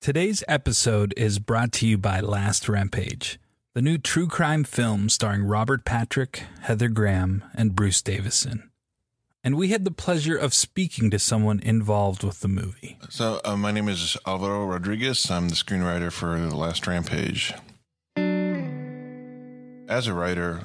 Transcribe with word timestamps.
Today's 0.00 0.42
episode 0.48 1.12
is 1.18 1.38
brought 1.38 1.70
to 1.72 1.86
you 1.86 1.98
by 1.98 2.20
Last 2.20 2.66
Rampage, 2.66 3.38
the 3.74 3.82
new 3.82 3.98
true 3.98 4.26
crime 4.26 4.64
film 4.64 5.10
starring 5.10 5.44
Robert 5.44 5.84
Patrick, 5.84 6.44
Heather 6.62 6.88
Graham, 6.88 7.44
and 7.54 7.76
Bruce 7.76 8.00
Davison. 8.00 8.70
And 9.44 9.56
we 9.56 9.68
had 9.68 9.84
the 9.84 9.90
pleasure 9.90 10.36
of 10.36 10.54
speaking 10.54 11.10
to 11.10 11.18
someone 11.18 11.60
involved 11.60 12.24
with 12.24 12.40
the 12.40 12.48
movie. 12.48 12.98
So, 13.10 13.40
uh, 13.44 13.56
my 13.56 13.70
name 13.70 13.88
is 13.88 14.16
Alvaro 14.26 14.64
Rodriguez. 14.64 15.30
I'm 15.30 15.50
the 15.50 15.54
screenwriter 15.54 16.10
for 16.10 16.38
The 16.38 16.56
Last 16.56 16.86
Rampage. 16.86 17.52
As 19.88 20.06
a 20.06 20.14
writer, 20.14 20.62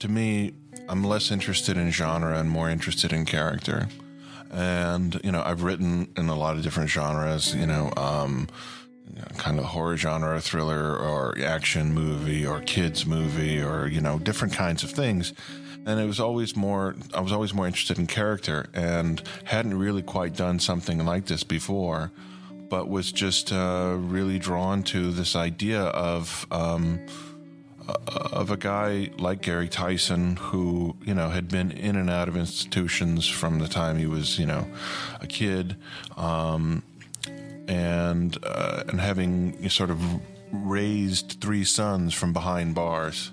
to 0.00 0.08
me, 0.08 0.54
I'm 0.88 1.04
less 1.04 1.30
interested 1.30 1.76
in 1.76 1.90
genre 1.90 2.38
and 2.38 2.48
more 2.48 2.70
interested 2.70 3.12
in 3.12 3.24
character. 3.24 3.88
And, 4.50 5.20
you 5.24 5.32
know, 5.32 5.42
I've 5.44 5.62
written 5.62 6.08
in 6.16 6.28
a 6.28 6.36
lot 6.36 6.56
of 6.56 6.62
different 6.62 6.88
genres, 6.88 7.54
you 7.54 7.66
know, 7.66 7.92
um, 7.96 8.48
you 9.12 9.20
know, 9.20 9.26
kind 9.36 9.58
of 9.58 9.64
horror 9.66 9.96
genre, 9.96 10.40
thriller, 10.40 10.96
or 10.96 11.36
action 11.44 11.92
movie, 11.92 12.46
or 12.46 12.60
kids 12.60 13.06
movie, 13.06 13.60
or, 13.60 13.88
you 13.88 14.00
know, 14.00 14.18
different 14.18 14.54
kinds 14.54 14.82
of 14.82 14.90
things 14.90 15.32
and 15.86 16.00
it 16.00 16.04
was 16.04 16.20
always 16.20 16.56
more 16.56 16.96
i 17.14 17.20
was 17.20 17.32
always 17.32 17.54
more 17.54 17.66
interested 17.66 17.98
in 17.98 18.06
character 18.06 18.66
and 18.74 19.22
hadn't 19.44 19.78
really 19.78 20.02
quite 20.02 20.34
done 20.34 20.58
something 20.58 21.04
like 21.06 21.26
this 21.26 21.44
before 21.44 22.10
but 22.68 22.88
was 22.88 23.12
just 23.12 23.52
uh, 23.52 23.94
really 23.96 24.38
drawn 24.38 24.82
to 24.82 25.12
this 25.12 25.36
idea 25.36 25.82
of 25.82 26.46
um, 26.50 26.98
of 27.88 28.50
a 28.50 28.56
guy 28.56 29.10
like 29.18 29.42
Gary 29.42 29.68
Tison 29.68 30.38
who 30.38 30.96
you 31.04 31.14
know 31.14 31.28
had 31.28 31.48
been 31.48 31.70
in 31.70 31.96
and 31.96 32.10
out 32.10 32.28
of 32.28 32.36
institutions 32.36 33.28
from 33.28 33.58
the 33.58 33.68
time 33.68 33.98
he 33.98 34.06
was 34.06 34.38
you 34.38 34.46
know 34.46 34.66
a 35.20 35.26
kid 35.26 35.76
um, 36.16 36.82
and 37.68 38.36
uh, 38.42 38.84
and 38.88 39.00
having 39.00 39.68
sort 39.68 39.90
of 39.90 40.00
raised 40.52 41.38
three 41.40 41.64
sons 41.64 42.14
from 42.14 42.32
behind 42.32 42.74
bars 42.74 43.32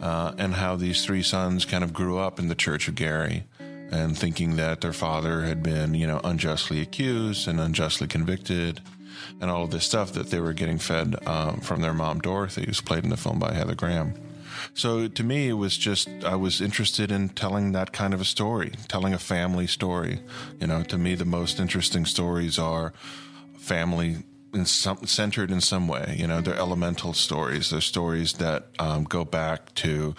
uh, 0.00 0.32
and 0.38 0.54
how 0.54 0.76
these 0.76 1.04
three 1.04 1.22
sons 1.22 1.64
kind 1.64 1.82
of 1.82 1.92
grew 1.92 2.18
up 2.18 2.38
in 2.38 2.48
the 2.48 2.54
Church 2.54 2.88
of 2.88 2.94
Gary 2.94 3.44
and 3.90 4.18
thinking 4.18 4.56
that 4.56 4.80
their 4.80 4.92
father 4.92 5.42
had 5.42 5.62
been, 5.62 5.94
you 5.94 6.06
know, 6.06 6.20
unjustly 6.24 6.80
accused 6.80 7.46
and 7.46 7.60
unjustly 7.60 8.06
convicted 8.06 8.80
and 9.40 9.50
all 9.50 9.64
of 9.64 9.70
this 9.70 9.84
stuff 9.84 10.12
that 10.12 10.30
they 10.30 10.40
were 10.40 10.52
getting 10.52 10.78
fed 10.78 11.16
um, 11.26 11.60
from 11.60 11.80
their 11.80 11.94
mom, 11.94 12.20
Dorothy, 12.20 12.64
who's 12.66 12.80
played 12.80 13.04
in 13.04 13.10
the 13.10 13.16
film 13.16 13.38
by 13.38 13.52
Heather 13.54 13.74
Graham. 13.74 14.14
So 14.74 15.08
to 15.08 15.24
me, 15.24 15.48
it 15.48 15.54
was 15.54 15.76
just, 15.76 16.08
I 16.24 16.36
was 16.36 16.60
interested 16.60 17.10
in 17.10 17.28
telling 17.30 17.72
that 17.72 17.92
kind 17.92 18.14
of 18.14 18.20
a 18.20 18.24
story, 18.24 18.72
telling 18.88 19.14
a 19.14 19.18
family 19.18 19.66
story. 19.66 20.20
You 20.60 20.66
know, 20.66 20.82
to 20.84 20.98
me, 20.98 21.14
the 21.14 21.24
most 21.24 21.60
interesting 21.60 22.04
stories 22.04 22.58
are 22.58 22.92
family 23.58 24.24
in 24.54 24.64
some, 24.64 25.06
centered 25.06 25.50
in 25.50 25.60
some 25.60 25.88
way. 25.88 26.16
You 26.18 26.26
know, 26.26 26.40
they're 26.40 26.56
elemental 26.56 27.12
stories. 27.12 27.70
They're 27.70 27.80
stories 27.80 28.34
that 28.34 28.68
um, 28.78 29.04
go 29.04 29.24
back 29.24 29.74
to, 29.76 30.14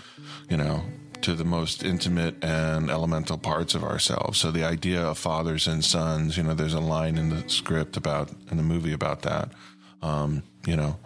you 0.50 0.58
know, 0.58 0.84
to 1.22 1.34
the 1.34 1.46
most 1.46 1.84
intimate 1.84 2.44
and 2.44 2.90
elemental 2.90 3.38
parts 3.38 3.76
of 3.76 3.84
ourselves. 3.84 4.40
So 4.40 4.52
the 4.52 4.64
idea 4.64 5.02
of 5.02 5.18
fathers 5.18 5.68
and 5.68 5.84
sons, 5.84 6.38
you 6.38 6.44
know, 6.44 6.54
there's 6.54 6.74
a 6.74 6.80
line 6.80 7.18
in 7.18 7.30
the 7.30 7.48
script 7.50 7.98
about 7.98 8.32
in 8.52 8.58
the 8.58 8.64
movie 8.64 8.94
about 8.94 9.24
that. 9.24 9.50
Um, 10.02 10.44
you 10.66 10.76
know, 10.76 10.98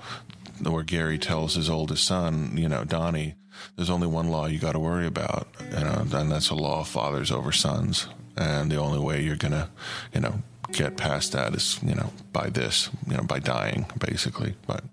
where 0.63 0.83
Gary 0.83 1.17
tells 1.17 1.55
his 1.55 1.69
oldest 1.69 2.05
son, 2.05 2.51
you 2.55 2.67
know, 2.67 2.83
Donnie, 2.83 3.35
there's 3.75 3.89
only 3.89 4.07
one 4.07 4.29
law 4.29 4.47
you 4.47 4.59
got 4.59 4.73
to 4.73 4.79
worry 4.79 5.07
about, 5.07 5.47
you 5.59 5.79
know, 5.79 6.05
and 6.11 6.31
that's 6.31 6.49
a 6.49 6.55
law 6.55 6.81
of 6.81 6.87
fathers 6.87 7.31
over 7.31 7.51
sons. 7.51 8.07
And 8.35 8.71
the 8.71 8.77
only 8.77 8.99
way 8.99 9.21
you're 9.21 9.35
gonna, 9.35 9.69
you 10.13 10.21
know, 10.21 10.41
get 10.71 10.97
past 10.97 11.33
that 11.33 11.53
is, 11.53 11.79
you 11.83 11.95
know, 11.95 12.11
by 12.31 12.49
this, 12.49 12.89
you 13.07 13.15
know, 13.15 13.23
by 13.23 13.39
dying, 13.39 13.85
basically. 13.99 14.55
But 14.67 14.83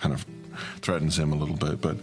kind 0.00 0.14
of 0.14 0.26
threatens 0.80 1.18
him 1.18 1.32
a 1.32 1.36
little 1.36 1.56
bit. 1.56 1.80
But 1.80 1.96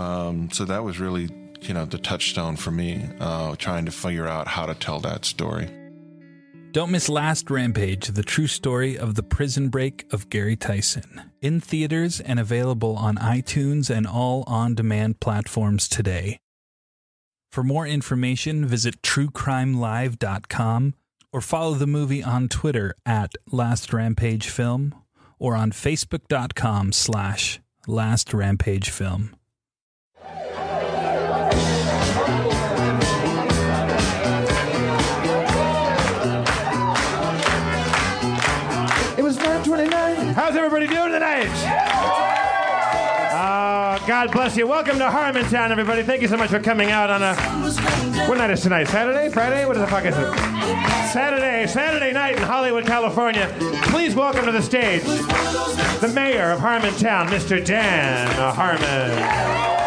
um, 0.00 0.50
so 0.50 0.64
that 0.64 0.84
was 0.84 1.00
really, 1.00 1.28
you 1.62 1.74
know, 1.74 1.84
the 1.84 1.98
touchstone 1.98 2.56
for 2.56 2.70
me, 2.70 3.08
uh, 3.20 3.56
trying 3.56 3.84
to 3.86 3.90
figure 3.90 4.26
out 4.26 4.48
how 4.48 4.66
to 4.66 4.74
tell 4.74 5.00
that 5.00 5.24
story. 5.24 5.68
Don't 6.72 6.90
miss 6.90 7.08
Last 7.08 7.50
Rampage, 7.50 8.08
the 8.08 8.22
true 8.22 8.46
story 8.46 8.98
of 8.98 9.14
the 9.14 9.22
prison 9.22 9.68
break 9.68 10.04
of 10.12 10.28
Gary 10.28 10.56
Tison. 10.56 11.30
In 11.40 11.60
theaters 11.60 12.20
and 12.20 12.38
available 12.38 12.94
on 12.94 13.16
iTunes 13.16 13.88
and 13.88 14.06
all 14.06 14.44
on 14.46 14.74
demand 14.74 15.18
platforms 15.18 15.88
today. 15.88 16.38
For 17.50 17.64
more 17.64 17.86
information, 17.86 18.66
visit 18.66 19.00
truecrimelive.com 19.00 20.94
or 21.32 21.40
follow 21.40 21.74
the 21.74 21.86
movie 21.86 22.22
on 22.22 22.48
Twitter 22.48 22.94
at 23.06 23.32
Last 23.50 23.92
Rampage 23.92 24.48
Film 24.48 24.94
or 25.38 25.56
on 25.56 25.72
Facebook.com 25.72 26.92
slash 26.92 27.60
Last 27.86 28.34
Rampage 28.34 28.90
Film. 28.90 29.37
It 39.16 39.22
was 39.22 39.36
929. 39.38 40.34
How's 40.34 40.56
everybody 40.56 40.86
doing 40.86 41.12
tonight? 41.12 41.48
Uh, 43.32 43.98
God 44.06 44.30
bless 44.30 44.56
you. 44.56 44.66
Welcome 44.66 44.98
to 44.98 45.04
Harmontown, 45.04 45.70
everybody. 45.70 46.02
Thank 46.02 46.20
you 46.20 46.28
so 46.28 46.36
much 46.36 46.50
for 46.50 46.60
coming 46.60 46.90
out 46.90 47.08
on 47.08 47.22
a. 47.22 47.34
What 48.28 48.36
night 48.36 48.50
is 48.50 48.60
tonight? 48.60 48.88
Saturday? 48.88 49.30
Friday? 49.30 49.64
What 49.64 49.76
the 49.78 49.86
fuck 49.86 50.04
is 50.04 50.16
it? 50.16 50.34
Saturday. 51.12 51.66
Saturday 51.66 52.12
night 52.12 52.36
in 52.36 52.42
Hollywood, 52.42 52.84
California. 52.84 53.54
Please 53.84 54.14
welcome 54.14 54.44
to 54.44 54.52
the 54.52 54.62
stage 54.62 55.02
the 56.00 56.12
mayor 56.14 56.52
of 56.52 56.60
Harmontown, 56.60 57.26
Mr. 57.28 57.64
Dan 57.64 58.28
Harmon. 58.54 59.77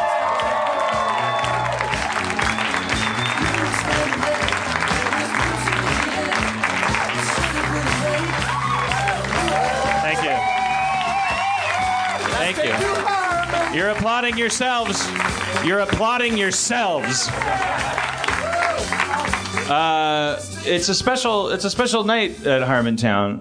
Thank 12.54 13.74
you. 13.74 13.78
You're 13.78 13.90
applauding 13.90 14.38
yourselves. 14.38 15.08
You're 15.66 15.80
applauding 15.80 16.38
yourselves. 16.38 17.30
Uh, 19.70 20.44
it's 20.66 20.90
a 20.90 20.96
special. 20.96 21.50
It's 21.50 21.64
a 21.64 21.70
special 21.70 22.04
night 22.04 22.46
at 22.46 22.62
Harmontown 22.64 23.40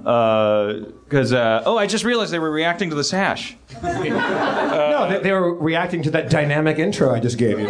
because. 1.05 1.33
Uh, 1.33 1.63
oh, 1.67 1.77
I 1.77 1.87
just 1.87 2.05
realized 2.05 2.33
they 2.33 2.39
were 2.39 2.53
reacting 2.53 2.91
to 2.91 2.97
the 2.97 3.03
sash. 3.03 3.57
no, 3.83 5.09
they, 5.11 5.19
they 5.19 5.33
were 5.33 5.55
reacting 5.55 6.03
to 6.05 6.11
that 6.13 6.31
dynamic 6.31 6.79
intro 6.79 7.13
I 7.13 7.19
just 7.19 7.39
gave 7.39 7.59
you. 7.59 7.67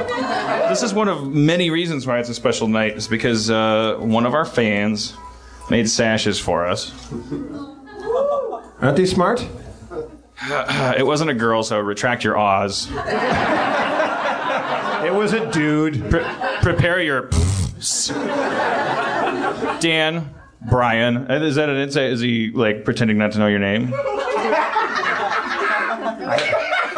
This 0.69 0.83
is 0.83 0.93
one 0.93 1.09
of 1.09 1.27
many 1.27 1.71
reasons 1.71 2.07
why 2.07 2.19
it's 2.19 2.29
a 2.29 2.35
special 2.35 2.69
night. 2.69 2.97
Is 2.97 3.09
because 3.09 3.51
uh, 3.51 3.97
one 3.99 4.27
of 4.27 4.35
our 4.35 4.45
fans 4.45 5.15
made 5.71 5.89
sashes 5.89 6.39
for 6.39 6.67
us. 6.67 6.93
Aren't 8.83 8.97
they 8.97 9.07
smart? 9.07 9.47
It 10.97 11.07
wasn't 11.07 11.31
a 11.31 11.35
girl, 11.35 11.63
so 11.63 11.79
retract 11.79 12.25
your 12.25 12.37
ahs. 12.39 12.89
It 15.05 15.15
was 15.15 15.33
a 15.33 15.51
dude. 15.51 16.11
Pre- 16.11 16.25
prepare 16.63 17.01
your. 17.01 17.29
Dan, 19.81 20.35
Brian. 20.69 21.31
Uh, 21.31 21.41
Is 21.43 21.55
that 21.57 21.69
an 21.69 21.77
insight? 21.77 22.11
Is 22.11 22.21
he 22.21 22.51
like 22.51 22.85
pretending 22.85 23.19
not 23.19 23.33
to 23.33 23.39
know 23.39 23.47
your 23.47 23.59
name? 23.59 23.93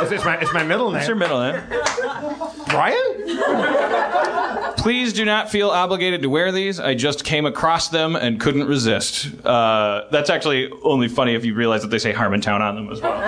It's, 0.01 0.11
it's 0.11 0.25
my, 0.25 0.37
it's 0.41 0.53
my 0.53 0.65
middle 0.65 0.87
name. 0.87 0.95
What's 0.95 1.07
your 1.07 1.17
middle 1.17 1.41
name? 1.41 1.63
Brian? 2.69 2.99
Please 4.83 5.13
do 5.13 5.25
not 5.25 5.49
feel 5.49 5.71
obligated 5.71 6.23
to 6.23 6.29
wear 6.29 6.51
these. 6.51 6.81
I 6.81 6.95
just 6.95 7.25
came 7.25 7.47
across 7.47 7.89
them 7.89 8.17
and 8.17 8.41
couldn't 8.41 8.67
resist. 8.67 9.29
Uh, 9.47 10.07
that's 10.11 10.29
actually 10.29 10.73
only 10.83 11.07
funny 11.07 11.37
if 11.37 11.45
you 11.45 11.55
realize 11.55 11.83
that 11.83 11.89
they 11.93 12.01
say 12.01 12.13
Harmontown 12.13 12.59
on 12.59 12.75
them 12.75 12.91
as 12.91 13.01
well. 13.01 13.13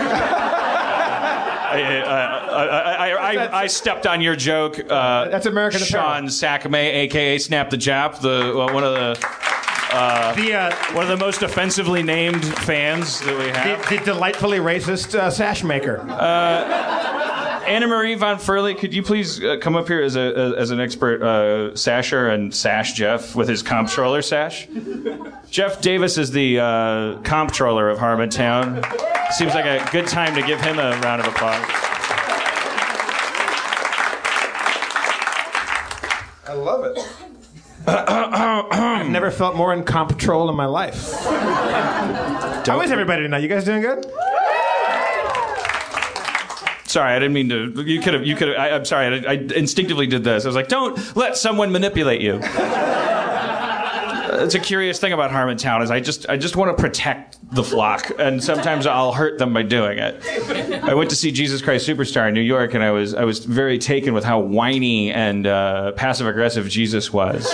I, 1.75 2.03
I, 2.03 3.09
I, 3.09 3.37
I, 3.37 3.63
I, 3.63 3.67
stepped 3.69 4.05
on 4.05 4.21
your 4.21 4.35
joke. 4.35 4.81
Uh, 4.81 5.29
That's 5.29 5.47
American 5.47 5.81
Sean 5.81 6.27
Sakame, 6.27 6.75
aka 6.75 7.39
Snap 7.39 7.71
the 7.71 7.77
Jap, 7.77 8.21
the 8.21 8.51
uh, 8.51 8.73
one 8.73 8.83
of 8.83 8.95
the 8.95 9.15
The, 10.35 10.55
uh, 10.55 10.75
one 10.93 11.05
of 11.05 11.09
the 11.09 11.25
most 11.25 11.43
offensively 11.43 12.03
named 12.03 12.45
fans 12.45 13.21
that 13.21 13.39
we 13.39 13.47
have. 13.51 13.89
the, 13.89 13.97
the 13.99 14.05
delightfully 14.05 14.59
racist 14.59 15.15
uh, 15.15 15.31
sash 15.31 15.63
maker. 15.63 15.99
Anna 17.67 17.87
Marie 17.87 18.15
von 18.15 18.39
Furley, 18.39 18.75
could 18.75 18.95
you 18.95 19.03
please 19.03 19.43
uh, 19.43 19.57
come 19.61 19.77
up 19.77 19.89
here 19.89 20.03
as 20.03 20.17
a 20.17 20.55
as 20.59 20.71
an 20.71 20.81
expert 20.81 21.23
uh, 21.23 21.75
sasher 21.75 22.29
and 22.29 22.55
sash 22.55 22.93
Jeff 22.93 23.35
with 23.35 23.49
his 23.49 23.63
comptroller 23.63 24.23
sash? 24.23 24.69
Jeff 25.51 25.81
Davis 25.81 26.19
is 26.19 26.31
the 26.31 26.61
uh, 26.61 27.19
comptroller 27.23 27.89
of 27.89 27.99
Harmontown. 27.99 28.85
Seems 29.33 29.55
like 29.55 29.65
a 29.65 29.91
good 29.91 30.07
time 30.07 30.35
to 30.35 30.43
give 30.43 30.61
him 30.61 30.79
a 30.79 30.99
round 31.01 31.23
of 31.23 31.29
applause. 31.29 31.65
I 36.47 36.53
love 36.53 36.85
it. 36.85 36.99
I've 37.87 39.09
never 39.09 39.31
felt 39.31 39.57
more 39.57 39.73
in 39.73 39.85
control 39.85 40.49
in 40.49 40.57
my 40.57 40.67
life. 40.67 41.13
How 42.67 42.81
is 42.83 42.91
everybody 42.91 43.23
tonight? 43.23 43.43
You 43.43 43.49
guys 43.49 43.65
doing 43.65 43.83
good? 43.83 44.07
Sorry, 46.95 47.13
I 47.13 47.19
didn't 47.19 47.33
mean 47.33 47.49
to. 47.49 47.83
You 47.83 48.01
could 48.01 48.15
have. 48.15 48.25
You 48.25 48.37
could 48.37 48.55
I'm 48.55 48.85
sorry. 48.85 49.27
I, 49.27 49.33
I 49.33 49.35
instinctively 49.35 50.07
did 50.07 50.23
this. 50.23 50.45
I 50.45 50.49
was 50.49 50.55
like, 50.55 50.69
don't 50.69 51.17
let 51.17 51.37
someone 51.37 51.73
manipulate 51.73 52.21
you. 52.21 52.39
It's 54.37 54.55
a 54.55 54.61
curious 54.61 55.01
thing 55.01 55.13
about 55.13 55.33
Harmontown 55.33 55.83
is 55.83 55.91
I 55.91 55.99
just 55.99 56.29
I 56.29 56.37
just 56.37 56.55
want 56.55 56.77
to 56.77 56.81
protect 56.81 57.39
the 57.53 57.65
flock, 57.65 58.13
and 58.21 58.43
sometimes 58.43 58.87
I'll 58.87 59.11
hurt 59.13 59.41
them 59.41 59.53
by 59.53 59.63
doing 59.63 59.99
it. 59.99 60.23
I 60.85 60.95
went 60.95 61.11
to 61.11 61.17
see 61.17 61.33
Jesus 61.33 61.61
Christ 61.63 61.85
Superstar 61.89 62.29
in 62.29 62.35
New 62.35 62.41
York, 62.43 62.75
and 62.75 62.85
I 62.85 62.93
was 62.93 63.13
I 63.13 63.25
was 63.25 63.45
very 63.45 63.79
taken 63.79 64.15
with 64.15 64.23
how 64.23 64.39
whiny 64.39 65.13
and 65.13 65.49
uh, 65.49 65.93
passive 65.97 66.29
aggressive 66.29 66.69
Jesus 66.69 67.13
was. 67.13 67.53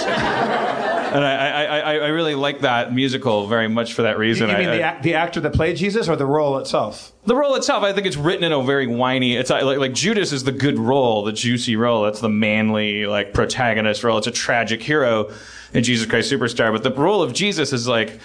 And 1.11 1.25
I, 1.25 1.49
I, 1.91 2.07
I, 2.07 2.09
really 2.09 2.35
like 2.35 2.61
that 2.61 2.93
musical 2.93 3.47
very 3.47 3.69
much 3.69 3.95
for 3.95 4.03
that 4.03 4.15
You 4.17 4.21
reason. 4.21 4.47
mean 4.49 4.57
I- 4.69 4.77
the, 4.77 4.85
I- 4.85 5.01
the 5.01 5.15
actor 5.15 5.41
that 5.41 5.53
played 5.53 5.77
Jesus 5.77 6.09
or 6.09 6.17
the 6.17 6.27
role 6.27 6.59
itself? 6.59 7.13
the 7.27 7.37
role 7.37 7.55
itself, 7.55 7.83
I 7.85 7.93
think 7.93 8.07
it's 8.07 8.17
written 8.17 8.45
in 8.45 8.53
a 8.53 8.63
very 8.63 8.87
whiny. 8.87 9.37
It's 9.37 9.51
like, 9.51 9.65
like 9.65 9.93
Judas 9.93 10.33
is 10.33 10.45
the 10.45 10.53
good 10.53 10.79
role, 10.79 11.23
the 11.25 11.33
juicy 11.33 11.77
role. 11.77 12.03
That's 12.05 12.21
the 12.21 12.29
manly 12.31 13.07
like 13.07 13.35
protagonist 13.35 14.03
role. 14.05 14.19
It's 14.19 14.27
a 14.27 14.31
tragic 14.33 14.83
hero 14.83 15.31
in 15.75 15.85
Jesus 15.85 16.07
Christ 16.09 16.33
Superstar. 16.33 16.73
But 16.73 16.83
the 16.83 16.93
role 16.93 17.23
of 17.23 17.33
Jesus 17.33 17.73
is 17.73 17.87
like. 17.87 18.19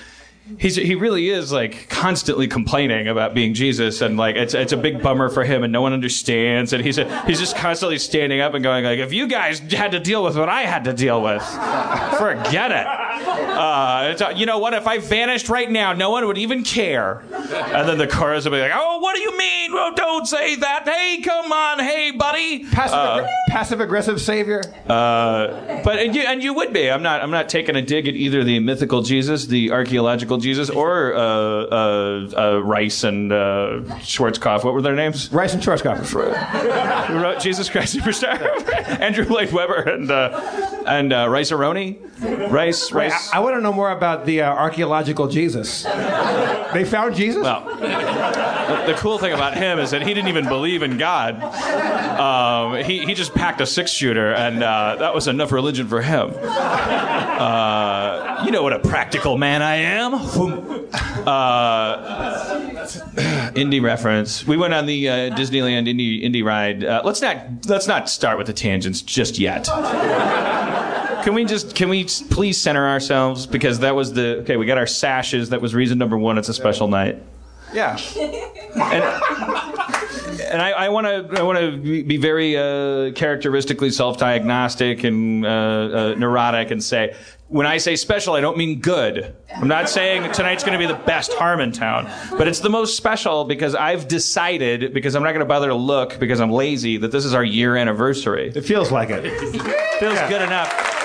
He's, 0.60 0.76
he 0.76 0.94
really 0.94 1.30
is 1.30 1.52
like 1.52 1.90
constantly 1.90 2.48
complaining 2.48 3.08
about 3.08 3.34
being 3.34 3.56
Jesus 3.56 4.02
and 4.02 4.16
like 4.16 4.36
it's 4.36 4.54
it's 4.54 4.74
a 4.74 4.78
big 4.78 5.02
bummer 5.02 5.28
for 5.30 5.44
him 5.44 5.64
and 5.64 5.74
no 5.74 5.82
one 5.82 5.92
understands 5.92 6.72
and 6.72 6.84
he's 6.84 7.00
a, 7.00 7.26
he's 7.26 7.40
just 7.40 7.56
constantly 7.56 7.98
standing 7.98 8.42
up 8.42 8.54
and 8.54 8.64
going 8.64 8.86
like 8.86 9.00
if 9.00 9.12
you 9.12 9.28
guys 9.28 9.58
had 9.60 9.92
to 9.92 10.00
deal 10.00 10.24
with 10.24 10.38
what 10.38 10.48
I 10.48 10.62
had 10.62 10.84
to 10.84 10.94
deal 10.94 11.20
with 11.24 11.42
forget 12.20 12.72
it 12.72 12.86
uh, 12.86 14.16
uh, 14.22 14.34
you 14.36 14.46
know 14.46 14.60
what 14.60 14.76
if 14.76 14.86
I 14.88 15.00
vanished 15.00 15.50
right 15.50 15.70
now 15.70 15.94
no 15.94 16.12
one 16.12 16.28
would 16.28 16.38
even 16.38 16.64
care 16.64 17.24
and 17.32 17.90
then 17.90 17.98
the 17.98 18.08
chorus 18.08 18.44
would 18.46 18.52
be 18.52 18.60
like 18.60 18.72
oh 18.74 19.00
what 19.00 19.16
do 19.16 19.22
you 19.22 19.36
mean 19.38 19.74
well, 19.74 19.94
don't 19.96 20.28
say 20.28 20.56
that 20.58 20.88
hey 20.88 21.22
come 21.24 21.52
on 21.52 21.80
hey 21.80 22.12
buddy 22.12 22.66
Passive, 22.66 22.96
aggr- 22.98 23.30
passive 23.50 23.80
aggressive 23.82 24.22
savior? 24.22 24.62
uh, 24.88 25.82
but 25.84 25.98
and 25.98 26.16
you, 26.16 26.22
and 26.22 26.44
you 26.44 26.54
would 26.54 26.74
be. 26.74 26.90
I'm 26.90 27.02
not. 27.02 27.22
I'm 27.22 27.32
not 27.32 27.50
taking 27.50 27.76
a 27.76 27.82
dig 27.82 28.08
at 28.08 28.16
either 28.16 28.44
the 28.44 28.60
mythical 28.60 29.02
Jesus, 29.02 29.46
the 29.48 29.72
archaeological 29.72 30.35
Jesus, 30.38 30.70
or 30.70 31.14
uh, 31.14 31.20
uh, 31.20 32.30
uh, 32.38 32.64
Rice 32.64 33.04
and 33.04 33.32
uh, 33.32 33.82
Schwarzkopf. 34.02 34.64
What 34.64 34.74
were 34.74 34.82
their 34.82 34.96
names? 34.96 35.32
Rice 35.32 35.54
and 35.54 35.62
Schwarzkopf. 35.62 37.08
Who 37.08 37.20
wrote 37.20 37.40
Jesus 37.42 37.70
Christ 37.70 37.96
Superstar? 37.96 38.40
Andrew 39.02 39.26
Lloyd 39.26 39.52
Webber 39.52 39.82
and 39.82 40.10
uh, 40.12 40.84
and 40.86 41.14
uh, 41.14 41.28
Rice-A-Roni. 41.30 42.52
Rice. 42.52 42.92
Wait, 42.92 43.12
Rice. 43.12 43.34
I, 43.34 43.38
I 43.38 43.40
want 43.40 43.56
to 43.56 43.62
know 43.62 43.74
more 43.74 43.92
about 43.92 44.26
the 44.26 44.42
uh, 44.42 44.52
archaeological 44.52 45.28
Jesus. 45.28 45.84
They 45.84 46.86
found 46.86 47.16
Jesus? 47.16 47.44
well, 47.44 47.66
the, 47.66 48.94
the 48.94 48.98
cool 48.98 49.18
thing 49.18 49.34
about 49.34 49.56
him 49.56 49.80
is 49.80 49.92
that 49.92 50.02
he 50.02 50.14
didn't 50.14 50.30
even 50.30 50.48
believe 50.48 50.84
in 50.84 50.98
God. 50.98 51.42
Um, 52.20 52.84
he, 52.84 53.06
he 53.06 53.14
just 53.14 53.34
packed 53.34 53.62
a 53.62 53.66
six 53.66 53.92
shooter, 53.92 54.34
and 54.34 54.64
uh, 54.64 54.96
that 54.98 55.14
was 55.14 55.28
enough 55.28 55.52
religion 55.52 55.88
for 55.88 56.02
him. 56.02 56.34
Uh, 57.38 58.15
you 58.46 58.52
know 58.52 58.64
what 58.64 58.74
a 58.74 58.80
practical 58.80 59.38
man 59.38 59.62
I 59.62 59.76
am. 59.78 60.14
Uh, 61.26 62.88
indie 63.56 63.82
reference. 63.82 64.46
We 64.46 64.58
went 64.58 64.74
on 64.74 64.86
the 64.86 65.10
uh, 65.10 65.14
Disneyland 65.36 65.88
indie 65.88 66.24
indie 66.24 66.44
ride. 66.44 66.84
Uh, 66.84 67.02
let's 67.04 67.22
not 67.22 67.38
let's 67.68 67.88
not 67.88 68.10
start 68.10 68.38
with 68.38 68.48
the 68.48 68.54
tangents 68.54 69.02
just 69.02 69.40
yet. 69.40 69.66
Can 71.24 71.34
we 71.34 71.46
just 71.46 71.76
can 71.76 71.90
we 71.90 72.04
please 72.30 72.62
center 72.62 72.88
ourselves 72.88 73.48
because 73.48 73.80
that 73.80 73.96
was 73.96 74.14
the 74.14 74.38
okay. 74.42 74.58
We 74.58 74.66
got 74.68 74.78
our 74.78 74.86
sashes. 74.88 75.50
That 75.50 75.62
was 75.62 75.74
reason 75.74 75.98
number 75.98 76.18
one. 76.18 76.38
It's 76.38 76.50
a 76.50 76.54
special 76.54 76.88
night 76.88 77.22
Yeah. 77.74 77.98
and, 78.76 79.75
and 80.52 80.62
I 80.62 80.90
want 80.90 81.08
to 81.08 81.40
I 81.40 81.44
want 81.44 81.60
to 81.60 82.04
be 82.04 82.18
very 82.18 82.58
uh, 82.58 83.12
characteristically 83.14 83.92
self-diagnostic 83.92 85.04
and 85.04 85.46
uh, 85.46 85.50
uh, 85.50 86.16
neurotic 86.18 86.72
and 86.72 86.84
say 86.84 87.16
when 87.48 87.68
I 87.68 87.78
say 87.78 87.96
special, 87.96 88.34
I 88.34 88.42
don't 88.42 88.58
mean 88.58 88.80
good. 88.80 89.36
I'm 89.56 89.68
not 89.68 89.88
saying 89.88 90.32
tonight's 90.32 90.64
going 90.64 90.80
to 90.80 90.88
be 90.88 90.92
the 90.92 91.00
best 91.06 91.32
Harmontown, 91.32 92.12
but 92.38 92.48
it's 92.48 92.60
the 92.60 92.72
most 92.72 92.98
special 92.98 93.46
because 93.46 93.76
I've 93.76 94.08
decided 94.08 94.94
because 94.94 95.16
I'm 95.16 95.22
not 95.22 95.30
going 95.30 95.42
to 95.42 95.46
bother 95.46 95.68
to 95.68 95.76
look 95.76 96.20
because 96.20 96.40
I'm 96.40 96.52
lazy 96.52 96.98
that 96.98 97.12
this 97.12 97.24
is 97.24 97.36
our 97.36 97.44
year 97.44 97.76
anniversary. 97.76 98.52
It 98.56 98.66
feels 98.66 98.92
like 98.92 99.10
it. 99.12 99.30
Feels 100.00 100.20
good 100.28 100.42
enough. 100.42 101.05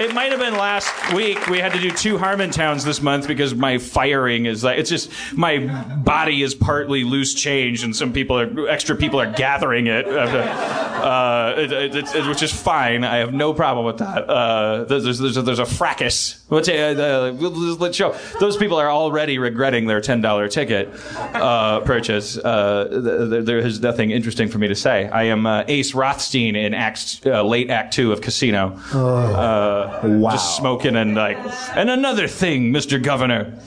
It 0.00 0.14
might 0.14 0.30
have 0.30 0.40
been 0.40 0.56
last 0.56 1.12
week. 1.12 1.46
We 1.48 1.58
had 1.58 1.72
to 1.72 1.78
do 1.78 1.90
two 1.90 2.16
Harmontowns 2.16 2.84
this 2.84 3.02
month 3.02 3.28
because 3.28 3.54
my 3.54 3.78
firing 3.78 4.46
is 4.46 4.64
like 4.64 4.78
it's 4.78 4.90
just 4.90 5.10
my 5.34 5.58
body 5.96 6.42
is 6.42 6.54
partly 6.54 7.04
loose 7.04 7.34
change, 7.34 7.84
and 7.84 7.94
some 7.94 8.12
people 8.12 8.38
are 8.38 8.68
extra 8.68 8.96
people 8.96 9.20
are 9.20 9.30
gathering 9.30 9.86
it, 9.86 10.06
uh, 10.08 11.54
it, 11.56 11.72
it, 11.72 12.14
it, 12.14 12.26
which 12.26 12.42
is 12.42 12.52
fine. 12.52 13.04
I 13.04 13.16
have 13.16 13.34
no 13.34 13.52
problem 13.52 13.84
with 13.84 13.98
that. 13.98 14.28
Uh, 14.28 14.84
there's, 14.84 15.18
there's, 15.18 15.36
a, 15.36 15.42
there's 15.42 15.58
a 15.58 15.66
fracas. 15.66 16.44
Let's, 16.50 16.68
uh, 16.68 17.36
let's 17.78 17.96
show 17.96 18.16
those 18.40 18.56
people 18.56 18.78
are 18.78 18.90
already 18.90 19.38
regretting 19.38 19.86
their 19.86 20.00
ten 20.00 20.20
dollar 20.20 20.48
ticket 20.48 20.90
uh, 21.34 21.80
purchase. 21.80 22.38
Uh, 22.38 22.88
there, 22.90 23.42
there 23.42 23.58
is 23.58 23.80
nothing 23.80 24.10
interesting 24.10 24.48
for 24.48 24.58
me 24.58 24.68
to 24.68 24.74
say. 24.74 25.08
I 25.08 25.24
am 25.24 25.46
uh, 25.46 25.64
Ace 25.68 25.94
Rothstein 25.94 26.56
in 26.56 26.74
Act 26.74 27.24
late 27.26 27.70
Act 27.70 27.92
Two 27.92 28.12
of 28.12 28.20
Casino. 28.20 28.78
Oh. 28.92 29.89
Wow. 30.02 30.30
Just 30.32 30.56
smoking 30.56 30.96
and 30.96 31.14
like, 31.14 31.38
and 31.76 31.90
another 31.90 32.28
thing, 32.28 32.72
Mr. 32.72 33.02
Governor. 33.02 33.58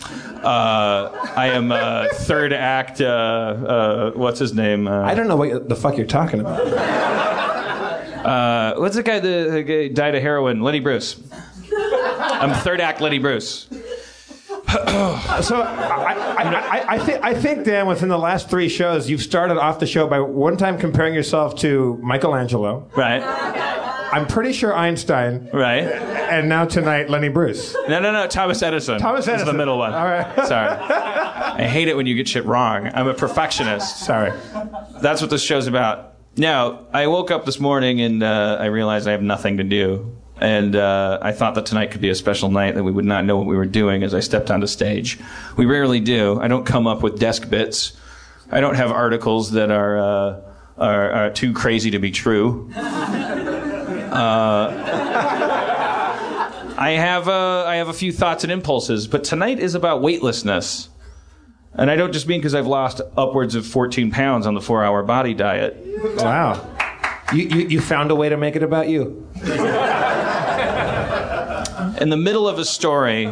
Uh, 0.44 1.10
I 1.38 1.48
am 1.48 1.72
uh, 1.72 2.08
third 2.14 2.52
act. 2.52 3.00
Uh, 3.00 3.06
uh 3.06 4.12
what's 4.12 4.40
his 4.40 4.54
name? 4.54 4.88
Uh, 4.88 5.04
I 5.04 5.16
don't 5.16 5.28
know 5.28 5.38
what 5.38 5.70
the 5.70 5.76
fuck 5.76 5.98
you're 5.98 6.06
talking 6.06 6.42
about. 6.42 6.62
Uh, 8.24 8.76
what's 8.76 8.96
the 8.96 9.04
guy 9.04 9.20
that 9.20 9.64
guy 9.68 9.88
died 9.90 10.16
of 10.16 10.22
heroin? 10.22 10.62
Lenny 10.62 10.80
Bruce. 10.80 11.22
I'm 11.74 12.54
third 12.62 12.80
act 12.80 13.02
Lenny 13.02 13.20
Bruce. 13.20 13.68
so 14.70 15.62
I, 15.62 16.14
I, 16.38 16.44
I, 16.44 16.96
I, 16.96 17.00
think 17.00 17.24
I 17.24 17.34
think 17.34 17.66
Dan, 17.66 17.86
within 17.86 18.10
the 18.10 18.18
last 18.18 18.50
three 18.50 18.70
shows, 18.70 19.10
you've 19.10 19.22
started 19.22 19.58
off 19.58 19.80
the 19.80 19.86
show 19.86 20.08
by 20.08 20.20
one 20.20 20.58
time 20.58 20.78
comparing 20.78 21.14
yourself 21.14 21.56
to 21.58 22.00
Michelangelo. 22.02 22.90
Right. 22.96 23.22
I'm 24.14 24.28
pretty 24.28 24.54
sure 24.54 24.76
Einstein. 24.76 25.50
Right. 25.52 25.86
And 25.86 26.48
now 26.48 26.66
tonight, 26.66 27.10
Lenny 27.10 27.30
Bruce. 27.30 27.74
No, 27.88 28.00
no, 28.00 28.12
no. 28.12 28.28
Thomas 28.28 28.62
Edison. 28.62 29.00
Thomas 29.00 29.28
Edison. 29.28 29.48
Is 29.48 29.52
the 29.52 29.58
middle 29.58 29.80
one. 29.80 29.92
All 29.92 30.06
right. 30.06 30.36
Sorry. 30.48 30.70
I 30.70 31.64
hate 31.64 31.88
it 31.88 31.96
when 31.98 32.06
you 32.06 32.14
get 32.14 32.28
shit 32.28 32.46
wrong. 32.46 32.92
I'm 32.94 33.08
a 33.08 33.16
perfectionist. 33.16 34.06
Sorry. 34.06 34.32
That's 35.02 35.20
what 35.20 35.32
this 35.32 35.42
show's 35.42 35.66
about. 35.66 36.14
Now, 36.38 36.86
I 36.94 37.08
woke 37.08 37.32
up 37.32 37.46
this 37.46 37.60
morning 37.60 38.02
and 38.02 38.22
uh, 38.22 38.58
I 38.60 38.66
realized 38.66 39.08
I 39.08 39.14
have 39.14 39.24
nothing 39.24 39.58
to 39.58 39.64
do. 39.64 40.16
And 40.38 40.76
uh, 40.76 41.18
I 41.22 41.32
thought 41.32 41.56
that 41.56 41.66
tonight 41.66 41.90
could 41.90 42.02
be 42.02 42.10
a 42.10 42.16
special 42.16 42.52
night 42.52 42.76
that 42.76 42.84
we 42.84 42.92
would 42.92 43.06
not 43.06 43.26
know 43.26 43.38
what 43.38 43.48
we 43.48 43.56
were 43.56 43.66
doing 43.66 44.04
as 44.04 44.14
I 44.14 44.20
stepped 44.20 44.52
onto 44.52 44.68
stage. 44.68 45.20
We 45.58 45.66
rarely 45.66 46.00
do. 46.00 46.40
I 46.40 46.48
don't 46.48 46.66
come 46.66 46.86
up 46.86 47.02
with 47.02 47.18
desk 47.18 47.50
bits. 47.50 47.94
I 48.52 48.60
don't 48.60 48.76
have 48.76 48.92
articles 48.92 49.52
that 49.52 49.72
are, 49.72 49.98
uh, 49.98 50.42
are, 50.78 51.12
are 51.12 51.30
too 51.32 51.52
crazy 51.54 51.90
to 51.92 52.00
be 52.00 52.12
true. 52.12 52.70
Uh, 54.14 54.70
I 56.78 56.92
have 56.92 57.28
uh, 57.28 57.66
I 57.66 57.78
have 57.78 57.88
a 57.88 57.94
few 57.94 58.12
thoughts 58.12 58.44
and 58.44 58.52
impulses, 58.52 59.08
but 59.08 59.24
tonight 59.24 59.60
is 59.60 59.74
about 59.74 60.02
weightlessness, 60.02 60.90
and 61.74 61.90
I 61.90 61.96
don't 61.96 62.12
just 62.12 62.28
mean 62.28 62.40
because 62.40 62.54
I've 62.56 62.68
lost 62.68 63.02
upwards 63.18 63.56
of 63.56 63.66
14 63.66 64.12
pounds 64.12 64.46
on 64.46 64.54
the 64.54 64.62
four-hour 64.62 65.04
body 65.04 65.34
diet. 65.34 65.78
Wow, 66.18 66.64
you, 67.34 67.44
you 67.44 67.68
you 67.68 67.82
found 67.82 68.12
a 68.12 68.16
way 68.16 68.30
to 68.30 68.38
make 68.38 68.56
it 68.56 68.64
about 68.64 68.90
you. 68.90 69.28
In 72.02 72.10
the 72.10 72.18
middle 72.18 72.48
of 72.48 72.60
a 72.60 72.66
story, 72.66 73.28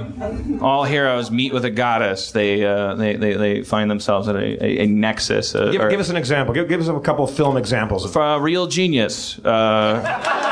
all 0.62 0.84
heroes 0.84 1.30
meet 1.30 1.52
with 1.54 1.66
a 1.66 1.72
goddess. 1.72 2.32
They 2.32 2.66
uh, 2.66 2.96
they, 2.96 3.16
they, 3.16 3.34
they 3.34 3.64
find 3.64 3.90
themselves 3.90 4.28
at 4.28 4.36
a, 4.36 4.64
a, 4.64 4.84
a 4.84 4.86
nexus. 4.88 5.54
Uh, 5.54 5.72
give, 5.72 5.90
give, 5.90 6.00
us 6.00 6.10
an 6.10 6.16
example. 6.16 6.54
Give, 6.54 6.70
give 6.70 6.80
us 6.80 6.88
a 6.88 7.00
couple 7.00 7.26
of 7.26 7.36
film 7.36 7.58
examples. 7.58 8.12
For 8.12 8.22
a 8.22 8.40
real 8.40 8.68
genius. 8.68 9.40
Uh, 9.40 10.51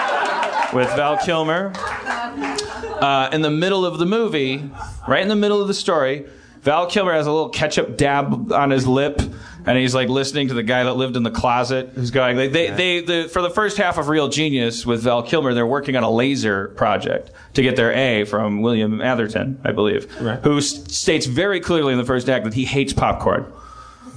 with 0.74 0.88
Val 0.96 1.18
Kilmer. 1.18 1.72
Uh, 1.76 3.30
in 3.32 3.42
the 3.42 3.50
middle 3.50 3.86
of 3.86 3.98
the 3.98 4.06
movie, 4.06 4.70
right 5.08 5.22
in 5.22 5.28
the 5.30 5.36
middle 5.36 5.62
of 5.62 5.68
the 5.68 5.74
story, 5.74 6.26
Val 6.62 6.88
Kilmer 6.88 7.14
has 7.14 7.28
a 7.28 7.32
little 7.32 7.50
ketchup 7.50 7.96
dab 7.98 8.52
on 8.52 8.70
his 8.70 8.86
lip, 8.86 9.22
and 9.66 9.78
he's 9.78 9.96
like 9.96 10.10
listening 10.10 10.50
to 10.50 10.54
the 10.54 10.64
guy 10.64 10.84
that 10.84 10.94
lived 10.96 11.16
in 11.16 11.24
the 11.24 11.32
closet, 11.32 11.92
who's 11.96 12.12
going. 12.12 12.36
They, 12.36 12.50
they, 12.50 12.70
they, 12.72 13.00
the, 13.02 13.30
for 13.30 13.42
the 13.42 13.50
first 13.50 13.78
half 13.78 13.98
of 13.98 14.10
Real 14.10 14.28
Genius 14.28 14.86
with 14.86 15.02
Val 15.04 15.24
Kilmer, 15.24 15.54
they're 15.54 15.66
working 15.66 15.96
on 15.96 16.04
a 16.04 16.12
laser 16.12 16.70
project 16.70 17.32
to 17.54 17.62
get 17.62 17.76
their 17.78 17.94
A 17.94 18.26
from 18.26 18.62
William 18.62 19.02
Atherton, 19.02 19.60
I 19.64 19.72
believe, 19.72 20.14
right. 20.22 20.40
who 20.44 20.58
s- 20.58 20.94
states 20.94 21.26
very 21.26 21.62
clearly 21.62 21.94
in 21.94 22.00
the 22.00 22.06
first 22.06 22.28
act 22.30 22.44
that 22.44 22.54
he 22.54 22.66
hates 22.66 22.92
popcorn. 22.92 23.46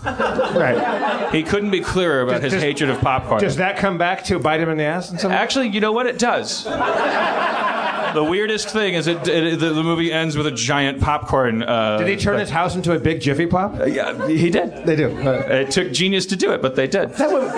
Right. 0.52 1.32
He 1.35 1.42
couldn't 1.42 1.71
be 1.71 1.80
clearer 1.80 2.23
about 2.23 2.35
Does- 2.42 2.44
his 2.44 2.52
does- 2.54 2.62
hatred 2.62 2.90
of 2.90 3.00
popcorn. 3.00 3.40
Does 3.40 3.56
that 3.56 3.76
come 3.78 3.99
back 3.99 4.25
to 4.25 4.38
bite 4.38 4.61
him 4.61 4.68
in 4.68 4.76
the 4.78 4.85
ass? 4.85 5.11
And 5.11 5.18
something? 5.21 5.38
Actually, 5.38 5.68
you 5.68 5.80
know 5.80 5.92
what? 5.92 6.06
It 6.06 6.18
does. 6.18 6.64
the 8.14 8.25
weirdest 8.28 8.68
thing 8.68 8.94
is 8.94 9.06
it, 9.06 9.26
it, 9.26 9.59
the, 9.59 9.71
the 9.71 9.82
movie 9.82 10.12
ends 10.12 10.37
with 10.37 10.47
a 10.47 10.50
giant 10.50 11.00
popcorn. 11.00 11.62
Uh, 11.62 11.97
Did 11.99 12.09
he 12.09 12.16
turn 12.16 12.38
his 12.38 12.50
house 12.50 12.75
into 12.76 12.92
a 12.94 12.99
big 12.99 13.21
Jiffy 13.21 13.47
Pop? 13.47 13.75
Yeah, 13.87 14.26
he 14.28 14.50
did. 14.50 14.85
They 14.85 14.97
do. 14.97 15.09
It 15.18 15.71
took 15.71 15.92
genius 15.92 16.26
to 16.26 16.37
do 16.37 16.52
it, 16.52 16.61
but 16.61 16.76
they 16.76 16.87
did. 16.87 17.11
That 17.14 17.30
would, 17.32 17.49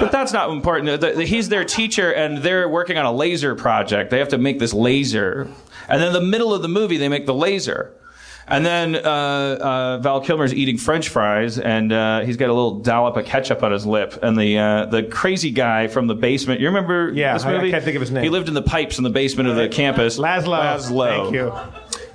But 0.00 0.12
that's 0.12 0.32
not 0.32 0.50
important. 0.50 1.00
The- 1.00 1.12
the- 1.12 1.24
He's 1.24 1.48
their 1.48 1.64
teacher, 1.64 2.12
and 2.12 2.38
they're 2.38 2.68
working 2.68 2.98
on 2.98 3.04
a 3.06 3.12
laser 3.12 3.54
project. 3.56 4.10
They 4.10 4.18
have 4.18 4.28
to 4.28 4.38
make 4.38 4.58
this 4.60 4.72
laser, 4.74 5.48
and 5.88 6.00
then 6.00 6.08
in 6.08 6.12
the 6.14 6.20
middle 6.20 6.54
of 6.54 6.62
the 6.62 6.68
movie, 6.68 6.96
they 6.98 7.08
make 7.08 7.26
the 7.26 7.34
laser. 7.34 7.92
And 8.46 8.64
then 8.64 8.94
uh, 8.96 8.98
uh, 9.00 9.98
Val 9.98 10.20
Kilmer's 10.20 10.52
eating 10.52 10.76
French 10.76 11.08
fries, 11.08 11.58
and 11.58 11.90
uh, 11.92 12.20
he's 12.20 12.36
got 12.36 12.50
a 12.50 12.52
little 12.52 12.80
dollop 12.80 13.16
of 13.16 13.24
ketchup 13.24 13.62
on 13.62 13.72
his 13.72 13.86
lip. 13.86 14.18
And 14.22 14.36
the 14.38 14.58
uh, 14.58 14.84
the 14.86 15.02
crazy 15.04 15.50
guy 15.50 15.86
from 15.86 16.06
the 16.08 16.14
basement, 16.14 16.60
you 16.60 16.66
remember 16.66 17.10
Yeah, 17.14 17.32
this 17.34 17.44
I- 17.44 17.56
I 17.56 17.70
can't 17.70 17.82
think 17.84 17.94
of 17.96 18.00
his 18.02 18.10
name. 18.10 18.22
He 18.22 18.28
lived 18.28 18.48
in 18.48 18.54
the 18.54 18.62
pipes 18.62 18.98
in 18.98 19.04
the 19.04 19.10
basement 19.10 19.48
of 19.48 19.56
the 19.56 19.68
campus. 19.68 20.18
Laszlo. 20.18 20.58
Laszlo. 20.60 21.22
Thank 21.22 21.34
you. 21.34 21.52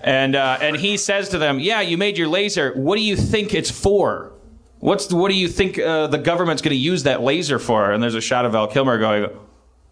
And 0.04 0.36
uh, 0.36 0.60
and 0.62 0.76
he 0.78 0.98
says 0.98 1.30
to 1.30 1.40
them, 1.40 1.60
"Yeah, 1.60 1.82
you 1.82 1.98
made 1.98 2.18
your 2.18 2.28
laser. 2.28 2.74
What 2.74 2.96
do 2.98 3.02
you 3.02 3.16
think 3.16 3.54
it's 3.56 3.72
for? 3.72 4.32
What's 4.78 5.08
the, 5.08 5.16
what 5.18 5.30
do 5.30 5.36
you 5.36 5.48
think 5.50 5.78
uh, 5.80 6.08
the 6.08 6.18
government's 6.20 6.62
going 6.62 6.72
to 6.72 6.76
use 6.78 7.04
that 7.04 7.22
laser 7.22 7.58
for?" 7.60 7.92
And 7.92 8.02
there's 8.04 8.16
a 8.16 8.22
shot 8.22 8.46
of 8.46 8.52
Val 8.54 8.68
Kilmer 8.68 8.98
going, 9.00 9.30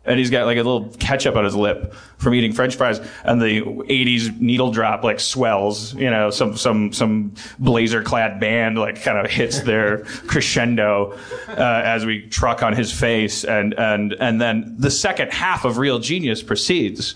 and 0.07 0.17
he's 0.17 0.29
got 0.29 0.45
like 0.45 0.57
a 0.57 0.63
little 0.63 0.89
ketchup 0.99 1.35
on 1.35 1.43
his 1.43 1.55
lip 1.55 1.93
from 2.17 2.33
eating 2.33 2.53
French 2.53 2.75
fries, 2.75 2.99
and 3.23 3.41
the 3.41 3.61
'80s 3.61 4.39
needle 4.39 4.71
drop 4.71 5.03
like 5.03 5.19
swells. 5.19 5.93
You 5.93 6.09
know, 6.09 6.29
some 6.29 6.55
some 6.57 6.93
some 6.93 7.33
blazer 7.59 8.01
clad 8.01 8.39
band 8.39 8.77
like 8.77 9.01
kind 9.01 9.17
of 9.17 9.29
hits 9.29 9.61
their 9.61 9.99
crescendo 10.27 11.17
uh, 11.49 11.81
as 11.85 12.05
we 12.05 12.27
truck 12.27 12.63
on 12.63 12.73
his 12.73 12.91
face, 12.91 13.43
and 13.43 13.73
and 13.77 14.13
and 14.13 14.41
then 14.41 14.75
the 14.77 14.91
second 14.91 15.31
half 15.31 15.65
of 15.65 15.77
Real 15.77 15.99
Genius 15.99 16.41
proceeds 16.41 17.15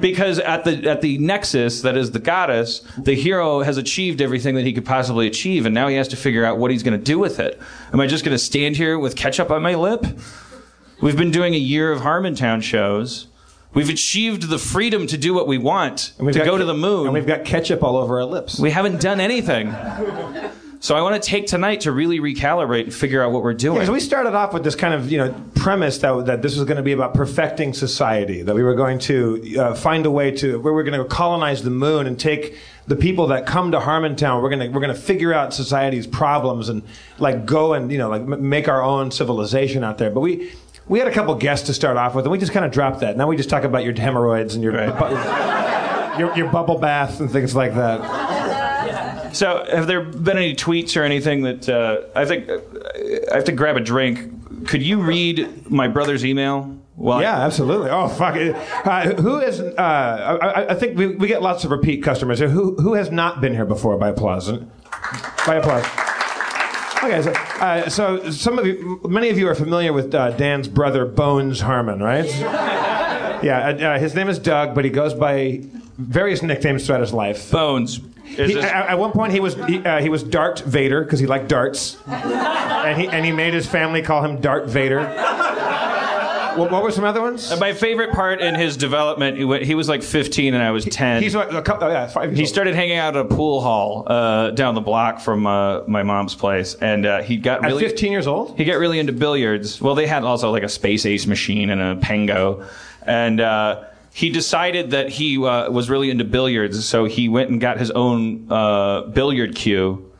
because 0.00 0.38
at 0.38 0.64
the 0.64 0.88
at 0.88 1.00
the 1.02 1.18
nexus 1.18 1.82
that 1.82 1.96
is 1.96 2.10
the 2.10 2.18
goddess, 2.18 2.80
the 2.98 3.14
hero 3.14 3.60
has 3.60 3.76
achieved 3.76 4.20
everything 4.20 4.54
that 4.54 4.64
he 4.64 4.72
could 4.72 4.84
possibly 4.84 5.26
achieve, 5.26 5.66
and 5.66 5.74
now 5.74 5.88
he 5.88 5.96
has 5.96 6.08
to 6.08 6.16
figure 6.16 6.44
out 6.44 6.58
what 6.58 6.70
he's 6.70 6.82
going 6.82 6.98
to 6.98 7.04
do 7.04 7.18
with 7.18 7.38
it. 7.38 7.60
Am 7.92 8.00
I 8.00 8.06
just 8.06 8.24
going 8.24 8.34
to 8.34 8.42
stand 8.42 8.76
here 8.76 8.98
with 8.98 9.16
ketchup 9.16 9.50
on 9.50 9.62
my 9.62 9.74
lip? 9.74 10.06
We've 11.02 11.16
been 11.16 11.32
doing 11.32 11.52
a 11.54 11.58
year 11.58 11.90
of 11.90 12.00
Harmontown 12.02 12.62
shows. 12.62 13.26
We've 13.74 13.88
achieved 13.88 14.48
the 14.48 14.58
freedom 14.58 15.08
to 15.08 15.18
do 15.18 15.34
what 15.34 15.48
we 15.48 15.58
want, 15.58 16.12
And 16.16 16.26
we've 16.26 16.36
to 16.36 16.44
go 16.44 16.54
ke- 16.56 16.60
to 16.60 16.64
the 16.64 16.74
moon. 16.74 17.06
And 17.06 17.12
we've 17.14 17.26
got 17.26 17.44
ketchup 17.44 17.82
all 17.82 17.96
over 17.96 18.20
our 18.20 18.24
lips. 18.24 18.58
we 18.60 18.70
haven't 18.70 19.00
done 19.00 19.20
anything. 19.20 19.74
So 20.82 20.96
I 20.96 21.00
want 21.02 21.22
to 21.22 21.24
take 21.24 21.46
tonight 21.46 21.82
to 21.82 21.92
really 21.92 22.18
recalibrate 22.18 22.82
and 22.82 22.92
figure 22.92 23.22
out 23.22 23.30
what 23.30 23.44
we're 23.44 23.54
doing. 23.54 23.78
Yeah, 23.78 23.84
so 23.84 23.92
we 23.92 24.00
started 24.00 24.34
off 24.34 24.52
with 24.52 24.64
this 24.64 24.74
kind 24.74 24.92
of 24.92 25.12
you 25.12 25.18
know 25.18 25.32
premise 25.54 25.98
that 25.98 26.26
that 26.26 26.42
this 26.42 26.56
was 26.56 26.64
going 26.64 26.76
to 26.76 26.82
be 26.82 26.90
about 26.90 27.14
perfecting 27.14 27.72
society, 27.72 28.42
that 28.42 28.52
we 28.52 28.64
were 28.64 28.74
going 28.74 28.98
to 28.98 29.58
uh, 29.60 29.74
find 29.76 30.04
a 30.06 30.10
way 30.10 30.32
to 30.32 30.58
where 30.58 30.72
we're 30.74 30.82
going 30.82 30.98
to 31.00 31.04
colonize 31.04 31.62
the 31.62 31.70
moon 31.70 32.08
and 32.08 32.18
take 32.18 32.56
the 32.88 32.96
people 32.96 33.28
that 33.28 33.46
come 33.46 33.70
to 33.70 33.78
Harmontown. 33.78 34.42
We're 34.42 34.48
going 34.50 34.58
to 34.58 34.68
we're 34.70 34.80
going 34.84 34.92
to 34.92 35.00
figure 35.00 35.32
out 35.32 35.54
society's 35.54 36.08
problems 36.08 36.68
and 36.68 36.82
like 37.20 37.46
go 37.46 37.74
and 37.74 37.92
you 37.92 37.98
know 37.98 38.08
like 38.08 38.22
m- 38.22 38.48
make 38.48 38.66
our 38.66 38.82
own 38.82 39.12
civilization 39.12 39.84
out 39.84 39.98
there. 39.98 40.10
But 40.10 40.18
we. 40.22 40.50
We 40.88 40.98
had 40.98 41.08
a 41.08 41.12
couple 41.12 41.34
guests 41.36 41.66
to 41.68 41.74
start 41.74 41.96
off 41.96 42.14
with, 42.14 42.24
and 42.24 42.32
we 42.32 42.38
just 42.38 42.52
kind 42.52 42.64
of 42.66 42.72
dropped 42.72 43.00
that. 43.00 43.16
Now 43.16 43.26
we 43.28 43.36
just 43.36 43.48
talk 43.48 43.64
about 43.64 43.84
your 43.84 43.94
hemorrhoids 43.94 44.54
and 44.54 44.62
your 44.64 44.72
bu- 44.72 46.18
your, 46.18 46.36
your 46.36 46.50
bubble 46.50 46.78
bath 46.78 47.20
and 47.20 47.30
things 47.30 47.54
like 47.54 47.74
that. 47.74 49.34
So, 49.34 49.64
have 49.70 49.86
there 49.86 50.02
been 50.02 50.36
any 50.36 50.54
tweets 50.54 50.94
or 51.00 51.04
anything 51.04 51.42
that 51.42 51.66
uh, 51.68 52.02
I 52.14 52.26
think 52.26 52.50
uh, 52.50 52.58
I 53.32 53.36
have 53.36 53.44
to 53.44 53.52
grab 53.52 53.76
a 53.76 53.80
drink? 53.80 54.68
Could 54.68 54.82
you 54.82 55.00
read 55.00 55.70
my 55.70 55.88
brother's 55.88 56.24
email? 56.24 56.76
Well, 56.96 57.22
Yeah, 57.22 57.40
absolutely. 57.40 57.88
Oh, 57.88 58.08
fuck 58.08 58.36
it. 58.36 58.54
Uh, 58.86 59.14
who 59.14 59.38
is? 59.38 59.58
Uh, 59.60 60.38
I, 60.42 60.72
I 60.72 60.74
think 60.74 60.98
we, 60.98 61.06
we 61.16 61.26
get 61.28 61.40
lots 61.40 61.64
of 61.64 61.70
repeat 61.70 62.02
customers. 62.02 62.40
Who 62.40 62.74
who 62.76 62.92
has 62.94 63.10
not 63.10 63.40
been 63.40 63.54
here 63.54 63.64
before? 63.64 63.96
By 63.96 64.10
applause. 64.10 64.52
By 65.46 65.54
applause. 65.56 65.86
Okay, 67.04 67.20
so, 67.22 67.32
uh, 67.32 67.88
so 67.88 68.30
some 68.30 68.58
of 68.58 68.66
you, 68.66 69.00
many 69.08 69.28
of 69.28 69.36
you 69.38 69.48
are 69.48 69.54
familiar 69.56 69.92
with 69.92 70.14
uh, 70.14 70.30
Dan's 70.32 70.68
brother 70.68 71.04
Bones 71.04 71.60
Harmon, 71.60 72.00
right? 72.00 72.26
Yeah, 73.42 73.94
uh, 73.94 73.98
his 73.98 74.14
name 74.14 74.28
is 74.28 74.38
Doug, 74.38 74.72
but 74.74 74.84
he 74.84 74.90
goes 74.90 75.12
by 75.12 75.62
various 75.98 76.42
nicknames 76.42 76.86
throughout 76.86 77.00
his 77.00 77.12
life. 77.12 77.50
Bones. 77.50 78.00
He, 78.24 78.36
this- 78.36 78.64
at, 78.64 78.90
at 78.90 78.98
one 79.00 79.10
point, 79.10 79.32
he 79.32 79.40
was 79.40 79.54
he, 79.66 79.78
uh, 79.84 80.00
he 80.00 80.08
was 80.08 80.22
Dart 80.22 80.60
Vader 80.60 81.02
because 81.02 81.18
he 81.18 81.26
liked 81.26 81.48
darts, 81.48 81.96
and 82.06 83.00
he 83.00 83.08
and 83.08 83.24
he 83.26 83.32
made 83.32 83.52
his 83.52 83.66
family 83.66 84.00
call 84.00 84.24
him 84.24 84.40
Dart 84.40 84.66
Vader. 84.68 85.00
What, 86.56 86.70
what 86.70 86.82
were 86.82 86.90
some 86.90 87.04
other 87.04 87.20
ones? 87.20 87.50
And 87.50 87.60
my 87.60 87.72
favorite 87.72 88.12
part 88.12 88.40
in 88.40 88.54
his 88.54 88.76
development, 88.76 89.36
he, 89.38 89.44
went, 89.44 89.64
he 89.64 89.74
was 89.74 89.88
like 89.88 90.02
15 90.02 90.54
and 90.54 90.62
I 90.62 90.70
was 90.70 90.84
10. 90.84 91.22
He's 91.22 91.34
what, 91.34 91.54
a 91.54 91.62
couple, 91.62 91.88
oh, 91.88 91.90
yeah, 91.90 92.06
five 92.06 92.30
years 92.30 92.38
he 92.38 92.44
old. 92.44 92.48
started 92.48 92.74
hanging 92.74 92.96
out 92.96 93.16
at 93.16 93.26
a 93.26 93.28
pool 93.28 93.60
hall 93.60 94.04
uh, 94.06 94.50
down 94.50 94.74
the 94.74 94.80
block 94.80 95.20
from 95.20 95.46
uh, 95.46 95.82
my 95.86 96.02
mom's 96.02 96.34
place, 96.34 96.74
and 96.74 97.06
uh, 97.06 97.22
he 97.22 97.36
got 97.36 97.62
really. 97.62 97.72
At 97.72 97.76
really 97.76 97.88
15 97.88 98.12
years 98.12 98.26
old? 98.26 98.56
he 98.56 98.64
got 98.64 98.78
really 98.78 98.98
into 98.98 99.12
billiards. 99.12 99.80
Well, 99.80 99.94
they 99.94 100.06
had 100.06 100.24
also 100.24 100.50
like 100.50 100.62
a 100.62 100.68
Space 100.68 101.06
Ace 101.06 101.26
machine 101.26 101.70
and 101.70 101.80
a 101.80 101.96
Pengo, 101.96 102.66
and 103.06 103.40
uh, 103.40 103.84
he 104.12 104.30
decided 104.30 104.90
that 104.90 105.08
he 105.08 105.36
uh, 105.38 105.70
was 105.70 105.88
really 105.88 106.10
into 106.10 106.24
billiards, 106.24 106.86
so 106.86 107.06
he 107.06 107.28
went 107.28 107.50
and 107.50 107.60
got 107.60 107.78
his 107.78 107.90
own 107.90 108.46
uh, 108.50 109.02
billiard 109.02 109.54
cue, 109.54 110.11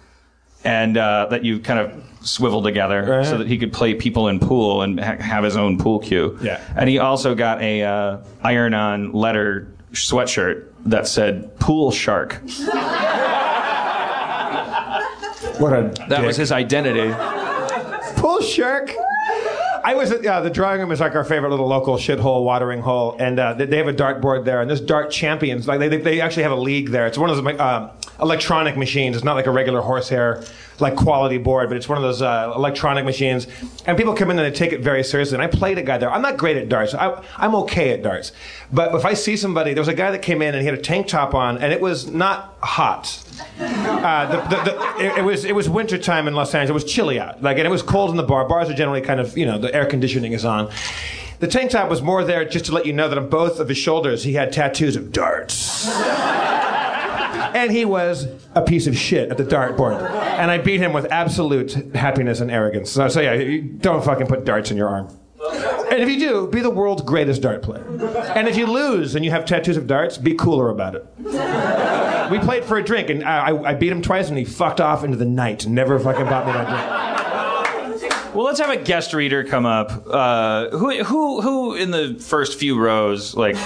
and 0.65 0.97
uh, 0.97 1.27
that 1.31 1.45
you 1.45 1.59
kind 1.61 1.79
of 1.81 1.93
swivel 2.27 2.63
together 2.63 3.03
Right. 3.05 3.27
so 3.27 3.39
that 3.39 3.49
he 3.49 3.59
could 3.59 3.73
play 3.73 3.95
people 3.95 4.29
in 4.29 4.39
pool 4.39 4.83
and 4.83 5.01
ha- 5.01 5.17
have 5.19 5.43
his 5.45 5.57
own 5.57 5.77
pool 5.79 5.99
cue. 5.99 6.39
Yeah. 6.41 6.61
and 6.77 6.89
he 6.89 6.99
also 6.99 7.35
got 7.35 7.61
a 7.61 7.83
uh, 7.83 8.19
iron-on 8.43 9.13
letter 9.13 9.67
sweatshirt 9.93 10.67
that 10.87 11.07
said 11.09 11.59
"Pool 11.59 11.91
Shark." 11.91 12.41
What 15.59 15.73
a 15.73 15.93
That 16.09 16.25
was 16.25 16.37
his 16.37 16.51
identity. 16.51 17.13
Pool 18.17 18.41
shark. 18.41 18.91
I 19.85 19.95
was 19.95 20.13
at 20.13 20.25
uh, 20.25 20.41
the 20.41 20.51
drawing 20.51 20.81
room 20.81 20.93
is 20.93 21.01
like 21.01 21.15
our 21.15 21.25
favorite 21.25 21.51
little 21.51 21.67
local 21.67 21.97
shithole 21.97 22.45
watering 22.45 22.81
hole, 22.81 23.17
and 23.19 23.39
uh, 23.39 23.55
they 23.55 23.77
have 23.77 23.89
a 23.89 23.93
dartboard 23.93 24.45
there, 24.45 24.61
and 24.61 24.71
this 24.71 24.81
dart 24.81 25.11
champions 25.11 25.67
like 25.67 25.81
they, 25.81 25.89
they 25.89 25.97
they 25.97 26.21
actually 26.21 26.45
have 26.45 26.53
a 26.53 26.57
league 26.57 26.91
there. 26.91 27.07
It's 27.07 27.19
one 27.19 27.31
of 27.31 27.37
those 27.37 27.61
um, 27.61 27.91
electronic 28.21 28.77
machines. 28.77 29.17
It's 29.17 29.25
not 29.25 29.35
like 29.35 29.47
a 29.47 29.51
regular 29.51 29.81
horsehair 29.81 30.45
like 30.79 30.97
quality 30.97 31.39
board, 31.39 31.69
but 31.69 31.77
it's 31.77 31.89
one 31.89 31.99
of 31.99 32.03
those 32.03 32.23
uh, 32.23 32.53
electronic 32.55 33.05
machines. 33.05 33.47
And 33.87 33.97
people 33.97 34.15
come 34.15 34.31
in 34.31 34.39
and 34.39 34.53
they 34.53 34.57
take 34.57 34.73
it 34.73 34.81
very 34.81 35.05
seriously. 35.05 35.37
And 35.37 35.43
I 35.43 35.47
played 35.47 35.79
a 35.79 35.83
guy 35.83 35.99
there. 35.99 36.11
I'm 36.11 36.23
not 36.23 36.37
great 36.37 36.57
at 36.57 36.69
darts. 36.69 36.95
I, 36.95 37.23
I'm 37.37 37.55
okay 37.57 37.91
at 37.91 38.03
darts, 38.03 38.33
but 38.73 38.95
if 38.95 39.05
I 39.05 39.15
see 39.15 39.37
somebody, 39.37 39.75
there 39.75 39.81
was 39.81 39.89
a 39.89 39.95
guy 39.95 40.11
that 40.11 40.23
came 40.23 40.43
in 40.43 40.55
and 40.55 40.61
he 40.61 40.67
had 40.67 40.79
a 40.79 40.83
tank 40.83 41.09
top 41.09 41.35
on, 41.35 41.59
and 41.59 41.73
it 41.73 41.81
was 41.81 42.11
not 42.11 42.57
hot. 42.61 43.22
Uh, 43.59 44.27
the, 44.27 44.57
the, 44.57 44.63
the, 44.65 45.05
it, 45.05 45.19
it 45.19 45.25
was 45.25 45.45
it 45.45 45.55
was 45.55 45.69
winter 45.69 45.99
time 45.99 46.27
in 46.29 46.35
Los 46.35 46.55
Angeles. 46.55 46.83
It 46.83 46.85
was 46.85 46.93
chilly 46.93 47.21
out, 47.21 47.43
like, 47.43 47.59
and 47.59 47.67
it 47.67 47.71
was 47.71 47.83
cold 47.83 48.11
in 48.11 48.17
the 48.17 48.23
bar. 48.23 48.47
Bars 48.49 48.69
are 48.69 48.75
generally 48.75 49.01
kind 49.01 49.21
of 49.21 49.37
you 49.37 49.47
know 49.47 49.59
the 49.59 49.75
air 49.75 49.87
conditioning 49.87 50.33
is 50.33 50.45
on. 50.45 50.71
The 51.41 51.49
tank 51.49 51.73
top 51.73 51.91
was 51.91 52.03
more 52.03 52.23
there 52.23 52.45
just 52.45 52.67
to 52.67 52.73
let 52.73 52.87
you 52.87 52.93
know 52.93 53.09
that 53.09 53.19
on 53.19 53.29
both 53.29 53.59
of 53.59 53.69
his 53.69 53.79
shoulders 53.79 54.23
he 54.23 54.35
had 54.35 54.53
tattoos 54.53 54.95
of 54.95 55.11
darts. 55.11 55.89
and 57.55 57.73
he 57.73 57.85
was 57.85 58.29
a 58.55 58.63
piece 58.63 58.87
of 58.87 58.97
shit 58.97 59.29
at 59.31 59.39
the 59.39 59.45
dartboard. 59.45 60.01
And 60.11 60.51
I 60.51 60.59
beat 60.59 60.81
him 60.81 60.93
with 60.93 61.11
absolute 61.11 61.73
happiness 61.95 62.41
and 62.41 62.51
arrogance. 62.51 62.91
So, 62.91 63.09
so 63.09 63.21
yeah, 63.21 63.61
don't 63.79 64.05
fucking 64.05 64.29
put 64.29 64.45
darts 64.45 64.71
in 64.71 64.77
your 64.77 64.89
arm. 64.89 65.09
And 65.51 66.01
if 66.01 66.09
you 66.09 66.19
do, 66.19 66.47
be 66.47 66.61
the 66.61 66.71
world's 66.71 67.03
greatest 67.03 67.43
dart 67.43 67.63
player. 67.63 67.85
And 68.35 68.47
if 68.49 68.57
you 68.57 68.67
lose 68.67 69.15
and 69.15 69.25
you 69.25 69.31
have 69.33 69.45
tattoos 69.45 69.77
of 69.77 69.87
darts, 69.87 70.17
be 70.19 70.35
cooler 70.35 70.69
about 70.71 70.95
it. 70.95 71.07
We 72.31 72.39
played 72.39 72.65
for 72.65 72.79
a 72.79 72.83
drink, 72.85 73.11
and 73.11 73.25
I, 73.25 73.57
I- 73.57 73.75
beat 73.75 73.91
him 73.93 74.01
twice, 74.03 74.29
and 74.29 74.39
he 74.39 74.45
fucked 74.45 74.81
off 74.81 75.05
into 75.05 75.17
the 75.17 75.25
night. 75.25 75.67
Never 75.67 75.99
fucking 75.99 76.25
bought 76.27 76.47
me 76.47 76.53
that 76.53 76.69
drink. 76.69 78.35
Well, 78.35 78.47
let's 78.47 78.61
have 78.61 78.71
a 78.71 78.79
guest 78.79 79.13
reader 79.13 79.45
come 79.45 79.67
up. 79.67 80.07
Uh, 80.09 80.71
who, 80.71 81.05
who, 81.05 81.43
who 81.43 81.75
in 81.75 81.91
the 81.91 82.15
first 82.19 82.59
few 82.59 82.79
rows? 82.79 83.35
Like, 83.35 83.57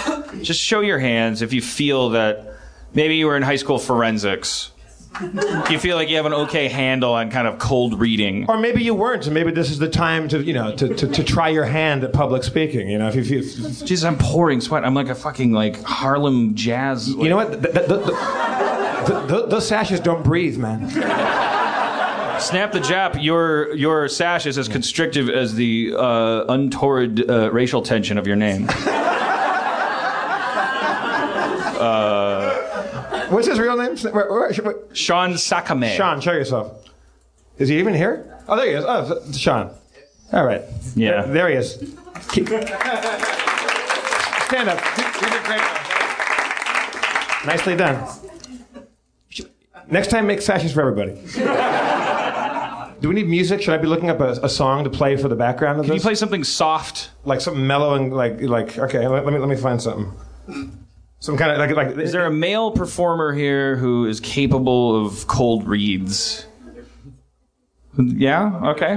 just 0.42 0.60
show 0.60 0.80
your 0.80 0.98
hands 0.98 1.40
if 1.42 1.52
you 1.52 1.62
feel 1.62 2.10
that 2.10 2.54
maybe 2.92 3.14
you 3.16 3.26
were 3.26 3.36
in 3.36 3.42
high 3.44 3.56
school 3.56 3.78
forensics. 3.78 4.72
You 5.70 5.78
feel 5.78 5.96
like 5.96 6.08
you 6.08 6.16
have 6.16 6.26
an 6.26 6.32
okay 6.32 6.68
handle 6.68 7.14
on 7.14 7.30
kind 7.30 7.48
of 7.48 7.58
cold 7.58 7.98
reading. 7.98 8.46
Or 8.48 8.56
maybe 8.58 8.82
you 8.82 8.94
weren't, 8.94 9.26
and 9.26 9.34
maybe 9.34 9.50
this 9.50 9.70
is 9.70 9.78
the 9.78 9.88
time 9.88 10.28
to, 10.28 10.40
you 10.42 10.52
know, 10.52 10.74
to, 10.76 10.94
to, 10.94 11.08
to 11.08 11.24
try 11.24 11.48
your 11.48 11.64
hand 11.64 12.04
at 12.04 12.12
public 12.12 12.44
speaking. 12.44 12.88
You 12.88 12.98
know, 12.98 13.08
if 13.08 13.16
you, 13.16 13.22
if 13.22 13.30
you, 13.30 13.40
Jesus, 13.86 14.04
I'm 14.04 14.16
pouring 14.16 14.60
sweat. 14.60 14.84
I'm 14.84 14.94
like 14.94 15.08
a 15.08 15.14
fucking 15.14 15.52
like 15.52 15.82
Harlem 15.82 16.54
jazz. 16.54 17.08
you 17.08 17.28
know 17.28 17.36
what? 17.36 17.50
The, 17.62 17.68
the, 17.68 19.26
the, 19.26 19.46
those 19.48 19.66
sashes 19.66 20.00
don't 20.00 20.22
breathe, 20.22 20.56
man. 20.58 20.88
Snap 22.40 22.72
the 22.72 22.80
Jap, 22.80 23.22
your 23.22 23.74
your 23.74 24.08
sash 24.08 24.46
is 24.46 24.58
as 24.58 24.68
constrictive 24.68 25.28
as 25.30 25.54
the 25.54 25.94
uh, 25.96 26.44
untoward 26.48 27.28
uh, 27.28 27.50
racial 27.50 27.82
tension 27.82 28.18
of 28.18 28.26
your 28.26 28.36
name. 28.36 28.68
What's 33.30 33.46
his 33.48 33.58
real 33.58 33.76
name? 33.76 33.96
Where- 33.98 34.12
where- 34.30 34.52
where- 34.52 34.76
Sean 34.94 35.32
Sakame. 35.34 35.94
Sean, 35.96 36.20
show 36.20 36.32
yourself. 36.32 36.84
Is 37.58 37.68
he 37.68 37.78
even 37.78 37.94
here? 37.94 38.38
Oh, 38.48 38.56
there 38.56 38.66
he 38.66 38.72
is. 38.72 38.84
Oh, 38.86 39.20
Sean. 39.32 39.70
All 40.32 40.44
right. 40.44 40.62
Yeah. 40.94 41.22
There, 41.22 41.32
there 41.32 41.48
he 41.48 41.54
is. 41.56 41.72
Stand 44.46 44.68
up. 44.68 44.80
You 44.96 45.28
did 45.28 45.42
great. 45.44 45.60
Nicely 47.46 47.76
done. 47.76 48.04
Next 49.88 50.08
time, 50.10 50.26
make 50.26 50.40
sashes 50.42 50.72
for 50.72 50.80
everybody. 50.80 51.20
Do 53.00 53.08
we 53.08 53.14
need 53.14 53.28
music? 53.28 53.60
Should 53.62 53.74
I 53.74 53.78
be 53.78 53.86
looking 53.86 54.08
up 54.10 54.20
a, 54.20 54.32
a 54.42 54.48
song 54.48 54.82
to 54.84 54.90
play 54.90 55.16
for 55.16 55.28
the 55.28 55.36
background 55.36 55.78
of 55.78 55.84
Can 55.84 55.94
this? 55.94 56.02
you 56.02 56.08
play 56.08 56.14
something 56.14 56.42
soft? 56.44 57.10
like 57.24 57.40
something 57.40 57.66
mellow 57.66 57.94
and 57.94 58.12
like 58.12 58.40
like 58.40 58.78
okay. 58.78 59.06
Let, 59.06 59.24
let 59.24 59.32
me 59.34 59.38
let 59.38 59.48
me 59.48 59.56
find 59.56 59.80
something. 59.82 60.12
Some 61.18 61.36
kind 61.36 61.50
of 61.50 61.58
like 61.58 61.70
like. 61.74 61.98
Is 61.98 62.12
there 62.12 62.26
a 62.26 62.30
male 62.30 62.70
performer 62.70 63.32
here 63.32 63.76
who 63.76 64.06
is 64.06 64.20
capable 64.20 65.04
of 65.06 65.26
cold 65.26 65.66
reads? 65.66 66.46
Yeah. 67.98 68.60
Okay. 68.70 68.96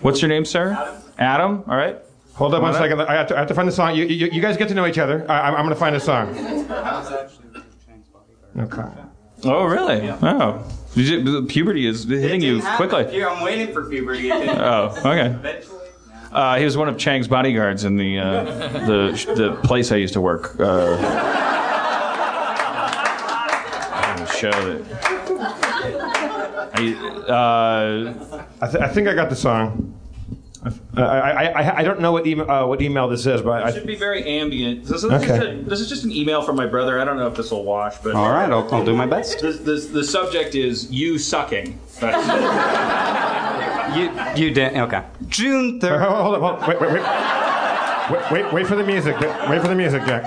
What's 0.00 0.20
your 0.20 0.28
name, 0.28 0.44
sir? 0.44 0.76
Adam. 1.18 1.64
All 1.68 1.76
right. 1.76 1.98
Hold 2.34 2.54
up 2.54 2.62
one 2.62 2.72
Come 2.72 2.82
on 2.82 2.88
second. 2.90 3.00
I 3.02 3.14
have 3.14 3.28
to, 3.28 3.36
I 3.36 3.38
have 3.40 3.48
to 3.48 3.54
find 3.54 3.68
the 3.68 3.72
song. 3.72 3.94
You, 3.94 4.04
you, 4.06 4.28
you 4.32 4.40
guys 4.40 4.56
get 4.56 4.68
to 4.68 4.74
know 4.74 4.86
each 4.86 4.98
other. 4.98 5.24
I, 5.30 5.48
I'm, 5.48 5.54
I'm 5.54 5.64
going 5.64 5.74
to 5.74 5.76
find 5.76 5.94
a 5.94 6.00
song. 6.00 6.34
Okay. 8.58 8.82
Oh, 9.44 9.64
really? 9.64 10.08
Oh. 10.22 10.64
You- 10.94 11.46
Puberty 11.46 11.86
is 11.86 12.04
hitting 12.04 12.40
you 12.40 12.62
quickly. 12.76 13.10
Here, 13.10 13.28
I'm 13.28 13.42
waiting 13.44 13.72
for 13.72 13.88
puberty. 13.88 14.30
Oh, 14.32 14.94
okay. 15.04 15.60
Uh, 16.32 16.56
he 16.58 16.64
was 16.64 16.76
one 16.76 16.88
of 16.88 16.96
Chang's 16.96 17.28
bodyguards 17.28 17.84
in 17.84 17.96
the 17.96 18.18
uh, 18.18 18.44
the 18.44 19.34
the 19.36 19.56
place 19.64 19.92
I 19.92 19.96
used 19.96 20.14
to 20.14 20.20
work. 20.20 20.58
Uh, 20.58 20.96
show 24.34 24.50
that. 24.50 24.82
I, 26.74 26.94
uh, 27.30 28.14
I, 28.62 28.66
th- 28.70 28.82
I 28.82 28.88
think 28.88 29.08
I 29.08 29.14
got 29.14 29.28
the 29.30 29.36
song. 29.36 29.94
I, 30.96 31.00
I, 31.02 31.44
I, 31.62 31.76
I 31.78 31.82
don't 31.82 32.00
know 32.00 32.12
what 32.12 32.26
email, 32.26 32.48
uh, 32.50 32.64
what 32.66 32.80
email 32.80 33.08
this 33.08 33.26
is, 33.26 33.40
but 33.42 33.64
I, 33.64 33.72
should 33.72 33.86
be 33.86 33.96
very 33.96 34.24
ambient. 34.24 34.84
This 34.84 35.02
is, 35.02 35.10
Okay. 35.10 35.26
just 35.26 35.42
a, 35.42 35.56
this 35.62 35.80
is 35.80 35.88
just 35.88 36.04
an 36.04 36.12
email 36.12 36.42
from 36.42 36.54
my 36.56 36.66
brother. 36.66 37.00
I 37.00 37.04
don't 37.04 37.16
know 37.16 37.26
if 37.26 37.34
this 37.34 37.50
will 37.50 37.64
wash, 37.64 37.96
but 37.98 38.14
All 38.14 38.30
right, 38.30 38.48
I'll, 38.50 38.72
I'll 38.72 38.84
do 38.84 38.94
my 38.94 39.06
best. 39.06 39.40
The, 39.40 39.52
the, 39.52 39.74
the 39.74 40.04
subject 40.04 40.54
is 40.54 40.90
you 40.90 41.18
sucking. 41.18 41.78
That's- 42.00 43.18
You, 43.92 44.10
you 44.36 44.54
did 44.54 44.74
okay. 44.74 45.02
June 45.28 45.78
third. 45.78 46.00
on, 46.00 46.22
hold 46.24 46.34
on, 46.36 46.40
hold 46.40 46.62
on. 46.62 46.68
Wait, 46.68 46.80
wait, 46.80 46.92
wait. 46.92 47.02
Wait, 48.10 48.30
wait, 48.44 48.52
wait 48.54 48.66
for 48.66 48.74
the 48.76 48.84
music. 48.84 49.20
Wait 49.20 49.60
for 49.60 49.68
the 49.68 49.74
music, 49.74 50.02
Jack. 50.06 50.24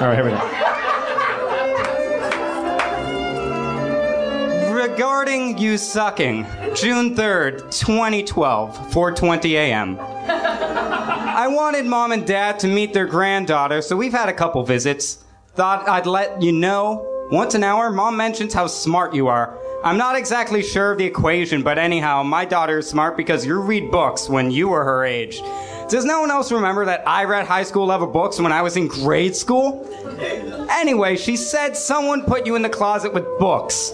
All 0.00 0.08
right, 0.08 0.14
here 0.14 0.24
we 0.24 0.30
go. 0.30 0.55
Regarding 4.96 5.58
you 5.58 5.76
sucking, 5.76 6.46
June 6.74 7.14
3rd, 7.14 7.70
2012, 7.70 8.78
4:20 8.90 9.52
a.m. 9.52 9.98
I 10.00 11.46
wanted 11.48 11.84
mom 11.84 12.12
and 12.12 12.26
dad 12.26 12.58
to 12.60 12.66
meet 12.66 12.94
their 12.94 13.04
granddaughter, 13.04 13.82
so 13.82 13.94
we've 13.94 14.14
had 14.14 14.30
a 14.30 14.32
couple 14.32 14.64
visits. 14.64 15.18
Thought 15.54 15.86
I'd 15.86 16.06
let 16.06 16.40
you 16.40 16.50
know. 16.50 17.28
Once 17.30 17.54
an 17.54 17.62
hour, 17.62 17.90
mom 17.90 18.16
mentions 18.16 18.54
how 18.54 18.68
smart 18.68 19.14
you 19.14 19.28
are. 19.28 19.58
I'm 19.84 19.98
not 19.98 20.16
exactly 20.16 20.62
sure 20.62 20.92
of 20.92 20.96
the 20.96 21.04
equation, 21.04 21.62
but 21.62 21.76
anyhow, 21.76 22.22
my 22.22 22.46
daughter 22.46 22.78
is 22.78 22.88
smart 22.88 23.18
because 23.18 23.44
you 23.44 23.60
read 23.60 23.90
books 23.90 24.30
when 24.30 24.50
you 24.50 24.68
were 24.68 24.82
her 24.82 25.04
age. 25.04 25.42
Does 25.90 26.06
no 26.06 26.22
one 26.22 26.30
else 26.30 26.50
remember 26.50 26.86
that 26.86 27.06
I 27.06 27.24
read 27.24 27.46
high 27.46 27.64
school 27.64 27.84
level 27.84 28.06
books 28.06 28.40
when 28.40 28.50
I 28.50 28.62
was 28.62 28.78
in 28.78 28.88
grade 28.88 29.36
school? 29.36 29.86
Anyway, 30.70 31.16
she 31.16 31.36
said 31.36 31.76
someone 31.76 32.22
put 32.22 32.46
you 32.46 32.56
in 32.56 32.62
the 32.62 32.70
closet 32.70 33.12
with 33.12 33.24
books. 33.38 33.92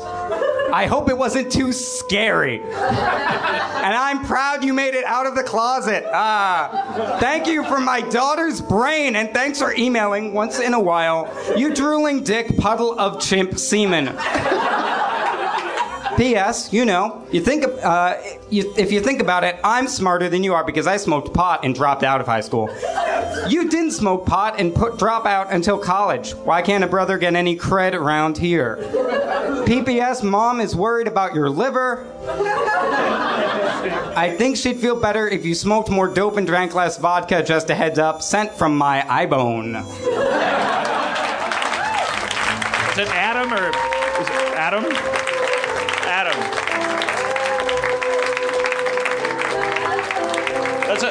I 0.73 0.87
hope 0.87 1.11
it 1.11 1.19
wasn't 1.19 1.53
too 1.53 1.73
scary. 1.73 2.63
And 2.63 3.95
I'm 3.95 4.25
proud 4.25 4.65
you 4.65 4.73
made 4.73 4.95
it 4.95 5.05
out 5.05 5.27
of 5.27 5.35
the 5.35 5.43
closet. 5.43 6.05
Ah, 6.13 7.19
thank 7.21 7.47
you 7.47 7.65
for 7.65 7.81
my 7.81 8.01
daughter's 8.01 8.61
brain, 8.61 9.17
and 9.17 9.33
thanks 9.35 9.59
for 9.59 9.75
emailing 9.75 10.33
once 10.33 10.61
in 10.61 10.73
a 10.73 10.81
while. 10.81 11.29
You 11.57 11.75
drooling 11.75 12.25
dick 12.25 12.57
puddle 12.57 12.99
of 12.99 13.21
chimp 13.21 13.59
semen. 13.59 14.17
P.S. 16.23 16.73
You 16.73 16.85
know, 16.85 17.27
you 17.33 17.41
think 17.41 17.65
uh, 17.83 18.17
you, 18.49 18.73
if 18.77 18.93
you 18.93 19.01
think 19.01 19.21
about 19.21 19.43
it, 19.43 19.59
I'm 19.65 19.89
smarter 19.89 20.29
than 20.29 20.45
you 20.45 20.55
are 20.55 20.63
because 20.63 20.87
I 20.87 20.97
smoked 20.97 21.35
pot 21.35 21.65
and 21.65 21.75
dropped 21.75 22.05
out 22.05 22.21
of 22.21 22.29
high 22.29 22.43
school. 22.43 22.71
You 23.49 23.69
didn't 23.69 23.91
smoke 23.91 24.25
pot 24.25 24.61
and 24.61 24.73
put 24.73 25.01
drop 25.01 25.27
out 25.27 25.51
until 25.53 25.79
college. 25.79 26.31
Why 26.37 26.63
can't 26.63 26.85
a 26.85 26.87
brother 26.87 27.19
get 27.19 27.35
any 27.35 27.57
cred 27.57 27.93
around 27.93 28.39
here? 28.39 28.77
PPS, 29.67 30.23
mom 30.23 30.61
is 30.61 30.77
worried 30.77 31.09
about 31.09 31.35
your 31.35 31.51
liver. 31.51 32.07
I 34.15 34.33
think 34.39 34.57
she'd 34.57 34.79
feel 34.79 34.95
better 34.95 35.27
if 35.27 35.45
you 35.45 35.57
smoked 35.57 35.91
more 35.91 36.07
dope 36.07 36.37
and 36.37 36.47
drank 36.47 36.73
less 36.73 36.99
vodka. 36.99 37.43
Just 37.43 37.69
a 37.69 37.75
heads 37.75 37.99
up, 37.99 38.23
sent 38.23 38.53
from 38.53 38.79
my 38.79 39.01
iBone. 39.27 39.81
Is 42.93 42.99
it 42.99 43.09
Adam 43.09 43.53
or 43.53 43.71
is 44.21 44.29
it 44.29 44.55
Adam? 44.55 44.85
Adam. 44.85 45.22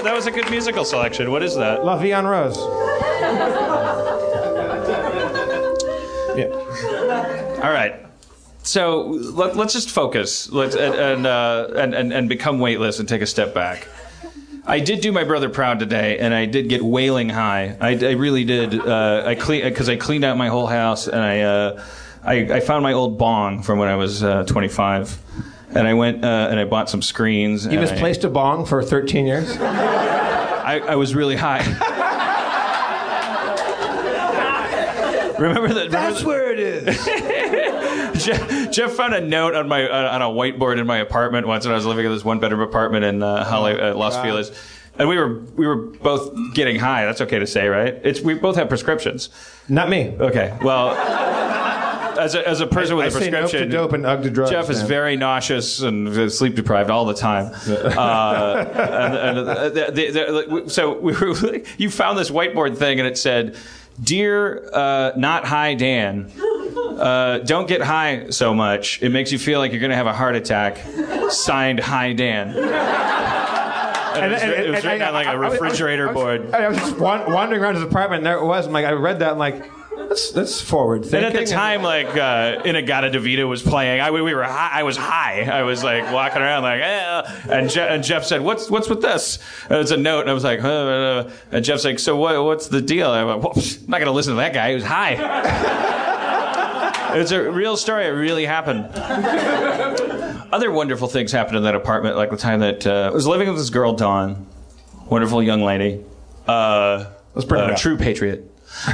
A, 0.01 0.03
that 0.03 0.15
was 0.15 0.27
a 0.27 0.31
good 0.31 0.49
musical 0.49 0.85
selection. 0.85 1.31
What 1.31 1.43
is 1.43 1.55
that? 1.55 1.85
La 1.85 1.97
Vie 1.97 2.13
en 2.13 2.25
Rose. 2.25 2.57
yeah. 6.37 7.61
All 7.63 7.71
right. 7.71 8.05
So 8.63 9.01
let, 9.01 9.57
us 9.57 9.73
just 9.73 9.89
focus 9.89 10.51
let's, 10.51 10.75
and, 10.75 10.93
and, 10.93 11.25
uh, 11.25 11.69
and, 11.75 11.95
and, 11.95 12.13
and 12.13 12.29
become 12.29 12.59
weightless 12.59 12.99
and 12.99 13.09
take 13.09 13.21
a 13.21 13.27
step 13.27 13.53
back. 13.53 13.87
I 14.65 14.79
did 14.79 15.01
do 15.01 15.11
my 15.11 15.23
brother 15.23 15.49
proud 15.49 15.79
today, 15.79 16.19
and 16.19 16.35
I 16.35 16.45
did 16.45 16.69
get 16.69 16.83
wailing 16.83 17.29
high. 17.29 17.75
I, 17.81 17.89
I 17.89 18.11
really 18.11 18.43
did. 18.43 18.79
Uh, 18.79 19.23
I 19.25 19.33
clean 19.33 19.63
because 19.63 19.89
I 19.89 19.95
cleaned 19.95 20.23
out 20.23 20.37
my 20.37 20.49
whole 20.49 20.67
house, 20.67 21.07
and 21.07 21.19
I, 21.19 21.41
uh, 21.41 21.83
I, 22.23 22.33
I 22.35 22.59
found 22.59 22.83
my 22.83 22.93
old 22.93 23.17
bong 23.17 23.63
from 23.63 23.79
when 23.79 23.89
I 23.89 23.95
was 23.95 24.21
uh, 24.21 24.43
25, 24.43 25.19
and 25.75 25.88
I 25.88 25.93
went 25.93 26.23
uh, 26.23 26.47
and 26.49 26.60
I 26.60 26.65
bought 26.65 26.89
some 26.89 27.01
screens. 27.01 27.65
You 27.65 27.71
and 27.71 27.79
I- 27.79 27.91
misplaced 27.91 28.23
a 28.23 28.29
bong 28.29 28.65
for 28.65 28.81
13 28.84 29.25
years? 29.25 29.57
I, 29.60 30.79
I 30.88 30.95
was 30.95 31.15
really 31.15 31.36
high. 31.36 31.60
remember 35.39 35.73
that? 35.73 35.86
Remember 35.88 36.13
that- 36.13 36.23
where 36.23 36.51
it 36.51 36.60
is. 36.60 37.05
Jeff, 38.25 38.71
Jeff 38.71 38.91
found 38.91 39.15
a 39.15 39.21
note 39.21 39.55
on 39.55 39.67
my 39.67 39.88
uh, 39.89 40.13
on 40.13 40.21
a 40.21 40.25
whiteboard 40.25 40.79
in 40.79 40.86
my 40.86 40.97
apartment 40.97 41.47
once 41.47 41.65
when 41.65 41.73
I 41.73 41.75
was 41.75 41.86
living 41.86 42.05
in 42.05 42.12
this 42.12 42.23
one 42.23 42.39
bedroom 42.39 42.62
apartment 42.62 43.03
in 43.03 43.23
uh, 43.23 43.43
Holly, 43.45 43.79
uh, 43.79 43.95
Los 43.95 44.15
Feliz, 44.17 44.51
and 44.99 45.10
we 45.10 45.17
were 45.17 45.39
we 45.55 45.65
were 45.65 45.77
both 45.77 46.31
getting 46.53 46.77
high. 46.77 47.05
That's 47.05 47.21
okay 47.21 47.39
to 47.39 47.47
say, 47.47 47.67
right? 47.67 47.95
It's 48.03 48.21
we 48.21 48.36
both 48.36 48.57
have 48.57 48.69
prescriptions. 48.69 49.29
Not 49.67 49.89
me. 49.89 50.10
Okay, 50.19 50.55
well. 50.62 50.89
As 52.19 52.36
a, 52.36 52.47
as 52.47 52.62
a 52.62 52.67
person 52.67 52.95
with 52.95 53.06
I 53.06 53.08
a 53.08 53.12
say 53.12 53.30
nope 53.30 53.32
to 53.32 53.39
prescription, 53.41 53.69
dope 53.69 53.93
and 53.93 54.06
ugh 54.06 54.24
to 54.24 54.30
drugs, 54.30 54.52
Jeff 54.52 54.69
is 54.69 54.82
very 54.82 55.15
nauseous 55.15 55.82
and 55.82 56.32
sleep 56.32 56.56
deprived 56.56 56.89
all 56.89 57.06
the 57.06 57.13
time. 57.13 57.54
Uh, 57.67 58.65
and, 58.74 59.38
and, 59.38 59.50
uh, 59.50 60.67
so 60.67 60.97
we 60.97 61.13
were, 61.13 61.62
you 61.78 61.89
found 61.89 62.17
this 62.17 62.30
whiteboard 62.30 62.78
thing, 62.78 63.00
and 63.00 63.08
it 63.08 63.17
said, 63.17 63.56
"Dear 64.02 64.69
uh, 64.74 65.12
not 65.15 65.45
high 65.45 65.74
Dan, 65.74 66.32
uh, 66.97 67.39
don't 67.39 67.67
get 67.67 67.82
high 67.82 68.30
so 68.30 68.54
much. 68.54 69.02
It 69.02 69.10
makes 69.10 69.32
you 69.32 69.39
feel 69.39 69.60
like 69.60 69.71
you're 69.71 69.82
going 69.82 69.91
to 69.91 69.97
have 69.97 70.08
a 70.08 70.13
heart 70.13 70.36
attack." 70.36 70.80
Signed, 71.30 71.80
High 71.80 72.13
Dan. 72.13 72.50
And 74.13 74.26
it 74.26 74.32
was, 74.34 74.43
it 74.43 74.69
was 74.69 74.84
written 74.84 75.02
on 75.02 75.13
like 75.13 75.28
a 75.28 75.38
refrigerator 75.38 76.10
I 76.10 76.12
was, 76.12 76.21
board. 76.21 76.54
I 76.54 76.67
was 76.67 76.78
just 76.78 76.97
wandering 77.00 77.62
around 77.62 77.76
his 77.76 77.84
apartment, 77.84 78.19
and 78.19 78.26
there 78.26 78.38
it 78.38 78.45
was. 78.45 78.67
I'm 78.67 78.74
like, 78.74 78.86
I 78.86 78.91
read 78.91 79.19
that, 79.19 79.32
and 79.32 79.39
like, 79.39 79.63
that's, 80.12 80.32
that's 80.32 80.60
forward 80.60 81.04
thinking. 81.04 81.24
And 81.30 81.38
at 81.38 81.45
the 81.45 81.50
time, 81.50 81.84
like 81.84 82.17
uh, 82.17 82.62
In-A-Gadda-Da-Vida 82.65 83.47
was 83.47 83.63
playing. 83.63 84.02
I 84.02 84.12
we 84.12 84.21
were 84.21 84.43
high, 84.43 84.80
I 84.80 84.84
was 84.84 84.97
high. 84.97 85.43
I 85.43 85.63
was 85.63 85.86
like 85.86 86.12
walking 86.12 86.41
around 86.41 86.63
like, 86.63 86.82
eh. 86.82 87.39
and, 87.50 87.69
Je- 87.69 87.88
and 87.88 88.04
Jeff 88.04 88.26
said, 88.26 88.41
"What's 88.41 88.69
what's 88.69 88.89
with 88.89 89.02
this?" 89.02 89.39
And 89.69 89.80
it's 89.80 89.91
a 89.91 89.95
note, 89.97 90.21
and 90.21 90.30
I 90.30 90.34
was 90.34 90.43
like, 90.43 90.62
uh, 90.62 91.30
and 91.54 91.63
Jeff's 91.63 91.86
like, 91.86 91.97
"So 91.97 92.17
what? 92.17 92.43
What's 92.43 92.67
the 92.67 92.82
deal?" 92.82 93.10
I 93.10 93.24
went, 93.24 93.41
well, 93.41 93.54
"I'm 93.56 93.86
not 93.88 94.00
gonna 94.00 94.12
listen 94.12 94.34
to 94.34 94.38
that 94.41 94.54
guy. 94.54 94.69
He 94.69 94.76
was 94.76 94.84
high." 94.84 95.15
it's 97.17 97.32
a 97.32 97.50
real 97.50 97.78
story. 97.78 98.06
It 98.06 98.10
really 98.10 98.45
happened. 98.45 98.89
Other 100.54 100.71
wonderful 100.71 101.08
things 101.08 101.32
happened 101.32 101.56
in 101.56 101.63
that 101.63 101.76
apartment, 101.76 102.17
like 102.17 102.32
the 102.32 102.38
time 102.38 102.60
that 102.60 102.86
uh, 102.86 103.12
I 103.12 103.15
was 103.15 103.28
living 103.28 103.47
with 103.47 103.58
this 103.58 103.69
girl, 103.69 103.93
Dawn, 103.93 104.45
wonderful 105.10 105.41
young 105.41 105.62
lady, 105.62 106.04
uh, 106.50 107.06
Let's 107.34 107.45
bring 107.45 107.62
uh, 107.62 107.78
true 107.78 107.95
patriot. 107.95 108.50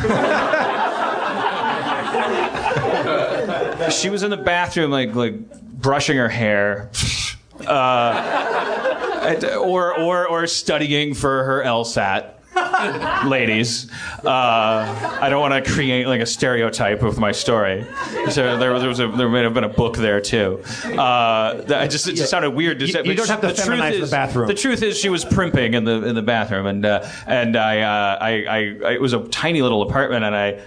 she 3.90 4.10
was 4.10 4.24
in 4.24 4.30
the 4.30 4.38
bathroom 4.38 4.92
like 4.92 5.14
like 5.16 5.36
brushing 5.62 6.18
her 6.18 6.30
hair 6.30 6.90
uh, 7.68 9.58
or 9.62 9.98
or 9.98 10.28
or 10.28 10.48
studying 10.48 11.14
for 11.14 11.44
her 11.44 11.64
LSAT 11.64 12.34
ladies. 13.30 13.92
Uh, 14.26 15.18
I 15.22 15.30
don't 15.30 15.42
want 15.42 15.64
to 15.64 15.72
create 15.72 16.08
like 16.08 16.22
a 16.22 16.26
stereotype 16.26 17.04
of 17.04 17.20
my 17.20 17.32
story. 17.32 17.86
So 18.32 18.58
there, 18.58 18.80
there 18.80 18.90
was 18.90 19.00
a 19.00 19.08
there 19.10 19.30
may 19.30 19.44
have 19.44 19.54
been 19.54 19.64
a 19.64 19.70
book 19.70 19.96
there 19.98 20.20
too. 20.22 20.62
Uh, 20.86 21.64
I 21.70 21.88
just 21.88 22.08
it 22.08 22.14
just 22.16 22.30
sounded 22.32 22.52
weird 22.52 22.80
to 22.80 22.86
You- 22.88 22.92
say 22.94 23.00
you 23.04 23.12
but 23.12 23.18
don't 23.18 23.28
have 23.30 23.42
to 23.42 23.48
the 23.48 23.54
truth 23.54 23.80
feminize 23.80 23.92
the 23.98 24.04
is- 24.04 24.12
bathroom. 24.12 24.48
the 24.48 24.54
truth 24.54 24.82
is 24.82 24.98
she 24.98 25.10
was 25.10 25.24
primping 25.26 25.74
in 25.76 25.84
the 25.84 26.04
in 26.04 26.16
the 26.16 26.22
bathroom 26.24 26.66
and 26.66 26.86
uh, 26.86 27.08
and 27.28 27.56
I, 27.56 27.82
uh, 27.82 28.18
I, 28.20 28.30
I 28.46 28.58
I 28.86 28.92
it 28.94 29.02
was 29.02 29.14
a 29.14 29.20
tiny 29.28 29.62
little 29.62 29.82
apartment 29.84 30.24
and 30.26 30.36
I 30.36 30.60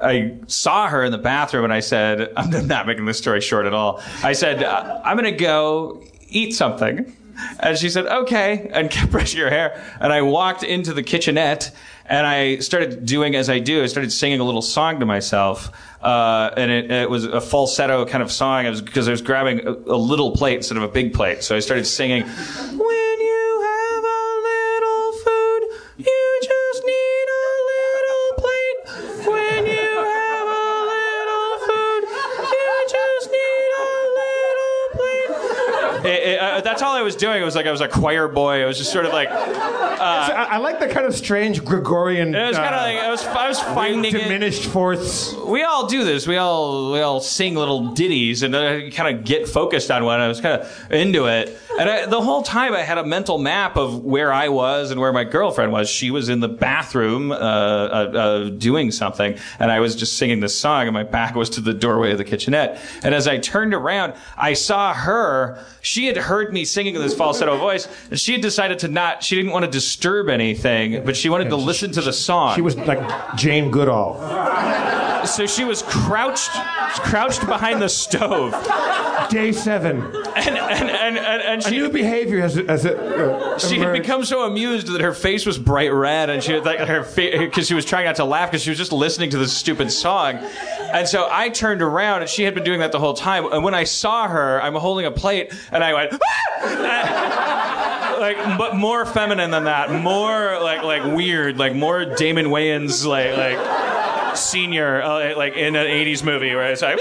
I 0.00 0.36
saw 0.46 0.88
her 0.88 1.04
in 1.04 1.12
the 1.12 1.18
bathroom 1.18 1.64
and 1.64 1.72
I 1.72 1.80
said 1.80 2.32
I'm 2.36 2.66
not 2.66 2.86
making 2.86 3.04
this 3.04 3.18
story 3.18 3.40
short 3.40 3.66
at 3.66 3.74
all. 3.74 4.02
I 4.22 4.32
said 4.32 4.62
"Uh, 4.62 5.00
I'm 5.04 5.16
gonna 5.16 5.32
go 5.32 6.02
eat 6.28 6.54
something. 6.54 7.14
And 7.60 7.76
she 7.76 7.90
said 7.90 8.06
okay 8.06 8.70
and 8.72 8.90
kept 8.90 9.12
brushing 9.12 9.40
her 9.40 9.50
hair. 9.50 9.82
And 10.00 10.10
I 10.12 10.22
walked 10.22 10.62
into 10.62 10.94
the 10.94 11.02
kitchenette 11.02 11.70
and 12.06 12.26
I 12.26 12.58
started 12.58 13.04
doing 13.04 13.34
as 13.34 13.50
I 13.50 13.58
do. 13.58 13.82
I 13.82 13.86
started 13.86 14.10
singing 14.10 14.40
a 14.40 14.44
little 14.44 14.62
song 14.62 15.00
to 15.00 15.06
myself 15.06 15.70
uh, 16.02 16.50
and 16.56 16.70
it, 16.70 16.90
it 16.90 17.10
was 17.10 17.24
a 17.24 17.40
falsetto 17.40 18.06
kind 18.06 18.22
of 18.22 18.32
song. 18.32 18.64
Because 18.82 19.06
I 19.06 19.10
was 19.10 19.20
grabbing 19.20 19.66
a, 19.66 19.72
a 19.72 19.98
little 19.98 20.32
plate 20.32 20.56
instead 20.56 20.78
of 20.78 20.82
a 20.82 20.88
big 20.88 21.12
plate. 21.12 21.42
So 21.42 21.54
I 21.54 21.60
started 21.60 21.84
singing 21.84 22.22
It- 36.56 36.58
it- 36.58 36.66
uh, 36.66 36.68
that's 36.68 36.82
all 36.82 36.94
I 36.94 37.02
was 37.02 37.16
doing. 37.16 37.40
It 37.40 37.44
was 37.44 37.54
like 37.54 37.66
I 37.66 37.70
was 37.70 37.80
a 37.80 37.88
choir 37.88 38.28
boy. 38.28 38.62
I 38.62 38.66
was 38.66 38.78
just 38.78 38.92
sort 38.92 39.06
of 39.06 39.12
like, 39.12 39.28
I, 39.30 40.48
I 40.52 40.56
like 40.58 40.80
the 40.80 40.88
kind 40.88 41.06
of 41.06 41.14
strange 41.14 41.64
Gregorian. 41.64 42.34
it 42.34 42.48
was 42.48 42.56
kind 42.56 42.74
of 42.74 42.80
uh, 42.80 42.84
like 42.84 42.98
I 42.98 43.10
was, 43.10 43.24
I 43.26 43.48
was 43.48 43.60
finding 43.60 44.14
it. 44.14 44.18
diminished 44.24 44.64
fourths. 44.66 45.34
we 45.34 45.62
all 45.62 45.86
do 45.86 46.04
this. 46.04 46.26
We 46.26 46.36
all 46.36 46.92
we 46.92 47.00
all 47.00 47.20
sing 47.20 47.54
little 47.54 47.88
ditties 47.94 48.42
and 48.42 48.54
uh, 48.54 48.90
kind 48.90 49.16
of 49.16 49.24
get 49.24 49.48
focused 49.48 49.90
on 49.90 50.04
one. 50.04 50.20
I 50.20 50.28
was 50.28 50.40
kind 50.40 50.60
of 50.60 50.90
into 50.92 51.26
it, 51.26 51.58
and 51.78 51.88
I, 51.88 52.06
the 52.06 52.20
whole 52.20 52.42
time 52.42 52.74
I 52.74 52.80
had 52.80 52.98
a 52.98 53.04
mental 53.04 53.38
map 53.38 53.76
of 53.76 54.04
where 54.04 54.32
I 54.32 54.48
was 54.48 54.90
and 54.90 55.00
where 55.00 55.12
my 55.12 55.24
girlfriend 55.24 55.72
was. 55.72 55.88
She 55.88 56.10
was 56.10 56.28
in 56.28 56.40
the 56.40 56.48
bathroom 56.48 57.32
uh, 57.32 57.36
uh, 57.36 57.38
uh, 57.38 58.48
doing 58.50 58.90
something, 58.90 59.36
and 59.58 59.70
I 59.70 59.80
was 59.80 59.96
just 59.96 60.16
singing 60.16 60.40
this 60.40 60.58
song, 60.58 60.86
and 60.86 60.94
my 60.94 61.04
back 61.04 61.34
was 61.34 61.50
to 61.50 61.60
the 61.60 61.74
doorway 61.74 62.12
of 62.12 62.18
the 62.18 62.24
kitchenette. 62.24 62.80
And 63.02 63.14
as 63.14 63.26
I 63.28 63.38
turned 63.38 63.74
around, 63.74 64.14
I 64.36 64.54
saw 64.54 64.92
her. 64.94 65.64
She 65.80 66.06
had 66.06 66.16
heard 66.16 66.45
me 66.52 66.64
singing 66.64 66.94
in 66.94 67.02
this 67.02 67.14
falsetto 67.14 67.56
voice, 67.58 67.88
and 68.10 68.18
she 68.18 68.32
had 68.32 68.40
decided 68.42 68.78
to 68.80 68.88
not. 68.88 69.22
She 69.22 69.36
didn't 69.36 69.52
want 69.52 69.64
to 69.64 69.70
disturb 69.70 70.28
anything, 70.28 71.04
but 71.04 71.16
she 71.16 71.28
wanted 71.28 71.50
to 71.50 71.56
listen 71.56 71.92
to 71.92 72.00
the 72.00 72.12
song. 72.12 72.54
She 72.54 72.62
was 72.62 72.76
like 72.76 73.36
Jane 73.36 73.70
Goodall. 73.70 74.16
so 75.26 75.46
she 75.46 75.64
was 75.64 75.82
crouched, 75.82 76.50
crouched 77.02 77.46
behind 77.46 77.82
the 77.82 77.88
stove. 77.88 78.52
Day 79.30 79.50
seven. 79.52 80.02
and 80.36 80.56
and 80.56 80.90
and, 80.90 81.18
and, 81.18 81.42
and 81.42 81.60
A 81.64 81.68
she 81.68 81.78
new 81.78 81.88
behavior 81.88 82.42
as 82.42 82.56
as 82.58 82.84
it 82.84 82.96
uh, 82.96 83.58
she 83.58 83.78
had 83.78 83.92
become 83.92 84.24
so 84.24 84.44
amused 84.44 84.86
that 84.88 85.00
her 85.00 85.12
face 85.14 85.44
was 85.46 85.58
bright 85.58 85.92
red, 85.92 86.30
and 86.30 86.42
she 86.42 86.58
like 86.60 86.78
her 86.80 87.02
because 87.38 87.66
she 87.66 87.74
was 87.74 87.84
trying 87.84 88.04
not 88.04 88.16
to 88.16 88.24
laugh 88.24 88.50
because 88.50 88.62
she 88.62 88.70
was 88.70 88.78
just 88.78 88.92
listening 88.92 89.30
to 89.30 89.38
this 89.38 89.52
stupid 89.52 89.90
song. 89.90 90.38
And 90.92 91.08
so 91.08 91.28
I 91.30 91.48
turned 91.48 91.82
around, 91.82 92.22
and 92.22 92.30
she 92.30 92.42
had 92.44 92.54
been 92.54 92.64
doing 92.64 92.80
that 92.80 92.92
the 92.92 92.98
whole 92.98 93.14
time. 93.14 93.50
And 93.52 93.62
when 93.64 93.74
I 93.74 93.84
saw 93.84 94.28
her, 94.28 94.60
I'm 94.62 94.74
holding 94.74 95.06
a 95.06 95.10
plate, 95.10 95.52
and 95.72 95.82
I 95.84 95.92
went. 95.94 96.12
"Ah!" 96.22 97.32
Like, 98.16 98.38
but 98.56 98.74
more 98.74 99.04
feminine 99.04 99.50
than 99.50 99.64
that, 99.64 99.92
more 99.92 100.58
like 100.62 100.82
like 100.82 101.04
weird, 101.14 101.58
like 101.58 101.74
more 101.74 102.06
Damon 102.06 102.46
Wayans, 102.46 103.04
like 103.04 103.36
like 103.36 104.34
senior, 104.36 105.02
uh, 105.02 105.36
like 105.36 105.54
in 105.54 105.76
an 105.76 105.86
'80s 105.86 106.24
movie 106.24 106.54
where 106.54 106.72
it's 106.72 106.80
like. 106.80 106.98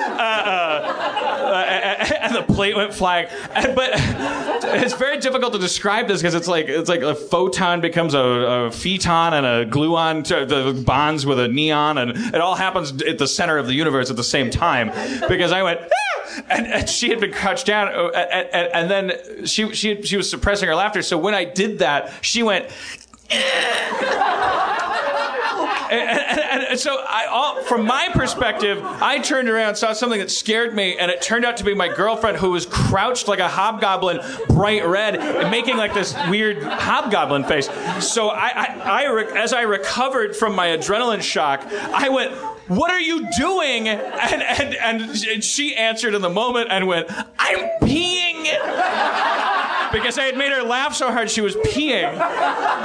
Uh, 0.00 0.12
uh, 0.18 0.18
uh, 0.18 1.07
and 2.20 2.34
the 2.34 2.42
plate 2.42 2.76
went 2.76 2.94
flying. 2.94 3.26
And, 3.54 3.74
but 3.74 3.90
it's 3.94 4.94
very 4.94 5.18
difficult 5.18 5.52
to 5.52 5.58
describe 5.58 6.08
this 6.08 6.20
because 6.20 6.34
it's 6.34 6.48
like 6.48 6.68
it's 6.68 6.88
like 6.88 7.02
a 7.02 7.14
photon 7.14 7.80
becomes 7.80 8.14
a, 8.14 8.18
a 8.18 8.70
phaeton 8.70 9.34
and 9.34 9.46
a 9.46 9.66
gluon 9.66 10.24
to, 10.24 10.46
the 10.46 10.82
bonds 10.84 11.26
with 11.26 11.38
a 11.38 11.48
neon, 11.48 11.98
and 11.98 12.10
it 12.34 12.40
all 12.40 12.54
happens 12.54 13.02
at 13.02 13.18
the 13.18 13.26
center 13.26 13.58
of 13.58 13.66
the 13.66 13.74
universe 13.74 14.10
at 14.10 14.16
the 14.16 14.24
same 14.24 14.50
time. 14.50 14.88
Because 15.28 15.52
I 15.52 15.62
went. 15.62 15.80
"Ah!" 15.80 16.44
And, 16.50 16.66
and 16.66 16.88
she 16.88 17.08
had 17.08 17.20
been 17.20 17.32
crouched 17.32 17.66
down, 17.66 17.88
uh, 17.88 18.10
and, 18.10 18.48
and, 18.52 18.74
and 18.74 18.90
then 18.90 19.46
she 19.46 19.74
she 19.74 20.02
she 20.02 20.16
was 20.16 20.30
suppressing 20.30 20.68
her 20.68 20.74
laughter. 20.74 21.02
So 21.02 21.18
when 21.18 21.34
I 21.34 21.44
did 21.44 21.80
that, 21.80 22.12
she 22.22 22.42
went, 22.42 22.66
and, 25.90 26.40
and, 26.40 26.62
and 26.64 26.78
so 26.78 27.02
I, 27.06 27.26
all, 27.26 27.62
from 27.62 27.86
my 27.86 28.08
perspective, 28.12 28.80
I 28.82 29.18
turned 29.18 29.48
around, 29.48 29.76
saw 29.76 29.92
something 29.92 30.20
that 30.20 30.30
scared 30.30 30.74
me, 30.74 30.98
and 30.98 31.10
it 31.10 31.22
turned 31.22 31.44
out 31.44 31.56
to 31.58 31.64
be 31.64 31.74
my 31.74 31.88
girlfriend 31.88 32.36
who 32.36 32.50
was 32.50 32.66
crouched 32.66 33.28
like 33.28 33.38
a 33.38 33.48
hobgoblin, 33.48 34.20
bright 34.48 34.86
red, 34.86 35.16
and 35.16 35.50
making 35.50 35.76
like 35.76 35.94
this 35.94 36.14
weird 36.28 36.62
hobgoblin 36.62 37.44
face. 37.44 37.68
So 38.00 38.28
I, 38.28 38.48
I, 38.48 38.80
I 38.84 39.10
re- 39.10 39.38
as 39.38 39.52
I 39.52 39.62
recovered 39.62 40.36
from 40.36 40.54
my 40.54 40.68
adrenaline 40.68 41.22
shock, 41.22 41.64
I 41.66 42.08
went, 42.08 42.32
"What 42.68 42.90
are 42.90 43.00
you 43.00 43.28
doing?" 43.36 43.88
And 43.88 44.42
and 44.42 44.74
and 44.74 45.44
she 45.44 45.74
answered 45.74 46.14
in 46.14 46.22
the 46.22 46.30
moment 46.30 46.68
and 46.70 46.86
went, 46.86 47.10
"I'm 47.38 47.58
peeing." 47.80 49.47
Because 49.92 50.18
I 50.18 50.24
had 50.24 50.36
made 50.36 50.52
her 50.52 50.62
laugh 50.62 50.94
so 50.94 51.10
hard 51.10 51.30
she 51.30 51.40
was 51.40 51.56
peeing. 51.56 52.12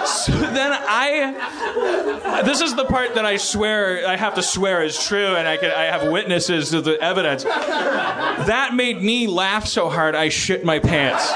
So 0.05 0.31
then 0.31 0.71
I, 0.73 2.41
this 2.45 2.61
is 2.61 2.75
the 2.75 2.85
part 2.85 3.15
that 3.15 3.25
I 3.25 3.37
swear 3.37 4.07
I 4.07 4.15
have 4.15 4.35
to 4.35 4.43
swear 4.43 4.83
is 4.83 5.01
true, 5.01 5.35
and 5.35 5.47
I 5.47 5.53
I 5.53 5.85
have 5.85 6.11
witnesses 6.11 6.71
to 6.71 6.81
the 6.81 6.99
evidence. 7.01 7.43
That 7.43 8.73
made 8.73 9.01
me 9.01 9.27
laugh 9.27 9.65
so 9.67 9.89
hard 9.89 10.15
I 10.15 10.29
shit 10.29 10.65
my 10.65 10.79
pants. 10.79 11.31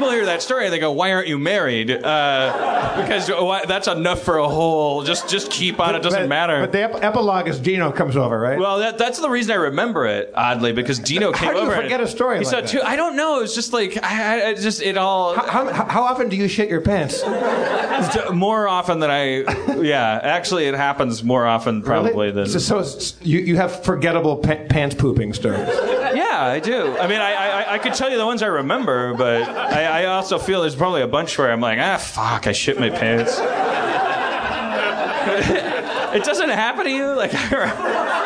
People 0.00 0.14
hear 0.14 0.24
that 0.24 0.40
story 0.40 0.64
and 0.64 0.72
they 0.72 0.78
go, 0.78 0.92
"Why 0.92 1.12
aren't 1.12 1.28
you 1.28 1.38
married?" 1.38 1.90
Uh, 1.90 3.02
because 3.02 3.28
why, 3.28 3.66
that's 3.66 3.86
enough 3.86 4.22
for 4.22 4.38
a 4.38 4.48
whole. 4.48 5.02
Just 5.04 5.28
just 5.28 5.50
keep 5.50 5.78
on. 5.78 5.94
It 5.94 6.02
doesn't 6.02 6.22
but, 6.22 6.28
matter. 6.30 6.60
But 6.62 6.72
the 6.72 6.84
ep- 6.84 7.04
epilogue 7.04 7.48
is 7.48 7.60
Dino 7.60 7.92
comes 7.92 8.16
over, 8.16 8.40
right? 8.40 8.58
Well, 8.58 8.78
that, 8.78 8.96
that's 8.96 9.20
the 9.20 9.28
reason 9.28 9.52
I 9.52 9.56
remember 9.56 10.06
it 10.06 10.32
oddly 10.34 10.72
because 10.72 10.98
Dino 10.98 11.32
came 11.32 11.48
How 11.48 11.52
do 11.52 11.58
you 11.58 11.66
over. 11.66 11.82
forget 11.82 12.00
a 12.00 12.06
story 12.08 12.38
He 12.38 12.44
like 12.46 12.50
saw 12.50 12.60
that? 12.62 12.70
two. 12.70 12.80
I 12.80 12.96
don't 12.96 13.14
know. 13.14 13.40
It's 13.40 13.54
just 13.54 13.74
like 13.74 14.02
I, 14.02 14.40
I 14.44 14.48
I 14.48 14.54
just 14.54 14.80
it 14.80 14.96
all 14.96 15.34
how, 15.34 15.70
how, 15.70 15.84
how 15.84 16.02
often 16.04 16.30
do 16.30 16.36
you 16.36 16.48
shit 16.48 16.70
your 16.70 16.80
pants? 16.80 17.22
more 18.32 18.68
often 18.68 19.00
than 19.00 19.10
I. 19.10 19.44
Yeah, 19.82 20.18
actually, 20.22 20.64
it 20.64 20.74
happens 20.74 21.22
more 21.22 21.44
often 21.44 21.82
probably 21.82 22.28
Really? 22.28 22.30
than. 22.30 22.46
So, 22.58 22.82
so 22.82 23.16
you, 23.20 23.40
you 23.40 23.56
have 23.56 23.84
forgettable 23.84 24.38
pa- 24.38 24.64
pants 24.70 24.94
pooping 24.94 25.34
stories. 25.34 25.68
Yeah, 26.40 26.46
I 26.46 26.60
do. 26.60 26.96
I 26.96 27.06
mean, 27.06 27.20
I, 27.20 27.34
I 27.34 27.74
I 27.74 27.78
could 27.78 27.92
tell 27.92 28.10
you 28.10 28.16
the 28.16 28.24
ones 28.24 28.42
I 28.42 28.46
remember, 28.46 29.12
but 29.12 29.42
I, 29.42 30.04
I 30.04 30.06
also 30.06 30.38
feel 30.38 30.62
there's 30.62 30.74
probably 30.74 31.02
a 31.02 31.06
bunch 31.06 31.36
where 31.36 31.52
I'm 31.52 31.60
like, 31.60 31.78
ah, 31.78 31.98
fuck, 31.98 32.46
I 32.46 32.52
shit 32.52 32.80
my 32.80 32.88
pants. 32.88 33.38
it 36.16 36.24
doesn't 36.24 36.48
happen 36.48 36.86
to 36.86 36.90
you, 36.90 37.14
like. 37.14 37.32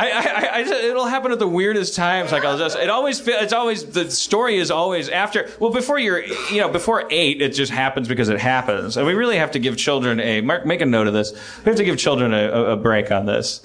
I, 0.00 0.10
I, 0.10 0.48
I, 0.56 0.60
it'll 0.62 1.04
happen 1.04 1.30
at 1.30 1.38
the 1.38 1.46
weirdest 1.46 1.94
times. 1.94 2.32
Like 2.32 2.44
I'll 2.44 2.56
just, 2.56 2.78
it 2.78 2.88
always, 2.88 3.26
it's 3.28 3.52
always 3.52 3.84
the 3.84 4.10
story 4.10 4.56
is 4.56 4.70
always 4.70 5.10
after. 5.10 5.50
Well, 5.60 5.70
before 5.70 5.98
you're, 5.98 6.22
you 6.22 6.60
know, 6.60 6.70
before 6.70 7.06
eight, 7.10 7.42
it 7.42 7.50
just 7.50 7.70
happens 7.70 8.08
because 8.08 8.30
it 8.30 8.40
happens, 8.40 8.96
and 8.96 9.06
we 9.06 9.12
really 9.12 9.36
have 9.36 9.50
to 9.52 9.58
give 9.58 9.76
children 9.76 10.18
a. 10.20 10.40
Mark, 10.40 10.64
make 10.64 10.80
a 10.80 10.86
note 10.86 11.06
of 11.06 11.12
this. 11.12 11.32
We 11.32 11.64
have 11.64 11.76
to 11.76 11.84
give 11.84 11.98
children 11.98 12.32
a, 12.32 12.72
a, 12.72 12.76
break 12.76 13.10
on 13.10 13.26
this. 13.26 13.60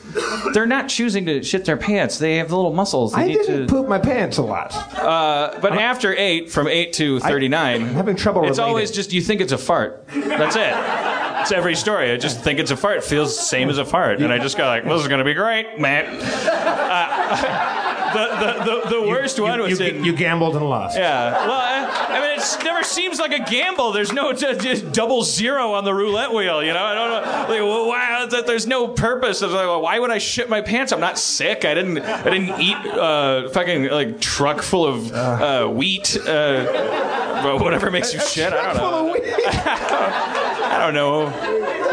They're 0.53 0.65
not 0.65 0.89
choosing 0.89 1.25
to 1.27 1.41
shit 1.41 1.63
their 1.63 1.77
pants. 1.77 2.19
They 2.19 2.35
have 2.35 2.51
little 2.51 2.73
muscles. 2.73 3.13
They 3.13 3.21
I 3.21 3.27
need 3.27 3.37
didn't 3.37 3.67
to. 3.67 3.73
poop 3.73 3.87
my 3.87 3.99
pants 3.99 4.37
a 4.37 4.43
lot. 4.43 4.75
Uh, 4.97 5.57
but 5.61 5.73
after 5.73 6.13
eight, 6.15 6.51
from 6.51 6.67
eight 6.67 6.91
to 6.93 7.21
thirty-nine, 7.21 7.81
I'm 7.81 7.93
having 7.93 8.17
trouble 8.17 8.45
It's 8.45 8.59
always 8.59 8.91
just 8.91 9.13
you 9.13 9.21
think 9.21 9.39
it's 9.39 9.53
a 9.53 9.57
fart. 9.57 10.05
That's 10.13 10.57
it. 10.57 11.24
It's 11.45 11.51
every 11.51 11.75
story. 11.75 12.11
I 12.11 12.17
just 12.17 12.41
think 12.41 12.57
it's 12.57 12.71
a 12.71 12.75
fart. 12.75 12.97
It 12.97 13.03
feels 13.03 13.37
the 13.37 13.43
same 13.43 13.69
as 13.69 13.77
a 13.77 13.85
fart, 13.85 14.19
and 14.19 14.33
I 14.33 14.39
just 14.39 14.57
go 14.57 14.65
like, 14.65 14.83
"This 14.83 14.99
is 14.99 15.07
gonna 15.07 15.23
be 15.23 15.35
great, 15.35 15.77
man." 15.79 16.07
Uh, 16.19 18.13
the, 18.15 18.25
the, 18.39 18.63
the, 18.63 19.01
the 19.01 19.07
worst 19.07 19.39
one 19.39 19.59
was 19.59 19.79
you, 19.79 19.85
in. 19.85 20.03
you 20.03 20.15
gambled 20.15 20.55
and 20.55 20.67
lost. 20.67 20.97
yeah. 20.97 21.45
Well, 21.45 21.51
I, 21.51 22.15
I 22.15 22.19
mean, 22.19 22.39
it 22.39 22.63
never 22.63 22.81
seems 22.81 23.19
like 23.19 23.31
a 23.31 23.47
gamble. 23.47 23.91
There's 23.91 24.11
no 24.11 24.33
just 24.33 24.91
double 24.91 25.21
zero 25.21 25.73
on 25.73 25.83
the 25.85 25.93
roulette 25.93 26.33
wheel. 26.33 26.63
You 26.63 26.73
know, 26.73 26.83
I 26.83 26.93
don't 26.95 27.09
know. 27.11 27.53
Like, 27.53 27.61
well, 27.61 27.89
wow, 27.89 28.27
th- 28.27 28.47
there's 28.47 28.65
no 28.65 28.87
purpose. 28.87 29.43
Like, 29.43 29.51
well, 29.51 29.83
why 29.83 29.99
would 29.99 30.09
I 30.09 30.17
shit 30.17 30.49
my 30.49 30.61
pants? 30.61 30.91
I'm 30.91 30.99
not 30.99 31.19
sick. 31.19 31.63
I 31.63 31.75
didn't. 31.75 31.99
I 31.99 32.23
didn't 32.23 32.59
eat 32.59 32.75
uh, 32.75 33.49
fucking 33.49 33.89
like 33.89 34.19
truck 34.19 34.63
full 34.63 34.87
of 34.87 35.13
uh, 35.13 35.67
wheat. 35.67 36.17
Uh, 36.17 37.57
whatever 37.59 37.91
makes 37.91 38.15
you 38.15 38.19
shit. 38.19 38.51
I 38.51 38.73
don't 38.73 38.81
know. 38.81 40.41
I 40.75 40.79
don't 40.79 40.93
know. 40.93 41.29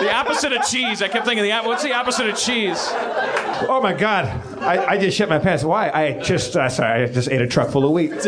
The 0.02 0.12
opposite 0.12 0.52
of 0.52 0.64
cheese. 0.66 1.00
I 1.02 1.08
kept 1.08 1.24
thinking 1.26 1.44
the 1.44 1.52
what's 1.68 1.82
the 1.82 1.92
opposite 1.92 2.28
of 2.28 2.36
cheese? 2.36 2.76
Oh 3.68 3.80
my 3.82 3.92
god, 3.92 4.24
I, 4.60 4.84
I 4.86 4.98
just 4.98 5.16
shit 5.16 5.28
my 5.28 5.38
pants. 5.38 5.62
Why? 5.62 5.90
I 5.90 6.18
just 6.20 6.56
uh, 6.56 6.68
sorry, 6.68 7.04
I 7.04 7.06
just 7.06 7.28
ate 7.30 7.40
a 7.40 7.46
truck 7.46 7.70
full 7.70 7.84
of 7.84 7.92
wheat. 7.92 8.12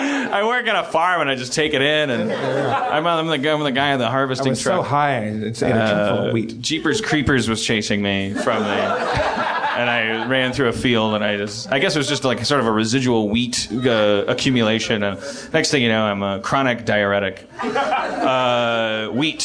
I 0.00 0.44
work 0.46 0.68
on 0.68 0.76
a 0.76 0.84
farm 0.84 1.22
and 1.22 1.28
I 1.30 1.34
just 1.34 1.52
take 1.52 1.74
it 1.74 1.82
in 1.82 2.10
and 2.10 2.32
I'm, 2.32 3.04
I'm 3.06 3.26
the 3.26 3.38
guy. 3.38 3.52
I'm 3.52 3.62
the 3.64 3.72
guy 3.72 3.92
in 3.92 3.98
the 3.98 4.06
I 4.06 4.10
harvesting 4.10 4.50
was 4.50 4.62
truck. 4.62 4.76
so 4.78 4.82
high, 4.82 5.26
I 5.26 5.30
just 5.40 5.62
ate 5.62 5.70
a 5.70 5.72
truck 5.72 6.08
full 6.10 6.18
Uh, 6.18 6.26
of 6.28 6.32
wheat. 6.34 6.60
Jeepers 6.60 7.00
Creepers 7.00 7.48
was 7.48 7.64
chasing 7.64 8.00
me 8.00 8.32
from 8.34 8.62
the, 8.62 9.57
and 9.78 9.88
I 9.88 10.26
ran 10.26 10.52
through 10.52 10.68
a 10.68 10.72
field 10.72 11.14
and 11.14 11.22
I 11.22 11.36
just, 11.36 11.70
I 11.70 11.78
guess 11.78 11.94
it 11.94 11.98
was 11.98 12.08
just 12.08 12.24
like 12.24 12.44
sort 12.44 12.60
of 12.60 12.66
a 12.66 12.72
residual 12.72 13.28
wheat 13.28 13.68
uh, 13.72 14.24
accumulation. 14.26 15.04
And 15.04 15.20
next 15.52 15.70
thing 15.70 15.84
you 15.84 15.88
know, 15.88 16.04
I'm 16.04 16.22
a 16.22 16.40
chronic 16.40 16.84
diuretic. 16.84 17.48
Uh, 17.62 19.08
wheat, 19.08 19.40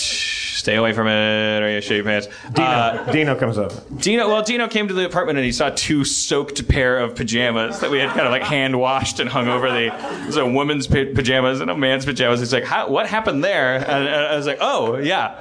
stay 0.64 0.76
away 0.76 0.94
from 0.94 1.08
it, 1.08 1.62
or 1.62 1.70
you 1.70 1.82
shit 1.82 1.98
your 1.98 2.06
pants. 2.06 2.28
Dino, 2.54 2.68
Uh, 2.68 3.12
Dino 3.12 3.36
comes 3.36 3.58
up. 3.58 3.74
Dino, 4.00 4.30
well, 4.30 4.42
Dino 4.42 4.68
came 4.70 4.88
to 4.88 4.94
the 4.94 5.06
apartment 5.06 5.38
and 5.38 5.46
he 5.46 5.52
saw 5.52 5.70
two 5.76 6.06
soaked 6.06 6.68
pair 6.70 6.98
of 7.00 7.16
pajamas 7.16 7.82
that 7.82 7.92
we 7.92 8.00
had 8.00 8.10
kind 8.12 8.22
of 8.22 8.32
like 8.32 8.44
hand 8.44 8.80
washed 8.80 9.20
and 9.20 9.30
hung 9.30 9.50
over 9.50 9.70
the. 9.70 9.90
There's 10.24 10.38
a 10.38 10.46
woman's 10.46 10.88
pa- 10.88 11.12
pajamas 11.14 11.60
and 11.60 11.70
a 11.70 11.76
man's 11.78 12.06
pajamas. 12.06 12.40
He's 12.40 12.54
like, 12.54 12.64
How, 12.64 12.88
"What 12.90 13.08
happened 13.08 13.44
there?" 13.44 13.76
And, 13.76 14.08
and 14.08 14.26
I 14.26 14.36
was 14.38 14.48
like, 14.48 14.60
"Oh, 14.62 14.98
yeah." 14.98 15.36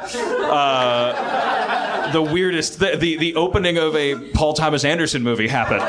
Uh, 0.87 2.11
the 2.13 2.23
weirdest, 2.23 2.79
the, 2.81 2.97
the 2.97 3.17
the 3.17 3.35
opening 3.37 3.79
of 3.79 3.95
a 3.97 4.17
Paul 4.33 4.55
Thomas 4.55 4.85
Anderson 4.85 5.23
movie 5.23 5.49
happened. 5.49 5.83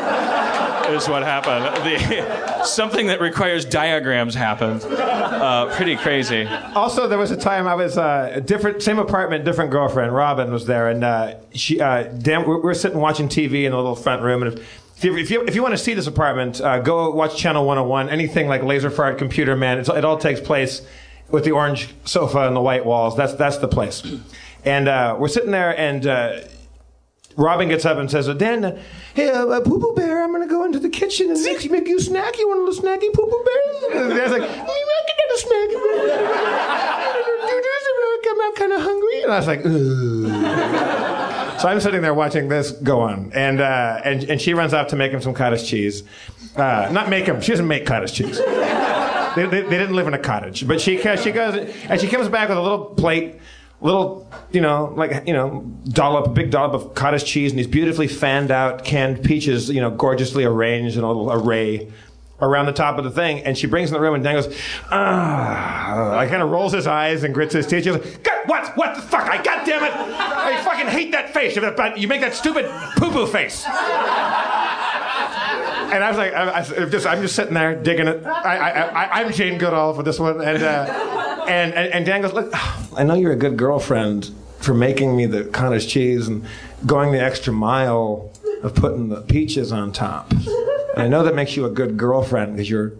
Is 0.90 1.08
what 1.08 1.24
happened. 1.24 1.66
The, 1.86 2.66
something 2.66 3.08
that 3.08 3.22
requires 3.22 3.64
diagrams 3.64 4.36
happened. 4.36 4.84
Uh, 4.84 5.74
pretty 5.76 5.96
crazy. 5.96 6.46
Also, 6.76 7.08
there 7.08 7.18
was 7.18 7.32
a 7.32 7.38
time 7.38 7.68
I 7.68 7.74
was 7.74 7.98
uh, 7.98 8.42
different, 8.46 8.84
same 8.84 9.00
apartment, 9.00 9.46
different 9.46 9.72
girlfriend. 9.72 10.14
Robin 10.14 10.52
was 10.52 10.66
there, 10.66 10.90
and 10.90 11.04
uh, 11.04 11.36
she, 11.54 11.80
uh, 11.80 12.04
damn, 12.04 12.48
we 12.48 12.58
we're 12.58 12.74
sitting 12.74 13.00
watching 13.00 13.30
TV 13.30 13.64
in 13.64 13.72
the 13.72 13.78
little 13.78 13.96
front 13.96 14.22
room, 14.22 14.44
and 14.44 14.54
if, 14.54 14.60
if 14.98 15.04
you 15.04 15.18
if 15.18 15.32
you, 15.32 15.44
if 15.46 15.56
you 15.56 15.62
want 15.62 15.74
to 15.74 15.78
see 15.78 15.94
this 15.94 16.06
apartment, 16.06 16.60
uh, 16.60 16.80
go 16.80 17.12
watch 17.12 17.38
Channel 17.38 17.66
101. 17.66 18.10
Anything 18.10 18.48
like 18.48 18.62
Laser 18.62 18.90
Fart, 18.90 19.18
Computer 19.18 19.56
Man, 19.56 19.80
it 19.80 20.06
all 20.06 20.18
takes 20.18 20.42
place 20.42 20.86
with 21.30 21.46
the 21.46 21.52
orange 21.52 21.96
sofa 22.04 22.46
and 22.46 22.56
the 22.56 22.62
white 22.62 22.86
walls. 22.86 23.16
That's 23.16 23.34
that's 23.34 23.58
the 23.58 23.70
place. 23.70 24.04
And 24.66 24.88
uh, 24.88 25.16
we're 25.18 25.30
sitting 25.30 25.52
there, 25.52 25.78
and 25.78 26.06
Robin 27.36 27.70
gets 27.70 27.86
up 27.86 27.98
and 27.98 28.10
says, 28.10 28.30
uh, 28.30 28.34
Dan, 28.34 28.80
hey, 29.16 29.30
uh, 29.30 29.46
uh, 29.48 29.62
Poo 29.62 29.80
Poo 29.80 29.94
Bear, 29.96 30.24
I'm 30.24 30.32
going 30.32 30.42
to 30.42 30.48
go 30.48 30.64
into 30.64 30.80
the 30.80 30.90
kitchen 30.90 31.30
and 31.32 31.42
make, 31.42 31.70
make 31.72 31.88
you 31.88 31.98
a 31.98 32.02
snack. 32.02 32.38
You 32.38 32.48
want 32.48 32.62
a 32.62 32.64
little 32.64 32.84
snacky, 32.84 33.14
Poo 33.14 33.26
Poo 33.26 33.46
Bear? 33.46 34.02
And 34.02 34.32
like, 34.32 34.42
"Mm, 34.42 34.50
I 34.50 35.02
can 35.08 35.16
get 35.18 35.32
a 35.34 35.38
snack. 35.38 36.90
I'm 38.34 38.42
out 38.42 38.56
kind 38.56 38.74
of 38.74 38.82
hungry. 38.82 39.24
And 39.24 39.32
I 39.32 39.38
was 39.38 39.48
like, 39.48 39.60
Ugh. 39.66 41.60
So 41.60 41.68
I'm 41.68 41.80
sitting 41.80 42.02
there 42.02 42.14
watching 42.14 42.50
this 42.50 42.72
go 42.72 43.02
on. 43.02 43.32
And, 43.34 43.62
uh, 43.62 44.02
and, 44.04 44.24
and 44.24 44.42
she 44.42 44.54
runs 44.54 44.74
off 44.74 44.88
to 44.88 44.96
make 44.96 45.12
him 45.12 45.22
some 45.22 45.34
cottage 45.34 45.68
cheese. 45.68 46.04
Uh, 46.56 46.90
not 46.92 47.10
make 47.10 47.26
him, 47.26 47.42
she 47.42 47.52
doesn't 47.52 47.68
make 47.68 47.86
cottage 47.86 48.14
cheese. 48.14 48.38
They, 48.38 49.48
they, 49.48 49.62
they 49.62 49.78
didn't 49.78 49.96
live 49.96 50.08
in 50.08 50.14
a 50.14 50.20
cottage. 50.20 50.68
But 50.68 50.82
she, 50.82 50.98
she 50.98 51.32
goes, 51.32 51.74
and 51.90 52.02
she 52.02 52.08
comes 52.08 52.28
back 52.30 52.50
with 52.50 52.58
a 52.58 52.62
little 52.62 52.86
plate 52.86 53.40
little, 53.84 54.28
you 54.52 54.62
know, 54.62 54.94
like, 54.96 55.28
you 55.28 55.34
know, 55.34 55.62
dollop, 55.90 56.34
big 56.34 56.50
dollop 56.50 56.74
of 56.74 56.96
cottage 56.96 57.26
cheese 57.26 57.52
and 57.52 57.60
these 57.60 57.68
beautifully 57.68 58.08
fanned 58.08 58.50
out 58.50 58.84
canned 58.84 59.24
peaches, 59.24 59.70
you 59.70 59.82
know, 59.82 59.92
gorgeously 59.92 60.46
arranged 60.46 60.98
in 60.98 61.04
a 61.04 61.08
little 61.08 61.32
array 61.32 61.92
around 62.42 62.66
the 62.66 62.74
top 62.74 62.98
of 62.98 63.04
the 63.04 63.12
thing. 63.12 63.42
And 63.42 63.58
she 63.58 63.68
brings 63.68 63.90
in 63.90 63.94
the 63.94 64.00
room 64.00 64.16
and 64.16 64.24
Dan 64.24 64.36
goes, 64.36 64.58
ah, 64.90 66.18
I 66.18 66.28
kind 66.28 66.42
of 66.42 66.50
rolls 66.50 66.74
his 66.74 66.88
eyes 66.88 67.24
and 67.24 67.34
grits 67.34 67.54
his 67.54 67.68
teeth. 67.68 67.84
She's 67.84 67.96
goes, 67.96 68.18
what, 68.46 68.76
what 68.78 68.96
the 68.96 69.02
fuck? 69.02 69.30
I, 69.30 69.44
God 69.44 69.66
damn 69.66 69.84
it. 69.84 69.94
I 69.94 70.62
fucking 70.64 70.88
hate 70.88 71.12
that 71.12 71.34
face. 71.34 71.56
You 71.56 72.08
make 72.08 72.22
that 72.22 72.34
stupid 72.34 72.66
poo-poo 72.96 73.28
face. 73.28 73.66
And 75.94 76.04
I 76.04 76.08
was 76.10 76.18
like, 76.18 76.34
I, 76.34 76.60
I, 76.60 76.64
just, 76.90 77.06
I'm 77.06 77.22
just 77.22 77.36
sitting 77.36 77.54
there 77.54 77.76
digging 77.76 78.08
it. 78.08 78.26
I, 78.26 78.58
I, 78.58 78.70
I, 78.82 79.22
I'm 79.22 79.32
Jane 79.32 79.60
Goodall 79.60 79.94
for 79.94 80.04
this 80.04 80.20
one. 80.20 80.42
And, 80.42 80.64
uh, 80.64 81.33
and, 81.48 81.74
and, 81.74 81.94
and 81.94 82.06
Dan 82.06 82.22
goes, 82.22 82.34
Look, 82.34 82.52
I 82.98 83.04
know 83.04 83.16
you're 83.16 83.32
a 83.32 83.38
good 83.38 83.58
girlfriend 83.58 84.32
for 84.60 84.74
making 84.74 85.16
me 85.16 85.26
the 85.26 85.44
cottage 85.46 85.88
cheese 85.88 86.28
and 86.28 86.46
going 86.86 87.12
the 87.12 87.22
extra 87.22 87.52
mile 87.52 88.32
of 88.62 88.74
putting 88.76 89.10
the 89.10 89.22
peaches 89.22 89.72
on 89.72 89.92
top. 89.92 90.32
And 90.32 91.02
I 91.02 91.08
know 91.08 91.24
that 91.24 91.36
makes 91.36 91.56
you 91.58 91.66
a 91.66 91.70
good 91.70 91.98
girlfriend 91.98 92.54
because 92.54 92.70
you're 92.70 92.94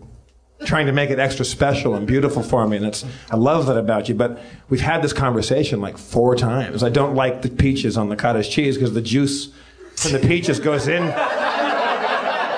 trying 0.66 0.88
to 0.88 0.92
make 0.92 1.10
it 1.10 1.20
extra 1.20 1.46
special 1.46 1.96
and 1.96 2.06
beautiful 2.06 2.44
for 2.44 2.68
me. 2.68 2.78
And 2.78 2.86
it's, 2.86 3.06
I 3.32 3.36
love 3.36 3.68
that 3.68 3.78
about 3.78 4.10
you. 4.10 4.16
But 4.16 4.42
we've 4.70 4.82
had 4.82 5.02
this 5.02 5.14
conversation 5.14 5.80
like 5.80 5.98
four 5.98 6.36
times. 6.36 6.84
I 6.84 6.90
don't 6.90 7.16
like 7.16 7.42
the 7.42 7.50
peaches 7.50 7.98
on 7.98 8.10
the 8.10 8.16
cottage 8.16 8.50
cheese 8.50 8.76
because 8.76 8.94
the 8.94 9.02
juice 9.02 9.54
from 9.96 10.12
the 10.12 10.20
peaches 10.20 10.60
goes 10.60 10.88
in 10.88 11.04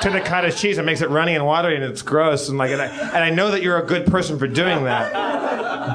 to 0.05 0.09
the 0.11 0.21
cottage 0.21 0.55
cheese 0.57 0.77
and 0.77 0.85
makes 0.85 1.01
it 1.01 1.09
runny 1.09 1.35
and 1.35 1.45
watery 1.45 1.75
and 1.75 1.83
it's 1.83 2.01
gross 2.01 2.47
and 2.47 2.57
like 2.57 2.71
and 2.71 2.81
I, 2.81 2.85
and 2.85 3.17
I 3.17 3.31
know 3.31 3.51
that 3.51 3.63
you're 3.63 3.79
a 3.79 3.85
good 3.85 4.05
person 4.05 4.37
for 4.37 4.47
doing 4.47 4.83
that 4.83 5.34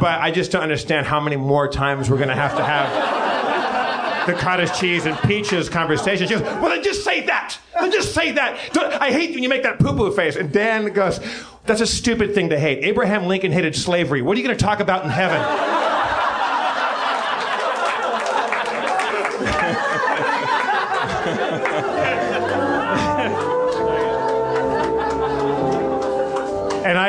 but 0.01 0.21
I 0.21 0.31
just 0.31 0.53
don't 0.53 0.63
understand 0.63 1.07
how 1.07 1.21
many 1.21 1.37
more 1.37 1.69
times 1.69 2.11
we're 2.11 2.17
going 2.19 2.29
to 2.29 2.35
have 2.35 2.57
to 2.57 2.65
have 2.65 4.27
the 4.27 4.35
cottage 4.35 4.73
cheese 4.79 5.07
and 5.07 5.17
peaches 5.21 5.69
conversation. 5.69 6.29
She 6.29 6.35
goes, 6.35 6.43
well, 6.43 6.69
then 6.69 6.83
just 6.85 7.03
say 7.05 7.23
that. 7.27 7.59
Then 7.79 7.91
just 7.91 8.15
say 8.15 8.33
that. 8.33 8.59
Don't- 8.73 8.93
I 9.01 9.11
hate 9.11 9.35
when 9.35 9.43
you 9.43 9.49
make 9.49 9.63
that 9.63 9.79
poo-poo 9.79 10.13
face. 10.13 10.37
And 10.37 10.53
Dan 10.53 10.93
goes, 10.93 11.21
that's 11.67 11.81
a 11.81 11.87
stupid 11.87 12.35
thing 12.35 12.51
to 12.51 12.59
hate. 12.59 12.85
Abraham 12.85 13.27
Lincoln 13.27 13.53
hated 13.53 13.75
slavery. 13.75 14.23
What 14.23 14.37
are 14.37 14.41
you 14.41 14.47
going 14.47 14.57
to 14.57 14.63
talk 14.65 14.81
about 14.81 15.05
in 15.05 15.11
heaven? 15.11 15.90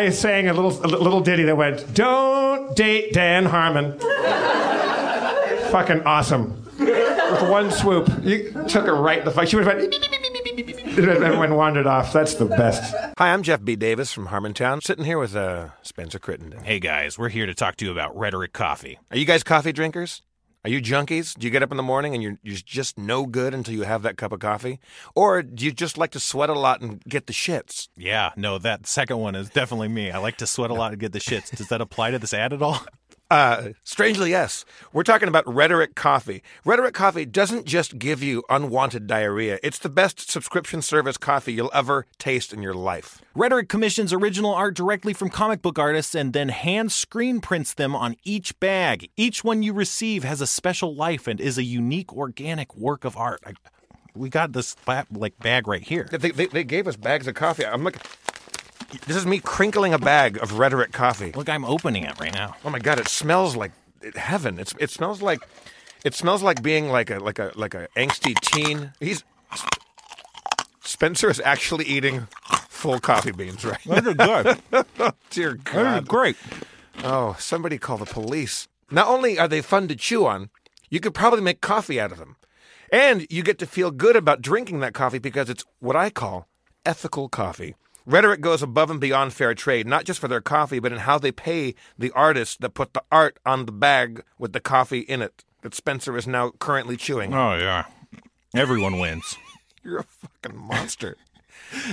I 0.01 0.09
sang 0.09 0.47
a 0.47 0.53
little 0.53 0.71
a 0.83 0.87
little 0.87 1.21
ditty 1.21 1.43
that 1.43 1.55
went, 1.55 1.93
"Don't 1.93 2.75
date 2.75 3.13
Dan 3.13 3.45
Harmon." 3.45 3.99
Fucking 5.69 6.01
awesome. 6.07 6.65
With 6.79 7.49
one 7.49 7.69
swoop, 7.69 8.09
you 8.23 8.51
took 8.67 8.87
her 8.87 8.95
right 8.95 9.19
in 9.19 9.25
the 9.25 9.31
fuck. 9.31 9.47
She 9.47 9.57
would 9.57 9.67
have 9.67 9.77
went. 9.77 9.93
Everyone 10.97 11.55
wandered 11.55 11.85
off. 11.85 12.11
That's 12.11 12.33
the 12.33 12.45
best. 12.45 12.95
Hi, 13.19 13.31
I'm 13.31 13.43
Jeff 13.43 13.63
B. 13.63 13.75
Davis 13.75 14.11
from 14.11 14.27
Harmontown, 14.29 14.81
sitting 14.81 15.05
here 15.05 15.19
with 15.19 15.35
uh, 15.35 15.69
Spencer 15.83 16.17
Crittenden. 16.17 16.63
Hey 16.63 16.79
guys, 16.79 17.19
we're 17.19 17.29
here 17.29 17.45
to 17.45 17.53
talk 17.53 17.75
to 17.77 17.85
you 17.85 17.91
about 17.91 18.17
Rhetoric 18.17 18.53
Coffee. 18.53 18.97
Are 19.11 19.17
you 19.17 19.25
guys 19.25 19.43
coffee 19.43 19.71
drinkers? 19.71 20.23
Are 20.63 20.69
you 20.69 20.79
junkies? 20.79 21.37
Do 21.37 21.47
you 21.47 21.51
get 21.51 21.63
up 21.63 21.71
in 21.71 21.77
the 21.77 21.83
morning 21.83 22.13
and 22.13 22.21
you're, 22.21 22.37
you're 22.43 22.57
just 22.57 22.95
no 22.95 23.25
good 23.25 23.55
until 23.55 23.73
you 23.73 23.81
have 23.81 24.03
that 24.03 24.15
cup 24.15 24.31
of 24.31 24.39
coffee? 24.39 24.79
Or 25.15 25.41
do 25.41 25.65
you 25.65 25.71
just 25.71 25.97
like 25.97 26.11
to 26.11 26.19
sweat 26.19 26.51
a 26.51 26.53
lot 26.53 26.81
and 26.81 27.01
get 27.05 27.25
the 27.25 27.33
shits? 27.33 27.89
Yeah, 27.97 28.31
no, 28.35 28.59
that 28.59 28.85
second 28.85 29.17
one 29.17 29.33
is 29.33 29.49
definitely 29.49 29.87
me. 29.87 30.11
I 30.11 30.19
like 30.19 30.37
to 30.37 30.45
sweat 30.45 30.69
a 30.69 30.75
lot 30.75 30.91
and 30.91 31.01
get 31.01 31.13
the 31.13 31.19
shits. 31.19 31.49
Does 31.55 31.69
that 31.69 31.81
apply 31.81 32.11
to 32.11 32.19
this 32.19 32.33
ad 32.33 32.53
at 32.53 32.61
all? 32.61 32.79
Uh, 33.31 33.69
strangely, 33.85 34.29
yes. 34.31 34.65
We're 34.91 35.03
talking 35.03 35.29
about 35.29 35.47
Rhetoric 35.47 35.95
Coffee. 35.95 36.43
Rhetoric 36.65 36.93
Coffee 36.93 37.25
doesn't 37.25 37.65
just 37.65 37.97
give 37.97 38.21
you 38.21 38.43
unwanted 38.49 39.07
diarrhea. 39.07 39.57
It's 39.63 39.79
the 39.79 39.87
best 39.87 40.29
subscription 40.29 40.81
service 40.81 41.15
coffee 41.15 41.53
you'll 41.53 41.71
ever 41.73 42.07
taste 42.17 42.51
in 42.51 42.61
your 42.61 42.73
life. 42.73 43.21
Rhetoric 43.33 43.69
commissions 43.69 44.11
original 44.11 44.53
art 44.53 44.75
directly 44.75 45.13
from 45.13 45.29
comic 45.29 45.61
book 45.61 45.79
artists 45.79 46.13
and 46.13 46.33
then 46.33 46.49
hand 46.49 46.91
screen 46.91 47.39
prints 47.39 47.73
them 47.73 47.95
on 47.95 48.17
each 48.25 48.59
bag. 48.59 49.09
Each 49.15 49.45
one 49.45 49.63
you 49.63 49.71
receive 49.71 50.25
has 50.25 50.41
a 50.41 50.47
special 50.47 50.93
life 50.93 51.25
and 51.25 51.39
is 51.39 51.57
a 51.57 51.63
unique 51.63 52.11
organic 52.11 52.75
work 52.75 53.05
of 53.05 53.15
art. 53.15 53.39
I, 53.45 53.53
we 54.13 54.27
got 54.27 54.51
this 54.51 54.75
like 55.09 55.39
bag 55.39 55.69
right 55.69 55.81
here. 55.81 56.05
They, 56.11 56.31
they, 56.31 56.47
they 56.47 56.63
gave 56.65 56.85
us 56.85 56.97
bags 56.97 57.27
of 57.27 57.35
coffee. 57.35 57.65
I'm 57.65 57.85
looking. 57.85 58.01
This 59.07 59.15
is 59.15 59.25
me 59.25 59.39
crinkling 59.39 59.93
a 59.93 59.99
bag 59.99 60.37
of 60.41 60.59
Rhetoric 60.59 60.91
Coffee. 60.91 61.31
Look, 61.33 61.49
I'm 61.49 61.65
opening 61.65 62.03
it 62.03 62.19
right 62.19 62.33
now. 62.33 62.55
Oh 62.65 62.69
my 62.69 62.79
god, 62.79 62.99
it 62.99 63.07
smells 63.07 63.55
like 63.55 63.71
heaven. 64.15 64.59
It's 64.59 64.73
it 64.79 64.89
smells 64.89 65.21
like 65.21 65.39
it 66.03 66.13
smells 66.13 66.43
like 66.43 66.61
being 66.61 66.89
like 66.89 67.09
a 67.09 67.19
like 67.19 67.39
a 67.39 67.51
like 67.55 67.73
a 67.73 67.87
angsty 67.95 68.35
teen. 68.41 68.91
He's 68.99 69.23
Spencer 70.81 71.29
is 71.29 71.39
actually 71.43 71.85
eating 71.85 72.27
full 72.69 72.99
coffee 72.99 73.31
beans 73.31 73.63
right 73.63 73.85
now. 73.85 74.01
They're 74.01 74.13
good. 74.13 74.57
Dear 75.29 75.57
They're 75.65 75.73
God. 75.73 76.07
great. 76.07 76.35
Oh, 77.03 77.35
somebody 77.39 77.77
call 77.77 77.97
the 77.97 78.05
police. 78.05 78.67
Not 78.89 79.07
only 79.07 79.39
are 79.39 79.47
they 79.47 79.61
fun 79.61 79.87
to 79.87 79.95
chew 79.95 80.25
on, 80.25 80.49
you 80.89 80.99
could 80.99 81.13
probably 81.13 81.41
make 81.41 81.61
coffee 81.61 81.99
out 81.99 82.11
of 82.11 82.17
them. 82.17 82.35
And 82.91 83.25
you 83.29 83.41
get 83.41 83.57
to 83.59 83.65
feel 83.65 83.89
good 83.91 84.17
about 84.17 84.41
drinking 84.41 84.81
that 84.81 84.93
coffee 84.93 85.19
because 85.19 85.49
it's 85.49 85.63
what 85.79 85.95
I 85.95 86.09
call 86.09 86.47
ethical 86.85 87.29
coffee. 87.29 87.75
Rhetoric 88.05 88.41
goes 88.41 88.63
above 88.63 88.89
and 88.89 88.99
beyond 88.99 89.33
fair 89.33 89.53
trade, 89.53 89.87
not 89.87 90.05
just 90.05 90.19
for 90.19 90.27
their 90.27 90.41
coffee, 90.41 90.79
but 90.79 90.91
in 90.91 90.99
how 90.99 91.19
they 91.19 91.31
pay 91.31 91.75
the 91.97 92.11
artists 92.11 92.57
that 92.57 92.73
put 92.73 92.93
the 92.93 93.03
art 93.11 93.37
on 93.45 93.65
the 93.65 93.71
bag 93.71 94.23
with 94.39 94.53
the 94.53 94.59
coffee 94.59 95.01
in 95.01 95.21
it 95.21 95.43
that 95.61 95.75
Spencer 95.75 96.17
is 96.17 96.27
now 96.27 96.51
currently 96.59 96.97
chewing. 96.97 97.33
Oh 97.33 97.55
yeah, 97.55 97.85
everyone 98.55 98.99
wins. 98.99 99.37
You're 99.83 99.99
a 99.99 100.03
fucking 100.03 100.57
monster. 100.57 101.17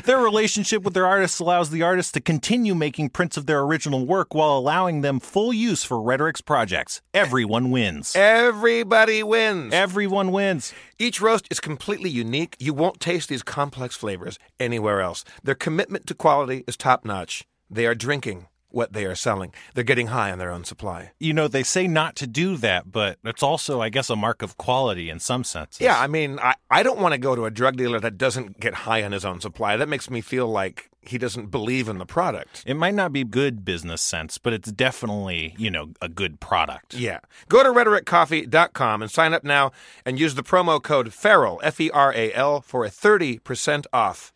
Their 0.04 0.18
relationship 0.18 0.82
with 0.82 0.94
their 0.94 1.06
artists 1.06 1.38
allows 1.38 1.70
the 1.70 1.82
artists 1.82 2.12
to 2.12 2.20
continue 2.20 2.74
making 2.74 3.10
prints 3.10 3.36
of 3.36 3.46
their 3.46 3.60
original 3.60 4.06
work 4.06 4.34
while 4.34 4.56
allowing 4.56 5.02
them 5.02 5.20
full 5.20 5.52
use 5.52 5.84
for 5.84 6.00
Rhetoric's 6.00 6.40
projects. 6.40 7.00
Everyone 7.14 7.70
wins. 7.70 8.14
Everybody 8.16 9.22
wins. 9.22 9.72
Everyone 9.72 10.32
wins. 10.32 10.72
Each 10.98 11.20
roast 11.20 11.46
is 11.50 11.60
completely 11.60 12.10
unique. 12.10 12.56
You 12.58 12.74
won't 12.74 13.00
taste 13.00 13.28
these 13.28 13.42
complex 13.42 13.96
flavors 13.96 14.38
anywhere 14.58 15.00
else. 15.00 15.24
Their 15.42 15.54
commitment 15.54 16.06
to 16.08 16.14
quality 16.14 16.64
is 16.66 16.76
top 16.76 17.04
notch. 17.04 17.44
They 17.70 17.86
are 17.86 17.94
drinking 17.94 18.46
what 18.70 18.92
they 18.92 19.04
are 19.04 19.14
selling. 19.14 19.52
They're 19.74 19.85
getting 19.85 20.09
high 20.09 20.31
on 20.31 20.38
their 20.38 20.50
own 20.50 20.64
supply. 20.64 21.12
You 21.18 21.33
know, 21.33 21.48
they 21.48 21.62
say 21.62 21.87
not 21.88 22.16
to 22.16 22.26
do 22.26 22.57
that, 22.59 22.90
but 22.90 23.18
it's 23.24 23.42
also, 23.42 23.81
I 23.81 23.88
guess, 23.88 24.11
a 24.11 24.16
mark 24.16 24.42
of 24.42 24.57
quality 24.57 25.11
in 25.11 25.20
some 25.20 25.44
senses. 25.44 25.81
Yeah, 25.81 25.98
I 25.98 26.07
mean, 26.07 26.38
I, 26.38 26.54
I 26.70 26.83
don't 26.83 26.98
want 26.98 27.12
to 27.12 27.18
go 27.18 27.35
to 27.35 27.44
a 27.44 27.50
drug 27.50 27.76
dealer 27.76 28.00
that 28.00 28.18
doesn't 28.18 28.61
get 28.61 28.74
high 28.74 29.02
on 29.02 29.12
his 29.12 29.24
own 29.24 29.40
supply. 29.40 29.76
That 29.76 29.88
makes 29.88 30.11
me 30.11 30.20
feel 30.20 30.48
like 30.48 30.90
he 31.00 31.16
doesn't 31.16 31.46
believe 31.50 31.88
in 31.88 31.98
the 31.98 32.07
product. 32.07 32.62
It 32.66 32.74
might 32.74 32.94
not 32.94 33.12
be 33.12 33.24
good 33.24 33.64
business 33.64 34.02
sense, 34.02 34.37
but 34.37 34.52
it's 34.52 34.70
definitely, 34.70 35.54
you 35.57 35.70
know, 35.70 35.92
a 36.02 36.09
good 36.09 36.38
product. 36.38 36.94
Yeah. 36.94 37.20
Go 37.48 37.62
to 37.62 37.70
rhetoriccoffee.com 37.70 39.02
and 39.02 39.11
sign 39.11 39.33
up 39.33 39.44
now 39.44 39.72
and 40.04 40.20
use 40.20 40.35
the 40.35 40.42
promo 40.42 40.83
code 40.83 41.14
FERAL, 41.14 41.61
F 41.62 41.81
E 41.81 41.90
R 41.90 42.12
A 42.14 42.33
L, 42.35 42.61
for 42.61 42.85
a 42.85 42.90
30% 42.90 43.87
off 43.92 44.35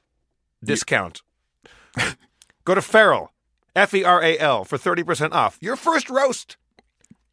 discount. 0.64 1.22
Go 2.64 2.74
to 2.74 2.82
Feral, 2.82 3.32
F 3.74 3.94
E 3.94 4.04
R 4.04 4.22
A 4.22 4.38
L, 4.38 4.64
for 4.64 4.76
30% 4.78 5.32
off 5.32 5.58
your 5.60 5.76
first 5.76 6.10
roast. 6.10 6.56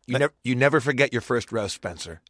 You, 0.07 0.19
nev- 0.19 0.33
you 0.43 0.55
never 0.55 0.79
forget 0.79 1.11
your 1.11 1.21
first 1.21 1.51
roast, 1.51 1.75
Spencer. 1.75 2.21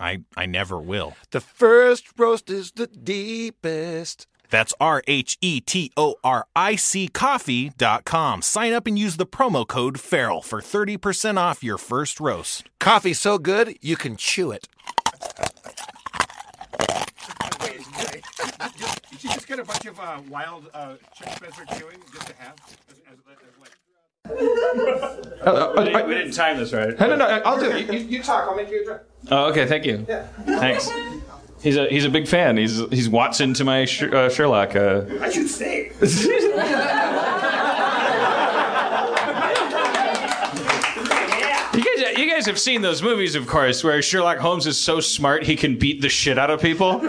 I, 0.00 0.22
I 0.36 0.46
never 0.46 0.78
will. 0.78 1.14
The 1.30 1.40
first 1.40 2.06
roast 2.18 2.50
is 2.50 2.72
the 2.72 2.86
deepest. 2.86 4.26
That's 4.50 4.74
R 4.80 5.02
H 5.06 5.38
E 5.40 5.60
T 5.60 5.92
O 5.96 6.16
R 6.24 6.46
I 6.56 6.76
C 6.76 7.08
coffee.com. 7.08 8.42
Sign 8.42 8.72
up 8.72 8.86
and 8.86 8.98
use 8.98 9.16
the 9.16 9.26
promo 9.26 9.66
code 9.66 9.98
FERAL 10.00 10.42
for 10.42 10.60
30% 10.60 11.38
off 11.38 11.62
your 11.62 11.78
first 11.78 12.20
roast. 12.20 12.68
Coffee 12.78 13.14
so 13.14 13.38
good 13.38 13.76
you 13.80 13.96
can 13.96 14.16
chew 14.16 14.50
it. 14.50 14.68
Did 19.10 19.24
you 19.24 19.30
just 19.30 19.46
get 19.46 19.58
a 19.58 19.64
bunch 19.64 19.86
of 19.86 19.98
uh, 20.00 20.20
wild 20.28 20.68
uh, 20.74 20.96
Spencer 21.14 21.64
chewing 21.78 21.98
just 22.12 22.26
to 22.26 22.34
have? 22.36 22.56
we 26.06 26.14
didn't 26.14 26.32
time 26.32 26.56
this 26.56 26.72
right. 26.72 26.98
No, 26.98 27.08
no, 27.08 27.16
no. 27.16 27.26
I'll 27.26 27.58
do 27.58 27.70
it. 27.70 27.86
You, 27.86 27.98
you, 27.98 28.06
you 28.06 28.22
talk. 28.22 28.48
I'll 28.48 28.56
make 28.56 28.70
you 28.70 28.82
a 28.82 28.84
drink. 28.84 29.00
Oh, 29.30 29.50
okay. 29.50 29.66
Thank 29.66 29.84
you. 29.86 30.04
Yeah. 30.08 30.26
Thanks. 30.44 30.90
He's 31.62 31.76
a 31.76 31.88
he's 31.88 32.04
a 32.04 32.10
big 32.10 32.26
fan. 32.26 32.56
He's 32.56 32.78
he's 32.90 33.08
Watson 33.08 33.54
to 33.54 33.64
my 33.64 33.84
Sh- 33.84 34.02
uh, 34.02 34.28
Sherlock. 34.28 34.74
Uh, 34.74 35.04
I 35.20 35.30
should 35.30 35.48
say. 35.48 35.92
you 41.74 41.84
guys 41.84 42.18
you 42.18 42.30
guys 42.30 42.46
have 42.46 42.58
seen 42.58 42.82
those 42.82 43.00
movies, 43.02 43.34
of 43.36 43.46
course, 43.46 43.84
where 43.84 44.02
Sherlock 44.02 44.38
Holmes 44.38 44.66
is 44.66 44.76
so 44.76 44.98
smart 45.00 45.44
he 45.44 45.54
can 45.54 45.76
beat 45.78 46.00
the 46.00 46.08
shit 46.08 46.38
out 46.38 46.50
of 46.50 46.60
people. 46.60 47.00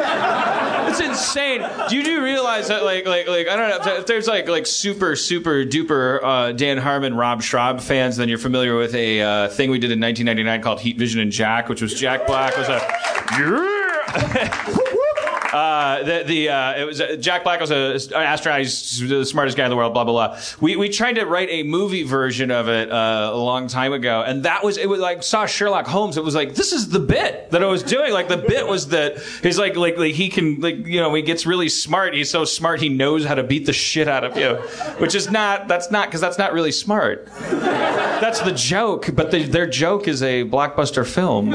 It's 0.94 1.02
insane. 1.02 1.66
Do 1.90 1.96
you 1.96 2.04
do 2.04 2.24
realize 2.24 2.68
that 2.68 2.84
like 2.84 3.08
like 3.08 3.28
like 3.28 3.48
I 3.48 3.56
don't 3.56 3.86
know 3.86 3.96
if 3.96 4.06
there's 4.06 4.28
like 4.28 4.48
like 4.48 4.68
super 4.68 5.16
super 5.16 5.66
duper 5.66 6.20
uh, 6.22 6.52
Dan 6.52 6.78
Harmon 6.78 7.16
Rob 7.16 7.42
Schrab 7.42 7.82
fans, 7.82 8.16
then 8.18 8.30
you're 8.30 8.38
familiar 8.38 8.78
with 8.78 8.94
a 8.94 9.22
uh, 9.22 9.50
thing 9.50 9.72
we 9.72 9.80
did 9.80 9.92
in 9.92 10.00
1999 10.00 10.62
called 10.62 10.82
Heat 10.82 10.98
Vision 10.98 11.20
and 11.20 11.32
Jack, 11.32 11.68
which 11.68 11.82
was 11.82 11.94
Jack 11.96 12.28
Black 12.28 12.56
was 12.56 12.70
a 12.70 12.78
yeah. 14.14 14.90
Uh, 15.54 16.02
the 16.02 16.24
the 16.26 16.50
uh, 16.50 16.82
it 16.82 16.86
was 16.86 17.00
uh, 17.00 17.16
Jack 17.20 17.44
Black 17.44 17.60
was 17.60 17.70
a, 17.70 17.94
an 18.16 18.24
astronaut. 18.24 18.62
He's 18.62 19.08
the 19.08 19.24
smartest 19.24 19.56
guy 19.56 19.66
in 19.66 19.70
the 19.70 19.76
world. 19.76 19.94
Blah 19.94 20.04
blah 20.04 20.30
blah. 20.30 20.40
We 20.60 20.76
we 20.76 20.90
tried 20.90 21.14
to 21.14 21.26
write 21.26 21.50
a 21.52 21.62
movie 21.62 22.02
version 22.02 22.50
of 22.50 22.68
it 22.70 22.92
uh, 22.92 23.30
a 23.32 23.38
long 23.38 23.68
time 23.68 23.94
ago, 23.94 24.24
and 24.26 24.44
that 24.44 24.64
was 24.64 24.80
it. 24.80 24.90
Was 24.90 25.00
like 25.00 25.22
saw 25.22 25.46
Sherlock 25.46 25.86
Holmes. 25.86 26.18
It 26.18 26.24
was 26.24 26.34
like 26.34 26.56
this 26.56 26.74
is 26.74 26.90
the 26.90 27.00
bit 27.00 27.52
that 27.52 27.62
I 27.64 27.68
was 27.68 27.84
doing. 27.84 28.12
Like 28.14 28.30
the 28.30 28.38
bit 28.38 28.66
was 28.68 28.88
that 28.88 29.20
he's 29.44 29.60
like 29.60 29.76
like, 29.76 29.96
like 29.96 30.16
he 30.16 30.30
can 30.30 30.60
like 30.60 30.88
you 30.88 31.00
know 31.00 31.14
he 31.14 31.22
gets 31.22 31.46
really 31.46 31.70
smart. 31.70 32.16
He's 32.16 32.32
so 32.32 32.46
smart 32.46 32.82
he 32.82 32.90
knows 32.90 33.24
how 33.24 33.36
to 33.36 33.44
beat 33.44 33.68
the 33.68 33.74
shit 33.74 34.08
out 34.08 34.24
of 34.24 34.36
you, 34.36 34.56
which 34.98 35.14
is 35.14 35.30
not 35.30 35.68
that's 35.68 35.92
not 35.92 36.08
because 36.08 36.22
that's 36.22 36.40
not 36.40 36.54
really 36.54 36.72
smart. 36.72 37.28
That's 37.38 38.40
the 38.40 38.54
joke, 38.54 39.10
but 39.14 39.30
the, 39.30 39.44
their 39.44 39.68
joke 39.68 40.08
is 40.08 40.24
a 40.24 40.46
blockbuster 40.46 41.06
film. 41.06 41.52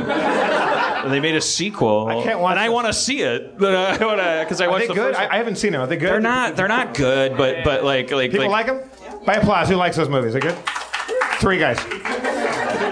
They 1.06 1.20
made 1.20 1.34
a 1.34 1.40
sequel. 1.40 2.06
I 2.08 2.22
can't 2.22 2.40
watch 2.40 2.52
and 2.52 2.60
I 2.60 2.68
want 2.68 2.86
to 2.86 2.92
see 2.92 3.20
it, 3.20 3.58
but 3.58 3.74
uh, 3.74 3.96
I 4.00 4.04
want 4.06 4.20
to 4.20 4.40
because 4.44 4.60
I 4.60 4.66
Are 4.66 4.70
watched 4.70 4.82
they 4.82 4.86
the 4.88 4.94
good? 4.94 5.14
first. 5.14 5.20
I. 5.20 5.34
I 5.34 5.36
haven't 5.36 5.56
seen 5.56 5.72
them. 5.72 5.80
Are 5.82 5.86
they 5.86 5.96
good? 5.96 6.10
They're 6.10 6.20
not. 6.20 6.56
They're 6.56 6.68
not 6.68 6.94
good, 6.94 7.36
but 7.36 7.64
but 7.64 7.84
like 7.84 8.10
like 8.10 8.30
People 8.30 8.50
like 8.50 8.66
them? 8.66 8.80
By 9.24 9.34
applause. 9.34 9.68
Who 9.68 9.76
likes 9.76 9.96
those 9.96 10.08
movies? 10.08 10.34
Are 10.34 10.40
they 10.40 10.48
good? 10.48 10.58
Three 11.40 11.58
guys. 11.58 11.78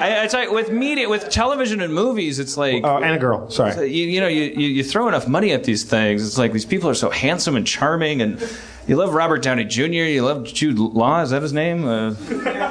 I, 0.01 0.25
it's 0.25 0.35
like 0.35 0.51
with 0.51 0.71
media, 0.71 1.09
with 1.09 1.29
television 1.31 1.81
and 1.81 1.93
movies, 1.95 2.39
it's 2.39 2.57
like. 2.57 2.83
Oh, 2.85 2.97
and 2.99 3.15
a 3.15 3.19
girl. 3.19 3.51
Sorry. 3.51 3.91
You, 3.91 4.07
you 4.07 4.21
know, 4.21 4.29
you, 4.29 4.43
you, 4.45 4.69
you 4.69 4.85
throw 4.85 5.09
enough 5.09 5.27
money 5.29 5.53
at 5.53 5.65
these 5.65 5.85
things. 5.85 6.27
It's 6.27 6.39
like 6.39 6.53
these 6.53 6.65
people 6.67 6.89
are 6.91 6.95
so 6.95 7.11
handsome 7.11 7.57
and 7.57 7.67
charming, 7.67 8.23
and 8.23 8.41
you 8.87 8.97
love 8.97 9.15
Robert 9.15 9.43
Downey 9.43 9.65
Jr. 9.65 9.83
You 9.85 10.23
love 10.25 10.45
Jude 10.45 10.79
Law. 10.79 11.23
Is 11.23 11.31
that 11.31 11.43
his 11.43 11.53
name? 11.53 11.87
Uh, 11.87 12.15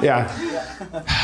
Yeah. 0.02 0.32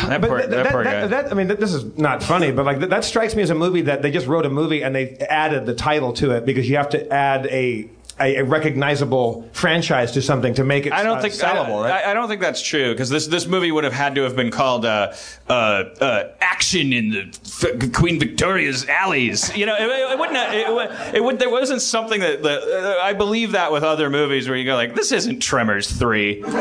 That 0.02 0.20
But 0.20 0.28
th- 0.28 0.50
that, 0.50 0.50
that, 0.50 0.72
poor 0.72 0.84
that- 0.84 1.02
guy. 1.02 1.06
that- 1.22 1.30
I 1.30 1.34
mean, 1.34 1.46
th- 1.48 1.61
this 1.61 1.72
is 1.72 1.96
not 1.98 2.22
funny, 2.22 2.50
but 2.53 2.64
like 2.66 2.78
th- 2.78 2.90
that 2.90 3.05
strikes 3.05 3.34
me 3.36 3.42
as 3.42 3.50
a 3.50 3.55
movie 3.55 3.82
that 3.82 4.03
they 4.03 4.11
just 4.11 4.26
wrote 4.26 4.44
a 4.46 4.50
movie 4.50 4.82
and 4.82 4.94
they 4.94 5.16
added 5.18 5.66
the 5.66 5.74
title 5.74 6.12
to 6.14 6.32
it 6.32 6.44
because 6.46 6.68
you 6.68 6.76
have 6.76 6.88
to 6.90 7.12
add 7.12 7.46
a 7.46 7.88
a, 8.23 8.37
a 8.37 8.45
recognizable 8.45 9.49
franchise 9.53 10.12
to 10.12 10.23
something 10.23 10.55
to 10.55 10.64
make 10.64 10.87
it. 10.87 10.93
I 10.93 11.03
don't 11.03 11.18
uh, 11.18 11.23
think 11.23 11.35
sellable, 11.35 11.83
I, 11.83 11.91
right? 11.91 12.05
I, 12.07 12.11
I 12.12 12.14
don't 12.14 12.29
think 12.29 12.41
that's 12.41 12.62
true 12.62 12.93
because 12.93 13.11
this 13.11 13.27
this 13.27 13.47
movie 13.47 13.73
would 13.73 13.85
have 13.85 13.93
had 13.93 14.14
to 14.14 14.23
have 14.23 14.37
been 14.37 14.51
called 14.51 14.87
uh, 14.87 15.12
uh, 15.49 15.53
uh, 15.53 16.33
"Action 16.41 16.93
in 16.93 17.11
the 17.11 17.39
F- 17.45 17.93
Queen 17.93 18.18
Victoria's 18.18 18.89
Alleys." 18.89 19.55
You 19.57 19.66
know, 19.66 19.75
it, 19.79 19.83
it 20.12 20.18
wouldn't. 20.18 20.37
Have, 20.37 20.55
it, 20.55 20.73
would- 20.73 21.14
it 21.14 21.23
would. 21.23 21.39
There 21.39 21.51
wasn't 21.51 21.83
something 21.83 22.20
that, 22.20 22.43
that 22.43 22.62
uh, 22.62 23.03
I 23.03 23.12
believe 23.12 23.53
that 23.53 23.73
with 23.73 23.83
other 23.83 24.09
movies 24.09 24.49
where 24.49 24.57
you 24.57 24.64
go 24.64 24.75
like, 24.77 24.95
"This 24.95 25.12
isn't 25.12 25.41
Tremors 25.41 25.91
three. 25.91 26.43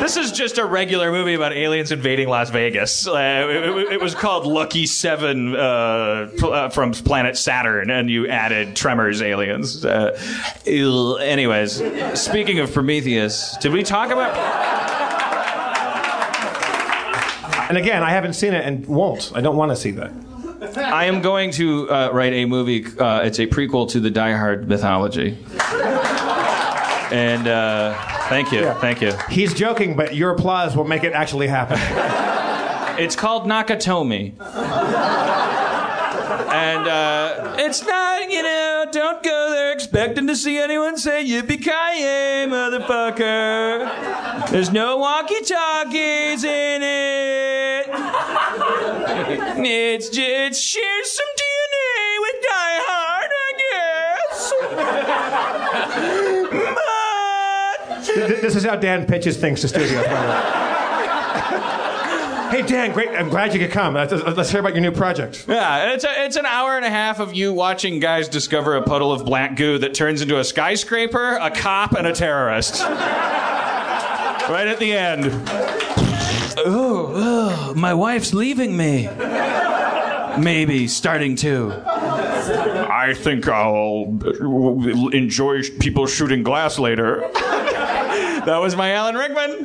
This 0.00 0.16
is 0.16 0.30
just 0.32 0.58
a 0.58 0.64
regular 0.64 1.10
movie 1.10 1.34
about 1.34 1.52
aliens 1.52 1.90
invading 1.92 2.28
Las 2.28 2.50
Vegas. 2.50 3.06
Uh, 3.08 3.14
it, 3.50 3.56
it- 3.56 3.92
it 3.94 4.00
was 4.00 4.14
called 4.14 4.46
Lucky 4.46 4.86
Seven 4.86 5.56
uh, 5.56 6.28
pl- 6.38 6.52
uh, 6.52 6.68
from 6.70 6.92
planet 6.92 7.36
Saturn, 7.36 7.90
and 7.90 8.08
you 8.08 8.28
added 8.28 8.76
Tremors 8.76 9.20
aliens. 9.22 9.84
Uh, 9.84 10.16
anyways, 11.20 11.82
speaking 12.20 12.60
of 12.60 12.72
Prometheus, 12.72 13.56
did 13.60 13.72
we 13.72 13.82
talk 13.82 14.10
about? 14.10 14.36
and 17.68 17.76
again, 17.76 18.02
I 18.02 18.10
haven't 18.10 18.34
seen 18.34 18.54
it 18.54 18.64
and 18.64 18.86
won't. 18.86 19.32
I 19.34 19.40
don't 19.40 19.56
want 19.56 19.72
to 19.72 19.76
see 19.76 19.90
that. 19.92 20.12
I 20.76 21.04
am 21.06 21.20
going 21.22 21.50
to 21.52 21.90
uh, 21.90 22.10
write 22.12 22.32
a 22.34 22.44
movie. 22.44 22.86
Uh, 22.98 23.20
it's 23.22 23.38
a 23.40 23.46
prequel 23.46 23.88
to 23.90 24.00
the 24.00 24.10
Die 24.10 24.32
Hard 24.32 24.68
mythology. 24.68 25.36
And 27.10 27.48
uh, 27.48 27.94
thank 28.28 28.52
you, 28.52 28.72
thank 28.74 29.00
you. 29.00 29.12
He's 29.28 29.54
joking, 29.54 29.96
but 29.96 30.14
your 30.14 30.30
applause 30.30 30.76
will 30.76 30.84
make 30.84 31.02
it 31.04 31.12
actually 31.12 31.48
happen. 31.48 31.78
It's 32.98 33.14
called 33.14 33.44
Nakatomi. 33.44 34.32
and 36.50 36.88
uh, 36.88 37.54
it's 37.56 37.86
not, 37.86 38.28
you 38.28 38.42
know, 38.42 38.86
don't 38.90 39.22
go 39.22 39.50
there 39.52 39.70
expecting 39.72 40.26
to 40.26 40.34
see 40.34 40.58
anyone 40.58 40.98
say 40.98 41.24
yippee-ki-yay, 41.24 42.46
motherfucker. 42.48 43.86
There's 44.50 44.72
no 44.72 44.96
walkie-talkies 44.96 46.42
in 46.42 46.82
it. 46.82 47.86
It's 49.64 50.08
just 50.08 50.18
it 50.18 50.56
shares 50.56 51.12
some 51.12 51.26
DNA 51.38 52.20
with 52.20 52.42
Die 52.42 52.80
Hard, 52.88 53.30
I 53.46 53.52
guess. 56.66 56.78
Th- 58.18 58.30
th- 58.30 58.40
this 58.40 58.56
is 58.56 58.64
how 58.64 58.76
Dan 58.76 59.06
pitches 59.06 59.36
things 59.36 59.60
to 59.60 59.68
studios. 59.68 60.04
By 60.04 60.22
the 60.22 60.28
way. 60.28 60.34
hey 62.50 62.62
Dan, 62.66 62.92
great! 62.92 63.10
I'm 63.10 63.28
glad 63.28 63.52
you 63.54 63.60
could 63.60 63.70
come. 63.70 63.94
Let's, 63.94 64.12
let's 64.12 64.50
hear 64.50 64.60
about 64.60 64.74
your 64.74 64.80
new 64.82 64.90
project. 64.92 65.44
Yeah, 65.48 65.92
it's 65.92 66.04
a, 66.04 66.24
it's 66.24 66.36
an 66.36 66.46
hour 66.46 66.76
and 66.76 66.84
a 66.84 66.90
half 66.90 67.20
of 67.20 67.34
you 67.34 67.52
watching 67.52 68.00
guys 68.00 68.28
discover 68.28 68.74
a 68.76 68.82
puddle 68.82 69.12
of 69.12 69.24
black 69.24 69.54
goo 69.56 69.78
that 69.78 69.94
turns 69.94 70.20
into 70.22 70.38
a 70.38 70.44
skyscraper, 70.44 71.36
a 71.36 71.50
cop, 71.50 71.92
and 71.92 72.06
a 72.06 72.12
terrorist. 72.12 72.82
right 72.82 74.66
at 74.66 74.78
the 74.78 74.92
end. 74.92 75.26
Oh, 76.60 77.12
oh, 77.14 77.74
my 77.74 77.94
wife's 77.94 78.34
leaving 78.34 78.76
me. 78.76 79.08
Maybe 80.38 80.88
starting 80.88 81.36
to. 81.36 81.72
I 81.86 83.14
think 83.14 83.46
I'll 83.48 84.18
enjoy 85.12 85.62
people 85.78 86.06
shooting 86.06 86.42
glass 86.42 86.78
later. 86.78 87.20
That 88.48 88.58
was 88.62 88.74
my 88.74 88.92
Alan 88.92 89.14
Rickman. 89.14 89.62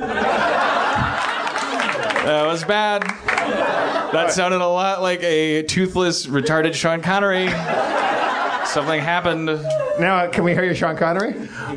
That 2.26 2.46
was 2.46 2.66
bad. 2.66 3.04
That 4.12 4.34
sounded 4.34 4.60
a 4.60 4.68
lot 4.68 5.02
like 5.02 5.24
a 5.24 5.64
toothless, 5.64 6.26
retarded 6.28 6.74
Sean 6.74 7.02
Connery. 7.02 7.48
Something 8.68 9.02
happened. 9.02 9.46
Now, 10.00 10.18
uh, 10.18 10.28
can 10.30 10.44
we 10.44 10.52
hear 10.52 10.66
your 10.66 10.76
Sean 10.76 10.98
Connery? 10.98 11.34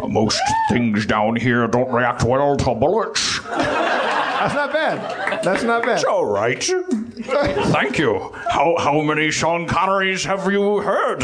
Most 0.08 0.40
things 0.68 1.06
down 1.06 1.36
here 1.36 1.68
don't 1.68 1.92
react 1.92 2.24
well 2.24 2.56
to 2.56 2.74
bullets. 2.74 3.38
That's 3.40 4.54
not 4.54 4.72
bad. 4.72 5.44
That's 5.44 5.62
not 5.62 5.84
bad. 5.84 5.98
It's 5.98 6.04
All 6.04 6.24
right. 6.24 6.60
Thank 6.62 7.98
you. 7.98 8.32
How 8.50 8.74
how 8.78 9.00
many 9.02 9.30
Sean 9.30 9.68
Connerys 9.68 10.24
have 10.24 10.50
you 10.50 10.78
heard? 10.78 11.20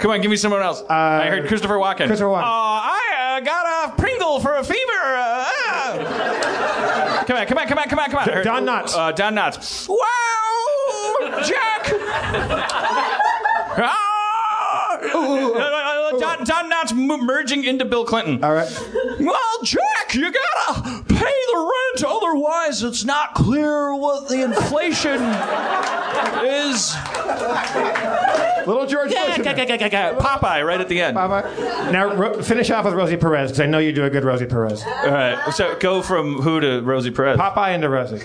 Come 0.00 0.10
on, 0.10 0.22
give 0.22 0.30
me 0.30 0.36
someone 0.36 0.62
else. 0.62 0.82
I 0.88 1.26
heard 1.28 1.48
Christopher 1.48 1.74
Walken. 1.74 2.06
Christopher 2.06 2.30
Walken. 2.30 2.42
Uh, 2.42 2.46
I 2.46 3.07
uh, 3.38 3.44
got 3.44 3.90
a 3.90 3.96
Pringle 3.96 4.40
for 4.40 4.56
a 4.56 4.64
fever. 4.64 4.78
Uh. 4.92 6.04
Come 7.26 7.36
on, 7.36 7.46
come 7.46 7.58
on, 7.58 7.68
come 7.68 7.78
on, 7.78 7.88
come 7.88 7.98
on, 7.98 8.10
come 8.10 8.20
on. 8.20 8.44
Don 8.44 8.64
Knotts. 8.64 8.94
Uh, 8.94 9.12
Don 9.12 9.34
Knotts. 9.34 9.88
Wow, 9.88 11.42
Jack. 11.42 11.92
Ah! 13.80 14.08
Uh, 16.14 16.18
Don, 16.18 16.44
Don 16.44 16.70
Knotts 16.70 16.94
merging 17.24 17.64
into 17.64 17.84
Bill 17.84 18.04
Clinton. 18.04 18.42
All 18.42 18.54
right. 18.54 18.68
Well, 19.20 19.36
Jack, 19.62 20.14
you 20.14 20.32
gotta 20.32 21.02
pay 21.04 21.16
the 21.52 21.58
rent, 21.58 22.04
otherwise 22.06 22.82
it's 22.82 23.04
not 23.04 23.34
clear 23.34 23.94
what 23.94 24.28
the 24.28 24.42
inflation 24.44 25.20
is. 26.44 26.94
Little 28.66 28.86
George 28.86 29.10
Bush. 29.10 29.38
Popeye 30.18 30.64
right 30.64 30.80
at 30.80 30.88
the 30.88 31.00
end. 31.00 31.14
Bye-bye. 31.14 31.90
Now, 31.90 32.14
ro- 32.14 32.42
finish 32.42 32.70
off 32.70 32.84
with 32.84 32.94
Rosie 32.94 33.16
Perez 33.16 33.50
because 33.50 33.60
I 33.60 33.66
know 33.66 33.78
you 33.78 33.92
do 33.92 34.04
a 34.04 34.10
good 34.10 34.24
Rosie 34.24 34.46
Perez. 34.46 34.82
All 34.82 35.10
right, 35.10 35.52
so 35.52 35.76
go 35.78 36.02
from 36.02 36.34
who 36.42 36.60
to 36.60 36.80
Rosie 36.82 37.10
Perez? 37.10 37.38
Popeye 37.38 37.74
into 37.74 37.88
Rosie. 37.88 38.18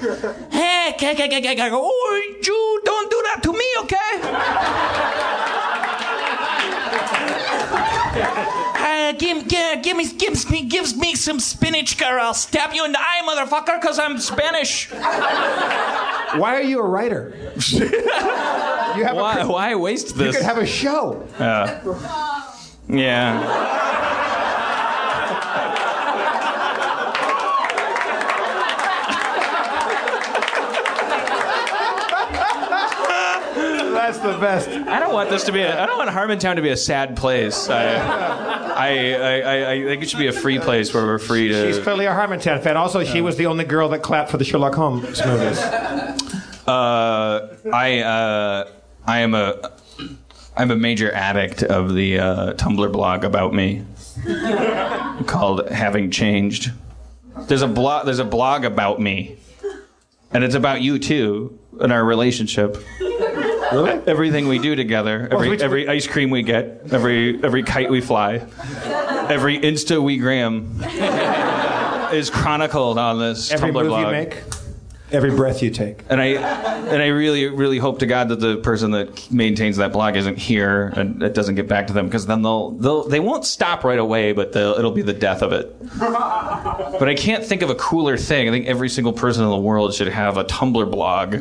Hey, 0.52 0.96
oh, 1.00 2.22
you 2.44 2.82
don't 2.84 3.10
do 3.12 3.22
that 3.26 3.40
to 3.44 3.52
me, 3.54 3.66
okay? 3.80 5.24
Uh, 8.16 9.03
give, 9.18 9.48
give, 9.48 9.82
give 9.84 9.98
me, 9.98 10.12
gives 10.14 10.50
me, 10.50 10.64
gives 10.66 10.96
me 10.96 11.16
some 11.16 11.40
spinach, 11.40 11.98
girl. 11.98 12.20
I'll 12.22 12.34
stab 12.34 12.74
you 12.74 12.86
in 12.86 12.92
the 12.92 13.00
eye, 13.00 13.22
motherfucker, 13.28 13.80
because 13.82 14.00
I'm 14.00 14.18
Spanish. 14.20 14.90
Why 14.92 16.56
are 16.56 16.62
you 16.62 16.80
a 16.80 16.88
writer? 16.88 17.34
you 17.68 19.04
have 19.04 19.16
Why, 19.16 19.40
a. 19.40 19.48
why 19.48 19.76
waste 19.76 20.16
this? 20.16 20.34
You 20.34 20.40
could 20.40 20.46
have 20.46 20.58
a 20.58 20.66
show. 20.66 21.28
yeah. 22.90 23.80
That's 33.94 34.18
the 34.20 34.38
best. 34.38 34.68
I 34.70 35.00
don't 35.00 35.14
want 35.14 35.30
this 35.30 35.44
to 35.46 35.52
be. 35.52 35.62
A, 35.62 35.82
I 35.82 35.86
don't 35.86 35.98
want 35.98 36.10
Harmontown 36.10 36.56
to 36.56 36.62
be 36.62 36.70
a 36.70 36.78
sad 36.78 37.16
place. 37.16 37.70
I, 37.70 37.94
I, 38.76 39.14
I, 39.14 39.72
I, 39.72 39.84
think 39.84 40.04
it 40.04 40.10
should 40.10 40.20
be 40.20 40.28
a 40.28 40.34
free 40.34 40.60
place 40.60 40.94
where 40.94 41.06
we're 41.06 41.20
free 41.20 41.50
to. 41.50 41.72
She's 41.74 41.82
clearly 41.82 42.06
a 42.06 42.12
Harmontown 42.12 42.62
fan. 42.62 42.78
Also, 42.78 43.04
she 43.04 43.22
was 43.22 43.38
the 43.38 43.46
only 43.46 43.66
girl 43.66 43.90
that 43.90 44.02
clapped 44.02 44.32
for 44.32 44.38
the 44.38 44.44
Sherlock 44.44 44.76
Holmes 44.76 45.24
movies. 45.26 45.60
Uh, 46.66 47.58
I, 47.74 48.00
uh, 48.00 48.72
I 49.06 49.20
am 49.20 49.34
a, 49.36 49.72
I'm 50.56 50.72
a 50.72 50.76
major 50.76 51.12
addict 51.12 51.64
of 51.64 51.94
the 51.94 52.20
uh, 52.20 52.54
Tumblr 52.54 52.92
blog 52.92 53.24
about 53.24 53.54
me, 53.54 53.86
called 55.26 55.70
"Having 55.70 56.12
Changed." 56.12 56.72
There's 57.48 57.64
a 57.64 57.68
blog. 57.68 58.06
There's 58.06 58.20
a 58.20 58.26
blog 58.26 58.64
about 58.64 59.02
me, 59.02 59.38
and 60.32 60.44
it's 60.44 60.56
about 60.56 60.82
you 60.82 61.00
too 61.00 61.60
and 61.80 61.92
our 61.92 62.04
relationship. 62.04 62.78
Really? 63.72 64.02
Everything 64.08 64.48
we 64.48 64.60
do 64.60 64.76
together, 64.76 65.28
every 65.32 65.50
which- 65.50 65.62
every 65.62 65.88
ice 65.88 66.08
cream 66.08 66.30
we 66.30 66.42
get, 66.44 66.82
every 66.92 67.44
every 67.44 67.64
kite 67.64 67.90
we 67.90 68.02
fly, 68.02 68.46
every 69.30 69.58
Insta 69.60 70.02
we 70.02 70.18
gram 70.18 70.80
is 72.14 72.30
chronicled 72.30 72.98
on 72.98 73.20
this 73.20 73.52
Every 73.52 73.70
Tumblr 73.72 73.74
move 73.74 73.88
blog. 73.88 74.06
you 74.06 74.12
make, 74.12 74.38
every 75.12 75.32
breath 75.32 75.62
you 75.64 75.70
take. 75.72 76.00
And 76.10 76.22
I 76.22 76.26
and 76.84 77.02
I 77.02 77.08
really 77.08 77.48
really 77.48 77.78
hope 77.80 78.00
to 78.00 78.06
God 78.06 78.30
that 78.30 78.40
the 78.40 78.58
person 78.58 78.92
that 78.92 79.32
maintains 79.32 79.78
that 79.78 79.92
blog 79.94 80.16
isn't 80.18 80.38
here 80.38 80.94
and 80.96 81.24
it 81.24 81.34
doesn't 81.34 81.56
get 81.56 81.68
back 81.68 81.88
to 81.88 81.94
them 81.94 82.06
because 82.08 82.26
then 82.28 82.42
they'll 82.42 82.72
they'll 82.72 83.08
they 83.08 83.20
won't 83.22 83.46
stop 83.46 83.84
right 83.84 83.98
away, 84.00 84.34
but 84.34 84.56
it'll 84.56 84.92
be 84.92 85.02
the 85.02 85.14
death 85.14 85.42
of 85.42 85.52
it. 85.54 85.76
But 87.00 87.10
I 87.10 87.16
can't 87.16 87.44
think 87.44 87.64
of 87.64 87.70
a 87.72 87.76
cooler 87.76 88.18
thing. 88.18 88.48
I 88.48 88.52
think 88.52 88.68
every 88.68 88.88
single 88.88 89.14
person 89.14 89.44
in 89.44 89.50
the 89.50 89.58
world 89.58 89.94
should 89.96 90.08
have 90.08 90.38
a 90.38 90.44
Tumblr 90.46 90.90
blog 90.92 91.38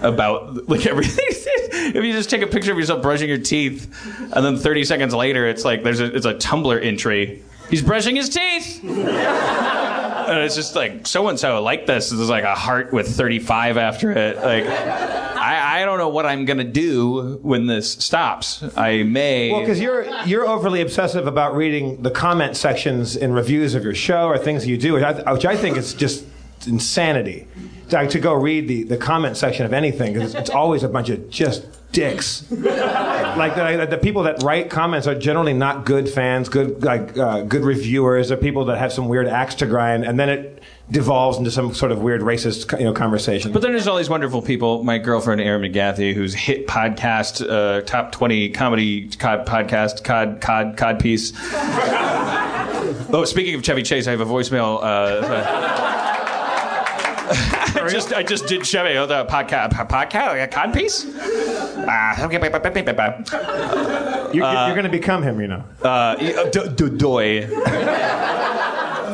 about 0.00 0.68
like 0.68 0.86
everything. 0.86 1.24
if 1.30 2.04
you 2.04 2.12
just 2.12 2.30
take 2.30 2.42
a 2.42 2.46
picture 2.46 2.72
of 2.72 2.78
yourself 2.78 3.02
brushing 3.02 3.28
your 3.28 3.38
teeth, 3.38 3.92
and 4.32 4.44
then 4.44 4.56
30 4.56 4.84
seconds 4.84 5.14
later, 5.14 5.46
it's 5.46 5.64
like 5.64 5.82
there's 5.82 6.00
a 6.00 6.14
it's 6.14 6.26
a 6.26 6.34
Tumblr 6.34 6.84
entry. 6.84 7.42
He's 7.70 7.82
brushing 7.82 8.16
his 8.16 8.28
teeth. 8.28 8.82
And 8.84 10.38
it's 10.38 10.54
just 10.54 10.74
like 10.76 11.06
so 11.06 11.28
and 11.28 11.38
so 11.38 11.62
like 11.62 11.86
this. 11.86 12.10
There's 12.10 12.30
like 12.30 12.44
a 12.44 12.54
heart 12.54 12.92
with 12.92 13.08
35 13.08 13.76
after 13.76 14.12
it. 14.12 14.36
Like 14.36 14.64
I, 14.64 15.82
I 15.82 15.84
don't 15.84 15.98
know 15.98 16.08
what 16.08 16.24
I'm 16.24 16.44
gonna 16.44 16.64
do 16.64 17.38
when 17.42 17.66
this 17.66 17.90
stops. 17.92 18.62
I 18.76 19.02
may. 19.02 19.50
Well, 19.50 19.60
because 19.60 19.80
you're 19.80 20.06
you're 20.24 20.46
overly 20.46 20.80
obsessive 20.80 21.26
about 21.26 21.56
reading 21.56 22.02
the 22.02 22.10
comment 22.10 22.56
sections 22.56 23.16
in 23.16 23.32
reviews 23.32 23.74
of 23.74 23.82
your 23.84 23.94
show 23.94 24.28
or 24.28 24.38
things 24.38 24.66
you 24.66 24.78
do, 24.78 24.92
which 24.94 25.02
I, 25.02 25.32
which 25.32 25.44
I 25.44 25.56
think 25.56 25.76
is 25.76 25.94
just 25.94 26.24
insanity. 26.66 27.48
To, 27.92 28.08
to 28.08 28.18
go 28.18 28.32
read 28.32 28.68
the, 28.68 28.84
the 28.84 28.96
comment 28.96 29.36
section 29.36 29.66
of 29.66 29.74
anything 29.74 30.14
because 30.14 30.34
it's 30.34 30.48
always 30.48 30.82
a 30.82 30.88
bunch 30.88 31.10
of 31.10 31.28
just 31.28 31.66
dicks. 31.92 32.50
like 32.50 33.54
the, 33.54 33.86
the 33.88 33.98
people 33.98 34.22
that 34.22 34.42
write 34.42 34.70
comments 34.70 35.06
are 35.06 35.14
generally 35.14 35.52
not 35.52 35.84
good 35.84 36.08
fans, 36.08 36.48
good 36.48 36.82
like 36.82 37.16
uh, 37.18 37.42
good 37.42 37.62
reviewers. 37.62 38.28
They're 38.28 38.38
people 38.38 38.64
that 38.66 38.78
have 38.78 38.94
some 38.94 39.08
weird 39.08 39.28
axe 39.28 39.56
to 39.56 39.66
grind, 39.66 40.04
and 40.04 40.18
then 40.18 40.30
it 40.30 40.62
devolves 40.90 41.36
into 41.38 41.50
some 41.50 41.74
sort 41.74 41.92
of 41.92 42.00
weird 42.00 42.22
racist 42.22 42.78
you 42.78 42.86
know 42.86 42.94
conversation. 42.94 43.52
But 43.52 43.62
then 43.62 43.72
there's 43.72 43.86
all 43.86 43.98
these 43.98 44.10
wonderful 44.10 44.42
people. 44.42 44.82
My 44.82 44.98
girlfriend 44.98 45.42
Erin 45.42 45.60
McGathy, 45.70 46.14
who's 46.14 46.34
hit 46.34 46.66
podcast, 46.66 47.46
uh, 47.46 47.82
top 47.82 48.12
twenty 48.12 48.48
comedy 48.48 49.08
cod 49.08 49.46
podcast, 49.46 50.02
cod 50.02 50.40
cod 50.40 50.76
cod 50.76 50.98
piece. 50.98 51.32
oh, 53.12 53.24
speaking 53.26 53.54
of 53.54 53.62
Chevy 53.62 53.82
Chase, 53.82 54.06
I 54.06 54.12
have 54.12 54.20
a 54.20 54.26
voicemail. 54.26 54.78
Uh, 54.82 55.90
I 57.34 57.88
just 57.90 58.12
I 58.12 58.22
just 58.22 58.46
did 58.46 58.64
Chevy 58.66 58.96
oh, 58.98 59.06
the 59.06 59.24
podcast 59.26 59.70
podcast 59.72 60.50
cod 60.50 60.74
piece. 60.74 61.06
Ah, 61.88 62.14
bye. 62.92 63.22
you're, 64.32 64.44
you're 64.44 64.74
going 64.74 64.84
to 64.84 64.88
become 64.90 65.22
him, 65.22 65.40
you 65.40 65.48
know. 65.48 65.64
Uh, 65.82 66.16
y- 66.20 66.50
d- 66.52 66.68
d- 66.74 66.90
doy. 66.96 67.48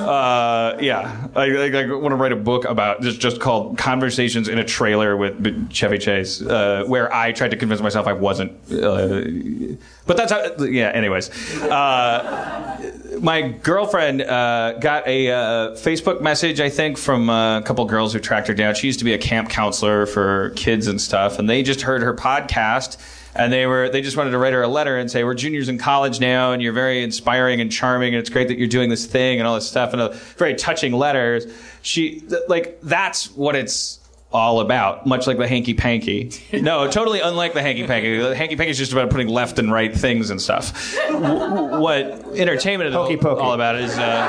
Uh, 0.09 0.78
yeah, 0.80 1.28
I, 1.36 1.42
I, 1.42 1.66
I 1.66 1.86
want 1.92 2.12
to 2.12 2.16
write 2.16 2.32
a 2.32 2.36
book 2.36 2.64
about 2.64 3.02
just 3.02 3.20
just 3.20 3.40
called 3.40 3.76
"Conversations 3.76 4.48
in 4.48 4.59
a 4.59 4.64
Trailer 4.64 5.18
with 5.18 5.70
Chevy 5.70 5.98
Chase," 5.98 6.40
uh, 6.40 6.84
where 6.86 7.12
I 7.12 7.32
tried 7.32 7.50
to 7.50 7.59
convince 7.59 7.82
myself 7.82 8.06
I 8.06 8.14
wasn't. 8.14 8.52
Uh, 8.72 9.76
but 10.06 10.16
that's 10.16 10.32
how. 10.32 10.64
Yeah. 10.64 10.92
Anyways, 10.94 11.28
uh, 11.64 13.18
my 13.20 13.42
girlfriend 13.42 14.22
uh, 14.22 14.78
got 14.80 15.06
a 15.06 15.30
uh, 15.30 15.36
Facebook 15.72 16.22
message, 16.22 16.59
I 16.59 16.70
think, 16.70 16.96
from 16.96 17.28
a 17.28 17.62
couple 17.66 17.84
girls 17.84 18.14
who 18.14 18.18
tracked 18.18 18.48
her 18.48 18.54
down. 18.54 18.74
She 18.76 18.86
used 18.86 19.00
to 19.00 19.04
be 19.04 19.12
a 19.12 19.18
camp 19.18 19.50
counselor 19.50 20.06
for 20.06 20.54
kids 20.56 20.86
and 20.86 20.98
stuff, 20.98 21.38
and 21.38 21.50
they 21.50 21.62
just 21.62 21.82
heard 21.82 22.00
her 22.02 22.14
podcast 22.14 22.96
and 23.34 23.52
they 23.52 23.66
were 23.66 23.88
they 23.88 24.00
just 24.00 24.16
wanted 24.16 24.30
to 24.30 24.38
write 24.38 24.52
her 24.52 24.62
a 24.62 24.68
letter 24.68 24.96
and 24.98 25.10
say 25.10 25.22
we're 25.24 25.34
juniors 25.34 25.68
in 25.68 25.78
college 25.78 26.18
now 26.20 26.52
and 26.52 26.62
you're 26.62 26.72
very 26.72 27.02
inspiring 27.02 27.60
and 27.60 27.70
charming 27.70 28.14
and 28.14 28.20
it's 28.20 28.30
great 28.30 28.48
that 28.48 28.58
you're 28.58 28.66
doing 28.68 28.88
this 28.88 29.06
thing 29.06 29.38
and 29.38 29.46
all 29.46 29.54
this 29.54 29.68
stuff 29.68 29.92
and 29.92 30.00
a 30.02 30.08
very 30.36 30.54
touching 30.54 30.92
letters. 30.92 31.46
She 31.82 32.20
th- 32.20 32.42
like 32.48 32.78
that's 32.82 33.30
what 33.36 33.54
it's 33.54 34.00
all 34.30 34.60
about 34.60 35.06
much 35.06 35.26
like 35.26 35.38
the 35.38 35.48
hanky 35.48 35.72
panky. 35.72 36.30
No 36.52 36.90
totally 36.90 37.20
unlike 37.20 37.54
the 37.54 37.62
hanky 37.62 37.86
panky. 37.86 38.18
The 38.18 38.34
hanky 38.36 38.56
panky 38.56 38.70
is 38.70 38.78
just 38.78 38.92
about 38.92 39.08
putting 39.10 39.28
left 39.28 39.58
and 39.58 39.72
right 39.72 39.94
things 39.94 40.28
and 40.30 40.40
stuff. 40.40 40.94
W- 41.08 41.80
what 41.80 42.04
entertainment 42.36 42.88
is 42.90 42.94
all, 42.94 43.04
Hokey 43.04 43.16
pokey. 43.16 43.40
all 43.40 43.52
about 43.54 43.76
is 43.76 43.96
uh, 43.96 44.28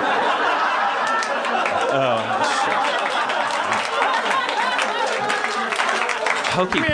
oh, 1.92 2.36
hokey 6.54 6.80
pokey 6.80 6.90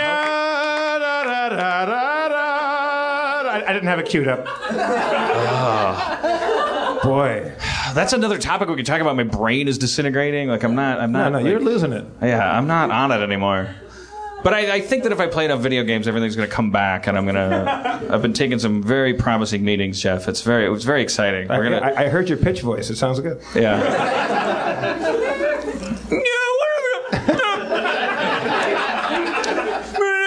I, 3.66 3.70
I 3.70 3.72
didn't 3.72 3.88
have 3.88 3.98
it 3.98 4.06
queued 4.06 4.28
up. 4.28 4.46
Ah. 5.58 6.98
Boy, 7.02 7.52
That's 7.94 8.12
another 8.12 8.38
topic 8.38 8.68
we 8.68 8.76
could 8.76 8.86
talk 8.86 9.00
about. 9.00 9.16
My 9.16 9.22
brain 9.24 9.68
is 9.68 9.78
disintegrating. 9.78 10.48
Like 10.48 10.64
I'm 10.64 10.74
not. 10.74 11.00
I'm 11.00 11.12
not. 11.12 11.32
no, 11.32 11.38
like- 11.38 11.46
you're 11.48 11.60
losing 11.60 11.92
it. 11.92 12.04
Yeah, 12.22 12.56
I'm 12.56 12.66
not 12.66 12.90
on 12.90 13.12
it 13.12 13.22
anymore. 13.22 13.74
But 14.42 14.54
I, 14.54 14.74
I 14.74 14.80
think 14.80 15.02
that 15.04 15.12
if 15.12 15.18
I 15.18 15.26
play 15.26 15.44
enough 15.46 15.60
video 15.60 15.82
games, 15.82 16.06
everything's 16.06 16.36
going 16.36 16.48
to 16.48 16.54
come 16.54 16.70
back, 16.70 17.06
and 17.08 17.18
I'm 17.18 17.24
going 17.24 17.34
to. 17.36 18.06
I've 18.10 18.22
been 18.22 18.32
taking 18.32 18.58
some 18.58 18.82
very 18.82 19.14
promising 19.14 19.64
meetings, 19.64 20.00
Jeff. 20.00 20.28
It's 20.28 20.42
very. 20.42 20.66
It 20.66 20.68
was 20.68 20.84
very 20.84 21.02
exciting. 21.02 21.48
We're 21.48 21.64
gonna. 21.64 21.78
I, 21.78 22.04
I 22.04 22.08
heard 22.08 22.28
your 22.28 22.38
pitch 22.38 22.60
voice. 22.60 22.90
It 22.90 22.96
sounds 22.96 23.18
good. 23.20 23.40
yeah. 23.54 25.22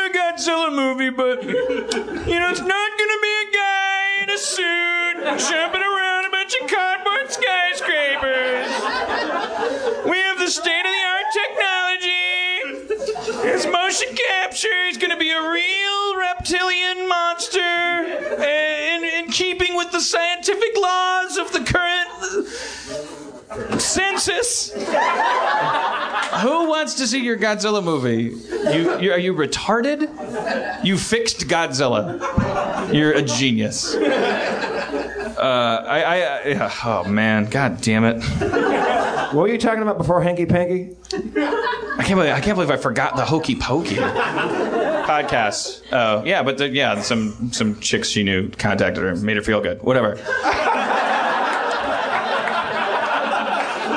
a 0.06 0.10
Godzilla 0.14 0.74
movie, 0.74 1.10
but 1.10 1.44
you 1.44 2.40
know 2.40 2.50
it's 2.50 2.62
not 2.62 2.89
suit 4.40 5.16
jumping 5.50 5.82
around 5.82 6.26
a 6.26 6.30
bunch 6.30 6.56
of 6.62 6.68
cardboard 6.70 7.30
skyscrapers. 7.30 8.72
We 10.10 10.18
have 10.18 10.40
the 10.40 10.48
state 10.48 10.86
of 10.86 10.94
the 10.98 11.04
art 11.12 11.28
technology. 11.42 12.20
It's 13.50 13.66
motion 13.66 14.16
capture. 14.16 14.86
He's 14.86 14.98
gonna 14.98 15.18
be 15.18 15.32
a 15.32 15.42
real 15.42 16.16
reptilian 16.18 17.08
monster, 17.10 17.60
eh, 17.60 18.96
in, 18.96 19.04
in 19.04 19.32
keeping 19.32 19.76
with 19.76 19.92
the 19.92 20.00
scientific 20.00 20.78
laws 20.78 21.38
of 21.38 21.52
the 21.52 21.60
current 21.60 21.89
census. 23.78 24.72
Who 24.74 26.68
wants 26.70 26.96
to 26.96 27.08
see 27.08 27.24
your 27.24 27.38
Godzilla 27.38 27.84
movie? 27.84 28.36
You, 28.72 29.00
you 29.00 29.12
are 29.12 29.18
you 29.18 29.34
retarded? 29.34 30.84
You 30.86 30.98
fixed 30.98 31.48
Godzilla. 31.48 32.94
You're 32.94 33.14
a 33.14 33.22
genius. 33.22 33.96
Uh, 33.96 35.84
I, 35.88 36.04
I, 36.04 36.66
I 36.66 36.72
oh 36.86 37.06
man, 37.06 37.46
god 37.46 37.82
damn 37.82 38.04
it! 38.04 38.22
What 39.34 39.44
were 39.44 39.48
you 39.48 39.58
talking 39.58 39.82
about 39.82 39.98
before 39.98 40.22
Hanky 40.22 40.46
Panky? 40.46 40.96
I 41.14 42.04
can't 42.04 42.20
believe 42.20 42.34
I 42.34 42.42
can't 42.42 42.56
believe 42.56 42.72
I 42.72 42.78
forgot 42.78 43.16
the 43.16 43.26
Hokey 43.26 43.56
Pokey 43.56 43.96
podcast. 43.96 45.82
Oh 45.92 46.24
yeah, 46.26 46.44
but 46.44 46.58
the, 46.58 46.68
yeah, 46.68 47.02
some 47.02 47.52
some 47.54 47.80
chicks 47.80 48.10
she 48.10 48.24
knew 48.24 48.50
contacted 48.50 49.04
her, 49.04 49.16
made 49.16 49.38
her 49.38 49.44
feel 49.44 49.62
good. 49.62 49.82
Whatever. 49.82 50.18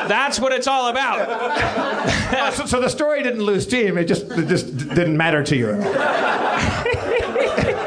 That's 0.09 0.39
what 0.41 0.53
it's 0.53 0.67
all 0.67 0.89
about. 0.89 1.27
Oh, 2.35 2.51
so, 2.55 2.67
so 2.67 2.81
the 2.81 2.89
story 2.89 3.23
didn't 3.23 3.43
lose 3.43 3.65
steam. 3.65 3.99
It 3.99 4.05
just 4.07 4.25
it 4.31 4.49
just 4.49 4.77
didn't 4.89 5.17
matter 5.17 5.43
to 5.45 5.57
you. 5.57 5.69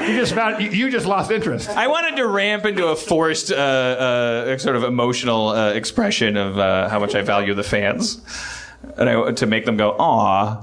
you 0.01 0.15
just 0.19 0.33
found 0.35 0.61
you, 0.63 0.69
you 0.69 0.91
just 0.91 1.05
lost 1.05 1.31
interest. 1.31 1.69
I 1.69 1.87
wanted 1.87 2.15
to 2.17 2.27
ramp 2.27 2.65
into 2.65 2.87
a 2.87 2.95
forced, 2.95 3.51
uh, 3.51 3.55
uh, 3.55 4.57
sort 4.57 4.75
of 4.75 4.83
emotional 4.83 5.49
uh, 5.49 5.71
expression 5.73 6.37
of 6.37 6.57
uh, 6.57 6.89
how 6.89 6.99
much 6.99 7.15
I 7.15 7.21
value 7.21 7.53
the 7.53 7.63
fans, 7.63 8.21
and 8.97 9.09
I, 9.09 9.31
to 9.31 9.45
make 9.47 9.65
them 9.65 9.77
go 9.77 9.95
"aw," 9.97 10.61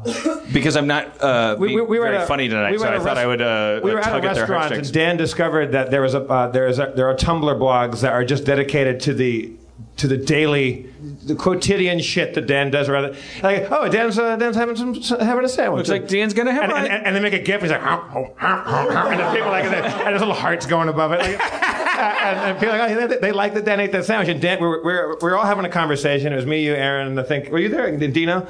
because 0.52 0.76
I'm 0.76 0.86
not 0.86 1.20
uh, 1.20 1.56
being 1.56 1.86
very 1.86 2.16
at 2.16 2.22
a- 2.22 2.26
funny 2.26 2.48
tonight. 2.48 2.72
we 2.72 2.78
so 2.78 2.86
I 2.86 2.92
I 2.92 2.94
a 2.94 2.98
thought 2.98 3.06
rest- 3.06 3.18
I 3.18 3.26
would 3.26 3.42
uh, 3.42 3.80
we 3.82 3.92
were 3.92 3.98
at 4.00 4.06
a 4.06 4.10
tug 4.10 4.24
at 4.24 4.34
their 4.34 4.42
restaurant, 4.42 4.60
heartstrings. 4.62 4.88
and 4.88 4.94
Dan 4.94 5.16
discovered 5.16 5.72
that 5.72 5.90
there 5.90 6.02
was 6.02 6.14
a 6.14 6.20
uh, 6.22 6.48
there 6.48 6.66
is 6.68 6.78
a, 6.78 6.92
there 6.94 7.08
are 7.08 7.14
Tumblr 7.16 7.58
blogs 7.58 8.00
that 8.02 8.12
are 8.12 8.24
just 8.24 8.44
dedicated 8.44 9.00
to 9.00 9.14
the 9.14 9.52
to 9.96 10.08
the 10.08 10.16
daily, 10.16 10.90
the 11.24 11.34
quotidian 11.34 12.00
shit 12.00 12.34
that 12.34 12.46
Dan 12.46 12.70
does. 12.70 12.88
Rather, 12.88 13.14
like, 13.42 13.70
oh, 13.70 13.88
Dan's 13.88 14.18
uh, 14.18 14.36
Dan's 14.36 14.56
having 14.56 14.76
some 14.76 14.94
having 15.20 15.44
a 15.44 15.48
sandwich. 15.48 15.88
Looks 15.88 15.90
like 15.90 16.08
Dan's 16.08 16.34
gonna 16.34 16.52
have 16.52 16.64
and, 16.64 16.72
one. 16.72 16.84
and, 16.84 16.92
and, 16.92 17.06
and 17.06 17.16
they 17.16 17.20
make 17.20 17.32
a 17.32 17.38
gif. 17.38 17.60
He's 17.60 17.70
like, 17.70 17.80
"Huh, 17.80 18.00
huh, 18.08 18.24
huh, 18.36 18.62
huh, 18.64 18.86
huh," 18.90 19.08
and 19.10 19.20
the 19.20 19.30
people 19.32 19.50
like, 19.50 19.64
and 19.64 19.72
there's 19.72 20.20
little 20.20 20.34
hearts 20.34 20.66
going 20.66 20.88
above 20.88 21.12
it. 21.12 21.20
Like, 21.20 21.40
and, 21.42 22.38
and 22.38 22.58
people 22.58 22.76
like, 22.76 22.90
oh, 22.90 23.06
they, 23.08 23.16
they 23.18 23.32
like 23.32 23.54
that 23.54 23.64
Dan 23.64 23.80
ate 23.80 23.92
that 23.92 24.04
sandwich. 24.04 24.28
And 24.28 24.40
Dan, 24.40 24.60
we're, 24.60 24.82
we 24.82 24.92
were, 24.92 25.18
we 25.20 25.28
were 25.30 25.36
all 25.36 25.46
having 25.46 25.64
a 25.64 25.70
conversation. 25.70 26.32
It 26.32 26.36
was 26.36 26.46
me, 26.46 26.64
you, 26.64 26.74
Aaron, 26.74 27.08
and 27.08 27.20
I 27.20 27.22
think 27.22 27.50
were 27.50 27.58
you 27.58 27.68
there, 27.68 27.96
Dino, 27.96 28.46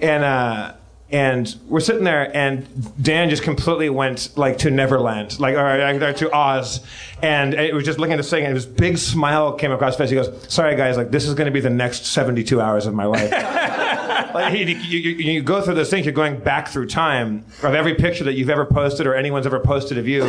and. 0.00 0.24
uh 0.24 0.74
and 1.14 1.54
we're 1.68 1.78
sitting 1.78 2.02
there, 2.02 2.36
and 2.36 2.66
Dan 3.00 3.30
just 3.30 3.44
completely 3.44 3.88
went 3.88 4.36
like 4.36 4.58
to 4.58 4.70
Neverland, 4.70 5.38
like 5.38 5.54
or, 5.54 6.12
to 6.12 6.32
Oz, 6.32 6.80
and 7.22 7.54
it 7.54 7.72
was 7.72 7.84
just 7.84 8.00
looking 8.00 8.14
at 8.14 8.16
this 8.16 8.30
thing, 8.30 8.44
and 8.44 8.56
this 8.56 8.66
big 8.66 8.98
smile 8.98 9.52
came 9.52 9.70
across 9.70 9.92
his 9.92 9.98
face. 9.98 10.10
He 10.10 10.16
goes, 10.16 10.52
"Sorry 10.52 10.74
guys, 10.74 10.96
like 10.96 11.12
this 11.12 11.28
is 11.28 11.34
going 11.34 11.46
to 11.46 11.52
be 11.52 11.60
the 11.60 11.70
next 11.70 12.06
72 12.06 12.60
hours 12.60 12.86
of 12.86 12.94
my 12.94 13.04
life." 13.04 13.30
like, 14.34 14.58
you, 14.58 14.66
you, 14.66 14.98
you, 15.10 15.42
go 15.42 15.60
through 15.60 15.74
those 15.74 15.90
things, 15.90 16.06
you're 16.06 16.14
going 16.14 16.38
back 16.38 16.68
through 16.68 16.86
time 16.86 17.44
of 17.62 17.74
every 17.74 17.94
picture 17.94 18.24
that 18.24 18.34
you've 18.34 18.50
ever 18.50 18.64
posted 18.64 19.06
or 19.06 19.14
anyone's 19.14 19.46
ever 19.46 19.60
posted 19.60 19.98
of 19.98 20.08
you, 20.08 20.24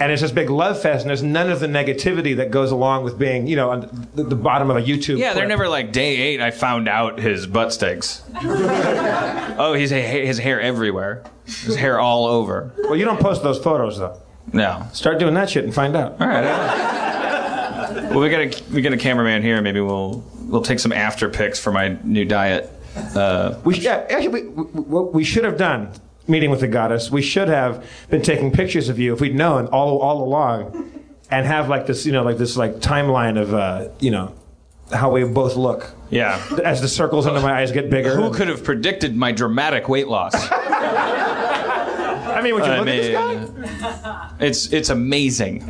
and 0.00 0.12
it's 0.12 0.22
this 0.22 0.32
big 0.32 0.50
love 0.50 0.80
fest, 0.80 1.02
and 1.02 1.08
there's 1.08 1.22
none 1.22 1.50
of 1.50 1.60
the 1.60 1.66
negativity 1.66 2.36
that 2.36 2.50
goes 2.50 2.70
along 2.70 3.04
with 3.04 3.18
being, 3.18 3.46
you 3.46 3.56
know, 3.56 3.70
on 3.70 4.08
the, 4.14 4.24
the 4.24 4.36
bottom 4.36 4.70
of 4.70 4.76
a 4.76 4.82
YouTube. 4.82 5.18
yeah, 5.18 5.34
they're 5.34 5.46
never 5.46 5.68
like 5.68 5.92
day 5.92 6.16
eight. 6.16 6.40
I 6.40 6.50
found 6.50 6.88
out 6.88 7.18
his 7.18 7.46
butt 7.46 7.72
stinks. 7.72 8.22
oh, 8.42 9.74
he's 9.76 9.90
his 9.90 10.38
hair 10.38 10.60
everywhere. 10.60 11.24
His 11.46 11.76
hair 11.76 12.00
all 12.00 12.26
over. 12.26 12.72
Well, 12.84 12.96
you 12.96 13.04
don't 13.04 13.20
post 13.20 13.42
those 13.42 13.58
photos 13.58 13.98
though. 13.98 14.20
No. 14.52 14.86
Start 14.92 15.18
doing 15.18 15.34
that 15.34 15.50
shit 15.50 15.64
and 15.64 15.74
find 15.74 15.96
out. 15.96 16.20
All 16.20 16.26
right. 16.26 16.44
well, 18.10 18.20
we 18.20 18.28
got 18.28 18.40
a 18.40 18.62
we 18.72 18.82
got 18.82 18.92
a 18.92 18.96
cameraman 18.96 19.42
here. 19.42 19.60
Maybe 19.60 19.80
we'll 19.80 20.24
we'll 20.42 20.62
take 20.62 20.78
some 20.78 20.92
after 20.92 21.28
pics 21.28 21.58
for 21.58 21.72
my 21.72 21.98
new 22.04 22.24
diet. 22.24 22.70
Uh, 22.96 23.58
We 23.64 23.76
yeah, 23.78 24.06
actually, 24.10 24.28
we, 24.28 24.42
we, 24.48 24.62
what 24.82 25.12
we 25.14 25.24
should 25.24 25.44
have 25.44 25.56
done, 25.58 25.90
meeting 26.28 26.50
with 26.50 26.60
the 26.60 26.68
goddess, 26.68 27.10
we 27.10 27.22
should 27.22 27.48
have 27.48 27.84
been 28.10 28.22
taking 28.22 28.50
pictures 28.50 28.88
of 28.88 28.98
you 28.98 29.12
if 29.14 29.20
we'd 29.20 29.34
known 29.34 29.66
all, 29.68 29.98
all 29.98 30.22
along 30.24 30.90
and 31.30 31.46
have 31.46 31.68
like 31.68 31.86
this, 31.86 32.04
you 32.06 32.12
know, 32.12 32.22
like 32.22 32.38
this 32.38 32.56
like 32.56 32.76
timeline 32.76 33.40
of, 33.40 33.52
uh, 33.54 33.88
you 34.00 34.10
know, 34.10 34.32
how 34.92 35.10
we 35.10 35.24
both 35.24 35.56
look. 35.56 35.90
yeah. 36.10 36.40
As 36.64 36.80
the 36.80 36.88
circles 36.88 37.26
under 37.26 37.40
my 37.40 37.60
eyes 37.60 37.72
get 37.72 37.90
bigger. 37.90 38.14
Who 38.16 38.32
could 38.32 38.48
have 38.48 38.62
predicted 38.64 39.16
my 39.16 39.32
dramatic 39.32 39.88
weight 39.88 40.06
loss? 40.08 40.32
I 40.50 42.40
mean, 42.42 42.54
would 42.54 42.64
you 42.66 42.70
I 42.72 42.78
look 42.78 42.88
at 42.88 42.96
this 42.96 43.14
guy? 44.02 44.30
It's 44.40 44.72
it's 44.72 44.88
amazing. 44.90 45.62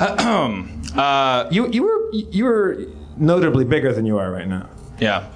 uh, 0.00 1.48
You 1.50 1.68
you 1.70 1.82
were 1.84 2.12
you 2.12 2.44
were 2.44 2.78
notably 3.16 3.64
bigger 3.64 3.92
than 3.92 4.06
you 4.06 4.18
are 4.18 4.30
right 4.32 4.48
now. 4.48 4.68
yeah. 4.98 5.26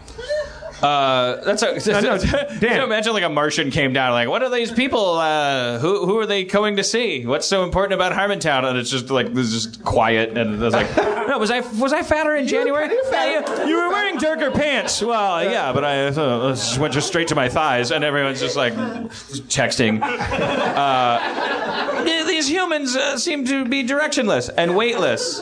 Uh, 0.85 1.43
that's 1.45 1.63
a, 1.63 1.75
no, 2.03 2.19
Can 2.19 2.61
Dan. 2.61 2.77
you 2.77 2.85
imagine 2.85 3.13
like 3.15 3.23
a 3.23 3.29
Martian 3.29 3.71
came 3.71 3.93
down 3.95 4.13
like, 4.13 4.29
what 4.29 4.43
are 4.43 4.51
these 4.51 4.71
people? 4.71 5.15
Uh, 5.15 5.79
who 5.79 6.05
who 6.07 6.19
are 6.19 6.27
they 6.27 6.45
going 6.45 6.77
to 6.77 6.85
see? 6.85 7.25
What's 7.25 7.47
so 7.47 7.63
important 7.65 7.95
about 7.95 8.13
Harmontown? 8.13 8.65
And 8.65 8.77
it's 8.79 8.91
just 8.91 9.09
like 9.11 9.33
this 9.33 9.47
is 9.53 9.65
just 9.67 9.83
quiet, 9.85 10.37
and 10.37 10.63
it's 10.63 10.75
like, 10.75 10.95
no, 11.29 11.39
was 11.39 11.51
I 11.51 11.61
was 11.81 11.93
I 11.93 12.03
fatter 12.03 12.35
in 12.37 12.47
January? 12.47 12.91
Yeah, 13.11 13.65
you, 13.65 13.69
you 13.71 13.77
were 13.77 13.89
wearing 13.89 14.19
darker 14.19 14.51
pants. 14.51 15.01
Well, 15.03 15.43
yeah, 15.45 15.73
but 15.73 15.85
I 15.85 16.07
uh, 16.09 16.51
just 16.51 16.79
went 16.79 16.93
just 16.93 17.07
straight 17.09 17.29
to 17.29 17.35
my 17.35 17.49
thighs, 17.49 17.91
and 17.91 18.05
everyone's 18.05 18.41
just 18.41 18.57
like 18.57 18.75
texting. 18.75 20.01
Uh, 20.85 22.25
these 22.27 22.49
humans 22.49 22.97
uh, 22.97 23.17
seem 23.17 23.45
to 23.47 23.65
be 23.65 23.83
directionless 23.85 24.51
and 24.57 24.77
weightless. 24.77 25.41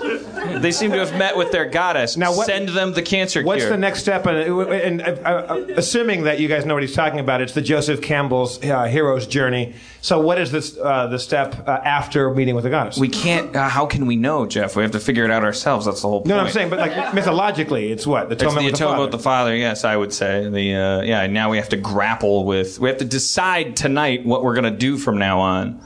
They 0.61 0.71
seem 0.73 0.93
to 0.93 0.99
have 0.99 1.17
met 1.17 1.37
with 1.37 1.51
their 1.51 1.65
goddess. 1.65 2.17
Now 2.17 2.35
what- 2.37 2.47
Send 2.47 2.69
them 2.69 2.93
the 2.93 3.03
cancer 3.03 3.43
What's 3.43 3.63
cure. 3.63 3.71
the 3.71 3.79
next 3.79 4.01
step? 4.01 4.27
And, 4.27 4.71
and 4.71 5.03
uh, 5.03 5.32
uh, 5.39 5.67
assuming 5.77 6.25
that 6.25 6.41
you 6.41 6.49
guys 6.49 6.65
know 6.65 6.75
what 6.75 6.83
he's 6.83 6.95
talking 6.95 7.19
about, 7.21 7.41
it's 7.41 7.53
the 7.53 7.61
Joseph 7.63 8.01
Campbell's 8.03 8.63
uh, 8.65 8.85
hero's 8.85 9.27
journey. 9.27 9.75
So, 10.01 10.21
what 10.21 10.39
is 10.41 10.51
this 10.53 10.77
uh, 10.79 11.07
the 11.09 11.19
step 11.19 11.67
uh, 11.69 11.81
after 11.85 12.33
meeting 12.35 12.55
with 12.55 12.65
the 12.65 12.71
goddess? 12.71 12.99
We 12.99 13.09
can't. 13.09 13.55
Uh, 13.55 13.69
how 13.69 13.87
can 13.87 14.07
we 14.07 14.17
know, 14.17 14.47
Jeff? 14.47 14.75
We 14.77 14.83
have 14.83 14.93
to 14.93 15.01
figure 15.01 15.25
it 15.25 15.31
out 15.31 15.45
ourselves. 15.45 15.87
That's 15.87 16.03
the 16.03 16.09
whole 16.09 16.21
point. 16.21 16.29
no, 16.29 16.37
no, 16.37 16.43
I'm 16.45 16.51
saying, 16.51 16.71
but 16.71 16.79
like 16.79 17.15
mythologically, 17.15 17.93
it's 17.93 18.07
what 18.07 18.29
the 18.29 18.35
It's 18.35 18.43
atonement 18.43 18.63
the 18.65 18.71
with 18.71 18.73
the 18.73 18.77
atonement 18.77 18.97
Father. 18.99 19.03
with 19.05 19.13
the 19.13 19.23
Father. 19.23 19.57
Yes, 19.57 19.85
I 19.85 19.97
would 19.97 20.13
say 20.13 20.49
the. 20.49 20.75
Uh, 20.75 21.03
yeah, 21.03 21.27
now 21.27 21.51
we 21.51 21.57
have 21.59 21.69
to 21.71 21.77
grapple 21.77 22.45
with. 22.45 22.79
We 22.79 22.89
have 22.89 22.99
to 22.99 23.05
decide 23.05 23.77
tonight 23.77 24.25
what 24.27 24.43
we're 24.45 24.55
going 24.55 24.73
to 24.73 24.79
do 24.79 24.97
from 24.99 25.19
now 25.19 25.41
on, 25.41 25.81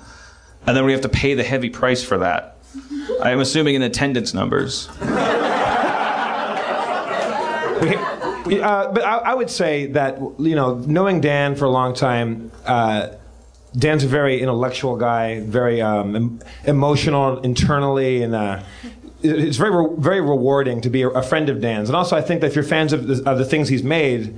and 0.66 0.76
then 0.76 0.84
we 0.84 0.92
have 0.92 1.03
to 1.03 1.09
pay 1.09 1.34
the 1.34 1.44
heavy 1.44 1.70
price 1.70 2.03
for 2.05 2.18
that. 2.18 2.57
I'm 3.22 3.40
assuming 3.40 3.74
in 3.76 3.82
attendance 3.82 4.34
numbers. 4.34 4.88
We- 8.47 8.61
uh, 8.61 8.92
but 8.92 9.05
I, 9.05 9.18
I 9.18 9.34
would 9.34 9.51
say 9.51 9.86
that 9.86 10.18
you 10.38 10.55
know, 10.55 10.74
knowing 10.74 11.20
Dan 11.20 11.57
for 11.57 11.64
a 11.64 11.70
long 11.70 11.94
time, 11.94 12.51
uh, 12.64 13.09
Dan's 13.76 14.05
a 14.05 14.09
very 14.09 14.40
intellectual 14.40 14.97
guy, 14.97 15.40
very 15.40 15.82
um, 15.82 16.16
em- 16.16 16.40
emotional 16.64 17.40
internally, 17.40 18.22
and 18.22 18.34
uh, 18.34 18.62
it's 19.22 19.57
very 19.57 19.70
re- 19.74 19.94
very 19.99 20.20
rewarding 20.20 20.80
to 20.82 20.90
be 20.90 21.03
a, 21.03 21.09
a 21.11 21.22
friend 21.22 21.49
of 21.49 21.61
Dan's. 21.61 21.88
And 21.88 21.97
also, 21.97 22.16
I 22.16 22.22
think 22.22 22.40
that 22.40 22.47
if 22.49 22.55
you're 22.55 22.64
fans 22.64 22.92
of 22.92 23.07
the, 23.07 23.28
of 23.28 23.38
the 23.38 23.44
things 23.44 23.68
he's 23.68 23.82
made, 23.82 24.34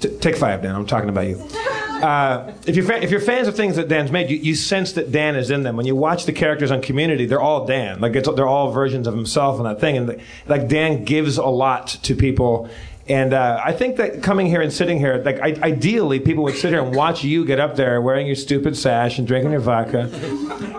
t- 0.00 0.08
take 0.18 0.36
five, 0.36 0.62
Dan. 0.62 0.74
I'm 0.74 0.86
talking 0.86 1.08
about 1.08 1.26
you. 1.26 1.46
Uh, 2.02 2.52
if 2.66 2.74
you're 2.74 2.84
fa- 2.84 3.00
if 3.00 3.12
you're 3.12 3.20
fans 3.20 3.46
of 3.46 3.54
things 3.54 3.76
that 3.76 3.86
Dan's 3.86 4.10
made, 4.10 4.28
you, 4.28 4.36
you 4.36 4.56
sense 4.56 4.94
that 4.94 5.12
Dan 5.12 5.36
is 5.36 5.52
in 5.52 5.62
them. 5.62 5.76
When 5.76 5.86
you 5.86 5.94
watch 5.94 6.24
the 6.26 6.32
characters 6.32 6.72
on 6.72 6.82
Community, 6.82 7.26
they're 7.26 7.40
all 7.40 7.64
Dan. 7.64 8.00
Like 8.00 8.16
it's, 8.16 8.28
they're 8.34 8.44
all 8.48 8.72
versions 8.72 9.06
of 9.06 9.14
himself 9.14 9.58
and 9.58 9.66
that 9.66 9.78
thing, 9.78 9.96
and 9.96 10.20
like 10.48 10.66
Dan 10.66 11.04
gives 11.04 11.36
a 11.38 11.44
lot 11.46 11.86
to 12.02 12.16
people. 12.16 12.68
And 13.08 13.34
uh, 13.34 13.60
I 13.64 13.72
think 13.72 13.96
that 13.96 14.22
coming 14.22 14.46
here 14.46 14.60
and 14.60 14.72
sitting 14.72 14.98
here, 14.98 15.20
like 15.24 15.40
I, 15.40 15.56
ideally, 15.62 16.20
people 16.20 16.44
would 16.44 16.54
sit 16.54 16.70
here 16.70 16.80
and 16.80 16.94
watch 16.94 17.24
you 17.24 17.44
get 17.44 17.58
up 17.58 17.74
there 17.74 18.00
wearing 18.00 18.26
your 18.28 18.36
stupid 18.36 18.76
sash 18.76 19.18
and 19.18 19.26
drinking 19.26 19.50
your 19.50 19.60
vodka 19.60 20.08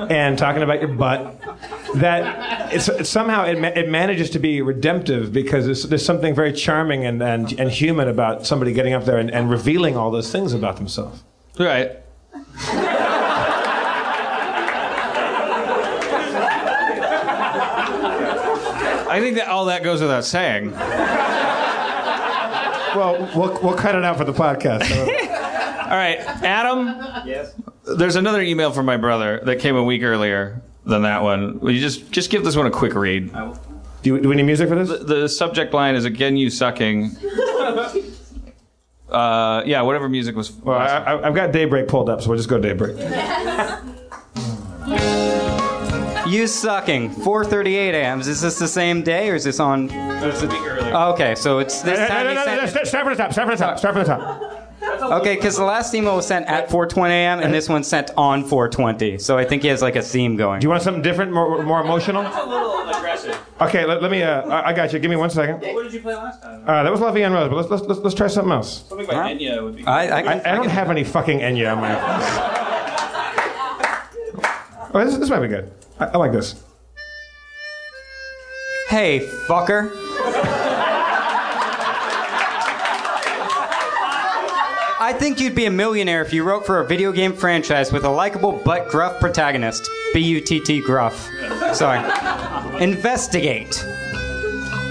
and 0.10 0.38
talking 0.38 0.64
about 0.64 0.80
your 0.80 0.94
butt. 0.94 1.38
That 1.96 2.74
it's, 2.74 3.10
somehow 3.10 3.46
it, 3.46 3.60
ma- 3.60 3.68
it 3.68 3.90
manages 3.90 4.30
to 4.32 4.40
be 4.40 4.62
redemptive 4.62 5.34
because 5.34 5.88
there's 5.88 6.06
something 6.06 6.34
very 6.34 6.54
charming 6.54 7.06
and, 7.06 7.22
and, 7.22 7.60
and 7.60 7.70
human 7.70 8.08
about 8.08 8.46
somebody 8.46 8.72
getting 8.72 8.94
up 8.94 9.04
there 9.04 9.18
and, 9.18 9.30
and 9.30 9.52
revealing 9.52 9.98
all 9.98 10.10
those 10.10 10.32
things 10.32 10.54
about 10.54 10.78
themselves. 10.78 11.24
Right. 11.60 12.00
I 19.06 19.20
think 19.20 19.36
that 19.36 19.48
all 19.48 19.66
that 19.66 19.84
goes 19.84 20.02
without 20.02 20.26
saying. 20.26 20.74
Well, 22.96 23.32
we'll, 23.36 23.60
we'll 23.62 23.78
cut 23.78 23.96
it 23.96 24.04
out 24.04 24.18
for 24.18 24.26
the 24.26 24.34
podcast. 24.34 24.90
All 25.84 25.90
right, 25.90 26.20
Adam. 26.44 26.88
Yes. 27.28 27.54
There's 27.98 28.16
another 28.16 28.42
email 28.42 28.72
from 28.72 28.86
my 28.86 28.98
brother 28.98 29.42
that 29.46 29.60
came 29.60 29.76
a 29.76 29.84
week 29.84 30.04
earlier 30.04 30.62
than 30.86 31.04
that 31.04 31.24
one. 31.24 31.60
Will 31.60 31.72
you 31.72 31.82
just 31.82 32.12
just 32.12 32.30
give 32.30 32.44
this 32.44 32.56
one 32.56 32.66
a 32.66 32.72
quick 32.72 32.94
read? 32.96 33.32
do, 33.32 34.16
you, 34.16 34.20
do 34.20 34.30
we 34.30 34.36
need 34.36 34.44
music 34.44 34.70
for 34.70 34.76
this? 34.76 34.90
The, 34.90 35.04
the 35.22 35.30
subject 35.30 35.74
line 35.74 35.96
is 35.96 36.06
again 36.06 36.38
you 36.38 36.50
sucking. 36.50 37.12
Uh, 39.10 39.62
yeah, 39.68 39.80
whatever 39.84 40.10
music 40.10 40.36
was. 40.36 40.52
Well, 40.52 40.76
I, 40.76 40.88
I, 40.88 41.28
I've 41.28 41.36
got 41.36 41.52
Daybreak 41.52 41.88
pulled 41.88 42.10
up, 42.10 42.24
so 42.24 42.30
we'll 42.30 42.38
just 42.38 42.50
go 42.50 42.58
Daybreak. 42.58 42.98
You 46.28 46.48
sucking. 46.48 47.12
4:38 47.16 47.94
a.m. 47.94 48.22
Is 48.22 48.42
this 48.42 48.58
the 48.58 48.68
same 48.68 49.02
day 49.02 49.30
or 49.30 49.36
is 49.36 49.44
this 49.44 49.60
on? 49.60 49.88
Week 49.88 49.96
earlier? 49.96 50.92
Oh, 50.94 51.12
okay, 51.14 51.36
so 51.36 51.60
it's 51.60 51.82
this 51.82 52.00
time. 52.08 52.26
no, 52.26 52.30
he 52.30 52.36
no, 52.36 52.42
no, 52.42 52.46
sent 52.46 52.62
no, 52.62 52.68
start 52.68 52.88
start 52.88 53.04
from 53.06 53.14
the 53.14 53.24
top. 53.24 53.34
Start 53.34 53.48
from 53.48 53.58
the 53.58 53.64
top. 53.64 53.78
Start 53.80 53.94
from 53.94 54.04
the 54.04 54.10
top. 54.10 55.20
Okay, 55.22 55.36
because 55.36 55.58
the 55.58 55.64
last 55.66 55.94
email 55.94 56.16
was 56.16 56.26
sent 56.26 56.48
at 56.48 56.70
4:20 56.70 57.10
a.m. 57.10 57.40
and 57.40 57.54
this 57.54 57.68
one's 57.68 57.88
sent 57.88 58.12
on 58.16 58.44
4:20. 58.44 59.20
So 59.20 59.38
I 59.38 59.44
think 59.44 59.64
he 59.64 59.68
has 59.68 59.82
like 59.82 59.96
a 59.96 60.02
theme 60.02 60.38
going. 60.38 60.62
Do 60.62 60.66
you 60.66 60.70
want 60.70 60.82
something 60.82 61.04
different, 61.04 61.34
more, 61.34 61.62
more 61.64 61.82
emotional? 61.82 62.22
a 62.22 62.48
little 62.48 62.88
aggressive. 62.90 63.38
Okay, 63.60 63.86
let, 63.86 64.02
let 64.02 64.10
me. 64.10 64.24
Uh, 64.24 64.48
I 64.48 64.70
I 64.70 64.74
got 64.74 64.94
you. 64.94 65.00
Give 65.00 65.10
me 65.10 65.18
one 65.18 65.30
second. 65.30 65.62
What 65.62 65.84
did 65.84 65.94
you 65.94 66.00
play 66.00 66.16
last 66.16 66.42
time? 66.42 66.64
Uh, 66.66 66.84
that 66.84 66.92
was 66.92 67.02
La 67.02 67.12
Vie 67.12 67.24
en 67.24 67.34
Rose, 67.34 67.50
but 67.50 67.56
let's, 67.58 67.70
let's, 67.70 67.84
let's, 67.84 68.00
let's 68.00 68.16
try 68.16 68.28
something 68.28 68.52
else. 68.52 68.88
Something 68.88 69.08
by 69.08 69.34
Enya 69.34 69.62
would 69.62 69.76
be. 69.76 69.86
I, 69.86 70.08
I, 70.08 70.36
I, 70.36 70.52
I 70.54 70.56
don't 70.56 70.70
have 70.70 70.90
any 70.90 71.04
fucking 71.04 71.40
Enya 71.40 71.76
on 71.76 71.82
my. 71.82 72.60
Oh, 74.96 75.04
this, 75.04 75.18
this 75.18 75.30
might 75.32 75.40
be 75.40 75.48
good. 75.48 75.72
I, 76.00 76.06
I 76.06 76.18
like 76.18 76.32
this. 76.32 76.62
Hey, 78.90 79.28
fucker. 79.48 79.92
I 85.00 85.14
think 85.14 85.40
you'd 85.40 85.56
be 85.56 85.66
a 85.66 85.72
millionaire 85.72 86.22
if 86.22 86.32
you 86.32 86.44
wrote 86.44 86.66
for 86.66 86.80
a 86.80 86.88
video 86.88 87.12
game 87.12 87.34
franchise 87.34 87.92
with 87.92 88.06
a 88.06 88.10
likable 88.10 88.62
but 88.64 88.88
gruff 88.90 89.20
protagonist. 89.20 89.90
B 90.14 90.20
U 90.20 90.40
T 90.40 90.62
T 90.62 90.80
gruff. 90.82 91.30
Sorry. 91.74 92.00
Investigate. 92.82 93.86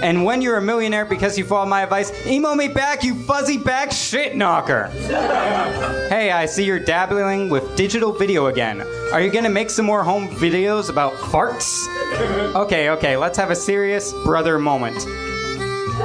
And 0.03 0.25
when 0.25 0.41
you're 0.41 0.57
a 0.57 0.61
millionaire 0.61 1.05
because 1.05 1.37
you 1.37 1.45
follow 1.45 1.65
my 1.65 1.81
advice, 1.81 2.11
email 2.27 2.55
me 2.55 2.67
back, 2.67 3.05
you 3.05 3.15
fuzzy 3.15 3.57
back 3.57 3.89
shit 3.89 4.35
knocker. 4.35 4.87
Hey, 6.09 6.29
I 6.29 6.45
see 6.45 6.65
you're 6.65 6.77
dabbling 6.77 7.49
with 7.49 7.77
digital 7.77 8.11
video 8.11 8.47
again. 8.47 8.81
Are 9.13 9.21
you 9.21 9.31
gonna 9.31 9.49
make 9.49 9.69
some 9.69 9.85
more 9.85 10.03
home 10.03 10.27
videos 10.27 10.89
about 10.89 11.13
farts? 11.13 11.87
Okay, 12.53 12.89
okay, 12.89 13.15
let's 13.15 13.37
have 13.37 13.49
a 13.49 13.55
serious 13.55 14.11
brother 14.25 14.59
moment. 14.59 14.97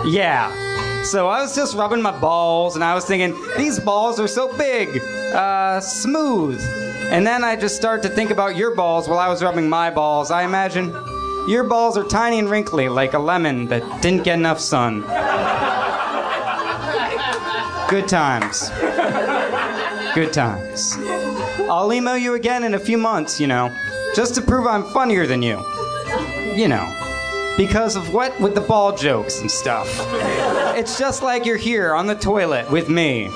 Yeah. 0.06 0.52
So 1.02 1.26
I 1.26 1.42
was 1.42 1.56
just 1.56 1.74
rubbing 1.74 2.00
my 2.00 2.16
balls 2.16 2.76
and 2.76 2.84
I 2.84 2.94
was 2.94 3.04
thinking, 3.04 3.36
these 3.56 3.80
balls 3.80 4.20
are 4.20 4.28
so 4.28 4.56
big, 4.56 5.02
uh, 5.34 5.80
smooth. 5.80 6.62
And 7.10 7.26
then 7.26 7.42
I 7.42 7.56
just 7.56 7.74
started 7.74 8.08
to 8.08 8.14
think 8.14 8.30
about 8.30 8.54
your 8.54 8.76
balls 8.76 9.08
while 9.08 9.18
I 9.18 9.28
was 9.28 9.42
rubbing 9.42 9.68
my 9.68 9.90
balls. 9.90 10.30
I 10.30 10.44
imagine 10.44 10.92
your 11.46 11.64
balls 11.64 11.96
are 11.96 12.04
tiny 12.04 12.38
and 12.38 12.50
wrinkly 12.50 12.88
like 12.88 13.14
a 13.14 13.18
lemon 13.18 13.66
that 13.66 14.02
didn't 14.02 14.24
get 14.24 14.38
enough 14.38 14.58
sun. 14.58 15.02
Good 17.88 18.08
times. 18.08 18.68
Good 20.14 20.32
times. 20.32 20.96
I'll 21.70 21.92
email 21.92 22.16
you 22.16 22.34
again 22.34 22.64
in 22.64 22.74
a 22.74 22.78
few 22.78 22.98
months, 22.98 23.40
you 23.40 23.46
know, 23.46 23.74
just 24.14 24.34
to 24.34 24.42
prove 24.42 24.66
I'm 24.66 24.84
funnier 24.84 25.26
than 25.26 25.42
you. 25.42 25.64
You 26.54 26.68
know, 26.68 26.86
because 27.56 27.96
of 27.96 28.12
what 28.12 28.38
with 28.40 28.54
the 28.54 28.60
ball 28.60 28.96
jokes 28.96 29.40
and 29.40 29.50
stuff. 29.50 29.88
It's 30.76 30.98
just 30.98 31.22
like 31.22 31.44
you're 31.46 31.56
here 31.56 31.94
on 31.94 32.06
the 32.06 32.14
toilet 32.14 32.70
with 32.70 32.88
me. 32.88 33.30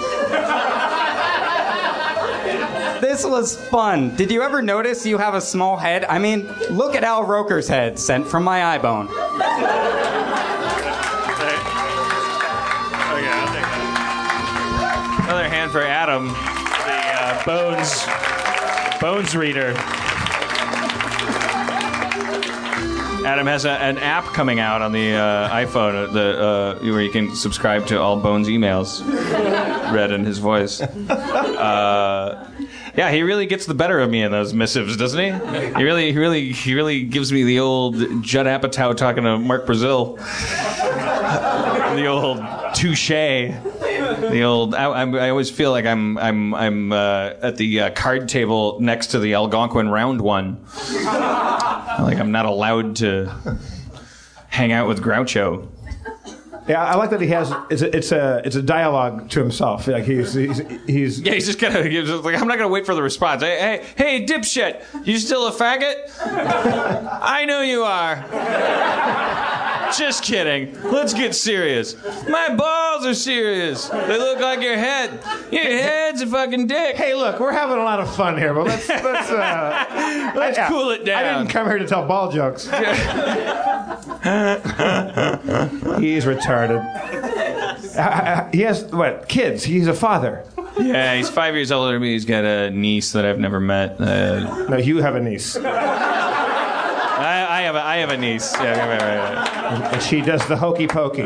This 3.03 3.25
was 3.27 3.57
fun. 3.57 4.15
Did 4.15 4.31
you 4.31 4.43
ever 4.43 4.63
notice 4.63 5.05
you 5.05 5.19
have 5.19 5.35
a 5.35 5.41
small 5.41 5.77
head? 5.77 6.05
I 6.05 6.21
mean, 6.21 6.47
look 6.71 6.95
at 6.95 7.03
Al 7.03 7.25
Roker's 7.25 7.67
head 7.67 7.99
sent 7.99 8.29
from 8.29 8.45
my 8.45 8.65
eye 8.65 8.79
iBone. 8.79 9.09
Another 15.25 15.49
hand 15.49 15.73
for 15.73 15.83
Adam, 15.83 16.29
the 16.29 16.35
uh, 17.19 17.45
Bones 17.45 18.07
Bones 19.01 19.35
reader. 19.35 19.75
Adam 23.27 23.49
has 23.49 23.65
a, 23.65 23.71
an 23.71 23.99
app 23.99 24.27
coming 24.27 24.61
out 24.61 24.81
on 24.81 24.93
the 24.93 25.15
uh, 25.15 25.49
iPhone 25.49 26.09
uh, 26.09 26.13
the, 26.13 26.41
uh, 26.41 26.79
where 26.83 27.03
you 27.03 27.11
can 27.11 27.35
subscribe 27.35 27.85
to 27.89 28.01
all 28.01 28.17
Bones 28.17 28.47
emails 28.47 29.03
read 29.93 30.13
in 30.13 30.25
his 30.25 30.39
voice. 30.39 30.81
Uh, 30.81 32.49
yeah, 32.97 33.11
he 33.11 33.23
really 33.23 33.47
gets 33.47 33.67
the 33.67 33.75
better 33.75 34.01
of 34.01 34.11
me 34.11 34.23
in 34.23 34.31
those 34.31 34.53
missives, 34.53 34.97
doesn't 34.97 35.19
he? 35.19 35.31
He 35.77 35.83
really, 35.83 36.13
he 36.13 36.19
really, 36.19 36.53
he 36.53 36.75
really 36.75 37.03
gives 37.05 37.33
me 37.33 37.43
the 37.43 37.61
old 37.61 37.97
Judd 38.23 38.47
Apatow 38.47 38.97
talking 38.97 39.25
to 39.25 39.39
Mark 39.39 39.67
Brazil. 39.67 40.17
the 41.97 42.07
old 42.07 42.39
touche. 42.75 43.09
The 43.09 44.43
old. 44.43 44.75
I, 44.75 44.91
I'm, 44.91 45.15
always 45.15 45.51
feel 45.51 45.71
like 45.71 45.87
I'm 45.87 46.19
I'm 46.19 46.55
I'm 46.55 46.93
uh, 46.93 47.33
at 47.43 47.57
the 47.57 47.81
uh, 47.81 47.91
card 47.91 48.29
table 48.29 48.79
next 48.81 49.09
to 49.09 49.19
the 49.19 49.35
Algonquin 49.35 49.89
round 49.89 50.21
one. 50.21 50.65
like 51.05 52.19
I'm 52.19 52.33
not 52.33 52.47
allowed 52.47 52.97
to 52.97 53.59
hang 54.49 54.73
out 54.73 54.87
with 54.87 55.03
Groucho. 55.03 55.69
Yeah, 56.69 56.85
I 56.85 56.95
like 56.95 57.11
that 57.11 57.21
he 57.21 57.29
has. 57.29 57.53
It's 57.71 57.83
a 57.83 57.97
it's 57.97 58.13
a 58.13 58.43
it's 58.45 58.57
a 58.57 58.63
dialogue 58.63 59.29
to 59.31 59.41
himself. 59.41 59.89
Like 59.89 60.05
he's 60.05 60.33
he's, 60.35 60.59
he's 60.87 61.21
Yeah, 61.21 61.35
he's 61.35 61.47
just 61.47 61.59
gonna. 61.59 61.83
He's 61.83 62.07
just 62.07 62.25
like, 62.25 62.41
I'm 62.41 62.47
not 62.47 62.57
gonna 62.57 62.69
wait 62.69 62.87
for 62.87 62.95
the 62.95 63.03
response. 63.03 63.43
Hey, 63.43 63.59
hey, 63.59 63.85
hey, 63.97 64.27
dipshit! 64.27 64.83
You 65.07 65.19
still 65.19 65.49
a 65.49 65.53
faggot? 65.53 65.95
I 67.23 67.45
know 67.47 67.63
you 67.63 67.83
are. 67.83 69.61
Just 69.97 70.23
kidding. 70.23 70.81
Let's 70.91 71.13
get 71.15 71.35
serious. 71.35 71.97
My 72.29 72.55
balls 72.55 73.05
are 73.07 73.15
serious. 73.15 73.89
They 73.89 74.19
look 74.19 74.41
like 74.41 74.61
your 74.63 74.77
head. 74.77 75.11
Your 75.51 75.63
head's 75.65 76.23
a 76.23 76.27
fucking 76.27 76.67
dick. 76.67 76.97
Hey, 76.97 77.15
look, 77.15 77.39
we're 77.41 77.53
having 77.53 77.77
a 77.77 77.83
lot 77.85 78.01
of 78.01 78.15
fun 78.17 78.39
here, 78.39 78.55
but 78.55 78.67
let's 78.67 78.89
let's 78.89 79.31
uh, 79.31 80.33
Let's 80.37 80.57
yeah, 80.57 80.69
cool 80.69 80.91
it 80.91 81.05
down. 81.05 81.25
I 81.25 81.39
didn't 81.39 81.51
come 81.51 81.67
here 81.69 81.79
to 81.79 81.87
tell 81.87 82.07
ball 82.07 82.31
jokes. 82.33 82.65
He's 86.01 86.25
retarded. 86.25 86.83
Uh, 87.97 88.49
He 88.53 88.61
has 88.63 88.85
what? 88.85 89.29
Kids. 89.29 89.65
He's 89.65 89.87
a 89.87 89.95
father. 89.95 90.45
Yeah, 90.81 91.15
he's 91.17 91.29
five 91.29 91.55
years 91.55 91.71
older 91.71 91.93
than 91.93 92.03
me. 92.03 92.13
He's 92.13 92.25
got 92.25 92.45
a 92.45 92.71
niece 92.71 93.13
that 93.13 93.25
I've 93.27 93.39
never 93.39 93.61
met. 93.61 94.01
Uh, 94.01 94.67
No, 94.69 94.77
you 94.79 94.99
have 95.03 95.15
a 95.17 95.21
niece, 95.21 95.55
have 97.73 97.85
a, 97.85 97.87
I 97.87 97.97
have 97.99 98.11
a 98.11 98.17
niece. 98.17 98.53
Yeah, 98.55 98.87
right, 98.87 99.01
right, 99.01 99.81
right. 99.83 99.95
and 99.95 100.03
she 100.03 100.21
does 100.21 100.47
the 100.47 100.57
hokey 100.57 100.87
pokey. 100.87 101.23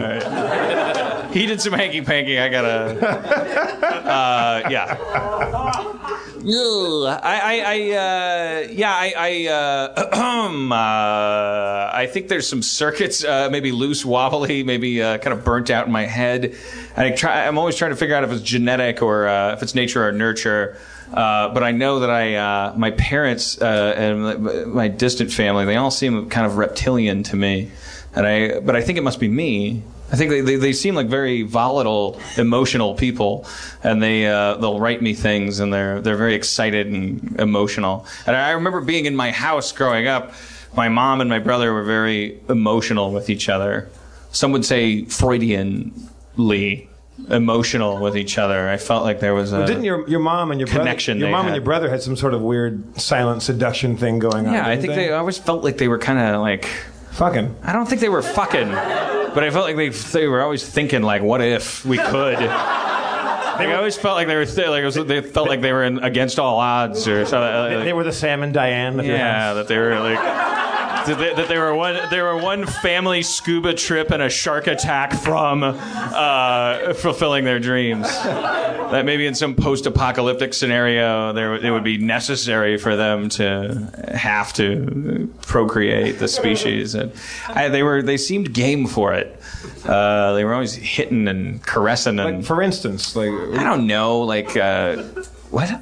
He 1.33 1.47
did 1.47 1.61
some 1.61 1.73
hanky 1.73 2.01
panky. 2.01 2.39
I 2.39 2.49
gotta. 2.49 3.87
Uh, 4.07 4.69
yeah. 4.71 4.97
Ugh. 6.47 7.21
I, 7.23 7.41
I, 7.43 7.63
I 7.67 7.75
uh, 7.91 8.69
yeah, 8.71 8.93
I, 8.93 9.15
I, 9.17 9.47
uh, 9.49 10.09
uh, 10.73 11.91
I 11.93 12.07
think 12.07 12.29
there's 12.29 12.49
some 12.49 12.63
circuits, 12.63 13.25
uh, 13.25 13.49
maybe 13.51 13.73
loose, 13.73 14.05
wobbly, 14.05 14.63
maybe 14.63 15.03
uh, 15.03 15.19
kind 15.19 15.37
of 15.37 15.45
burnt 15.45 15.71
out 15.71 15.87
in 15.87 15.93
my 15.93 16.05
head. 16.05 16.55
I 16.97 17.11
try, 17.11 17.47
I'm 17.47 17.59
always 17.59 17.75
trying 17.75 17.91
to 17.91 17.97
figure 17.97 18.15
out 18.15 18.23
if 18.23 18.31
it's 18.31 18.43
genetic 18.43 19.03
or 19.03 19.27
uh, 19.27 19.55
if 19.55 19.63
it's 19.63 19.75
nature 19.75 20.07
or 20.07 20.13
nurture. 20.13 20.79
Uh, 21.13 21.49
but 21.55 21.63
I 21.63 21.71
know 21.71 22.01
that 22.01 22.11
I, 22.11 22.35
uh, 22.35 22.75
my 22.77 22.91
parents 22.93 23.61
uh, 23.61 23.95
and 23.97 24.73
my- 24.73 24.89
distant 24.89 25.33
family, 25.33 25.65
they 25.65 25.77
all 25.77 25.91
seem 25.91 26.29
kind 26.31 26.47
of 26.47 26.57
reptilian 26.57 27.23
to 27.25 27.37
me, 27.37 27.71
and 28.15 28.27
I, 28.27 28.61
but 28.61 28.75
I 28.75 28.83
think 28.83 28.99
it 28.99 29.03
must 29.03 29.21
be 29.21 29.29
me. 29.29 29.83
I 30.13 30.17
think 30.17 30.31
they, 30.31 30.41
they, 30.41 30.57
they 30.57 30.73
seem 30.73 30.95
like 30.95 31.09
very 31.09 31.43
volatile, 31.43 32.21
emotional 32.37 32.95
people, 32.95 33.47
and 33.83 34.03
they 34.03 34.27
uh, 34.27 34.55
they'll 34.55 34.79
write 34.79 35.03
me 35.03 35.15
things, 35.15 35.59
and 35.59 35.73
they're 35.73 36.01
they're 36.01 36.17
very 36.17 36.35
excited 36.35 36.87
and 36.87 37.39
emotional. 37.41 38.07
And 38.27 38.37
I 38.37 38.53
remember 38.53 38.81
being 38.81 39.07
in 39.07 39.17
my 39.17 39.33
house 39.33 39.73
growing 39.73 40.07
up. 40.07 40.33
My 40.77 40.89
mom 40.89 41.21
and 41.23 41.31
my 41.31 41.39
brother 41.39 41.73
were 41.73 41.85
very 41.85 42.39
emotional 42.51 43.11
with 43.11 43.31
each 43.31 43.49
other. 43.49 43.89
Some 44.31 44.53
would 44.53 44.65
say 44.65 45.03
Freudianly 45.05 46.89
emotional 47.31 47.99
with 47.99 48.17
each 48.17 48.39
other. 48.39 48.69
I 48.69 48.77
felt 48.77 49.05
like 49.05 49.21
there 49.21 49.35
was 49.35 49.53
a 49.53 49.67
Didn't 49.67 49.85
your 49.85 50.09
your 50.09 50.21
mom 50.21 50.51
and 50.51 50.61
your 50.61 50.69
Connection 50.69 51.19
brother, 51.19 51.21
your 51.21 51.29
they 51.29 51.33
mom 51.33 51.47
and 51.47 51.55
your 51.55 51.65
brother 51.65 51.89
had 51.91 52.03
some 52.03 52.17
sort 52.17 52.35
of 52.35 52.43
weird 52.43 53.01
silent 53.01 53.43
seduction 53.43 53.97
thing 53.97 54.19
going 54.19 54.47
on? 54.47 54.53
yeah. 54.53 54.67
I 54.67 54.77
think 54.77 54.95
they 54.95 55.11
always 55.13 55.39
felt 55.39 55.65
like 55.65 55.79
they 55.79 55.89
were 55.89 55.99
kind 55.99 56.19
of 56.19 56.41
like 56.41 56.67
fucking. 57.13 57.55
I 57.63 57.73
don't 57.73 57.87
think 57.89 58.01
they 58.01 58.09
were 58.11 58.23
fucking, 58.23 58.69
but 58.69 59.43
I 59.45 59.51
felt 59.51 59.65
like 59.67 59.77
they 59.77 59.89
they 59.89 60.27
were 60.29 60.43
always 60.43 60.69
thinking 60.69 61.03
like, 61.03 61.23
what 61.23 61.41
if 61.41 61.85
we 61.85 61.99
could. 61.99 62.41
Like, 63.57 63.69
I 63.69 63.75
always 63.77 63.97
felt 63.97 64.17
like 64.17 64.27
they 64.27 64.37
were 64.37 64.45
th- 64.45 64.69
like 64.69 64.83
it 64.83 64.85
was, 64.85 64.97
they 64.97 65.23
felt 65.23 65.49
like 65.49 65.63
they 65.63 65.73
were 65.73 65.85
in, 65.85 65.99
against 66.01 66.39
all 66.39 66.59
odds 66.59 67.09
or 67.09 67.25
something. 67.25 67.79
They, 67.79 67.85
they 67.87 67.93
were 67.95 68.05
the 68.05 68.13
Sam 68.13 68.43
and 68.43 68.53
Diane 68.53 68.99
yeah, 69.03 69.55
that 69.55 69.67
they 69.67 69.79
were 69.79 69.99
like 69.99 70.19
they, 71.15 71.35
that 71.35 71.49
they 71.49 71.59
were 71.59 71.75
one 71.75 71.99
they 72.11 72.21
were 72.21 72.37
one 72.37 72.67
family 72.67 73.23
scuba 73.23 73.75
trip 73.75 74.11
and 74.11 74.23
a 74.23 74.29
shark 74.29 74.67
attack 74.67 75.13
from 75.15 75.63
uh, 75.63 76.95
fulfilling 76.95 77.45
their 77.45 77.59
dreams. 77.59 78.07
That 78.07 79.05
maybe 79.05 79.27
in 79.27 79.35
some 79.35 79.55
post-apocalyptic 79.55 80.55
scenario, 80.55 81.33
there 81.33 81.55
it 81.55 81.71
would 81.71 81.85
be 81.85 81.99
necessary 81.99 82.77
for 82.79 82.97
them 82.97 83.29
to 83.31 83.91
have 84.15 84.53
to 84.55 85.33
procreate 85.43 86.19
the 86.19 86.29
species, 86.29 86.95
and 86.95 87.13
I, 87.49 87.69
they 87.69 87.83
were 87.83 88.03
they 88.03 88.17
seemed 88.17 88.53
game 88.53 88.87
for 88.87 89.13
it. 89.13 89.41
Uh, 89.85 90.35
they 90.35 90.45
were 90.45 90.55
always 90.55 90.75
hitting 90.75 91.29
and 91.29 91.63
caressing 91.65 92.19
and 92.19 92.39
Like, 92.39 92.45
for 92.45 92.63
instance, 92.63 93.17
like 93.17 93.31
I 93.31 93.65
don't 93.65 93.87
know, 93.87 94.21
like 94.21 94.57
uh, 94.57 95.03
what? 95.51 95.81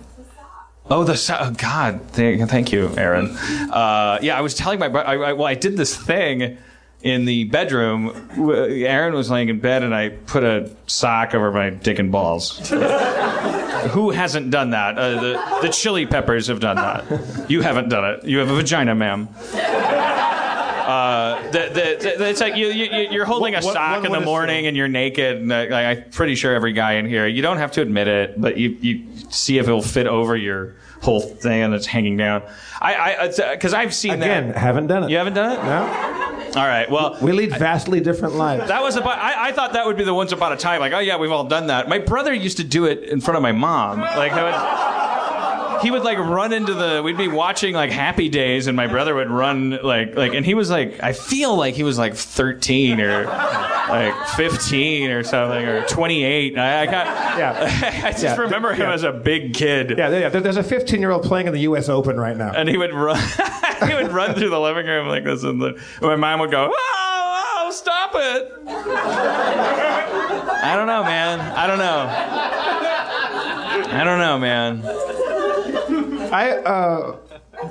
Oh, 0.91 1.03
the 1.03 1.37
oh, 1.41 1.51
God! 1.53 2.03
Thank, 2.11 2.71
you, 2.73 2.93
Aaron. 2.97 3.31
Uh, 3.31 4.19
yeah, 4.21 4.37
I 4.37 4.43
was 4.43 4.55
telling 4.55 4.79
my 4.79 4.89
brother. 4.89 5.09
I, 5.09 5.31
I, 5.31 5.33
well, 5.33 5.47
I 5.47 5.55
did 5.55 5.79
this 5.79 5.97
thing 5.97 6.59
in 7.03 7.25
the 7.25 7.45
bedroom. 7.45 8.29
Aaron 8.39 9.15
was 9.15 9.31
laying 9.31 9.49
in 9.49 9.61
bed, 9.61 9.83
and 9.83 9.95
I 9.95 10.11
put 10.11 10.45
a 10.45 10.71
sock 10.87 11.35
over 11.35 11.51
my 11.53 11.71
dick 11.71 11.99
and 11.99 12.13
balls. 12.13 12.69
Who 13.91 14.11
hasn't 14.11 14.51
done 14.51 14.71
that? 14.71 14.99
Uh, 14.99 15.21
the, 15.21 15.59
the 15.63 15.69
Chili 15.69 16.07
Peppers 16.07 16.49
have 16.49 16.61
done 16.61 16.77
that. 16.77 17.51
You 17.51 17.63
haven't 17.63 17.89
done 17.89 18.05
it. 18.15 18.25
You 18.25 18.39
have 18.39 18.51
a 18.51 18.55
vagina, 18.55 18.95
ma'am. 18.95 19.29
Uh, 20.85 21.43
the, 21.51 21.59
the, 21.59 22.15
the, 22.19 22.29
it's 22.29 22.41
like 22.41 22.57
you, 22.57 22.69
you, 22.69 23.09
you're 23.11 23.25
holding 23.25 23.55
a 23.55 23.59
What- 23.59 23.65
what- 23.65 23.75
sock 23.75 24.05
in 24.05 24.13
the 24.13 24.21
morning 24.21 24.67
and 24.67 24.77
you're 24.77 24.89
naked. 24.89 25.37
And, 25.39 25.53
uh, 25.53 25.67
like, 25.71 25.73
I'm 25.73 26.11
pretty 26.11 26.35
sure 26.35 26.55
every 26.55 26.73
guy 26.73 26.95
in 26.95 27.07
here, 27.07 27.27
you 27.27 27.43
don't 27.43 27.59
have 27.59 27.73
to 27.73 27.83
admit 27.83 28.09
it, 28.09 28.41
but 28.41 28.57
you, 28.57 28.77
you 28.81 29.05
see 29.31 29.59
if 29.59 29.67
it'll 29.67 29.83
fit 29.83 30.07
over 30.07 30.37
your 30.37 30.75
whole 31.01 31.21
thing 31.21 31.63
and 31.63 31.75
it's 31.75 31.87
hanging 31.87 32.17
down. 32.17 32.43
I, 32.81 32.95
I, 33.39 33.53
because 33.55 33.75
I've 33.75 33.95
seen 33.95 34.15
again, 34.15 34.49
that. 34.49 34.57
haven't 34.57 34.87
done 34.87 35.05
it. 35.05 35.11
You 35.11 35.17
haven't 35.19 35.35
done 35.35 35.53
it? 35.53 35.63
No, 35.65 36.61
All 36.61 36.67
right. 36.67 36.91
Well, 36.91 37.19
we 37.21 37.33
lead 37.33 37.51
vastly 37.51 38.01
different 38.01 38.35
lives. 38.37 38.69
that 38.69 38.83
was 38.83 38.97
about. 38.97 39.19
I, 39.19 39.49
I 39.49 39.53
thought 39.53 39.73
that 39.75 39.87
would 39.87 39.97
be 39.97 40.05
the 40.05 40.15
once 40.15 40.33
upon 40.33 40.53
a 40.53 40.57
time. 40.57 40.81
Like, 40.81 40.93
oh 40.93 40.99
yeah, 41.01 41.17
we've 41.19 41.31
all 41.33 41.45
done 41.45 41.67
that. 41.69 41.89
My 41.89 41.99
brother 41.99 42.33
used 42.33 42.57
to 42.59 42.65
do 42.65 42.85
it 42.87 43.05
in 43.05 43.21
front 43.21 43.37
of 43.37 43.43
my 43.43 43.53
mom. 43.53 44.01
Like, 44.01 44.33
I 44.33 44.43
would, 44.45 45.04
he 45.85 45.91
would 45.91 46.03
like 46.03 46.19
run 46.19 46.53
into 46.53 46.75
the. 46.75 47.03
We'd 47.05 47.17
be 47.17 47.29
watching 47.29 47.75
like 47.75 47.91
Happy 47.91 48.29
Days, 48.29 48.67
and 48.67 48.75
my 48.77 48.87
brother 48.87 49.15
would 49.15 49.31
run 49.31 49.79
like 49.83 50.17
like, 50.17 50.35
and 50.35 50.45
he 50.45 50.55
was 50.55 50.71
like, 50.71 51.01
I 51.03 51.13
feel 51.13 51.55
like 51.57 51.75
he 51.75 51.83
was 51.83 51.99
like 51.99 52.15
13 52.15 53.01
or 53.01 53.25
like 53.27 54.15
15 54.31 55.11
or 55.11 55.23
something 55.23 55.65
or 55.65 55.85
28. 55.87 56.59
I, 56.59 56.81
I 56.83 56.87
got. 56.87 57.07
Yeah. 57.39 58.01
I 58.05 58.11
just 58.13 58.23
Yeah. 58.25 58.37
remember 58.37 58.73
him 58.73 58.81
Yeah. 58.89 58.95
as 58.95 59.03
a 59.03 59.13
big 59.13 59.53
kid. 59.55 59.95
Yeah, 59.99 60.09
yeah. 60.09 60.29
There's 60.31 60.57
a 60.57 60.63
15 60.63 61.01
year 61.01 61.11
old 61.11 61.23
playing 61.23 61.47
in 61.47 61.53
the 61.53 61.61
U.S. 61.61 61.89
Open 61.89 62.17
right 62.19 62.37
now. 62.37 62.53
And 62.53 62.69
he 62.69 62.77
would 62.79 62.93
run. 62.95 63.17
he 63.87 63.95
would 63.95 64.11
run 64.13 64.35
through 64.35 64.51
the 64.51 64.61
living 64.61 64.87
room 64.87 65.07
like 65.09 65.25
this, 65.25 65.43
and, 65.45 65.61
the, 65.61 65.75
and 66.01 66.03
my 66.03 66.17
mom 66.17 66.41
would 66.41 66.51
go, 66.51 66.71
"Oh, 66.75 67.65
oh, 67.67 67.71
stop 67.71 68.13
it!" 68.15 68.53
I 69.47 70.75
don't 70.77 70.87
know, 70.87 71.03
man. 71.05 71.41
I 71.41 71.67
don't 71.67 71.79
know. 71.79 72.07
I 73.97 74.03
don't 74.05 74.19
know, 74.19 74.39
man. 74.39 74.83
I 76.33 76.51
uh, 76.51 77.17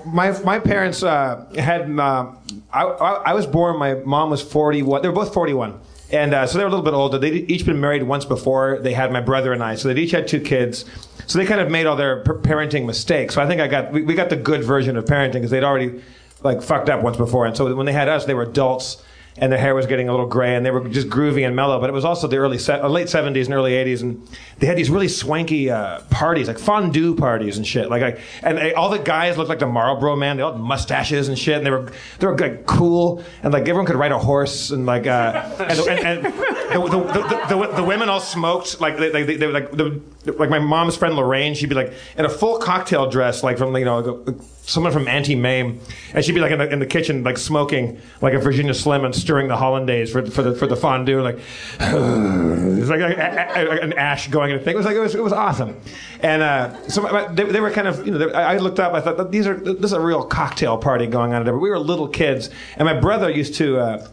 my 0.05 0.37
my 0.43 0.59
parents 0.59 1.03
uh, 1.03 1.45
had 1.57 1.89
uh, 1.99 2.31
I, 2.71 2.83
I 2.83 3.33
was 3.33 3.45
born. 3.45 3.77
My 3.77 3.95
mom 3.95 4.29
was 4.29 4.41
41. 4.41 5.01
They 5.01 5.07
were 5.07 5.15
both 5.15 5.33
41. 5.33 5.79
And 6.11 6.33
uh, 6.33 6.45
so 6.45 6.57
they 6.57 6.63
were 6.63 6.67
a 6.67 6.71
little 6.71 6.85
bit 6.85 6.93
older. 6.93 7.17
They'd 7.17 7.49
each 7.49 7.65
been 7.65 7.81
married 7.81 8.03
once 8.03 8.23
before. 8.23 8.77
They 8.79 8.93
had 8.93 9.11
my 9.11 9.21
brother 9.21 9.51
and 9.51 9.63
I. 9.63 9.75
So 9.75 9.91
they 9.91 9.99
each 9.99 10.11
had 10.11 10.27
two 10.27 10.39
kids. 10.39 10.85
So 11.25 11.39
they 11.39 11.45
kind 11.45 11.59
of 11.59 11.71
made 11.71 11.87
all 11.87 11.95
their 11.95 12.23
parenting 12.23 12.85
mistakes. 12.85 13.33
So 13.33 13.41
I 13.41 13.47
think 13.47 13.61
I 13.61 13.67
got 13.67 13.91
we, 13.91 14.03
we 14.03 14.13
got 14.13 14.29
the 14.29 14.35
good 14.35 14.63
version 14.63 14.95
of 14.95 15.05
parenting 15.05 15.33
because 15.33 15.49
they'd 15.49 15.63
already 15.63 16.01
like 16.43 16.61
fucked 16.61 16.89
up 16.89 17.01
once 17.01 17.17
before. 17.17 17.45
And 17.45 17.57
so 17.57 17.73
when 17.75 17.85
they 17.85 17.93
had 17.93 18.09
us, 18.09 18.25
they 18.25 18.33
were 18.33 18.43
adults 18.43 19.03
and 19.37 19.51
their 19.51 19.59
hair 19.59 19.73
was 19.73 19.85
getting 19.85 20.09
a 20.09 20.11
little 20.11 20.27
gray 20.27 20.55
and 20.55 20.65
they 20.65 20.71
were 20.71 20.87
just 20.87 21.07
groovy 21.09 21.45
and 21.45 21.55
mellow. 21.55 21.79
But 21.79 21.89
it 21.89 21.93
was 21.93 22.05
also 22.05 22.27
the 22.27 22.37
early 22.37 22.57
se- 22.57 22.79
uh, 22.79 22.87
late 22.87 23.07
70s 23.07 23.45
and 23.45 23.53
early 23.53 23.71
80s, 23.71 24.01
and 24.01 24.27
they 24.59 24.67
had 24.67 24.77
these 24.77 24.89
really 24.89 25.07
swanky 25.07 25.69
uh, 25.69 26.01
parties, 26.09 26.47
like 26.47 26.59
fondue 26.59 27.15
parties 27.15 27.57
and 27.57 27.65
shit. 27.65 27.89
Like, 27.89 28.01
like 28.01 28.19
and 28.41 28.57
they, 28.57 28.73
all 28.73 28.89
the 28.89 28.99
guys 28.99 29.37
looked 29.37 29.49
like 29.49 29.59
the 29.59 29.67
Marlboro 29.67 30.15
man. 30.15 30.37
They 30.37 30.43
all 30.43 30.53
had 30.53 30.61
mustaches 30.61 31.27
and 31.27 31.37
shit, 31.37 31.57
and 31.57 31.65
they 31.65 31.71
were 31.71 31.91
they 32.19 32.27
were 32.27 32.37
like 32.37 32.65
cool 32.65 33.23
and 33.41 33.53
like 33.53 33.63
everyone 33.63 33.85
could 33.85 33.95
ride 33.95 34.11
a 34.11 34.19
horse 34.19 34.71
and 34.71 34.85
like 34.85 35.07
uh, 35.07 35.49
and, 35.59 35.79
and, 35.79 36.25
and 36.25 36.25
the, 36.25 36.79
the, 36.89 37.55
the, 37.55 37.75
the, 37.75 37.83
women 37.83 38.09
all 38.09 38.19
smoked 38.19 38.79
like 38.81 38.97
they, 38.97 39.09
they, 39.09 39.35
they 39.35 39.47
were 39.47 39.53
like 39.53 39.71
the, 39.71 40.01
like 40.25 40.49
my 40.49 40.59
mom's 40.59 40.95
friend 40.95 41.15
Lorraine. 41.15 41.53
She'd 41.55 41.69
be 41.69 41.75
like 41.75 41.93
in 42.17 42.25
a 42.25 42.29
full 42.29 42.57
cocktail 42.59 43.09
dress, 43.09 43.43
like 43.43 43.57
from 43.57 43.75
you 43.75 43.85
know. 43.85 44.25
Someone 44.65 44.93
from 44.93 45.09
Auntie 45.09 45.35
Mame, 45.35 45.81
and 46.13 46.23
she'd 46.23 46.31
be 46.31 46.39
like 46.39 46.53
in 46.53 46.59
the, 46.59 46.71
in 46.71 46.79
the 46.79 46.85
kitchen, 46.85 47.21
like 47.25 47.37
smoking 47.37 47.99
like 48.21 48.33
a 48.33 48.39
Virginia 48.39 48.73
Slim 48.73 49.03
and 49.03 49.13
stirring 49.13 49.49
the 49.49 49.57
hollandaise 49.57 50.09
for, 50.09 50.25
for 50.25 50.41
the 50.41 50.55
for 50.55 50.67
the 50.67 50.77
fondue, 50.77 51.21
like 51.21 51.35
it's 51.81 52.87
like 52.89 53.01
a, 53.01 53.13
a, 53.59 53.65
a- 53.65 53.81
an 53.81 53.91
ash 53.91 54.29
going 54.29 54.51
in 54.51 54.57
a 54.57 54.59
thing. 54.61 54.73
It 54.75 54.77
was 54.77 54.85
like 54.85 54.95
it 54.95 54.99
was 55.01 55.15
it 55.15 55.23
was 55.23 55.33
awesome, 55.33 55.77
and 56.21 56.41
uh, 56.41 56.87
so 56.87 57.01
my, 57.01 57.27
they, 57.27 57.43
they 57.43 57.59
were 57.59 57.71
kind 57.71 57.89
of 57.89 58.05
you 58.07 58.13
know 58.17 58.29
I 58.29 58.55
looked 58.55 58.79
up, 58.79 58.93
I 58.93 59.01
thought 59.01 59.31
these 59.33 59.47
are 59.47 59.55
this 59.55 59.83
is 59.83 59.91
a 59.91 59.99
real 59.99 60.23
cocktail 60.23 60.77
party 60.77 61.07
going 61.07 61.33
on. 61.33 61.43
There. 61.43 61.53
But 61.53 61.59
we 61.59 61.69
were 61.69 61.77
little 61.77 62.07
kids, 62.07 62.49
and 62.77 62.85
my 62.85 62.97
brother 62.97 63.29
used 63.29 63.55
to. 63.55 63.79
Uh, 63.79 64.07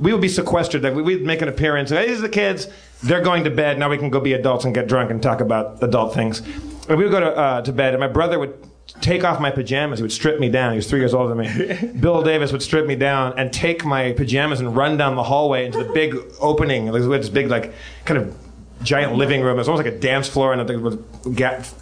we 0.00 0.12
would 0.12 0.20
be 0.22 0.28
sequestered. 0.28 0.82
Like 0.82 0.94
we- 0.94 1.02
we'd 1.02 1.22
make 1.24 1.42
an 1.42 1.48
appearance. 1.48 1.90
Hey, 1.90 2.06
these 2.08 2.18
are 2.18 2.22
the 2.22 2.28
kids. 2.28 2.68
They're 3.02 3.20
going 3.20 3.44
to 3.44 3.50
bed. 3.50 3.78
Now 3.78 3.88
we 3.90 3.98
can 3.98 4.10
go 4.10 4.20
be 4.20 4.32
adults 4.32 4.64
and 4.64 4.74
get 4.74 4.86
drunk 4.86 5.10
and 5.10 5.22
talk 5.22 5.40
about 5.40 5.82
adult 5.82 6.14
things. 6.14 6.40
And 6.88 6.96
we 6.98 7.04
would 7.04 7.10
go 7.10 7.20
to 7.20 7.36
uh, 7.36 7.62
to 7.62 7.72
bed, 7.72 7.94
and 7.94 8.00
my 8.00 8.08
brother 8.08 8.38
would 8.38 8.54
take 9.00 9.24
off 9.24 9.40
my 9.40 9.50
pajamas. 9.50 9.98
He 9.98 10.02
would 10.02 10.12
strip 10.12 10.38
me 10.38 10.48
down. 10.48 10.72
He 10.72 10.76
was 10.76 10.88
three 10.88 10.98
years 11.00 11.14
older 11.14 11.34
than 11.34 11.38
me. 11.38 11.92
Bill 12.00 12.22
Davis 12.22 12.52
would 12.52 12.62
strip 12.62 12.86
me 12.86 12.94
down 12.96 13.38
and 13.38 13.52
take 13.52 13.84
my 13.84 14.12
pajamas 14.12 14.60
and 14.60 14.76
run 14.76 14.96
down 14.96 15.16
the 15.16 15.22
hallway 15.22 15.66
into 15.66 15.78
the 15.82 15.92
big 15.92 16.16
opening. 16.40 16.90
We 16.90 17.00
had 17.00 17.22
this 17.22 17.28
big, 17.28 17.48
like, 17.48 17.72
kind 18.04 18.18
of 18.18 18.36
giant 18.82 19.14
living 19.14 19.40
room. 19.42 19.56
It 19.56 19.58
was 19.60 19.68
almost 19.68 19.84
like 19.86 19.94
a 19.94 19.98
dance 19.98 20.28
floor, 20.28 20.52
and 20.52 20.68
the, 20.68 21.02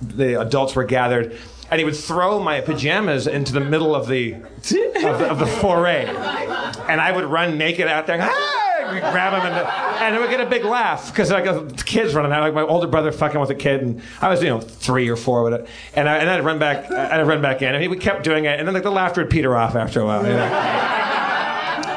the 0.03 0.41
adults 0.41 0.75
were 0.77 0.85
gathered. 0.85 1.37
And 1.71 1.79
he 1.79 1.85
would 1.85 1.97
throw 1.97 2.41
my 2.41 2.61
pajamas 2.61 3.27
into 3.27 3.53
the 3.53 3.61
middle 3.61 3.95
of 3.95 4.09
the 4.09 4.35
of 4.35 5.19
the, 5.19 5.29
of 5.31 5.39
the 5.39 5.47
foray, 5.47 6.07
and 6.07 7.01
I 7.01 7.13
would 7.13 7.25
run 7.25 7.57
naked 7.59 7.87
out 7.87 8.07
there. 8.07 8.19
Ah! 8.21 8.61
We'd 8.93 9.01
grab 9.01 9.33
him, 9.35 9.53
and, 9.53 10.15
and 10.15 10.21
would 10.21 10.31
get 10.31 10.41
a 10.41 10.51
big 10.51 10.65
laugh 10.65 11.13
because 11.13 11.31
like 11.31 11.45
the 11.45 11.83
kids 11.85 12.13
running 12.13 12.33
out, 12.33 12.41
like 12.41 12.55
my 12.55 12.63
older 12.63 12.89
brother 12.89 13.13
fucking 13.13 13.41
with 13.41 13.51
a 13.51 13.55
kid, 13.55 13.83
and 13.83 14.03
I 14.21 14.29
was 14.29 14.43
you 14.43 14.49
know 14.49 14.61
three 14.61 15.09
or 15.09 15.15
four 15.17 15.45
with 15.45 15.55
it, 15.55 15.69
and 15.95 16.09
I, 16.09 16.17
and 16.17 16.29
I'd 16.29 16.45
run 16.45 16.59
back, 16.59 16.91
I'd 16.91 17.25
run 17.27 17.41
back 17.41 17.63
in, 17.63 17.73
and 17.73 17.81
he 17.81 17.89
we 17.89 17.97
kept 17.97 18.25
doing 18.25 18.47
it, 18.47 18.59
and 18.59 18.67
then 18.67 18.75
like 18.75 18.83
the 18.83 18.91
laughter 18.91 19.23
would 19.23 19.31
peter 19.31 19.57
off 19.57 19.77
after 19.77 20.01
a 20.01 20.07
while. 20.07 20.27
You 20.27 20.33
know? 20.33 20.97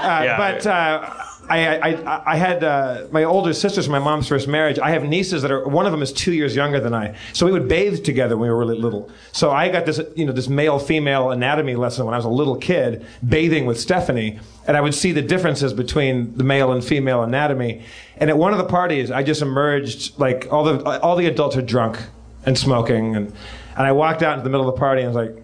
Uh, 0.03 0.37
but 0.37 0.67
uh, 0.67 1.22
I, 1.49 1.91
I, 1.91 2.33
I 2.33 2.35
had 2.37 2.63
uh, 2.63 3.07
my 3.11 3.23
older 3.23 3.53
sisters 3.53 3.85
from 3.85 3.91
my 3.91 3.99
mom's 3.99 4.27
first 4.27 4.47
marriage. 4.47 4.79
I 4.79 4.91
have 4.91 5.03
nieces 5.03 5.41
that 5.41 5.51
are 5.51 5.67
one 5.67 5.85
of 5.85 5.91
them 5.91 6.01
is 6.01 6.13
two 6.13 6.33
years 6.33 6.55
younger 6.55 6.79
than 6.79 6.93
I. 6.93 7.15
So 7.33 7.45
we 7.45 7.51
would 7.51 7.67
bathe 7.67 8.03
together 8.03 8.37
when 8.37 8.47
we 8.47 8.53
were 8.53 8.59
really 8.59 8.77
little. 8.77 9.11
So 9.31 9.51
I 9.51 9.69
got 9.69 9.85
this 9.85 9.99
you 10.15 10.25
know 10.25 10.31
this 10.31 10.47
male 10.47 10.79
female 10.79 11.31
anatomy 11.31 11.75
lesson 11.75 12.05
when 12.05 12.13
I 12.13 12.17
was 12.17 12.25
a 12.25 12.29
little 12.29 12.55
kid 12.55 13.05
bathing 13.27 13.65
with 13.65 13.79
Stephanie, 13.79 14.39
and 14.67 14.77
I 14.77 14.81
would 14.81 14.93
see 14.93 15.11
the 15.11 15.21
differences 15.21 15.73
between 15.73 16.37
the 16.37 16.43
male 16.43 16.71
and 16.71 16.83
female 16.83 17.23
anatomy. 17.23 17.83
And 18.17 18.29
at 18.29 18.37
one 18.37 18.53
of 18.53 18.57
the 18.57 18.65
parties, 18.65 19.11
I 19.11 19.23
just 19.23 19.41
emerged 19.41 20.17
like 20.19 20.47
all 20.51 20.63
the 20.63 21.01
all 21.01 21.15
the 21.15 21.25
adults 21.25 21.57
are 21.57 21.61
drunk 21.61 21.99
and 22.45 22.57
smoking, 22.57 23.15
and 23.15 23.33
and 23.75 23.87
I 23.87 23.91
walked 23.91 24.23
out 24.23 24.33
into 24.33 24.43
the 24.43 24.49
middle 24.49 24.67
of 24.67 24.75
the 24.75 24.79
party 24.79 25.01
and 25.01 25.11
I 25.11 25.21
was 25.21 25.27
like 25.27 25.43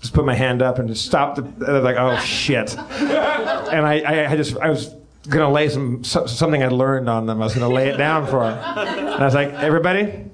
just 0.00 0.12
put 0.12 0.26
my 0.26 0.34
hand 0.34 0.62
up 0.62 0.78
and 0.78 0.88
just 0.88 1.04
stopped. 1.04 1.36
The, 1.36 1.42
and 1.42 1.64
I 1.64 1.72
was 1.72 1.84
like, 1.84 1.96
oh 1.96 2.18
shit. 2.18 2.76
And 3.66 3.84
I, 3.84 3.98
I, 3.98 4.30
I 4.30 4.36
just, 4.36 4.56
I 4.58 4.70
was 4.70 4.94
gonna 5.26 5.52
lay 5.52 5.68
some 5.68 6.04
so, 6.04 6.26
something 6.26 6.62
I'd 6.62 6.72
learned 6.72 7.08
on 7.08 7.26
them. 7.26 7.40
I 7.40 7.44
was 7.44 7.54
gonna 7.54 7.72
lay 7.72 7.88
it 7.88 7.96
down 7.96 8.26
for 8.26 8.40
them. 8.40 8.58
And 8.58 9.22
I 9.22 9.24
was 9.24 9.34
like, 9.34 9.52
everybody, 9.54 10.26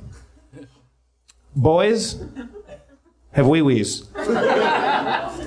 boys 1.56 2.22
have 3.32 3.46
wee 3.46 3.62
wees, 3.62 4.02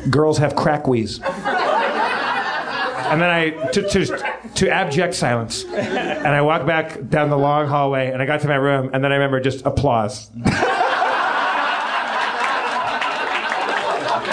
girls 0.10 0.38
have 0.40 0.56
crack 0.56 0.88
wees. 0.88 1.20
And 3.08 3.22
then 3.22 3.30
I 3.30 3.50
to, 3.72 3.88
to 3.88 4.36
to 4.56 4.70
abject 4.70 5.14
silence, 5.14 5.64
and 5.66 6.28
I 6.28 6.42
walked 6.42 6.66
back 6.66 7.08
down 7.10 7.30
the 7.30 7.38
long 7.38 7.68
hallway, 7.68 8.12
and 8.12 8.22
I 8.22 8.26
got 8.26 8.42
to 8.42 8.48
my 8.48 8.56
room, 8.56 8.90
and 8.94 9.04
then 9.04 9.12
I 9.12 9.16
remember 9.16 9.40
just 9.40 9.66
applause. 9.66 10.32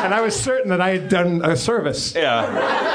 and 0.02 0.14
I 0.14 0.20
was 0.20 0.34
certain 0.38 0.70
that 0.70 0.80
I 0.80 0.96
had 0.98 1.08
done 1.08 1.44
a 1.44 1.56
service. 1.56 2.14
Yeah. 2.14 2.91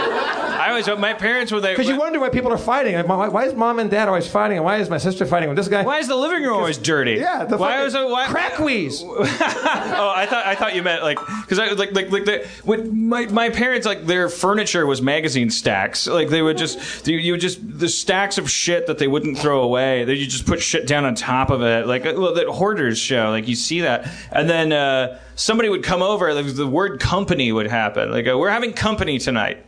Always, 0.86 1.00
my 1.00 1.14
parents 1.14 1.52
were 1.52 1.60
they. 1.60 1.74
Because 1.74 1.88
you 1.88 1.98
wonder 1.98 2.20
why 2.20 2.30
people 2.30 2.52
are 2.52 2.58
fighting. 2.58 2.96
Like, 2.96 3.08
why, 3.08 3.28
why 3.28 3.46
is 3.46 3.54
mom 3.54 3.80
and 3.80 3.90
dad 3.90 4.08
always 4.08 4.28
fighting? 4.28 4.58
And 4.58 4.66
why 4.66 4.78
is 4.78 4.90
my 4.90 4.98
sister 4.98 5.26
fighting 5.26 5.50
with 5.50 5.58
this 5.58 5.68
guy? 5.68 5.84
Why 5.84 6.00
is 6.00 6.08
the 6.08 6.16
living 6.16 6.44
room 6.44 6.54
always 6.54 6.78
dirty? 6.78 7.14
Yeah, 7.14 7.46
the 7.46 7.58
why 7.58 7.84
was 7.84 7.96
it, 7.96 8.08
why, 8.08 8.28
crack 8.28 8.60
wheeze. 8.60 9.02
oh, 9.04 10.14
I 10.16 10.26
thought 10.30 10.46
I 10.46 10.56
thought 10.56 10.76
you 10.76 10.84
meant 10.84 11.04
like 11.04 11.20
because 11.42 11.60
I 11.60 11.70
like 11.70 11.94
like 11.94 12.12
like 12.12 12.26
the, 12.26 12.48
when 12.64 13.08
my 13.08 13.26
my 13.28 13.50
parents 13.50 13.86
like 13.86 14.06
their 14.06 14.30
furniture 14.30 14.86
was 14.86 15.02
magazine 15.02 15.50
stacks. 15.50 16.08
Like 16.08 16.30
they 16.30 16.42
would 16.42 16.58
just 16.58 17.08
you, 17.08 17.18
you 17.18 17.34
would 17.34 17.42
just 17.42 17.60
the 17.80 17.90
stacks 17.90 18.38
of 18.38 18.50
shit 18.50 18.88
that 18.88 18.98
they 18.98 19.08
wouldn't 19.08 19.38
throw 19.38 19.62
away. 19.62 20.04
They 20.06 20.16
you 20.16 20.28
just 20.28 20.46
put 20.46 20.62
shit 20.62 20.88
down 20.88 21.06
on 21.06 21.16
top 21.16 21.50
of 21.50 21.62
it. 21.62 21.88
Like 21.88 22.04
well, 22.04 22.34
that 22.34 22.48
hoarders 22.48 22.98
show. 22.98 23.30
Like 23.30 23.48
you 23.48 23.56
see 23.56 23.82
that, 23.82 24.08
and 24.32 24.50
then 24.50 24.72
uh, 24.72 25.20
somebody 25.36 25.70
would 25.70 25.84
come 25.84 26.02
over. 26.02 26.34
Like, 26.34 26.54
the 26.54 26.68
word 26.68 27.00
company 27.00 27.52
would 27.52 27.68
happen. 27.68 28.12
Like 28.12 28.28
uh, 28.28 28.38
we're 28.38 28.50
having 28.50 28.74
company 28.74 29.20
tonight, 29.20 29.66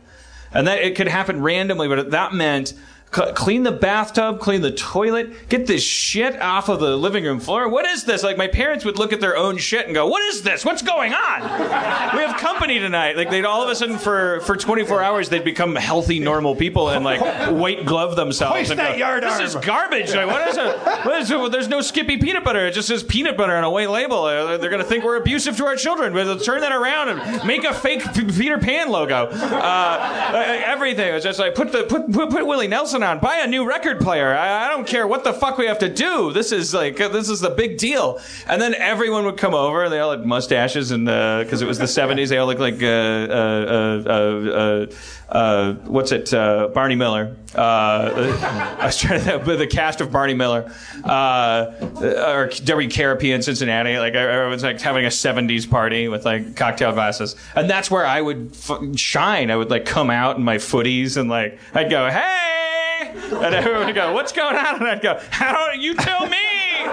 and 0.52 0.66
that 0.66 0.82
it 0.82 0.96
could 0.96 1.08
happen 1.08 1.42
randomly, 1.42 1.88
but 1.88 2.10
that 2.10 2.32
meant. 2.32 2.74
C- 3.14 3.32
Clean 3.34 3.62
the 3.62 3.72
bathtub, 3.72 4.40
clean 4.40 4.60
the 4.60 4.70
toilet, 4.70 5.48
get 5.48 5.66
this 5.66 5.82
shit 5.82 6.40
off 6.40 6.68
of 6.68 6.80
the 6.80 6.96
living 6.96 7.24
room 7.24 7.40
floor. 7.40 7.68
What 7.68 7.84
is 7.86 8.04
this? 8.04 8.22
Like 8.22 8.36
my 8.36 8.46
parents 8.48 8.84
would 8.84 8.98
look 8.98 9.12
at 9.12 9.20
their 9.20 9.36
own 9.36 9.56
shit 9.58 9.86
and 9.86 9.94
go, 9.94 10.06
"What 10.06 10.22
is 10.22 10.42
this? 10.42 10.64
What's 10.64 10.82
going 10.82 11.12
on? 11.12 11.40
We 12.16 12.22
have 12.22 12.36
company 12.40 12.78
tonight." 12.78 13.16
Like 13.16 13.30
they'd 13.30 13.44
all 13.44 13.62
of 13.62 13.68
a 13.70 13.74
sudden 13.74 13.98
for 13.98 14.40
for 14.40 14.56
24 14.56 15.02
hours 15.02 15.28
they'd 15.28 15.44
become 15.44 15.74
healthy, 15.76 16.18
normal 16.20 16.54
people 16.56 16.88
and 16.90 17.04
like 17.04 17.20
white 17.52 17.84
glove 17.86 18.16
themselves. 18.16 18.56
Hoist 18.56 18.70
and 18.70 18.80
that 18.80 18.92
go, 18.92 18.98
yard 18.98 19.22
this 19.22 19.32
arm." 19.34 19.42
is 19.42 19.54
garbage. 19.56 20.14
Like, 20.14 20.26
what 20.26 20.46
is 20.48 20.56
it? 20.56 20.78
What 21.04 21.20
is 21.20 21.30
it? 21.30 21.52
There's 21.52 21.68
no 21.68 21.80
Skippy 21.80 22.16
peanut 22.18 22.44
butter. 22.44 22.66
It 22.66 22.72
just 22.74 22.88
says 22.88 23.02
peanut 23.02 23.36
butter 23.36 23.54
on 23.54 23.64
a 23.64 23.70
white 23.70 23.90
label. 23.90 24.24
Uh, 24.24 24.56
They're 24.58 24.70
gonna 24.70 24.84
think 24.84 25.04
we're 25.04 25.16
abusive 25.16 25.56
to 25.58 25.66
our 25.66 25.76
children. 25.76 26.12
But 26.12 26.24
they'll 26.24 26.38
turn 26.38 26.60
that 26.60 26.72
around 26.72 27.08
and 27.08 27.44
make 27.46 27.64
a 27.64 27.72
fake 27.74 28.02
Peter 28.14 28.58
Pan 28.58 28.88
logo. 28.90 29.26
Uh, 29.26 30.62
everything. 30.64 31.14
It's 31.14 31.24
just 31.24 31.38
like 31.38 31.54
put 31.54 31.72
the 31.72 31.84
put 31.84 32.10
put, 32.12 32.30
put 32.30 32.46
Willie 32.46 32.68
Nelson 32.68 32.99
on. 33.02 33.18
Buy 33.18 33.36
a 33.36 33.46
new 33.46 33.66
record 33.66 34.00
player. 34.00 34.34
I, 34.34 34.66
I 34.66 34.68
don't 34.68 34.86
care 34.86 35.06
what 35.06 35.24
the 35.24 35.32
fuck 35.32 35.58
we 35.58 35.66
have 35.66 35.78
to 35.80 35.88
do. 35.88 36.32
This 36.32 36.52
is 36.52 36.72
like 36.74 37.00
uh, 37.00 37.08
this 37.08 37.28
is 37.28 37.40
the 37.40 37.50
big 37.50 37.78
deal. 37.78 38.20
And 38.46 38.60
then 38.60 38.74
everyone 38.74 39.24
would 39.24 39.36
come 39.36 39.54
over. 39.54 39.84
And 39.84 39.92
they 39.92 40.00
all 40.00 40.10
had 40.10 40.24
mustaches 40.24 40.90
and 40.90 41.06
because 41.06 41.62
it 41.62 41.66
was 41.66 41.78
the 41.78 41.84
70s, 42.00 42.28
they 42.28 42.38
all 42.38 42.46
looked 42.46 42.60
like 42.60 42.82
uh, 42.82 42.86
uh, 42.86 44.02
uh, 44.06 44.50
uh, 44.50 44.86
uh, 45.30 45.74
what's 45.84 46.12
it? 46.12 46.32
Uh, 46.34 46.68
Barney 46.68 46.96
Miller. 46.96 47.36
Uh, 47.54 48.76
I 48.80 48.86
was 48.86 48.98
trying 48.98 49.22
to 49.24 49.56
the 49.56 49.66
cast 49.66 50.00
of 50.00 50.10
Barney 50.10 50.34
Miller, 50.34 50.72
uh, 51.04 51.72
or 51.80 52.48
WKRP 52.48 53.34
in 53.34 53.42
Cincinnati. 53.42 53.98
Like 53.98 54.14
everyone's 54.14 54.62
like 54.62 54.80
having 54.80 55.04
a 55.04 55.08
'70s 55.08 55.68
party 55.68 56.08
with 56.08 56.24
like 56.24 56.56
cocktail 56.56 56.92
glasses, 56.92 57.36
and 57.54 57.68
that's 57.70 57.90
where 57.90 58.06
I 58.06 58.20
would 58.20 58.50
f- 58.52 58.96
shine. 58.96 59.50
I 59.50 59.56
would 59.56 59.70
like 59.70 59.84
come 59.84 60.10
out 60.10 60.36
in 60.36 60.42
my 60.42 60.56
footies 60.56 61.16
and 61.16 61.28
like 61.30 61.58
I'd 61.74 61.90
go, 61.90 62.08
"Hey," 62.10 62.89
and 63.44 63.54
everyone 63.54 63.86
would 63.86 63.94
go, 63.94 64.12
"What's 64.12 64.32
going 64.32 64.56
on?" 64.56 64.76
And 64.76 64.88
I'd 64.88 65.00
go, 65.00 65.20
"How 65.30 65.72
do 65.72 65.78
you 65.78 65.94
tell 65.94 66.26
me?" 66.26 66.36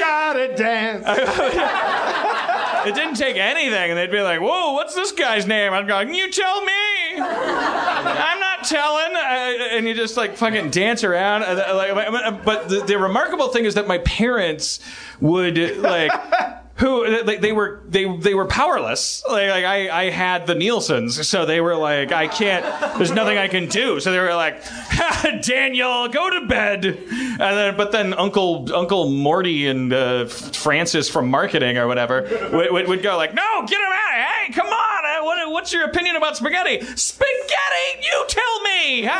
Gotta 0.00 0.54
dance. 0.56 1.04
it 2.86 2.94
didn't 2.94 3.16
take 3.16 3.36
anything, 3.36 3.90
and 3.90 3.98
they'd 3.98 4.10
be 4.10 4.20
like, 4.20 4.40
"Whoa, 4.40 4.72
what's 4.72 4.94
this 4.94 5.12
guy's 5.12 5.46
name?" 5.46 5.72
I'd 5.72 5.86
go, 5.88 6.00
"You 6.00 6.30
tell 6.30 6.64
me." 6.64 6.72
I'm 7.18 8.40
not 8.40 8.64
telling. 8.64 9.14
Uh, 9.14 9.76
and 9.76 9.86
you 9.86 9.94
just 9.94 10.16
like 10.16 10.36
fucking 10.36 10.70
dance 10.70 11.04
around. 11.04 11.42
Uh, 11.42 11.74
like, 11.74 12.44
but 12.44 12.68
the, 12.68 12.80
the 12.80 12.98
remarkable 12.98 13.48
thing 13.48 13.64
is 13.64 13.74
that 13.74 13.86
my 13.86 13.98
parents 13.98 14.80
would 15.20 15.78
like. 15.78 16.12
Who 16.82 17.06
like, 17.22 17.40
they 17.40 17.52
were 17.52 17.80
they 17.88 18.04
they 18.16 18.34
were 18.34 18.46
powerless. 18.46 19.22
Like, 19.28 19.50
like 19.50 19.64
I, 19.64 20.06
I 20.06 20.10
had 20.10 20.48
the 20.48 20.56
Nielsen's 20.56 21.28
so 21.28 21.46
they 21.46 21.60
were 21.60 21.76
like 21.76 22.10
I 22.10 22.26
can't 22.26 22.64
there's 22.98 23.12
nothing 23.12 23.38
I 23.38 23.46
can 23.46 23.68
do. 23.68 24.00
So 24.00 24.10
they 24.10 24.18
were 24.18 24.34
like 24.34 24.64
Daniel 25.42 26.08
go 26.08 26.28
to 26.28 26.44
bed. 26.48 26.84
And 26.84 27.38
then 27.38 27.76
but 27.76 27.92
then 27.92 28.12
Uncle 28.14 28.74
Uncle 28.74 29.10
Morty 29.10 29.68
and 29.68 29.92
uh, 29.92 30.26
Francis 30.26 31.08
from 31.08 31.30
marketing 31.30 31.78
or 31.78 31.86
whatever 31.86 32.22
would, 32.52 32.72
would, 32.72 32.88
would 32.88 33.02
go 33.04 33.16
like 33.16 33.32
no 33.32 33.60
get 33.60 33.78
him 33.78 33.92
out 33.92 34.42
hey 34.46 34.52
come 34.52 34.66
on. 34.66 35.04
Uh, 35.04 35.24
what, 35.24 35.52
what's 35.52 35.72
your 35.72 35.84
opinion 35.84 36.16
about 36.16 36.36
spaghetti? 36.36 36.80
Spaghetti? 36.96 38.02
You 38.02 38.24
tell 38.26 38.60
me. 38.62 39.08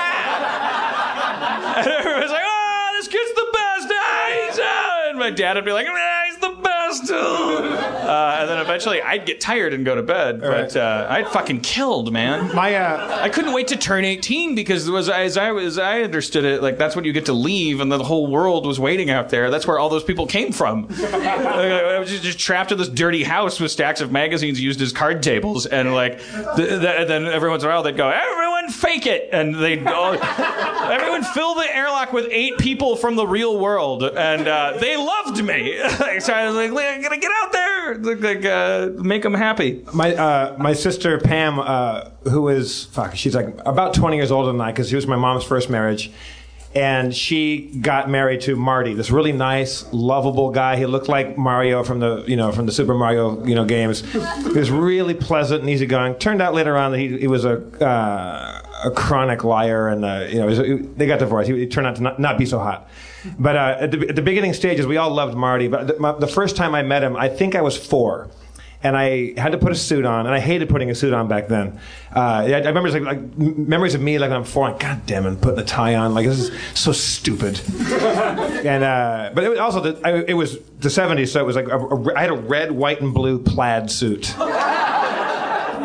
And 1.75 1.87
everyone's 1.87 2.33
like 2.33 2.43
oh 2.45 2.91
this 2.97 3.07
kid's 3.07 3.35
the 3.35 3.47
best. 3.53 3.89
Ah, 3.93 4.47
he's, 4.47 4.59
uh, 4.59 5.11
and 5.11 5.19
my 5.19 5.31
dad 5.31 5.55
would 5.55 5.65
be 5.65 5.73
like 5.73 5.87
ah, 5.89 6.23
he's 6.27 6.39
the 6.39 6.51
best 6.51 6.72
uh, 7.01 8.37
and 8.41 8.49
then 8.49 8.59
eventually 8.61 9.01
I'd 9.03 9.27
get 9.27 9.41
tired 9.41 9.73
and 9.73 9.85
go 9.85 9.95
to 9.95 10.03
bed 10.03 10.41
but 10.41 10.77
uh, 10.77 11.07
I'd 11.09 11.29
fucking 11.29 11.61
killed 11.61 12.13
man 12.13 12.55
My 12.55 12.75
uh, 12.75 13.21
I 13.23 13.29
couldn't 13.29 13.53
wait 13.53 13.69
to 13.69 13.77
turn 13.77 14.05
18 14.05 14.55
because 14.55 14.89
it 14.89 14.91
was 14.91 15.09
as 15.09 15.37
I 15.37 15.55
as 15.55 15.79
I 15.79 16.03
understood 16.03 16.45
it, 16.45 16.63
like 16.63 16.79
that's 16.79 16.97
when 16.97 17.05
you 17.05 17.13
get 17.13 17.27
to 17.27 17.33
leave, 17.33 17.81
and 17.81 17.91
the 17.91 18.03
whole 18.03 18.27
world 18.27 18.67
was 18.67 18.79
waiting 18.81 19.11
out 19.11 19.31
there. 19.31 19.51
That's 19.51 19.67
where 19.67 19.79
all 19.79 19.89
those 19.89 20.05
people 20.05 20.27
came 20.27 20.53
from. 20.53 20.87
I 20.91 21.99
was 21.99 22.11
just, 22.11 22.23
just 22.23 22.39
trapped 22.39 22.73
in 22.73 22.79
this 22.79 22.89
dirty 22.89 23.23
house 23.23 23.61
with 23.61 23.71
stacks 23.71 24.01
of 24.01 24.13
magazines 24.13 24.61
used 24.61 24.81
as 24.81 24.93
card 24.93 25.23
tables, 25.23 25.67
and 25.67 25.95
like 25.95 26.19
the, 26.57 26.79
the, 26.81 27.05
then 27.07 27.27
every 27.27 27.51
once 27.51 27.63
in 27.63 27.69
a 27.69 27.73
while 27.73 27.83
they'd 27.83 27.97
go, 27.97 28.09
"Everyone 28.63 28.73
fake 28.73 29.07
it," 29.07 29.29
and 29.33 29.55
they'd 29.55 29.87
all, 29.87 30.15
everyone 30.91 31.25
fill 31.25 31.55
the 31.55 31.75
airlock 31.75 32.13
with 32.13 32.29
eight 32.31 32.59
people 32.59 32.97
from 32.97 33.17
the 33.17 33.27
real 33.27 33.59
world, 33.59 34.03
and 34.03 34.47
uh, 34.47 34.77
they 34.79 34.97
loved 34.97 35.43
me. 35.43 35.79
so 36.21 36.33
I 36.33 36.47
was 36.47 36.55
like, 36.55 36.73
"I 36.73 37.01
gotta 37.01 37.19
get 37.19 37.31
out 37.43 37.53
there, 37.53 37.99
like 37.99 38.45
uh, 38.45 38.91
make 39.03 39.23
them 39.23 39.35
happy." 39.35 39.85
my 39.93 40.15
uh, 40.15 40.57
my 40.59 40.73
sister 40.73 41.19
Pam, 41.19 41.59
uh, 41.59 42.11
who 42.25 42.49
is 42.49 42.85
fuck, 42.87 43.15
she's 43.15 43.35
like 43.35 43.49
about 43.67 43.95
20 43.95 44.17
years 44.17 44.31
older 44.31 44.53
than 44.53 44.61
I, 44.61 44.73
because 44.73 44.89
she 44.89 44.97
was 44.97 45.07
my 45.07 45.17
mom's 45.17 45.45
first 45.45 45.69
marriage, 45.71 46.11
and 46.75 47.15
she 47.15 47.67
got 47.81 48.09
married 48.09 48.41
to 48.43 48.57
Marty, 48.57 48.95
this 48.95 49.11
really 49.11 49.33
nice, 49.33 49.85
lovable 49.93 50.51
guy. 50.51 50.77
He 50.77 50.87
looked 50.87 51.09
like 51.09 51.37
Mario 51.37 51.83
from 51.85 52.01
the 52.01 52.25
you 52.27 52.37
know 52.37 52.53
from 52.53 52.67
the 52.67 52.73
Super 52.73 52.95
Mario 52.95 53.45
you 53.45 53.55
know 53.55 53.65
games. 53.65 54.01
He 54.13 54.19
was 54.59 54.71
really 54.71 55.15
pleasant 55.15 55.61
and 55.61 55.71
easygoing. 55.71 56.15
Turned 56.17 56.41
out 56.41 56.55
later 56.55 56.77
on 56.77 56.93
that 56.93 56.99
he, 56.99 57.19
he 57.19 57.27
was 57.27 57.45
a 57.45 57.59
uh, 57.85 58.63
a 58.85 58.91
chronic 58.91 59.45
liar, 59.45 59.89
and 59.89 60.05
uh, 60.05 60.27
you 60.29 60.39
know, 60.41 60.47
was- 60.47 60.59
they 60.97 61.07
got 61.07 61.19
divorced. 61.19 61.49
He, 61.51 61.59
he 61.59 61.67
turned 61.67 61.87
out 61.87 61.97
to 61.97 62.03
not, 62.03 62.19
not 62.19 62.39
be 62.39 62.47
so 62.47 62.59
hot. 62.59 62.89
But 63.39 63.57
uh, 63.57 63.77
at, 63.81 63.91
the, 63.93 64.09
at 64.09 64.17
the 64.17 64.23
beginning 64.23 64.53
stages, 64.53 64.87
we 64.87 64.97
all 64.97 65.11
loved 65.11 65.37
Marty. 65.37 65.69
But 65.69 65.87
the, 65.87 65.99
my, 66.01 66.13
the 66.13 66.27
first 66.27 66.57
time 66.57 66.75
I 66.75 66.83
met 66.83 67.05
him, 67.05 67.15
I 67.17 67.29
think 67.29 67.55
I 67.55 67.61
was 67.63 67.77
four. 67.77 68.29
And 68.85 68.97
I 68.97 69.39
had 69.41 69.53
to 69.53 69.59
put 69.59 69.71
a 69.71 69.77
suit 69.77 70.05
on, 70.05 70.27
and 70.27 70.35
I 70.35 70.41
hated 70.41 70.69
putting 70.69 70.91
a 70.91 70.95
suit 70.95 71.13
on 71.13 71.29
back 71.29 71.47
then. 71.47 71.79
Uh, 72.15 72.19
I, 72.19 72.53
I 72.53 72.59
remember 72.67 72.91
like, 72.91 73.03
like 73.03 73.19
m- 73.19 73.69
memories 73.69 73.95
of 73.95 74.01
me 74.01 74.19
like 74.19 74.31
when 74.31 74.39
I'm 74.39 74.45
four, 74.45 74.69
like 74.69 74.81
God 74.81 75.07
damn 75.07 75.25
it, 75.27 75.41
putting 75.41 75.61
a 75.61 75.65
tie 75.65 75.95
on, 75.95 76.15
like 76.15 76.27
this 76.27 76.39
is 76.51 76.79
so 76.79 76.91
stupid. 76.91 77.61
and 77.79 78.83
uh, 78.83 79.31
but 79.35 79.45
it 79.45 79.49
was 79.51 79.59
also 79.61 79.81
the, 79.81 80.01
I, 80.05 80.25
it 80.27 80.35
was 80.35 80.59
the 80.81 80.89
'70s, 80.89 81.29
so 81.29 81.41
it 81.41 81.47
was 81.47 81.55
like 81.55 81.69
a, 81.69 81.79
a, 81.79 82.15
I 82.17 82.23
had 82.23 82.31
a 82.31 82.35
red, 82.35 82.73
white, 82.73 83.01
and 83.01 83.15
blue 83.15 83.39
plaid 83.39 83.91
suit. 83.91 84.35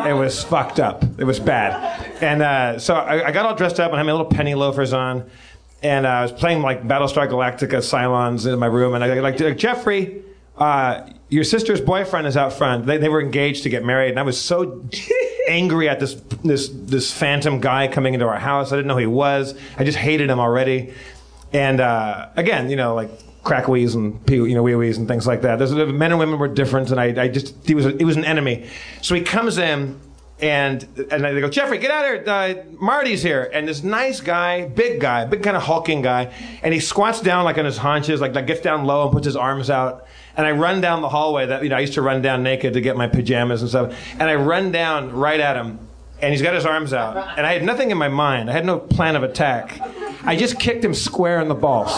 It 0.06 0.12
was 0.14 0.42
fucked 0.42 0.80
up. 0.80 1.04
It 1.18 1.24
was 1.24 1.40
bad. 1.40 2.22
And 2.22 2.42
uh, 2.42 2.78
so 2.78 2.94
I, 2.94 3.28
I 3.28 3.32
got 3.32 3.46
all 3.46 3.54
dressed 3.54 3.80
up 3.80 3.90
and 3.90 3.96
I 3.96 3.98
had 3.98 4.06
my 4.06 4.12
little 4.12 4.26
penny 4.26 4.54
loafers 4.54 4.92
on. 4.92 5.28
And 5.82 6.06
uh, 6.06 6.08
I 6.08 6.22
was 6.22 6.32
playing 6.32 6.62
like 6.62 6.86
Battlestar 6.86 7.28
Galactica 7.28 7.78
Cylons 7.78 8.50
in 8.50 8.58
my 8.58 8.66
room. 8.66 8.94
And 8.94 9.04
I 9.04 9.18
like, 9.20 9.38
like 9.38 9.58
Jeffrey, 9.58 10.22
uh, 10.56 11.08
your 11.28 11.44
sister's 11.44 11.80
boyfriend 11.80 12.26
is 12.26 12.36
out 12.36 12.52
front. 12.52 12.86
They, 12.86 12.96
they 12.96 13.08
were 13.08 13.20
engaged 13.20 13.62
to 13.64 13.68
get 13.68 13.84
married. 13.84 14.10
And 14.10 14.18
I 14.18 14.22
was 14.22 14.40
so 14.40 14.82
angry 15.48 15.88
at 15.88 16.00
this, 16.00 16.14
this, 16.44 16.68
this 16.72 17.12
phantom 17.12 17.60
guy 17.60 17.88
coming 17.88 18.14
into 18.14 18.26
our 18.26 18.38
house. 18.38 18.72
I 18.72 18.76
didn't 18.76 18.88
know 18.88 18.94
who 18.94 19.00
he 19.00 19.06
was. 19.06 19.54
I 19.76 19.84
just 19.84 19.98
hated 19.98 20.30
him 20.30 20.40
already. 20.40 20.94
And 21.52 21.80
uh, 21.80 22.28
again, 22.36 22.70
you 22.70 22.76
know, 22.76 22.94
like 22.94 23.10
crack 23.42 23.68
wheeze 23.68 23.94
and 23.94 24.24
pee, 24.26 24.36
you 24.36 24.54
know 24.54 24.62
wee 24.62 24.74
wees 24.74 24.98
and 24.98 25.08
things 25.08 25.26
like 25.26 25.42
that. 25.42 25.58
There's, 25.58 25.72
men 25.72 26.10
and 26.10 26.18
women 26.18 26.38
were 26.38 26.48
different, 26.48 26.90
and 26.90 27.00
I, 27.00 27.22
I 27.24 27.28
just 27.28 27.54
he 27.66 27.74
was 27.74 27.86
a, 27.86 27.92
he 27.92 28.04
was 28.04 28.16
an 28.16 28.24
enemy. 28.24 28.68
So 29.02 29.14
he 29.14 29.22
comes 29.22 29.58
in. 29.58 30.00
And 30.40 30.84
and 31.10 31.24
they 31.24 31.40
go, 31.40 31.48
Jeffrey, 31.48 31.78
get 31.78 31.90
out 31.90 32.04
of 32.04 32.24
here. 32.24 32.32
Uh, 32.32 32.76
Marty's 32.80 33.24
here. 33.24 33.50
And 33.52 33.66
this 33.66 33.82
nice 33.82 34.20
guy, 34.20 34.68
big 34.68 35.00
guy, 35.00 35.24
big 35.24 35.42
kind 35.42 35.56
of 35.56 35.64
hulking 35.64 36.00
guy, 36.00 36.32
and 36.62 36.72
he 36.72 36.78
squats 36.78 37.20
down 37.20 37.44
like 37.44 37.58
on 37.58 37.64
his 37.64 37.76
haunches, 37.76 38.20
like, 38.20 38.36
like 38.36 38.46
gets 38.46 38.60
down 38.60 38.84
low 38.84 39.02
and 39.02 39.12
puts 39.12 39.24
his 39.24 39.34
arms 39.34 39.68
out. 39.68 40.06
And 40.38 40.46
I 40.46 40.52
run 40.52 40.80
down 40.80 41.02
the 41.02 41.08
hallway 41.08 41.46
that 41.46 41.64
you 41.64 41.68
know 41.68 41.76
I 41.76 41.80
used 41.80 41.94
to 41.94 42.02
run 42.02 42.22
down 42.22 42.42
naked 42.44 42.74
to 42.74 42.80
get 42.80 42.96
my 42.96 43.08
pajamas 43.08 43.60
and 43.60 43.68
stuff. 43.68 43.94
And 44.12 44.22
I 44.22 44.36
run 44.36 44.70
down 44.72 45.12
right 45.12 45.40
at 45.40 45.56
him, 45.56 45.80
and 46.22 46.32
he's 46.32 46.42
got 46.42 46.54
his 46.54 46.64
arms 46.64 46.92
out. 46.92 47.16
And 47.36 47.44
I 47.44 47.52
had 47.52 47.64
nothing 47.64 47.90
in 47.90 47.98
my 47.98 48.08
mind. 48.08 48.48
I 48.48 48.52
had 48.52 48.64
no 48.64 48.78
plan 48.78 49.16
of 49.16 49.24
attack. 49.24 49.80
I 50.24 50.36
just 50.36 50.58
kicked 50.60 50.84
him 50.84 50.94
square 50.94 51.40
in 51.40 51.48
the 51.48 51.54
balls. 51.56 51.90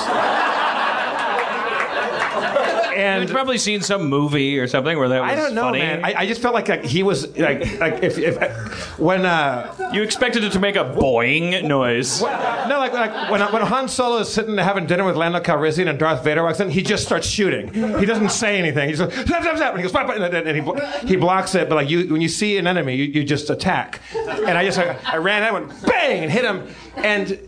And 3.01 3.23
You've 3.23 3.33
probably 3.33 3.59
seen 3.59 3.81
some 3.81 4.09
movie 4.09 4.59
or 4.59 4.69
something 4.69 4.99
where 4.99 5.09
that 5.09 5.23
was 5.23 5.31
I 5.33 5.35
don't 5.35 5.55
know, 5.55 5.63
funny. 5.63 5.79
man. 5.79 6.05
I, 6.05 6.15
I 6.19 6.27
just 6.27 6.43
felt 6.43 6.55
like, 6.55 6.69
like 6.69 6.85
he 6.85 7.03
was 7.03 7.37
like 7.39 7.79
like 7.81 8.03
if, 8.03 8.19
if 8.19 8.99
when 8.99 9.25
uh 9.25 9.91
you 9.93 10.03
expected 10.03 10.45
it 10.45 10.53
to 10.53 10.61
make 10.61 10.77
a 10.77 10.85
boing 10.85 11.65
noise. 11.67 12.21
no 12.23 12.77
like 12.79 12.93
like 12.93 13.31
when 13.31 13.41
when 13.53 13.63
Han 13.63 13.89
Solo 13.89 14.19
is 14.19 14.29
sitting 14.33 14.57
having 14.59 14.87
dinner 14.87 15.05
with 15.05 15.17
Lando 15.17 15.41
Calrissian 15.41 15.89
and 15.89 15.99
Darth 15.99 16.23
Vader 16.25 16.43
walks 16.43 16.61
in, 16.61 16.71
he 16.71 16.83
just 16.83 17.05
starts 17.05 17.27
shooting. 17.27 17.73
He 17.99 18.07
doesn't 18.07 18.31
say 18.31 18.59
anything. 18.59 18.89
He 18.91 18.95
just 18.95 19.11
goes 19.17 19.27
zap, 19.27 19.43
zap, 19.45 19.57
zap, 19.59 19.71
and 19.71 19.79
he 19.79 19.83
goes 19.83 19.93
"Blah, 19.93 20.05
blah," 20.05 20.15
and, 20.15 20.35
and 20.35 20.57
he 20.57 20.61
blo- 20.61 20.77
he 21.07 21.17
blocks 21.17 21.55
it. 21.55 21.69
But 21.69 21.77
like 21.77 21.91
you 21.91 22.07
when 22.13 22.21
you 22.21 22.29
see 22.29 22.59
an 22.59 22.67
enemy, 22.67 22.97
you, 22.97 23.05
you 23.05 23.25
just 23.25 23.49
attack. 23.51 24.01
And 24.17 24.57
I 24.59 24.65
just 24.65 24.79
I, 24.79 24.97
I 25.05 25.17
ran, 25.17 25.43
I 25.43 25.51
went 25.53 25.69
bang 25.87 26.23
and 26.25 26.31
hit 26.33 26.45
him. 26.45 26.67
And 26.97 27.39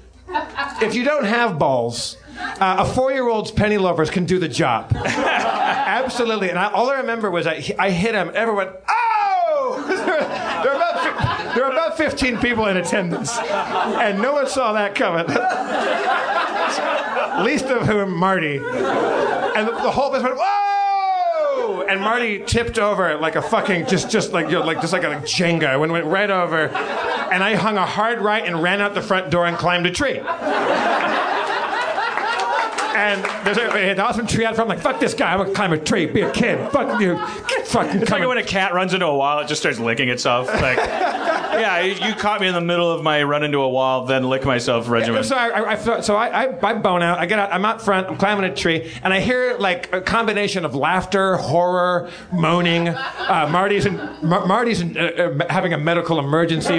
if 0.80 0.94
you 0.94 1.04
don't 1.04 1.24
have 1.24 1.58
balls. 1.58 2.16
Uh, 2.38 2.76
a 2.78 2.84
four-year-old's 2.84 3.50
penny 3.50 3.78
loafers 3.78 4.10
can 4.10 4.24
do 4.24 4.38
the 4.38 4.48
job. 4.48 4.92
Absolutely. 4.96 6.50
And 6.50 6.58
I, 6.58 6.70
all 6.70 6.90
I 6.90 6.96
remember 6.96 7.30
was 7.30 7.46
I, 7.46 7.62
I 7.78 7.90
hit 7.90 8.14
him. 8.14 8.30
Everyone, 8.34 8.66
went, 8.66 8.76
oh! 8.88 9.84
there, 10.62 10.72
were 10.72 10.76
about, 10.76 11.54
there 11.54 11.64
were 11.64 11.70
about 11.70 11.96
15 11.96 12.38
people 12.38 12.66
in 12.66 12.76
attendance, 12.76 13.36
and 13.38 14.20
no 14.20 14.32
one 14.32 14.48
saw 14.48 14.72
that 14.72 14.94
coming. 14.94 15.26
Least 17.44 17.66
of 17.66 17.86
whom 17.86 18.16
Marty. 18.16 18.56
And 18.56 19.68
the, 19.68 19.72
the 19.72 19.90
whole 19.90 20.10
place 20.10 20.22
went, 20.22 20.36
whoa! 20.36 21.86
And 21.88 22.00
Marty 22.00 22.42
tipped 22.44 22.78
over 22.78 23.16
like 23.16 23.36
a 23.36 23.42
fucking 23.42 23.86
just 23.86 24.10
just 24.10 24.32
like 24.32 24.46
you 24.46 24.52
know, 24.52 24.64
like 24.64 24.80
just 24.80 24.92
like 24.92 25.04
a 25.04 25.16
Jenga. 25.22 25.78
Went 25.78 25.92
went 25.92 26.06
right 26.06 26.30
over, 26.30 26.68
and 26.68 27.42
I 27.42 27.54
hung 27.54 27.76
a 27.76 27.86
hard 27.86 28.20
right 28.20 28.44
and 28.44 28.62
ran 28.62 28.80
out 28.80 28.94
the 28.94 29.02
front 29.02 29.30
door 29.30 29.46
and 29.46 29.56
climbed 29.56 29.86
a 29.86 29.90
tree. 29.90 30.20
And 32.94 33.24
there's 33.46 33.58
a, 33.58 33.70
an 33.72 34.00
awesome 34.00 34.26
tree 34.26 34.44
out 34.44 34.54
front. 34.54 34.70
I'm 34.70 34.76
like, 34.76 34.84
fuck 34.84 35.00
this 35.00 35.14
guy. 35.14 35.32
I'm 35.32 35.38
gonna 35.38 35.52
climb 35.52 35.72
a 35.72 35.78
tree. 35.78 36.06
Be 36.06 36.22
a 36.22 36.30
kid. 36.30 36.70
Fuck 36.70 37.00
you. 37.00 37.14
Get 37.48 37.66
fucking 37.66 38.02
It's 38.02 38.10
like 38.10 38.26
when 38.26 38.38
a 38.38 38.44
cat 38.44 38.74
runs 38.74 38.94
into 38.94 39.06
a 39.06 39.16
wall, 39.16 39.40
it 39.40 39.48
just 39.48 39.60
starts 39.60 39.78
licking 39.78 40.08
itself. 40.08 40.46
Like, 40.46 40.76
yeah, 40.76 41.80
you 41.80 42.14
caught 42.14 42.40
me 42.40 42.46
in 42.48 42.54
the 42.54 42.60
middle 42.60 42.90
of 42.90 43.02
my 43.02 43.22
run 43.22 43.42
into 43.42 43.58
a 43.58 43.68
wall, 43.68 44.04
then 44.06 44.24
lick 44.24 44.44
myself 44.44 44.88
regimen. 44.88 45.24
So 45.24 45.36
I, 45.36 45.72
I, 45.72 46.00
so 46.00 46.16
I, 46.16 46.44
I, 46.44 46.70
I 46.70 46.74
bone 46.74 47.02
out. 47.02 47.18
I 47.18 47.26
get 47.26 47.38
out. 47.38 47.52
I'm 47.52 47.64
out 47.64 47.82
front. 47.82 48.08
I'm 48.08 48.16
climbing 48.16 48.44
a 48.44 48.54
tree, 48.54 48.92
and 49.02 49.12
I 49.12 49.20
hear 49.20 49.56
like 49.58 49.92
a 49.92 50.00
combination 50.00 50.64
of 50.64 50.74
laughter, 50.74 51.36
horror, 51.36 52.10
moaning. 52.32 52.88
Uh, 52.88 53.48
Marty's 53.50 53.86
Mar- 54.22 54.46
Marty's 54.46 54.80
in, 54.80 54.96
uh, 54.96 55.00
uh, 55.40 55.46
having 55.52 55.72
a 55.72 55.78
medical 55.78 56.18
emergency. 56.18 56.78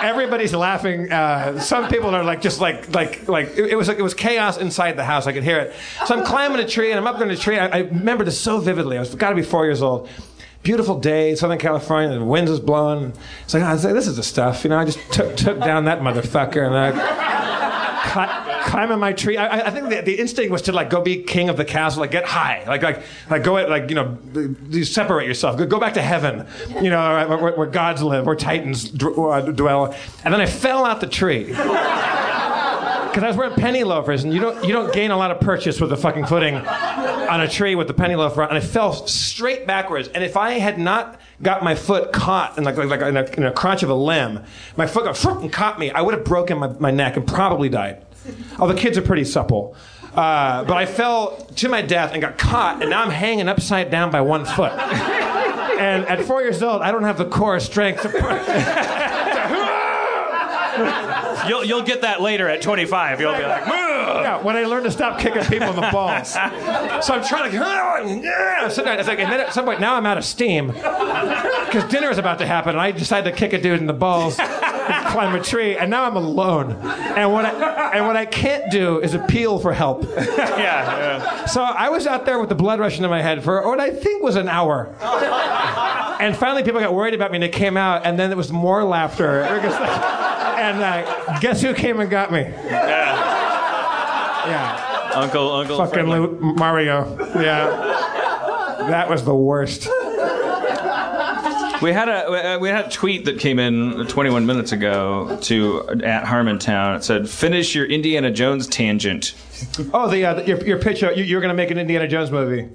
Everybody's 0.00 0.54
laughing. 0.54 1.10
Uh, 1.10 1.58
some 1.58 1.88
people 1.88 2.14
are 2.14 2.22
like 2.22 2.40
just 2.40 2.60
like 2.60 2.94
like 2.94 3.26
like 3.28 3.48
it, 3.56 3.70
it 3.72 3.74
was 3.74 3.88
like 3.88 3.98
it 3.98 4.02
was 4.02 4.14
chaos 4.14 4.56
inside 4.58 4.92
the 4.96 5.04
house. 5.04 5.17
I 5.26 5.32
could 5.32 5.44
hear 5.44 5.58
it. 5.58 5.72
So 6.06 6.16
I'm 6.16 6.24
climbing 6.24 6.60
a 6.60 6.68
tree, 6.68 6.90
and 6.92 6.98
I'm 6.98 7.06
up 7.06 7.20
in 7.20 7.30
a 7.30 7.36
tree. 7.36 7.58
I, 7.58 7.66
I 7.68 7.78
remember 7.80 8.24
this 8.24 8.40
so 8.40 8.58
vividly. 8.60 8.96
I 8.96 9.00
was 9.00 9.14
got 9.14 9.30
to 9.30 9.36
be 9.36 9.42
four 9.42 9.64
years 9.64 9.82
old. 9.82 10.08
Beautiful 10.62 10.98
day, 10.98 11.34
Southern 11.36 11.58
California. 11.58 12.18
The 12.18 12.24
wind 12.24 12.48
was 12.48 12.60
blowing. 12.60 13.12
It's 13.44 13.54
like, 13.54 13.62
oh, 13.62 13.76
this 13.94 14.06
is 14.06 14.16
the 14.16 14.22
stuff, 14.22 14.64
you 14.64 14.70
know. 14.70 14.78
I 14.78 14.84
just 14.84 14.98
took 15.12 15.36
took 15.36 15.60
down 15.60 15.84
that 15.84 16.00
motherfucker, 16.00 16.66
and 16.66 16.76
I 16.76 16.90
cli- 18.10 18.64
climbing 18.68 18.98
my 18.98 19.12
tree. 19.12 19.36
I, 19.36 19.66
I- 19.66 19.70
think 19.70 19.88
the, 19.88 20.02
the 20.02 20.18
instinct 20.18 20.50
was 20.50 20.62
to 20.62 20.72
like 20.72 20.90
go 20.90 21.00
be 21.00 21.22
king 21.22 21.48
of 21.48 21.56
the 21.56 21.64
castle, 21.64 22.00
like 22.00 22.10
get 22.10 22.24
high, 22.24 22.64
like 22.66 22.82
like 22.82 23.02
like 23.30 23.44
go 23.44 23.56
at 23.56 23.70
like 23.70 23.88
you 23.88 23.94
know, 23.94 24.18
you 24.68 24.84
separate 24.84 25.26
yourself, 25.28 25.56
go, 25.68 25.78
back 25.78 25.94
to 25.94 26.02
heaven, 26.02 26.46
you 26.82 26.90
know, 26.90 27.26
where, 27.28 27.52
where- 27.52 27.66
gods 27.66 28.02
live, 28.02 28.26
where 28.26 28.34
titans 28.36 28.90
uh, 29.02 29.40
dwell. 29.40 29.94
And 30.24 30.34
then 30.34 30.40
I 30.40 30.46
fell 30.46 30.84
out 30.84 31.00
the 31.00 31.06
tree. 31.06 31.54
Because 33.18 33.24
I 33.26 33.28
was 33.30 33.36
wearing 33.36 33.56
penny 33.56 33.82
loafers, 33.82 34.22
and 34.22 34.32
you 34.32 34.38
don't 34.38 34.64
you 34.64 34.72
don't 34.72 34.92
gain 34.92 35.10
a 35.10 35.16
lot 35.16 35.32
of 35.32 35.40
purchase 35.40 35.80
with 35.80 35.90
a 35.90 35.96
fucking 35.96 36.26
footing 36.26 36.54
on 36.54 37.40
a 37.40 37.48
tree 37.48 37.74
with 37.74 37.88
the 37.88 37.92
penny 37.92 38.14
loafer, 38.14 38.44
on, 38.44 38.50
and 38.50 38.56
I 38.56 38.60
fell 38.60 38.92
straight 39.08 39.66
backwards. 39.66 40.06
And 40.06 40.22
if 40.22 40.36
I 40.36 40.52
had 40.52 40.78
not 40.78 41.20
got 41.42 41.64
my 41.64 41.74
foot 41.74 42.12
caught 42.12 42.56
in 42.56 42.62
like 42.62 42.76
like, 42.76 42.88
like 42.88 43.00
in, 43.00 43.16
a, 43.16 43.24
in 43.24 43.42
a 43.42 43.50
crotch 43.50 43.82
of 43.82 43.90
a 43.90 43.94
limb, 43.94 44.44
my 44.76 44.86
foot 44.86 45.04
got 45.04 45.42
and 45.42 45.52
caught 45.52 45.80
me, 45.80 45.90
I 45.90 46.00
would 46.00 46.14
have 46.14 46.22
broken 46.22 46.58
my, 46.58 46.68
my 46.78 46.92
neck 46.92 47.16
and 47.16 47.26
probably 47.26 47.68
died. 47.68 48.06
Oh, 48.56 48.68
the 48.68 48.80
kids 48.80 48.96
are 48.96 49.02
pretty 49.02 49.24
supple. 49.24 49.74
Uh, 50.14 50.62
but 50.62 50.76
I 50.76 50.86
fell 50.86 51.38
to 51.56 51.68
my 51.68 51.82
death 51.82 52.12
and 52.12 52.22
got 52.22 52.38
caught, 52.38 52.82
and 52.82 52.90
now 52.90 53.02
I'm 53.02 53.10
hanging 53.10 53.48
upside 53.48 53.90
down 53.90 54.12
by 54.12 54.20
one 54.20 54.44
foot. 54.44 54.70
And 54.70 56.06
at 56.06 56.24
four 56.24 56.42
years 56.42 56.62
old, 56.62 56.82
I 56.82 56.92
don't 56.92 57.02
have 57.02 57.18
the 57.18 57.28
core 57.28 57.58
strength 57.58 58.02
to. 58.02 58.10
You'll 61.48 61.64
you'll 61.64 61.82
get 61.82 62.02
that 62.02 62.20
later 62.20 62.48
at 62.48 62.62
25. 62.62 63.20
You'll 63.20 63.36
be 63.36 63.42
like, 63.42 63.66
Yeah, 63.66 64.42
when 64.42 64.56
I 64.56 64.64
learned 64.64 64.84
to 64.84 64.90
stop 64.90 65.18
kicking 65.18 65.42
people 65.44 65.68
in 65.70 65.76
the 65.76 65.88
balls. 65.92 66.32
So 66.32 67.14
I'm 67.14 67.24
trying 67.24 67.50
to, 67.50 67.56
yeah, 68.22 68.68
so 68.68 68.82
it's 68.84 69.08
like, 69.08 69.18
and 69.18 69.30
then 69.30 69.40
at 69.40 69.52
some 69.52 69.64
point, 69.64 69.80
now 69.80 69.94
I'm 69.94 70.06
out 70.06 70.18
of 70.18 70.24
steam 70.24 70.68
because 70.68 71.84
dinner 71.90 72.10
is 72.10 72.18
about 72.18 72.38
to 72.38 72.46
happen, 72.46 72.70
and 72.70 72.80
I 72.80 72.90
decide 72.92 73.24
to 73.24 73.32
kick 73.32 73.52
a 73.52 73.60
dude 73.60 73.80
in 73.80 73.86
the 73.86 73.92
balls, 73.92 74.38
and 74.38 75.06
climb 75.08 75.34
a 75.34 75.42
tree, 75.42 75.76
and 75.76 75.90
now 75.90 76.04
I'm 76.04 76.16
alone. 76.16 76.72
And 76.72 77.32
what 77.32 77.44
I 77.44 77.92
and 77.92 78.06
what 78.06 78.16
I 78.16 78.26
can't 78.26 78.70
do 78.70 79.00
is 79.00 79.14
appeal 79.14 79.58
for 79.58 79.72
help. 79.72 80.02
yeah, 80.16 80.58
yeah. 80.58 81.46
So 81.46 81.62
I 81.62 81.88
was 81.88 82.06
out 82.06 82.24
there 82.26 82.38
with 82.38 82.48
the 82.48 82.54
blood 82.54 82.80
rushing 82.80 83.02
to 83.02 83.08
my 83.08 83.22
head 83.22 83.42
for 83.42 83.66
what 83.66 83.80
I 83.80 83.90
think 83.90 84.22
was 84.22 84.36
an 84.36 84.48
hour. 84.48 84.94
And 86.20 86.36
finally, 86.36 86.64
people 86.64 86.80
got 86.80 86.94
worried 86.94 87.14
about 87.14 87.30
me, 87.30 87.36
and 87.36 87.42
they 87.42 87.48
came 87.48 87.76
out, 87.76 88.04
and 88.04 88.18
then 88.18 88.28
there 88.30 88.36
was 88.36 88.50
more 88.52 88.82
laughter. 88.84 89.44
And 90.58 90.82
uh, 90.82 91.38
guess 91.40 91.62
who 91.62 91.72
came 91.74 92.00
and 92.00 92.10
got 92.10 92.32
me? 92.32 92.40
Yeah. 92.40 93.26
Yeah. 94.46 95.12
Uncle 95.14 95.52
Uncle. 95.52 95.76
Fucking 95.78 96.08
Lu- 96.08 96.38
Mario. 96.56 97.16
Yeah. 97.40 98.86
That 98.88 99.08
was 99.10 99.24
the 99.24 99.34
worst. 99.34 99.88
We 101.82 101.92
had 101.92 102.08
a 102.08 102.58
we 102.60 102.68
had 102.68 102.86
a 102.86 102.90
tweet 102.90 103.24
that 103.26 103.38
came 103.38 103.58
in 103.60 104.06
21 104.08 104.46
minutes 104.46 104.72
ago 104.72 105.38
to 105.42 105.88
at 106.04 106.24
Harmontown. 106.24 106.96
It 106.96 107.04
said, 107.04 107.28
"Finish 107.30 107.74
your 107.74 107.86
Indiana 107.86 108.30
Jones 108.32 108.66
tangent." 108.66 109.34
Oh, 109.94 110.08
the, 110.08 110.24
uh, 110.24 110.34
the- 110.34 110.46
your, 110.46 110.58
your 110.66 110.78
picture. 110.80 111.12
You, 111.12 111.22
you're 111.24 111.40
going 111.40 111.50
to 111.50 111.54
make 111.54 111.70
an 111.70 111.78
Indiana 111.78 112.08
Jones 112.08 112.30
movie. 112.32 112.68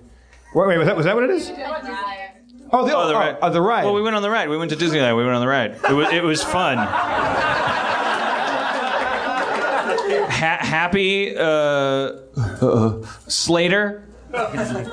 Wait, 0.56 0.68
wait, 0.68 0.78
was 0.78 0.88
that, 0.88 0.96
was 0.96 1.06
that 1.06 1.16
what 1.16 1.24
it 1.26 1.32
is? 1.32 1.50
Oh, 1.50 1.54
the, 1.54 2.96
Oh, 2.96 3.08
the 3.08 3.14
oh, 3.14 3.14
ride. 3.14 3.38
oh, 3.42 3.50
the 3.50 3.62
ride. 3.62 3.84
Well, 3.86 3.94
we 3.94 4.02
went 4.02 4.16
on 4.16 4.22
the 4.22 4.30
ride. 4.30 4.50
We 4.50 4.58
went 4.58 4.72
to 4.72 4.78
Disneyland. 4.78 5.16
We 5.18 5.24
went 5.24 5.36
on 5.36 5.42
the 5.42 5.48
ride. 5.48 5.72
It 5.90 5.94
was 5.94 6.10
it 6.14 6.24
was 6.24 6.42
fun. 6.44 6.78
Ha- 10.44 10.66
happy 10.66 11.36
uh, 11.38 11.42
uh, 11.42 13.06
Slater 13.28 14.04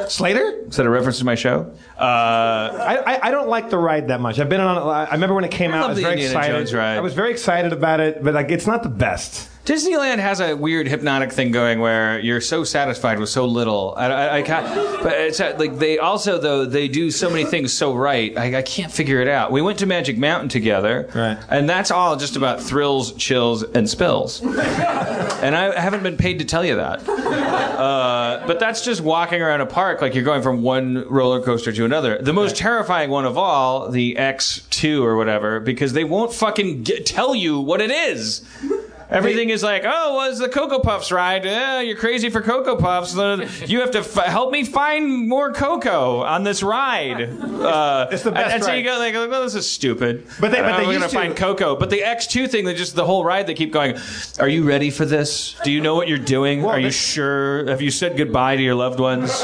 Slater? 0.08 0.64
Is 0.68 0.76
that 0.76 0.86
a 0.86 0.90
reference 0.90 1.18
to 1.20 1.24
my 1.24 1.34
show? 1.34 1.72
Uh, 1.98 2.02
I, 2.02 3.02
I, 3.06 3.28
I 3.28 3.30
don't 3.30 3.48
like 3.48 3.70
the 3.70 3.78
ride 3.78 4.08
that 4.08 4.20
much. 4.20 4.38
I've 4.38 4.48
been 4.50 4.60
on. 4.60 4.76
It. 4.76 4.80
I 4.80 5.12
remember 5.12 5.34
when 5.34 5.44
it 5.44 5.50
came 5.50 5.72
out. 5.72 5.84
I 5.84 5.88
was 5.88 6.00
very 6.00 6.22
Indiana 6.22 6.58
excited. 6.60 6.78
I 6.78 7.00
was 7.00 7.14
very 7.14 7.30
excited 7.30 7.72
about 7.72 8.00
it, 8.00 8.22
but 8.22 8.34
like, 8.34 8.50
it's 8.50 8.66
not 8.66 8.82
the 8.82 8.90
best. 8.90 9.48
Disneyland 9.70 10.18
has 10.18 10.40
a 10.40 10.56
weird 10.56 10.88
hypnotic 10.88 11.30
thing 11.30 11.52
going 11.52 11.78
where 11.78 12.18
you're 12.18 12.40
so 12.40 12.64
satisfied 12.64 13.20
with 13.20 13.28
so 13.28 13.44
little. 13.44 13.94
I, 13.96 14.06
I, 14.06 14.36
I 14.38 14.42
can't, 14.42 15.00
but 15.00 15.12
it's 15.12 15.38
uh, 15.38 15.54
like 15.60 15.78
they 15.78 15.96
also 16.00 16.38
though 16.38 16.64
they 16.64 16.88
do 16.88 17.12
so 17.12 17.30
many 17.30 17.44
things 17.44 17.72
so 17.72 17.94
right. 17.94 18.36
I, 18.36 18.58
I 18.58 18.62
can't 18.62 18.90
figure 18.90 19.20
it 19.20 19.28
out. 19.28 19.52
We 19.52 19.62
went 19.62 19.78
to 19.78 19.86
Magic 19.86 20.18
Mountain 20.18 20.48
together, 20.48 21.08
Right. 21.14 21.38
And 21.48 21.68
that's 21.68 21.92
all 21.92 22.16
just 22.16 22.34
about 22.34 22.60
thrills, 22.60 23.12
chills, 23.12 23.62
and 23.62 23.88
spills. 23.88 24.42
and 24.44 25.54
I 25.54 25.80
haven't 25.80 26.02
been 26.02 26.16
paid 26.16 26.40
to 26.40 26.44
tell 26.44 26.64
you 26.64 26.74
that. 26.74 27.08
Uh, 27.08 28.42
but 28.48 28.58
that's 28.58 28.84
just 28.84 29.00
walking 29.00 29.40
around 29.40 29.60
a 29.60 29.66
park 29.66 30.02
like 30.02 30.16
you're 30.16 30.24
going 30.24 30.42
from 30.42 30.62
one 30.62 31.08
roller 31.08 31.40
coaster 31.40 31.70
to 31.70 31.84
another. 31.84 32.18
The 32.20 32.32
most 32.32 32.56
terrifying 32.56 33.08
one 33.08 33.24
of 33.24 33.38
all, 33.38 33.88
the 33.88 34.16
X2 34.16 35.00
or 35.00 35.14
whatever, 35.14 35.60
because 35.60 35.92
they 35.92 36.02
won't 36.02 36.32
fucking 36.32 36.82
get, 36.82 37.06
tell 37.06 37.36
you 37.36 37.60
what 37.60 37.80
it 37.80 37.92
is. 37.92 38.42
Everything 39.10 39.50
is 39.50 39.62
like, 39.62 39.82
oh, 39.84 40.16
well, 40.16 40.34
the 40.36 40.48
Cocoa 40.48 40.78
Puffs 40.78 41.10
ride. 41.10 41.44
Eh, 41.44 41.80
you're 41.80 41.96
crazy 41.96 42.30
for 42.30 42.40
Cocoa 42.40 42.76
Puffs. 42.76 43.14
You 43.68 43.80
have 43.80 43.90
to 43.92 43.98
f- 44.00 44.14
help 44.26 44.52
me 44.52 44.64
find 44.64 45.28
more 45.28 45.52
cocoa 45.52 46.20
on 46.22 46.44
this 46.44 46.62
ride. 46.62 47.20
Uh, 47.20 48.06
It's 48.12 48.22
the 48.22 48.30
best 48.30 48.44
And, 48.44 48.54
and 48.54 48.64
so 48.64 48.72
you 48.72 48.84
go 48.84 48.98
like, 48.98 49.14
well, 49.14 49.42
this 49.42 49.54
is 49.56 49.68
stupid. 49.70 50.26
But 50.40 50.52
they- 50.52 50.60
but 50.60 50.76
they 50.76 50.84
used 50.86 50.92
gonna 51.00 51.08
to- 51.08 51.14
find 51.14 51.36
cocoa. 51.36 51.74
But 51.76 51.90
the 51.90 52.02
X2 52.02 52.48
thing, 52.48 52.64
they 52.64 52.74
just 52.74 52.94
the 52.94 53.04
whole 53.04 53.24
ride, 53.24 53.46
they 53.48 53.54
keep 53.54 53.72
going. 53.72 53.96
Are 54.38 54.48
you 54.48 54.62
ready 54.62 54.90
for 54.90 55.04
this? 55.04 55.56
Do 55.64 55.72
you 55.72 55.80
know 55.80 55.94
what 55.96 56.06
you're 56.06 56.16
doing? 56.18 56.62
Well, 56.62 56.72
Are 56.76 56.80
you 56.80 56.90
sure? 56.92 57.66
Have 57.68 57.82
you 57.82 57.90
said 57.90 58.16
goodbye 58.16 58.56
to 58.56 58.62
your 58.62 58.74
loved 58.76 59.00
ones? 59.00 59.42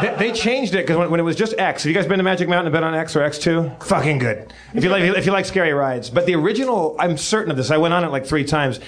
They, 0.00 0.14
they 0.16 0.32
changed 0.32 0.74
it 0.74 0.86
because 0.86 0.96
when, 0.96 1.10
when 1.10 1.18
it 1.18 1.24
was 1.24 1.34
just 1.34 1.54
X. 1.58 1.82
Have 1.82 1.90
you 1.90 1.94
guys 1.94 2.06
been 2.06 2.18
to 2.18 2.22
Magic 2.22 2.48
Mountain 2.48 2.66
and 2.68 2.72
been 2.72 2.84
on 2.84 2.94
X 2.94 3.16
or 3.16 3.20
X2? 3.20 3.82
Fucking 3.82 4.18
good. 4.18 4.52
If 4.74 4.84
you 4.84 4.90
like, 4.90 5.02
if 5.02 5.26
you 5.26 5.32
like 5.32 5.44
scary 5.44 5.72
rides. 5.72 6.08
But 6.08 6.26
the 6.26 6.36
original, 6.36 6.94
I'm 7.00 7.16
certain 7.16 7.50
of 7.50 7.56
this. 7.56 7.72
I 7.72 7.78
went 7.78 7.94
on 7.94 8.04
it 8.04 8.08
like 8.12 8.24
three 8.24 8.44
times. 8.44 8.78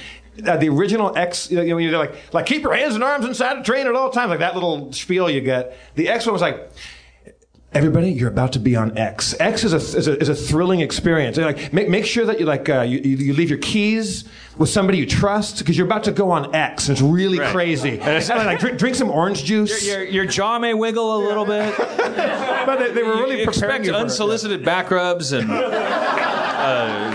Uh, 0.47 0.57
the 0.57 0.69
original 0.69 1.17
X, 1.17 1.51
you 1.51 1.63
know, 1.65 1.77
you're 1.79 1.99
like, 1.99 2.15
like 2.33 2.47
keep 2.47 2.63
your 2.63 2.75
hands 2.75 2.95
and 2.95 3.05
arms 3.05 3.27
inside 3.27 3.59
the 3.59 3.65
train 3.65 3.87
at 3.87 3.95
all 3.95 4.11
times, 4.11 4.31
like 4.31 4.39
that 4.39 4.55
little 4.55 4.93
spiel 4.93 5.29
you 5.29 5.41
get. 5.41 5.77
The 5.97 6.09
X 6.09 6.25
one 6.27 6.33
was 6.33 6.43
like, 6.43 6.71
Everybody, 7.73 8.11
you're 8.11 8.29
about 8.31 8.55
to 8.55 8.59
be 8.59 8.75
on 8.75 8.99
X. 8.99 9.33
X 9.39 9.63
is 9.63 9.73
a, 9.73 9.77
is 9.77 10.09
a, 10.09 10.19
is 10.19 10.29
a 10.29 10.35
thrilling 10.35 10.81
experience. 10.81 11.37
They're 11.37 11.45
Like, 11.47 11.73
make, 11.73 11.89
make 11.89 12.05
sure 12.05 12.27
that 12.27 12.41
you 12.41 12.45
like 12.47 12.69
uh, 12.69 12.81
you, 12.81 12.99
you 12.99 13.33
leave 13.33 13.49
your 13.49 13.61
keys 13.61 14.25
with 14.59 14.69
somebody 14.71 14.99
you 14.99 15.07
trust 15.07 15.59
because 15.61 15.79
you're 15.79 15.87
about 15.87 16.03
to 16.05 16.11
go 16.11 16.33
on 16.33 16.53
X. 16.53 16.89
And 16.89 16.99
it's 16.99 17.01
really 17.03 17.39
Right. 17.39 17.53
crazy. 17.53 18.01
And 18.01 18.27
like, 18.29 18.59
drink, 18.59 18.77
drink 18.77 18.97
some 18.97 19.09
orange 19.09 19.45
juice. 19.45 19.87
Your, 19.87 20.03
your 20.03 20.25
jaw 20.27 20.59
may 20.59 20.75
wiggle 20.75 21.17
a 21.17 21.21
little 21.25 21.45
bit. 21.45 21.73
but 21.79 22.79
they, 22.81 22.91
they 22.91 23.03
were 23.05 23.15
really 23.19 23.39
You 23.39 23.45
preparing 23.47 23.77
expect 23.77 23.85
you 23.87 23.93
for 23.93 23.99
it. 23.99 24.03
unsolicited 24.03 24.65
back 24.65 24.91
rubs 24.91 25.31
and 25.33 25.49
uh, 25.49 27.10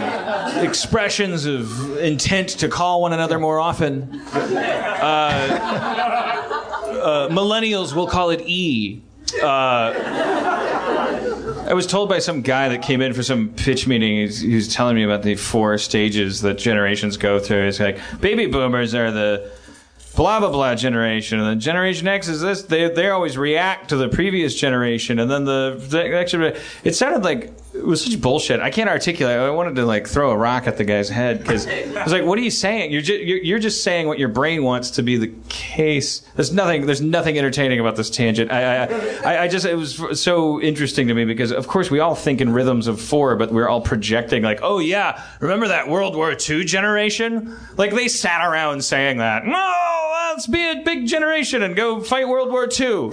expressions 0.58 1.46
of 1.46 1.98
intent 1.98 2.50
to 2.50 2.68
call 2.68 3.02
one 3.02 3.14
another 3.14 3.40
more 3.40 3.60
often. 3.60 4.22
Uh, 4.34 5.56
uh, 7.04 7.30
millennials 7.30 7.94
will 7.94 8.08
call 8.08 8.30
it 8.30 8.42
E. 8.42 9.02
Uh, 9.42 9.94
I 11.68 11.74
was 11.74 11.88
told 11.88 12.10
by 12.10 12.20
some 12.20 12.42
guy 12.42 12.70
that 12.70 12.84
came 12.84 13.02
in 13.02 13.14
for 13.14 13.24
some 13.24 13.50
pitch 13.50 13.88
meeting. 13.88 14.18
He's, 14.18 14.40
he 14.40 14.56
was 14.56 14.68
telling 14.74 14.96
me 14.96 15.04
about 15.04 15.24
the 15.24 15.36
four 15.36 15.78
stages 15.78 16.42
that 16.42 16.58
generations 16.58 17.18
go 17.18 17.40
through. 17.40 17.68
It's 17.68 17.80
like 17.80 18.00
baby 18.22 18.46
boomers 18.46 18.94
are 18.94 19.12
the 19.12 19.52
blah 20.16 20.40
blah 20.40 20.52
blah 20.52 20.76
generation, 20.76 21.40
and 21.40 21.48
then 21.48 21.60
Generation 21.60 22.08
X 22.08 22.28
is 22.28 22.42
this. 22.42 22.64
They 22.64 22.90
they 22.90 23.10
always 23.10 23.38
react 23.38 23.90
to 23.90 23.98
the 23.98 24.10
previous 24.10 24.56
generation, 24.56 25.20
and 25.20 25.30
then 25.30 25.46
the, 25.46 25.84
the 25.90 26.04
next. 26.10 26.34
It 26.84 26.96
sounded 26.96 27.24
like 27.24 27.52
it 27.78 27.86
was 27.86 28.04
such 28.04 28.20
bullshit. 28.20 28.60
I 28.60 28.70
can't 28.70 28.90
articulate. 28.90 29.38
I 29.38 29.50
wanted 29.50 29.76
to 29.76 29.86
like 29.86 30.08
throw 30.08 30.32
a 30.32 30.38
rock 30.38 30.66
at 30.68 30.78
the 30.78 30.84
guy's 30.84 31.10
head 31.10 31.40
because 31.40 31.68
I 31.68 32.04
was 32.04 32.14
like, 32.14 32.24
"What 32.24 32.40
are 32.40 32.42
you 32.42 32.52
saying? 32.52 32.92
You're 32.92 33.02
just 33.02 33.22
you're, 33.22 33.38
you're 33.40 33.60
just 33.60 33.84
saying 33.84 34.08
what 34.08 34.18
your 34.18 34.30
brain 34.30 34.64
wants 34.64 34.92
to 34.92 35.04
be 35.04 35.18
the 35.18 35.32
case." 35.50 36.22
There's 36.36 36.52
nothing. 36.52 36.86
There's 36.86 37.02
nothing 37.02 37.38
entertaining 37.38 37.80
about 37.80 37.96
this 37.96 38.10
tangent. 38.10 38.52
I 38.52 38.86
I, 38.86 38.88
I, 39.26 39.44
I 39.44 39.48
just 39.48 39.66
it 39.66 39.76
was 39.76 40.20
so 40.20 40.62
interesting 40.62 41.08
to 41.08 41.14
me 41.14 41.26
because 41.26 41.52
of 41.52 41.68
course 41.68 41.92
we 41.92 42.00
all 42.00 42.16
think 42.16 42.42
in 42.42 42.54
rhythms 42.54 42.88
of 42.88 43.02
four, 43.02 43.36
but 43.36 43.52
we're 43.52 43.68
all 43.68 43.82
projecting 43.82 44.42
like, 44.44 44.60
"Oh 44.62 44.80
yeah, 44.80 45.24
remember 45.40 45.68
that 45.68 45.88
World 45.88 46.16
War 46.16 46.36
II 46.38 46.64
generation?" 46.66 47.56
Like 47.78 47.94
they 47.94 48.08
sat 48.08 48.46
around 48.46 48.84
saying 48.84 49.18
that. 49.18 49.46
No, 49.46 50.06
let's 50.36 50.48
be 50.48 50.70
a 50.70 50.82
big 50.84 51.08
generation 51.08 51.64
and 51.64 51.76
go 51.76 52.02
fight 52.02 52.28
World 52.28 52.52
War 52.52 52.68
II. 52.68 53.10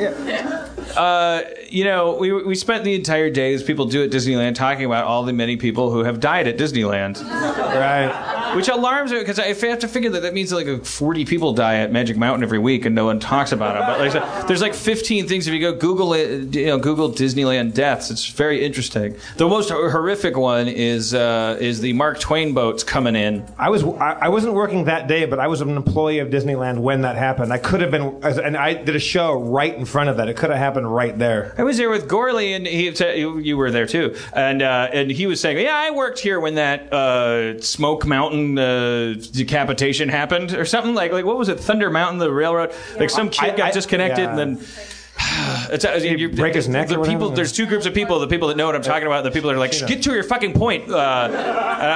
Uh, 0.96 1.42
you 1.68 1.84
know, 1.84 2.16
we 2.16 2.32
we 2.32 2.54
spent 2.54 2.84
the 2.84 2.94
entire 2.94 3.30
day 3.30 3.54
as 3.54 3.62
people 3.62 3.86
do 3.86 4.02
at 4.04 4.10
Disneyland 4.10 4.51
talking 4.54 4.84
about 4.84 5.04
all 5.04 5.24
the 5.24 5.32
many 5.32 5.56
people 5.56 5.90
who 5.90 6.04
have 6.04 6.20
died 6.20 6.46
at 6.46 6.56
Disneyland. 6.56 7.22
Right. 7.22 8.38
Which 8.54 8.68
alarms 8.68 9.12
me 9.12 9.18
because 9.18 9.38
I 9.38 9.46
have 9.46 9.78
to 9.80 9.88
figure 9.88 10.10
that 10.10 10.22
that 10.22 10.34
means 10.34 10.52
like 10.52 10.84
40 10.84 11.24
people 11.24 11.52
die 11.52 11.76
at 11.76 11.92
Magic 11.92 12.16
Mountain 12.16 12.42
every 12.42 12.58
week 12.58 12.84
and 12.84 12.94
no 12.94 13.04
one 13.04 13.20
talks 13.20 13.52
about 13.52 13.76
it. 13.76 13.80
But 13.80 14.00
like, 14.00 14.46
there's 14.46 14.60
like 14.60 14.74
15 14.74 15.26
things 15.26 15.46
if 15.46 15.54
you 15.54 15.60
go 15.60 15.74
Google 15.74 16.14
it, 16.14 16.54
you 16.54 16.66
know, 16.66 16.78
Google 16.78 17.10
Disneyland 17.10 17.74
deaths. 17.74 18.10
It's 18.10 18.26
very 18.28 18.64
interesting. 18.64 19.16
The 19.36 19.48
most 19.48 19.70
horrific 19.70 20.36
one 20.36 20.68
is 20.68 21.14
uh, 21.14 21.56
is 21.60 21.80
the 21.80 21.92
Mark 21.92 22.20
Twain 22.20 22.52
boats 22.54 22.84
coming 22.84 23.16
in. 23.16 23.46
I 23.58 23.70
was 23.70 23.84
I, 23.84 24.18
I 24.22 24.28
wasn't 24.28 24.54
working 24.54 24.84
that 24.84 25.08
day, 25.08 25.24
but 25.24 25.38
I 25.38 25.46
was 25.46 25.60
an 25.60 25.76
employee 25.76 26.18
of 26.18 26.28
Disneyland 26.28 26.78
when 26.78 27.02
that 27.02 27.16
happened. 27.16 27.52
I 27.52 27.58
could 27.58 27.80
have 27.80 27.90
been, 27.90 28.20
and 28.22 28.56
I 28.56 28.74
did 28.74 28.96
a 28.96 29.00
show 29.00 29.40
right 29.40 29.74
in 29.74 29.84
front 29.84 30.10
of 30.10 30.16
that. 30.18 30.28
It 30.28 30.36
could 30.36 30.50
have 30.50 30.58
happened 30.58 30.92
right 30.92 31.16
there. 31.18 31.54
I 31.58 31.62
was 31.62 31.76
there 31.76 31.90
with 31.90 32.08
Gorley, 32.08 32.52
and 32.52 32.66
he 32.66 32.90
you 33.16 33.38
you 33.38 33.56
were 33.56 33.70
there 33.70 33.86
too, 33.86 34.16
and 34.32 34.62
uh, 34.62 34.88
and 34.92 35.10
he 35.10 35.26
was 35.26 35.40
saying, 35.40 35.58
"Yeah, 35.58 35.76
I 35.76 35.90
worked 35.90 36.18
here 36.18 36.40
when 36.40 36.56
that 36.56 36.92
uh, 36.92 37.60
Smoke 37.60 38.06
Mountain 38.06 38.41
uh, 38.58 39.14
decapitation 39.32 40.08
happened, 40.08 40.52
or 40.52 40.64
something 40.64 40.94
like 40.94 41.12
like 41.12 41.24
what 41.24 41.38
was 41.38 41.48
it, 41.48 41.58
Thunder 41.60 41.90
Mountain, 41.90 42.18
the 42.18 42.30
railroad? 42.32 42.72
Like 42.98 43.10
some 43.10 43.28
kid 43.30 43.50
I- 43.50 43.56
got 43.56 43.68
I- 43.68 43.72
disconnected, 43.72 44.24
yeah. 44.24 44.30
and 44.30 44.38
then." 44.38 44.66
It's, 45.70 45.84
uh, 45.86 45.92
you 46.02 46.28
break 46.28 46.54
his 46.54 46.68
neck 46.68 46.88
The 46.88 47.00
people, 47.02 47.30
there's 47.30 47.52
two 47.52 47.64
groups 47.64 47.86
of 47.86 47.94
people. 47.94 48.18
The 48.18 48.26
people 48.26 48.48
that 48.48 48.56
know 48.56 48.66
what 48.66 48.74
I'm 48.74 48.82
talking 48.82 49.06
about. 49.06 49.24
The 49.24 49.30
people 49.30 49.48
that 49.48 49.56
are 49.56 49.58
like, 49.58 49.72
get 49.86 50.02
to 50.02 50.12
your 50.12 50.22
fucking 50.22 50.52
point. 50.52 50.90
Uh, 50.90 51.30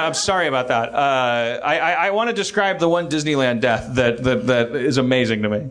I'm 0.07 0.13
sorry 0.15 0.47
about 0.47 0.69
that. 0.69 0.93
Uh, 0.93 1.59
I, 1.63 1.77
I, 1.79 1.91
I 2.07 2.09
want 2.11 2.29
to 2.29 2.33
describe 2.35 2.79
the 2.79 2.89
one 2.89 3.07
Disneyland 3.09 3.61
death 3.61 3.95
that, 3.95 4.23
that 4.23 4.47
that 4.47 4.75
is 4.75 4.97
amazing 4.97 5.43
to 5.43 5.49
me. 5.49 5.67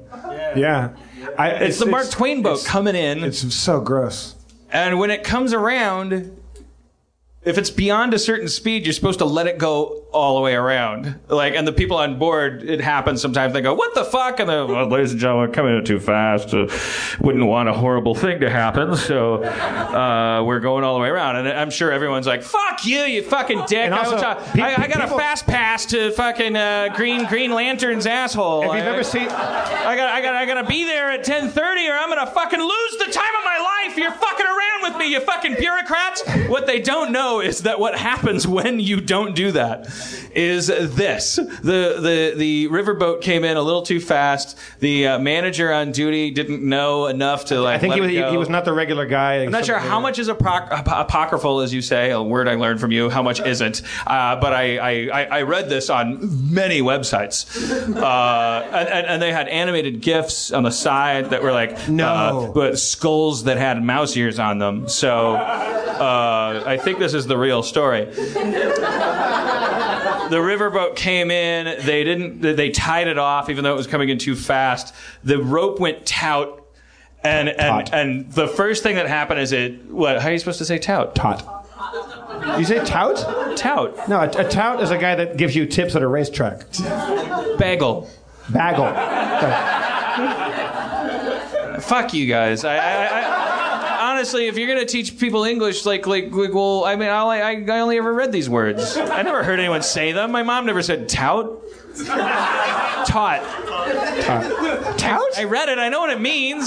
Yeah. 0.57 0.95
I, 1.39 1.51
It's, 1.51 1.79
the 1.79 1.87
Mark 1.87 2.11
Twain 2.11 2.43
boat 2.43 2.65
coming 2.65 2.95
in. 2.95 3.25
It's 3.25 3.55
so 3.55 3.81
gross. 3.81 4.37
And 4.71 4.99
when 4.99 5.11
it 5.11 5.25
comes 5.25 5.53
around, 5.53 6.37
if 7.47 7.57
it's 7.59 7.71
beyond 7.71 8.13
a 8.13 8.19
certain 8.19 8.49
speed, 8.49 8.85
you're 8.85 8.93
supposed 8.93 9.21
to 9.21 9.25
let 9.25 9.47
it 9.47 9.57
go 9.57 10.03
all 10.13 10.37
the 10.37 10.41
way 10.43 10.55
around. 10.55 11.15
Like, 11.29 11.55
and 11.55 11.67
the 11.67 11.73
people 11.73 11.97
on 11.99 12.19
board, 12.19 12.63
it 12.63 12.81
happens 12.81 13.23
sometimes. 13.23 13.53
They 13.53 13.61
go, 13.61 13.75
"What 13.75 13.95
the 13.95 14.05
fuck?" 14.05 14.41
And 14.41 14.49
they're, 14.49 14.67
well, 14.67 14.87
ladies 14.89 15.13
and 15.13 15.21
gentlemen, 15.21 15.53
coming 15.53 15.77
in 15.77 15.85
too 15.85 16.01
fast. 16.01 16.53
Uh, 16.53 16.67
wouldn't 17.21 17.45
want 17.47 17.69
a 17.69 17.73
horrible 17.73 18.15
thing 18.15 18.41
to 18.41 18.51
happen, 18.51 18.97
so 18.97 19.45
uh, 19.45 20.43
we're 20.45 20.61
going 20.61 20.85
all 20.85 20.95
the 20.95 21.01
way 21.01 21.09
around. 21.09 21.37
And 21.37 21.49
I'm 21.49 21.71
sure 21.71 21.93
everyone's 21.93 22.27
like, 22.27 22.43
"Fuck 22.43 22.85
you, 22.85 23.01
you 23.03 23.23
fucking 23.23 23.65
dick!" 23.69 23.79
And 23.87 23.95
I, 23.95 24.05
pe- 24.53 24.63
I, 24.63 24.83
I 24.85 24.89
got 24.89 25.03
people- 25.03 25.17
a 25.17 25.21
fast 25.21 25.47
pass 25.47 25.87
to 25.87 26.11
fucking 26.13 26.57
uh, 26.57 26.89
Green 26.97 27.27
Green 27.27 27.53
Lantern's 27.53 28.07
asshole. 28.07 28.63
If 28.63 28.77
you've 28.77 28.85
I- 28.87 28.89
ever 28.89 29.05
seen, 29.05 29.29
I 29.29 29.97
got, 29.97 30.09
I 30.09 30.21
got, 30.23 30.35
I 30.35 30.47
got 30.47 30.63
to 30.63 30.67
be 30.67 30.85
there 30.85 31.11
at 31.13 31.25
10:30, 31.25 31.89
or 31.91 31.93
I'm 31.97 32.09
gonna 32.09 32.27
fucking 32.27 32.61
lose 32.61 32.97
the 33.07 33.13
time 33.13 33.25
You're 33.97 34.11
fucking 34.13 34.47
around 34.47 34.83
with 34.93 34.97
me, 34.99 35.11
you 35.13 35.21
fucking 35.21 35.55
bureaucrats. 35.59 36.23
What 36.49 36.67
they 36.67 36.81
don't 36.81 37.13
know 37.13 37.41
is 37.41 37.63
that 37.63 37.81
what 37.81 37.97
happens 37.99 38.47
when 38.47 38.79
you 38.81 39.01
don't 39.01 39.35
do 39.35 39.53
that 39.53 39.87
is 40.35 40.67
this: 40.67 41.37
the 41.37 41.97
the 42.01 42.35
the 42.37 42.69
riverboat 42.69 43.23
came 43.23 43.43
in 43.45 43.57
a 43.57 43.63
little 43.63 43.83
too 43.83 44.01
fast. 44.01 44.59
The 44.81 45.07
uh, 45.09 45.19
manager 45.19 45.73
on 45.73 45.93
duty 45.93 46.31
didn't 46.31 46.63
know 46.63 47.07
enough 47.07 47.47
to 47.47 47.61
like. 47.61 47.77
I 47.77 47.79
think 47.79 47.95
he 47.95 48.01
was, 48.01 48.11
he, 48.11 48.23
he 48.23 48.37
was 48.37 48.49
not 48.49 48.65
the 48.65 48.73
regular 48.73 49.07
guy. 49.07 49.37
I'm 49.37 49.51
not 49.51 49.65
sure 49.65 49.79
how 49.79 49.99
much 50.01 50.19
is 50.19 50.29
apoc- 50.29 50.71
ap- 50.71 50.87
apocryphal, 50.89 51.61
as 51.61 51.73
you 51.73 51.81
say, 51.83 52.11
a 52.11 52.23
word 52.23 52.49
I 52.49 52.55
learned 52.55 52.81
from 52.81 52.93
you. 52.93 53.09
How 53.11 53.23
much 53.23 53.41
isn't? 53.41 53.83
Uh, 54.07 54.37
but 54.37 54.53
I, 54.53 54.77
I, 54.79 54.91
I 55.23 55.25
I 55.39 55.43
read 55.43 55.69
this 55.69 55.89
on 55.91 56.53
many 56.53 56.81
websites, 56.83 57.47
uh, 57.97 58.63
and, 58.73 58.89
and, 58.89 59.07
and 59.07 59.23
they 59.23 59.33
had 59.33 59.49
animated 59.49 60.01
gifs 60.01 60.53
on 60.53 60.63
the 60.63 60.71
side 60.71 61.31
that 61.31 61.43
were 61.43 61.53
like 61.53 61.89
No. 61.89 62.07
uh, 62.07 62.53
but 62.53 62.79
skulls 62.79 63.45
that 63.45 63.57
had 63.57 63.83
mouse 63.87 64.17
ears 64.17 64.39
on 64.39 64.59
them. 64.59 64.89
So 64.89 65.35
uh, 65.37 66.63
I 66.67 66.77
think 66.77 66.99
this 66.99 67.15
is 67.15 67.27
the 67.27 67.39
real 67.39 67.63
story. 67.63 68.05
The 70.29 70.39
riverboat 70.39 70.97
came 70.97 71.31
in. 71.31 71.87
They 71.87 72.03
didn't. 72.03 72.41
They 72.41 72.71
tied 72.71 73.07
it 73.07 73.17
off, 73.17 73.49
even 73.49 73.63
though 73.63 73.73
it 73.73 73.77
was 73.77 73.87
coming 73.87 74.09
in 74.09 74.19
too 74.19 74.35
fast. 74.35 74.93
The 75.23 75.39
rope 75.39 75.79
went 75.79 76.05
tout. 76.05 76.65
And 77.23 77.49
and, 77.49 77.59
Taut. 77.59 77.95
and 77.95 78.33
the 78.33 78.47
first 78.47 78.83
thing 78.83 78.97
that 78.97 79.07
happened 79.09 79.41
is 79.41 79.53
it 79.53 79.85
what 79.87 80.21
how 80.21 80.29
are 80.29 80.33
you 80.33 80.39
supposed 80.39 80.59
to 80.59 80.65
say 80.65 80.79
tout? 80.79 81.15
Tot. 81.15 81.43
You 82.59 82.65
say 82.65 82.85
tout? 82.85 83.17
Tout. 83.57 84.09
No, 84.09 84.21
a, 84.21 84.29
a 84.29 84.49
tout 84.49 84.81
is 84.81 84.91
a 84.91 84.99
guy 84.99 85.15
that 85.15 85.37
gives 85.37 85.55
you 85.57 85.67
tips 85.67 85.97
at 85.97 86.03
a 86.03 86.07
racetrack. 86.09 86.65
Bagel. 87.59 88.09
Bagel. 88.53 88.87
Fuck 91.81 92.15
you 92.15 92.27
guys. 92.27 92.65
I, 92.65 92.77
I, 92.77 93.07
I, 93.07 93.46
honestly, 94.27 94.49
if 94.49 94.59
you're 94.59 94.67
gonna 94.67 94.85
teach 94.85 95.19
people 95.19 95.45
English, 95.45 95.87
like, 95.87 96.05
like, 96.09 96.33
like 96.33 96.53
well, 96.53 96.85
I 96.85 96.97
mean, 96.97 97.09
I, 97.09 97.23
I, 97.23 97.51
I 97.53 97.79
only 97.79 97.97
ever 97.97 98.13
read 98.13 98.33
these 98.33 98.51
words. 98.51 98.97
I 98.97 99.23
never 99.23 99.45
heard 99.45 99.61
anyone 99.61 99.83
say 99.83 100.11
them. 100.11 100.33
My 100.33 100.43
mom 100.43 100.67
never 100.67 100.83
said 100.83 101.09
tout. 101.09 101.63
Taught. 103.07 103.43
Tout? 104.99 105.39
I 105.39 105.45
read 105.45 105.69
it. 105.69 105.79
I 105.79 105.89
know 105.89 106.01
what 106.01 106.11
it 106.11 106.21
means. 106.21 106.67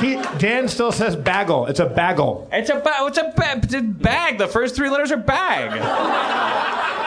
He, 0.00 0.16
Dan 0.38 0.68
still 0.68 0.92
says 0.92 1.16
bagel. 1.16 1.66
It's 1.66 1.80
a 1.80 1.86
bagel. 1.86 2.48
It's 2.52 2.70
a 2.70 2.76
ba- 2.76 2.94
it's 3.00 3.18
a, 3.18 3.32
ba- 3.36 3.60
it's 3.62 3.74
a 3.74 3.82
bag. 3.82 4.38
The 4.38 4.46
first 4.48 4.76
three 4.76 4.88
letters 4.90 5.10
are 5.12 5.16
bag. 5.16 5.72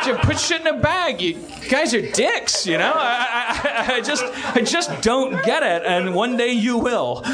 You 0.06 0.16
put 0.16 0.40
shit 0.40 0.62
in 0.62 0.68
a 0.68 0.80
bag. 0.80 1.22
You 1.22 1.38
guys 1.70 1.94
are 1.94 2.02
dicks. 2.02 2.66
You 2.66 2.78
know. 2.80 2.92
I, 2.96 3.86
I, 3.88 3.94
I 3.96 4.02
just 4.02 4.24
I 4.56 4.62
just 4.62 5.02
don't 5.04 5.44
get 5.46 5.62
it, 5.64 5.84
and 5.86 6.16
one 6.16 6.38
day 6.38 6.52
you 6.54 6.78
will. 6.78 7.24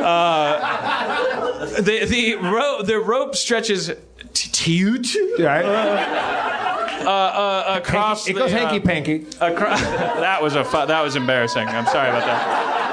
Uh, 0.00 1.66
the 1.82 2.04
the 2.06 2.34
rope 2.36 2.86
the 2.86 2.98
rope 2.98 3.36
stretches. 3.36 3.90
Huge. 4.34 5.16
Right? 5.38 5.64
Uh, 5.64 7.08
uh, 7.10 7.74
across 7.78 8.28
it 8.28 8.34
goes 8.34 8.52
uh, 8.52 8.56
hanky 8.58 8.80
panky. 8.80 9.26
Acro- 9.40 9.68
that 10.20 10.42
was 10.42 10.54
a 10.54 10.64
fu- 10.64 10.86
that 10.86 11.02
was 11.02 11.16
embarrassing. 11.16 11.66
I'm 11.68 11.86
sorry 11.86 12.08
about 12.08 12.24
that. 12.24 12.89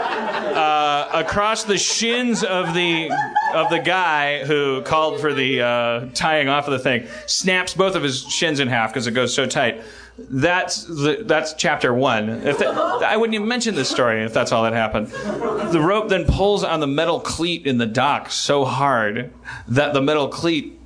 Uh, 0.57 1.07
across 1.13 1.65
the 1.65 1.77
shins 1.77 2.43
of 2.43 2.73
the 2.73 3.11
of 3.53 3.69
the 3.69 3.77
guy 3.77 4.43
who 4.43 4.81
called 4.81 5.19
for 5.19 5.31
the 5.31 5.61
uh, 5.61 6.07
tying 6.15 6.49
off 6.49 6.65
of 6.65 6.71
the 6.71 6.79
thing, 6.79 7.07
snaps 7.27 7.75
both 7.75 7.93
of 7.95 8.01
his 8.01 8.23
shins 8.23 8.59
in 8.59 8.67
half 8.67 8.91
because 8.91 9.05
it 9.05 9.11
goes 9.11 9.33
so 9.33 9.45
tight. 9.45 9.83
That's 10.17 10.85
the, 10.85 11.23
that's 11.25 11.53
chapter 11.53 11.93
one. 11.93 12.29
If 12.29 12.57
that, 12.57 12.75
I 12.75 13.17
wouldn't 13.17 13.35
even 13.35 13.47
mention 13.47 13.75
this 13.75 13.87
story 13.87 14.23
if 14.23 14.33
that's 14.33 14.51
all 14.51 14.63
that 14.63 14.73
happened. 14.73 15.09
The 15.09 15.79
rope 15.79 16.09
then 16.09 16.25
pulls 16.25 16.63
on 16.63 16.79
the 16.79 16.87
metal 16.87 17.19
cleat 17.19 17.67
in 17.67 17.77
the 17.77 17.85
dock 17.85 18.31
so 18.31 18.65
hard 18.65 19.31
that 19.67 19.93
the 19.93 20.01
metal 20.01 20.27
cleat 20.27 20.79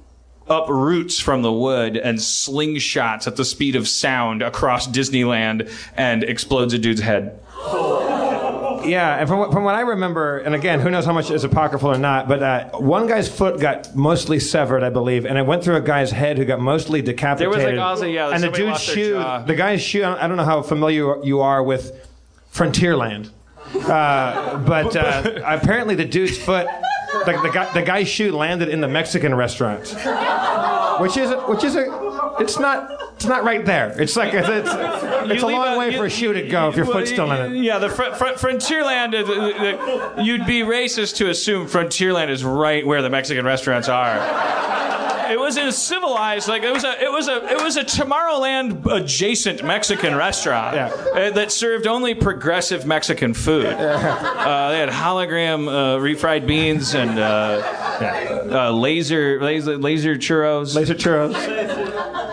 uproots 0.50 1.18
from 1.18 1.44
the 1.44 1.54
wood 1.54 1.96
and 1.96 2.18
slingshots 2.18 3.26
at 3.26 3.38
the 3.38 3.46
speed 3.46 3.78
of 3.78 3.88
sound 3.88 4.42
across 4.42 4.86
Disneyland 4.86 5.72
and 5.96 6.24
explodes 6.24 6.74
a 6.74 6.78
dude's 6.78 7.00
head. 7.00 7.40
Yeah, 8.84 9.18
and 9.18 9.28
from 9.28 9.40
what, 9.40 9.52
from 9.52 9.64
what 9.64 9.76
I 9.76 9.82
remember, 9.82 10.40
and 10.40 10.56
again, 10.56 10.80
who 10.80 10.90
knows 10.90 11.06
how 11.06 11.14
much 11.14 11.30
is 11.32 11.44
apocryphal 11.44 11.92
or 11.92 11.98
not, 11.98 12.28
but 12.28 12.42
uh, 12.44 12.70
one 12.80 13.08
guy's 13.08 13.30
foot 13.30 13.60
got 13.60 13.96
mostly 13.96 14.40
severed, 14.40 14.84
I 14.84 14.90
believe, 14.90 15.26
and 15.26 15.38
it 15.38 15.46
went 15.46 15.64
through 15.64 15.76
a 15.76 15.82
guy's 15.82 16.12
head 16.12 16.38
who 16.38 16.46
got 16.46 16.60
mostly 16.60 17.02
decapitated. 17.02 17.78
also- 17.78 18.06
yeah, 18.06 18.26
and 18.30 18.36
the 18.36 18.48
somebody 18.48 18.64
dude's 18.64 18.72
lost 18.74 18.86
their 18.88 18.96
shoe, 18.96 19.14
jaw. 19.14 19.42
the 19.44 19.56
guy's 19.56 19.82
shoe. 19.82 20.04
I 20.04 20.28
don't 20.28 20.38
know 20.38 20.44
how 20.44 20.62
familiar 20.62 21.24
you 21.24 21.42
are 21.42 21.64
with 21.64 22.08
Frontierland, 22.54 23.30
uh, 23.76 24.58
but 24.60 24.96
uh, 24.96 25.40
apparently 25.46 25.96
the 25.96 26.06
dude's 26.06 26.38
foot, 26.38 26.68
the, 27.26 27.40
the, 27.44 27.50
guy, 27.54 27.74
the 27.74 27.82
guy's 27.82 28.08
shoe 28.08 28.32
landed 28.36 28.70
in 28.70 28.82
the 28.82 28.88
Mexican 28.88 29.36
restaurant, 29.36 29.82
which 31.00 31.18
is 31.18 31.32
a, 31.32 31.40
which 31.48 31.64
is 31.64 31.76
a, 31.76 31.86
it's 32.42 32.60
not. 32.60 33.00
It's 33.16 33.26
not 33.26 33.44
right 33.44 33.64
there. 33.66 33.94
It's 34.02 34.16
like 34.16 34.34
it's, 34.34 34.48
it's, 34.50 34.70
it's 35.32 35.44
a 35.44 35.48
long 35.48 35.78
way 35.78 35.92
you- 35.92 35.98
for 35.98 36.06
a 36.06 36.10
shoe 36.10 36.34
to 36.34 36.48
go 36.48 36.70
if 36.70 36.76
your 36.76 36.86
Well, 36.86 36.96
foot's 37.00 37.12
still 37.12 37.32
in 37.32 37.54
it. 37.56 37.64
Yeah, 37.64 37.78
the 37.78 37.90
fr- 37.90 38.14
fr- 38.16 38.36
Frontierland. 38.36 39.14
uh, 39.14 39.32
uh, 39.32 40.18
uh, 40.20 40.22
you'd 40.24 40.46
be 40.48 40.62
racist 40.62 41.18
to 41.18 41.30
assume 41.30 41.68
Frontierland 41.68 42.30
is 42.30 42.44
right 42.44 42.86
where 42.86 43.02
the 43.04 43.10
Mexican 43.10 43.46
restaurants 43.46 43.88
are. 43.90 44.18
It 45.32 45.40
was 45.40 45.56
in 45.56 45.66
a 45.68 45.72
civilized, 45.72 46.50
like 46.50 46.64
it 46.64 46.74
was 46.74 46.84
a, 46.84 47.02
it 47.02 47.10
was 47.10 47.30
a, 47.30 47.36
it 47.54 47.64
was 47.64 47.78
a 47.78 47.86
Tomorrowland 47.86 48.86
adjacent 48.92 49.64
Mexican 49.64 50.14
restaurant 50.14 50.76
Yeah. 50.76 50.88
uh, 50.90 51.32
that 51.32 51.54
served 51.54 51.88
only 51.88 52.14
progressive 52.16 52.86
Mexican 52.86 53.34
food. 53.34 53.66
Uh, 53.68 54.70
they 54.72 54.80
had 54.80 54.90
hologram 54.90 55.70
uh, 55.70 56.00
refried 56.00 56.46
beans 56.48 56.96
and 56.96 57.18
uh, 57.18 57.62
uh, 58.52 58.72
laser, 58.72 59.40
laser, 59.42 59.78
laser 59.78 60.16
churros. 60.16 60.76
Laser 60.76 60.96
churros. 60.96 61.34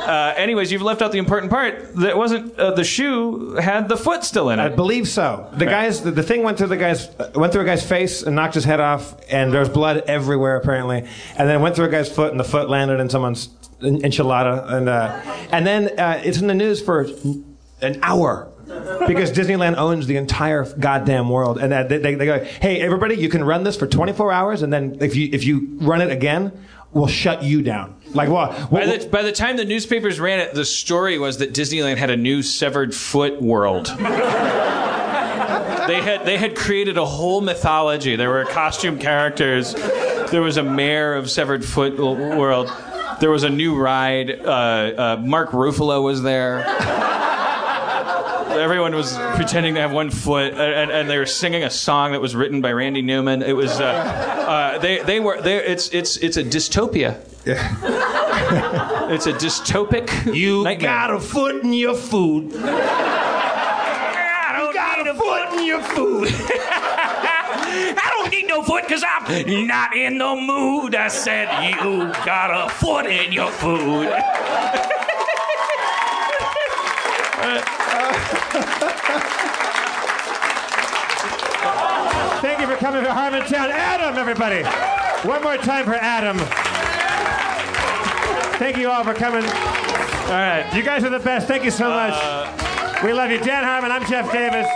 Uh, 0.09 0.33
anyways, 0.39 0.73
you've 0.73 0.81
left 0.81 1.03
out 1.03 1.13
the 1.13 1.19
important 1.19 1.53
part. 1.53 1.95
That 1.97 2.17
wasn't 2.17 2.59
uh, 2.59 2.71
the 2.71 2.83
shoe 2.83 3.57
had 3.57 3.91
the 3.91 3.97
foot 3.97 4.25
still 4.25 4.49
in 4.49 4.59
it. 4.59 4.63
I 4.63 4.69
believe 4.71 5.07
so. 5.07 5.51
The 5.53 5.67
guys, 5.67 6.03
the, 6.03 6.11
the 6.11 6.23
thing 6.23 6.43
went 6.43 6.57
through 6.57 6.69
the 6.69 6.79
guy's 6.79 7.09
uh, 7.21 7.31
went 7.35 7.53
through 7.53 7.63
a 7.63 7.67
guy's 7.67 7.87
face 7.87 8.23
and 8.23 8.35
knocked 8.35 8.55
his 8.55 8.65
head 8.65 8.81
off, 8.81 9.15
and 9.31 9.53
there 9.53 9.61
was 9.61 9.69
blood 9.69 10.05
everywhere 10.07 10.57
apparently. 10.57 11.01
And 11.37 11.47
then 11.47 11.57
it 11.57 11.61
went 11.61 11.77
through 11.77 11.85
a 11.85 11.91
guy's 11.91 12.11
foot, 12.11 12.31
and 12.31 12.41
the 12.41 12.45
foot 12.45 12.71
landed 12.71 13.01
in 13.01 13.11
someone's 13.11 13.51
en- 13.83 14.01
enchilada, 14.01 14.73
and 14.73 14.89
uh, 14.89 15.21
and 15.53 15.67
then 15.67 15.99
uh, 15.99 16.23
it's 16.25 16.41
in 16.41 16.47
the 16.47 16.55
news 16.55 16.81
for 16.81 17.07
an 17.83 18.01
hour. 18.03 18.51
Because 19.07 19.33
Disneyland 19.33 19.77
owns 19.77 20.07
the 20.07 20.17
entire 20.17 20.65
goddamn 20.75 21.31
world, 21.31 21.57
and 21.59 21.73
uh, 21.73 21.85
they, 21.85 21.99
they, 21.99 22.15
they 22.17 22.27
go, 22.27 22.45
"Hey, 22.45 22.81
everybody, 22.83 23.15
you 23.17 23.31
can 23.31 23.43
run 23.43 23.63
this 23.65 23.77
for 23.77 23.87
24 23.87 24.31
hours, 24.31 24.61
and 24.63 24.71
then 24.71 24.99
if 25.01 25.17
you 25.17 25.31
if 25.33 25.45
you 25.45 25.79
run 25.81 26.03
it 26.03 26.11
again, 26.11 26.53
we'll 26.93 27.07
shut 27.07 27.43
you 27.43 27.63
down." 27.63 27.95
Like 28.15 28.29
what? 28.29 28.71
By 28.71 28.87
the, 28.87 29.09
by 29.09 29.23
the 29.23 29.33
time 29.33 29.57
the 29.57 29.65
newspapers 29.65 30.19
ran 30.19 30.41
it, 30.41 30.55
the 30.55 30.65
story 30.65 31.19
was 31.19 31.39
that 31.39 31.53
Disneyland 31.53 31.97
had 31.97 32.11
a 32.11 32.17
new 32.17 32.43
severed 32.43 32.95
foot 32.95 33.41
world. 33.43 33.87
they 33.87 33.95
had 36.03 36.25
they 36.25 36.39
had 36.39 36.57
created 36.57 36.99
a 36.99 37.05
whole 37.05 37.41
mythology. 37.41 38.17
There 38.17 38.31
were 38.31 38.45
costume 38.45 38.99
characters. 38.99 39.75
There 40.31 40.43
was 40.43 40.57
a 40.57 40.63
mayor 40.63 41.15
of 41.15 41.31
severed 41.31 41.65
foot 41.65 41.99
world. 41.99 42.71
There 43.21 43.31
was 43.31 43.43
a 43.43 43.51
new 43.51 43.77
ride. 43.77 44.31
Uh, 44.31 44.49
uh, 44.49 45.23
Mark 45.25 45.51
Ruffalo 45.51 46.03
was 46.03 46.23
there. 46.23 46.65
Everyone 48.59 48.95
was 48.95 49.17
pretending 49.37 49.75
to 49.75 49.81
have 49.81 49.93
one 49.93 50.11
foot, 50.11 50.53
and, 50.53 50.61
and, 50.61 50.91
and 50.91 51.11
they 51.11 51.17
were 51.19 51.27
singing 51.27 51.65
a 51.65 51.71
song 51.71 52.13
that 52.13 52.21
was 52.21 52.35
written 52.37 52.61
by 52.61 52.73
Randy 52.73 53.03
Newman. 53.03 53.43
It 53.43 53.55
was 53.55 53.81
uh, 53.81 53.85
uh, 53.85 54.79
they 54.79 55.03
they 55.03 55.21
were 55.21 55.41
they, 55.41 55.57
it's 55.65 55.89
it's 55.91 56.17
it's 56.19 56.37
a 56.37 56.45
dystopia. 56.45 57.21
It's 59.11 59.27
a 59.27 59.33
dystopic. 59.33 60.35
you 60.35 60.65
nightmare. 60.65 60.89
got 60.89 61.11
a 61.15 61.21
foot 61.21 61.63
in 61.65 61.73
your 61.73 61.95
food. 61.95 62.53
You 62.53 62.61
got 64.75 65.07
a 65.07 65.15
foot 65.15 65.59
in 65.59 65.67
your 65.67 65.81
food. 65.81 66.29
I 68.01 68.11
don't 68.19 68.31
need 68.31 68.47
no 68.49 68.63
foot 68.63 68.85
because 68.85 69.05
I'm 69.07 69.67
not 69.67 69.97
in 69.97 70.19
the 70.19 70.35
mood. 70.35 70.95
I 70.95 71.09
said 71.09 71.49
you 71.65 72.13
got 72.25 72.51
a 72.51 72.69
foot 72.71 73.07
in 73.07 73.33
your 73.33 73.51
food. 73.51 74.13
Thank 82.41 82.61
you 82.61 82.67
for 82.67 82.77
coming 82.77 83.03
to 83.05 83.11
Harmontown. 83.11 83.71
Adam, 83.71 84.17
everybody. 84.17 84.63
One 85.29 85.43
more 85.43 85.57
time 85.57 85.85
for 85.85 85.95
Adam. 85.95 86.39
Thank 88.59 88.77
you 88.77 88.91
all 88.91 89.05
for 89.05 89.15
coming. 89.15 89.45
All 89.45 90.35
right. 90.35 90.71
You 90.75 90.83
guys 90.83 91.05
are 91.05 91.11
the 91.11 91.19
best. 91.19 91.49
Thank 91.49 91.65
you 91.65 91.71
so 91.71 91.91
uh, 91.91 92.11
much. 92.11 93.03
we 93.03 93.13
love 93.13 93.31
you. 93.31 93.39
Dan 93.39 93.65
Harmon, 93.65 93.91
I'm 93.91 94.05
Jeff 94.07 94.31
Davis. 94.33 94.67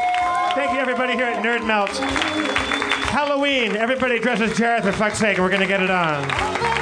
Thank 0.54 0.72
you, 0.72 0.78
everybody 0.78 1.14
here 1.14 1.26
at 1.26 1.44
Nerd 1.44 1.66
Melt. 1.66 1.90
Halloween. 3.10 3.76
Everybody 3.76 4.18
dresses 4.18 4.52
Jareth, 4.58 4.82
for 4.82 4.92
fuck's 4.92 5.18
sake. 5.18 5.38
We're 5.38 5.48
going 5.48 5.60
to 5.60 5.66
get 5.66 5.82
it 5.82 5.90
on. 5.90 6.81